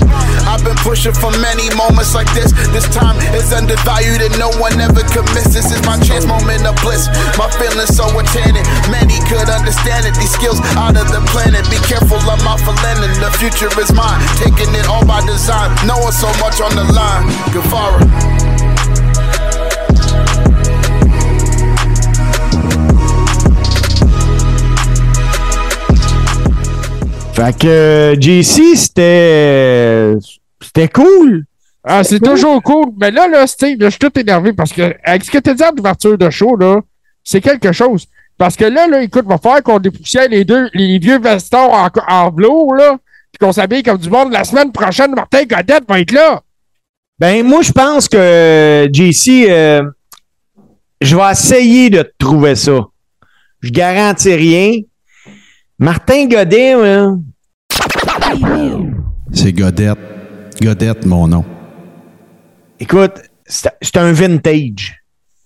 I've 0.48 0.64
been 0.64 0.78
pushing 0.82 1.14
for 1.14 1.30
many 1.38 1.68
moments 1.76 2.14
like 2.14 2.28
this. 2.34 2.52
This 2.72 2.86
time 2.90 3.16
is 3.34 3.52
undervalued 3.52 4.22
and 4.22 4.34
no 4.38 4.50
one 4.58 4.76
ever 4.80 5.04
could 5.12 5.26
miss. 5.36 5.52
This 5.52 5.70
is 5.70 5.80
my 5.84 6.00
chance, 6.00 6.26
moment 6.26 6.66
of 6.66 6.76
bliss. 6.82 7.08
My 7.36 7.48
feelings 7.60 7.94
so 7.94 8.08
enchanted. 8.18 8.64
Many 8.90 9.20
could 9.28 9.48
understand 9.48 10.06
it. 10.06 10.14
These 10.16 10.32
skills 10.34 10.60
out 10.76 10.96
of 10.96 11.08
the 11.08 11.22
planet. 11.32 11.64
Be 11.70 11.78
careful, 11.84 12.18
of 12.24 12.40
my 12.44 12.56
out. 12.64 13.14
The 13.20 13.30
future 13.38 13.70
is 13.80 13.92
mine. 13.92 14.20
Taking 14.40 14.74
it 14.74 14.88
all 14.88 15.04
by 15.04 15.20
design. 15.26 15.74
Knowing 15.86 16.14
so 16.14 16.28
much 16.40 16.60
on 16.60 16.74
the 16.74 16.86
line. 16.92 17.26
Guevara. 17.52 18.47
Fait 27.38 27.56
que 27.56 28.16
JC, 28.20 28.74
c'était. 28.74 30.12
C'était 30.60 30.88
cool. 30.88 31.44
Ah, 31.84 32.02
c'est 32.02 32.18
toujours 32.18 32.60
cool. 32.64 32.86
Mais 33.00 33.12
là, 33.12 33.28
là, 33.28 33.46
Steve, 33.46 33.78
là, 33.78 33.86
je 33.86 33.90
suis 33.90 34.00
tout 34.00 34.18
énervé 34.18 34.52
parce 34.52 34.72
que, 34.72 34.92
avec 35.04 35.22
ce 35.22 35.30
que 35.30 35.38
tu 35.38 35.50
as 35.50 35.54
dit 35.54 35.62
en 35.62 35.78
ouverture 35.78 36.18
de 36.18 36.30
show, 36.30 36.56
là, 36.56 36.80
c'est 37.22 37.40
quelque 37.40 37.70
chose. 37.70 38.06
Parce 38.36 38.56
que 38.56 38.64
là, 38.64 38.88
là, 38.88 39.02
écoute, 39.02 39.24
va 39.24 39.38
falloir 39.38 39.62
qu'on 39.62 39.78
dépoussière 39.78 40.28
les 40.28 40.44
deux, 40.44 40.68
les 40.74 40.98
vieux 40.98 41.20
vestons 41.20 41.72
en, 41.72 41.88
en 42.08 42.30
velours, 42.32 42.74
là, 42.74 42.96
puis 43.30 43.38
qu'on 43.38 43.52
s'habille 43.52 43.84
comme 43.84 43.98
du 43.98 44.10
monde. 44.10 44.32
La 44.32 44.42
semaine 44.42 44.72
prochaine, 44.72 45.14
Martin 45.14 45.44
Godette 45.44 45.84
va 45.88 46.00
être 46.00 46.10
là. 46.10 46.42
Ben, 47.20 47.46
moi, 47.46 47.62
je 47.62 47.70
pense 47.70 48.08
que 48.08 48.88
JC, 48.92 49.46
euh, 49.48 49.84
je 51.00 51.14
vais 51.14 51.30
essayer 51.30 51.88
de 51.88 52.12
trouver 52.18 52.56
ça. 52.56 52.84
Je 53.60 53.70
garantis 53.70 54.34
rien. 54.34 54.80
Martin 55.78 56.26
Godet, 56.26 56.74
là, 56.74 57.14
C'est 59.32 59.52
Godette. 59.52 59.98
Godette, 60.60 61.06
mon 61.06 61.28
nom. 61.28 61.44
écoute, 62.80 63.12
c'est 63.46 63.96
un 63.96 64.12
vintage. 64.12 64.96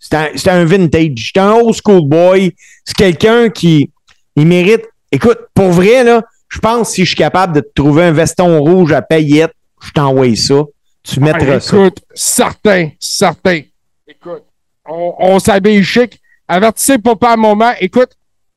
C'est 0.00 0.48
un, 0.48 0.64
vintage. 0.64 1.30
C'est 1.32 1.40
un 1.40 1.52
old 1.52 1.74
school 1.74 2.08
boy. 2.08 2.54
C'est 2.84 2.96
quelqu'un 2.96 3.50
qui 3.50 3.90
il 4.34 4.46
mérite. 4.46 4.82
Écoute, 5.10 5.38
pour 5.54 5.68
vrai, 5.70 6.02
là, 6.02 6.22
je 6.48 6.58
pense 6.58 6.88
que 6.88 6.94
si 6.94 7.02
je 7.02 7.08
suis 7.08 7.16
capable 7.16 7.54
de 7.54 7.60
te 7.60 7.70
trouver 7.74 8.04
un 8.04 8.12
veston 8.12 8.58
rouge 8.60 8.92
à 8.92 9.02
paillettes, 9.02 9.52
je 9.82 9.90
t'envoie 9.92 10.34
ça. 10.34 10.62
Tu 11.02 11.20
mettras 11.20 11.56
Ah, 11.56 11.60
ça. 11.60 11.76
écoute, 11.76 11.98
certain, 12.14 12.90
certain. 12.98 13.60
Écoute, 14.08 14.44
on, 14.88 15.14
on 15.18 15.38
s'habille 15.38 15.84
chic. 15.84 16.20
Avertissez 16.48 16.98
papa 16.98 17.28
à 17.30 17.32
un 17.34 17.36
moment. 17.36 17.72
Écoute, 17.80 18.10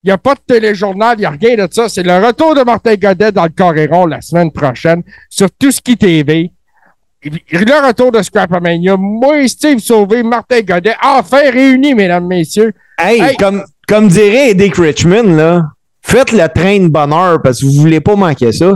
il 0.05 0.09
n'y 0.09 0.11
a 0.11 0.19
pas 0.19 0.35
de 0.35 0.39
téléjournal, 0.45 1.15
il 1.17 1.21
n'y 1.21 1.25
a 1.25 1.31
rien 1.31 1.65
de 1.65 1.67
ça. 1.73 1.89
C'est 1.89 2.03
le 2.03 2.23
retour 2.23 2.53
de 2.53 2.61
Martin 2.61 2.93
Godet 2.93 3.31
dans 3.31 3.45
le 3.45 3.49
Coréron 3.49 4.05
la 4.05 4.21
semaine 4.21 4.51
prochaine 4.51 5.01
sur 5.29 5.49
tout 5.49 5.71
ce 5.71 5.81
qui 5.81 5.97
TV. 5.97 6.51
Le 7.23 7.87
retour 7.87 8.11
de 8.11 8.21
Scrapamania. 8.21 8.95
Moi 8.97 9.41
et 9.41 9.47
Steve 9.47 9.79
Sauvé, 9.79 10.21
Martin 10.21 10.61
Godet, 10.61 10.95
enfin 11.03 11.49
réunis, 11.51 11.95
mesdames, 11.95 12.27
messieurs. 12.27 12.71
Hey, 12.99 13.19
Hey. 13.19 13.35
Comme, 13.37 13.63
comme 13.87 14.07
dirait 14.07 14.53
Dick 14.53 14.75
Richmond, 14.75 15.35
là, 15.35 15.63
faites 16.03 16.31
le 16.31 16.47
train 16.53 16.79
de 16.81 16.87
bonheur 16.87 17.41
parce 17.41 17.61
que 17.61 17.65
vous 17.65 17.71
voulez 17.81 17.99
pas 17.99 18.15
manquer 18.15 18.51
ça. 18.51 18.73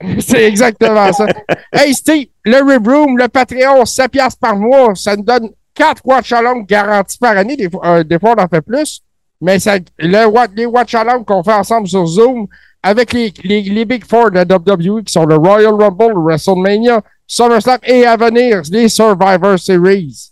C'est 0.20 0.44
exactement 0.44 1.10
ça. 1.12 1.26
Hey, 1.72 1.94
Steve, 1.94 2.26
le 2.44 2.62
Rib 2.70 2.86
Room, 2.86 3.16
le 3.16 3.28
Patreon, 3.28 3.86
7 3.86 4.10
piastres 4.10 4.38
par 4.40 4.56
mois, 4.56 4.94
ça 4.94 5.16
nous 5.16 5.24
donne 5.24 5.48
4 5.74 6.02
watch 6.04 6.32
along 6.32 6.64
garantis 6.66 7.16
par 7.16 7.34
année. 7.36 7.56
Des, 7.56 7.70
fois- 7.70 7.80
euh, 7.86 8.04
des 8.04 8.18
fois, 8.18 8.34
on 8.36 8.42
en 8.42 8.46
fait 8.48 8.60
plus. 8.60 9.00
Mais 9.40 9.58
ça, 9.58 9.76
le, 9.98 10.54
les 10.56 10.66
watch 10.66 10.94
along 10.94 11.24
qu'on 11.24 11.42
fait 11.42 11.52
ensemble 11.52 11.86
sur 11.86 12.06
Zoom 12.06 12.46
avec 12.82 13.12
les, 13.12 13.32
les, 13.44 13.62
les 13.62 13.84
Big 13.84 14.04
Four 14.04 14.30
de 14.30 14.36
la 14.36 14.44
WWE 14.44 15.02
qui 15.04 15.12
sont 15.12 15.24
le 15.26 15.36
Royal 15.36 15.74
Rumble, 15.74 16.14
le 16.14 16.20
WrestleMania, 16.22 17.02
SummerSlam 17.26 17.78
et 17.84 18.04
à 18.06 18.16
venir, 18.16 18.62
les 18.70 18.88
Survivor 18.88 19.58
Series. 19.58 20.30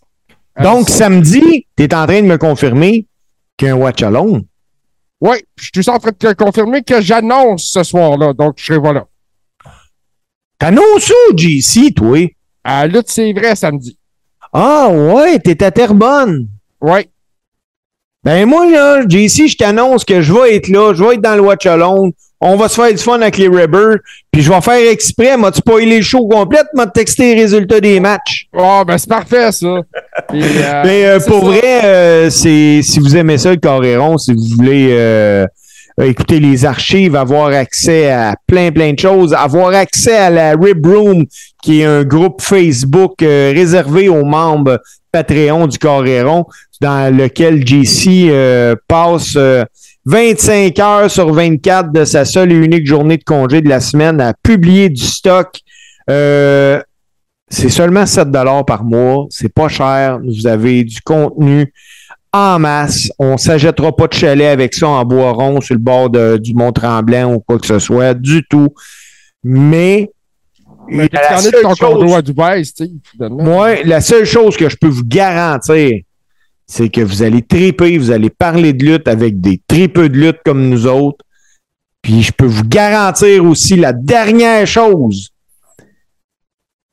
Euh, 0.59 0.63
Donc, 0.63 0.89
samedi, 0.89 1.67
tu 1.77 1.85
es 1.85 1.95
en 1.95 2.07
train 2.07 2.23
de 2.23 2.27
me 2.27 2.39
confirmer 2.39 3.07
qu'il 3.57 3.69
y 3.69 3.71
a 3.71 3.75
un 3.75 3.79
watch 3.79 4.03
alone. 4.03 4.45
Oui, 5.21 5.37
je 5.57 5.81
suis 5.81 5.91
en 5.91 5.99
train 5.99 6.11
de 6.11 6.17
te 6.17 6.33
confirmer 6.35 6.83
que 6.83 7.01
j'annonce 7.01 7.71
ce 7.73 7.83
soir-là. 7.83 8.33
Donc, 8.33 8.55
je 8.59 8.65
serai 8.67 8.79
voilà. 8.79 9.07
T'annonces 10.59 11.11
au 11.31 11.37
GC, 11.37 11.93
toi? 11.95 12.19
À 12.65 12.87
lutte, 12.87 13.09
c'est 13.09 13.33
vrai, 13.33 13.55
samedi. 13.55 13.99
Ah 14.53 14.89
ouais, 14.91 15.39
t'es 15.39 15.63
à 15.63 15.71
Terrebonne. 15.71 16.49
Oui. 16.81 17.09
Ben 18.27 18.45
moi, 18.45 18.69
là, 18.69 19.03
JC, 19.09 19.47
je 19.47 19.57
t'annonce 19.57 20.05
que 20.05 20.21
je 20.21 20.33
vais 20.33 20.57
être 20.57 20.67
là, 20.67 20.93
je 20.93 21.05
vais 21.05 21.15
être 21.15 21.21
dans 21.21 21.37
le 21.37 21.43
Watch 21.43 21.65
Alone. 21.65 22.11
On 22.41 22.57
va 22.57 22.69
se 22.69 22.75
faire 22.75 22.91
du 22.91 22.99
fun 22.99 23.21
avec 23.21 23.39
les 23.39 23.47
Ribbers. 23.47 23.99
Puis 24.33 24.43
je 24.43 24.53
vais 24.53 24.61
faire 24.61 24.91
exprès, 24.91 25.37
m'as-tu 25.37 25.59
spoilé 25.59 25.99
le 25.99 26.03
show 26.03 26.27
complet, 26.27 26.59
m'a 26.75 26.89
texté 26.89 27.37
les 27.37 27.43
résultats 27.43 27.79
des 27.79 28.01
matchs? 28.01 28.49
Oh, 28.53 28.83
ben, 28.85 28.99
c'est 28.99 29.09
parfait, 29.09 29.53
ça. 29.53 29.77
Puis, 30.29 30.43
euh, 30.43 30.83
Mais 30.85 31.07
euh, 31.07 31.21
pour 31.21 31.39
ça. 31.39 31.47
vrai, 31.47 31.85
euh, 31.85 32.29
c'est 32.29 32.81
si 32.83 32.99
vous 32.99 33.17
aimez 33.17 33.39
ça, 33.39 33.53
le 33.53 33.59
Coréron, 33.59 34.19
si 34.19 34.33
vous 34.33 34.57
voulez 34.57 35.47
écouter 36.03 36.41
les 36.41 36.65
archives, 36.65 37.15
avoir 37.15 37.53
accès 37.53 38.11
à 38.11 38.35
plein, 38.49 38.73
plein 38.73 38.93
de 38.93 38.99
choses, 38.99 39.35
avoir 39.35 39.73
accès 39.73 40.17
à 40.17 40.31
la 40.31 40.57
Rib 40.57 40.85
Room, 40.85 41.27
qui 41.63 41.83
est 41.83 41.85
un 41.85 42.03
groupe 42.03 42.43
Facebook 42.43 43.15
réservé 43.21 44.09
aux 44.09 44.25
membres 44.25 44.81
Patreon 45.13 45.67
du 45.67 45.79
Coréron, 45.79 46.45
dans 46.81 47.15
lequel 47.17 47.67
JC 47.67 48.29
euh, 48.31 48.75
passe 48.89 49.35
euh, 49.37 49.65
25 50.05 50.79
heures 50.79 51.11
sur 51.11 51.33
24 51.33 51.93
de 51.93 52.05
sa 52.05 52.25
seule 52.25 52.53
et 52.53 52.57
unique 52.57 52.87
journée 52.87 53.17
de 53.17 53.25
congé 53.25 53.61
de 53.61 53.69
la 53.69 53.81
semaine 53.81 54.21
à 54.21 54.35
publier 54.43 54.89
du 54.89 55.03
stock. 55.03 55.49
Euh, 56.11 56.81
c'est 57.49 57.69
seulement 57.69 58.07
7 58.07 58.29
par 58.67 58.85
mois. 58.85 59.27
C'est 59.31 59.53
pas 59.53 59.69
cher. 59.69 60.19
Vous 60.25 60.47
avez 60.47 60.85
du 60.85 61.01
contenu 61.01 61.73
en 62.33 62.59
masse. 62.59 63.09
On 63.19 63.37
s'achètera 63.37 63.95
pas 63.95 64.07
de 64.09 64.15
chalet 64.15 64.49
avec 64.49 64.75
ça 64.75 64.89
en 64.89 65.05
bois 65.05 65.33
rond 65.33 65.61
sur 65.61 65.75
le 65.75 65.81
bord 65.81 66.11
de- 66.11 66.37
du 66.39 66.55
Mont-Tremblant 66.55 67.35
ou 67.35 67.41
quoi 67.41 67.59
que 67.59 67.67
ce 67.67 67.79
soit 67.79 68.15
du 68.15 68.43
tout. 68.49 68.69
Mais 69.43 70.11
Mais 70.89 71.09
la 71.13 71.39
seule 71.39 71.53
chose- 71.77 72.23
Dubaï, 72.23 72.65
Steve. 72.65 72.91
Moi, 73.19 73.83
la 73.85 74.01
seule 74.01 74.25
chose 74.25 74.57
que 74.57 74.69
je 74.69 74.77
peux 74.77 74.89
vous 74.89 75.05
garantir, 75.05 76.01
c'est 76.67 76.89
que 76.89 77.01
vous 77.01 77.23
allez 77.23 77.43
triper, 77.43 77.97
vous 77.99 78.11
allez 78.11 78.31
parler 78.31 78.73
de 78.73 78.85
lutte 78.85 79.09
avec 79.09 79.41
des 79.41 79.61
tripeux 79.69 80.09
de 80.09 80.19
lutte 80.19 80.39
comme 80.45 80.69
nous 80.69 80.87
autres. 80.87 81.25
Puis 82.03 82.23
je 82.23 82.33
peux 82.33 82.47
vous 82.47 82.65
garantir 82.65 83.45
aussi 83.45 83.77
la 83.77 83.93
dernière 83.93 84.67
chose. 84.67 85.31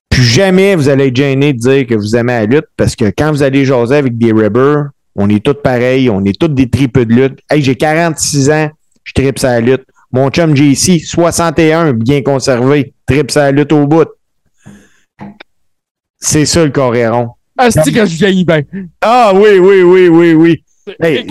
Plus 0.10 0.24
jamais 0.24 0.76
vous 0.76 0.90
allez 0.90 1.08
être 1.08 1.16
gêné 1.16 1.54
de 1.54 1.58
dire 1.58 1.88
que 1.88 1.96
vous 1.96 2.16
aimez 2.16 2.34
la 2.34 2.46
lutte 2.46 2.68
parce 2.78 2.96
que 2.96 3.06
quand 3.06 3.32
vous 3.32 3.42
allez 3.42 3.66
jaser 3.66 3.96
avec 3.96 4.18
des 4.18 4.32
ribbers, 4.32 4.90
on 5.16 5.30
est 5.30 5.44
tous 5.44 5.56
pareils, 5.56 6.10
on 6.10 6.24
est 6.24 6.40
tous 6.40 6.48
des 6.48 6.70
tripeux 6.70 7.06
de 7.06 7.14
lutte. 7.14 7.40
Hey, 7.50 7.62
j'ai 7.62 7.76
46 7.76 8.50
ans, 8.52 8.70
je 9.04 9.14
tripe 9.14 9.40
sa 9.40 9.60
lutte. 9.60 9.86
Mon 10.12 10.30
chum 10.30 10.56
JC, 10.56 11.00
61, 11.04 11.94
bien 11.94 12.22
conservé, 12.22 12.94
tripe 13.08 13.32
sa 13.32 13.52
lutte 13.52 13.72
au 13.72 13.88
bout. 13.88 14.08
C'est 16.20 16.46
ça 16.46 16.64
le 16.64 16.72
coréron. 16.72 17.30
Ah, 17.58 17.70
c'est 17.72 17.92
que 17.92 18.06
je 18.06 18.16
vieillis 18.18 18.46
bien. 18.46 18.62
Ah 19.02 19.32
oui, 19.36 19.60
oui, 19.60 19.82
oui, 19.84 20.08
oui, 20.08 20.34
oui. 20.34 20.64
Hey, 21.02 21.26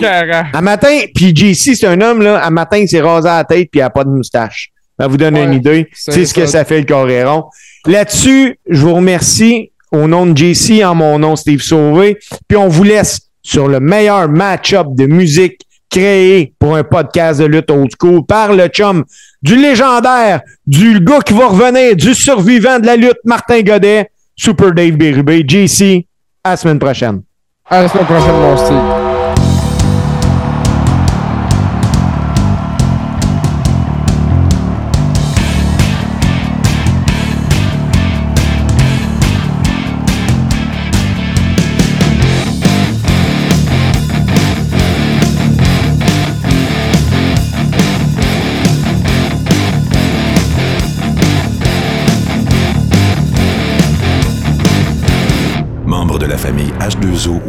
à 0.53 0.61
matin, 0.61 0.97
puis 1.13 1.35
JC, 1.35 1.75
c'est 1.75 1.85
un 1.85 1.99
homme, 2.01 2.21
là, 2.21 2.39
à 2.43 2.49
matin, 2.49 2.77
il 2.77 2.87
s'est 2.87 3.01
rasé 3.01 3.27
la 3.27 3.43
tête 3.43 3.69
puis 3.71 3.79
il 3.79 3.83
n'a 3.83 3.89
pas 3.89 4.03
de 4.03 4.09
moustache. 4.09 4.69
Ça 4.99 5.07
vous 5.07 5.17
donne 5.17 5.35
Ouais, 5.35 5.43
une 5.43 5.53
idée. 5.53 5.89
c'est 5.93 6.25
ce 6.25 6.33
que 6.33 6.45
ça. 6.45 6.59
ça 6.59 6.65
fait 6.65 6.79
le 6.79 6.85
coréron. 6.85 7.45
Là-dessus, 7.85 8.57
je 8.69 8.79
vous 8.81 8.95
remercie 8.95 9.71
au 9.91 10.07
nom 10.07 10.25
de 10.25 10.35
JC, 10.35 10.83
en 10.83 10.95
mon 10.95 11.19
nom, 11.19 11.35
Steve 11.35 11.61
Sauvé. 11.61 12.17
Puis 12.47 12.57
on 12.57 12.67
vous 12.67 12.83
laisse 12.83 13.19
sur 13.43 13.67
le 13.67 13.79
meilleur 13.79 14.27
match-up 14.29 14.87
de 14.91 15.05
musique 15.05 15.59
créé 15.89 16.53
pour 16.57 16.75
un 16.75 16.83
podcast 16.83 17.39
de 17.39 17.45
lutte 17.45 17.69
old 17.69 17.91
school 17.99 18.25
par 18.25 18.53
le 18.53 18.67
chum 18.67 19.03
du 19.43 19.55
légendaire, 19.55 20.41
du 20.65 20.99
gars 21.01 21.19
qui 21.19 21.33
va 21.33 21.47
revenir, 21.47 21.95
du 21.95 22.15
survivant 22.15 22.79
de 22.79 22.87
la 22.87 22.95
lutte, 22.95 23.19
Martin 23.25 23.61
Godet, 23.61 24.09
Super 24.35 24.71
Dave 24.73 24.93
Bérubé, 24.93 25.43
JC. 25.47 26.07
À 26.45 26.49
la 26.51 26.57
semaine 26.57 26.77
prochaine. 26.77 27.23
À 27.69 27.83
la 27.83 27.87
semaine 27.87 28.05
prochaine, 28.05 28.35
mon 28.35 28.57
Steve. 28.57 29.02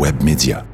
Web 0.05 0.23
Media. 0.23 0.74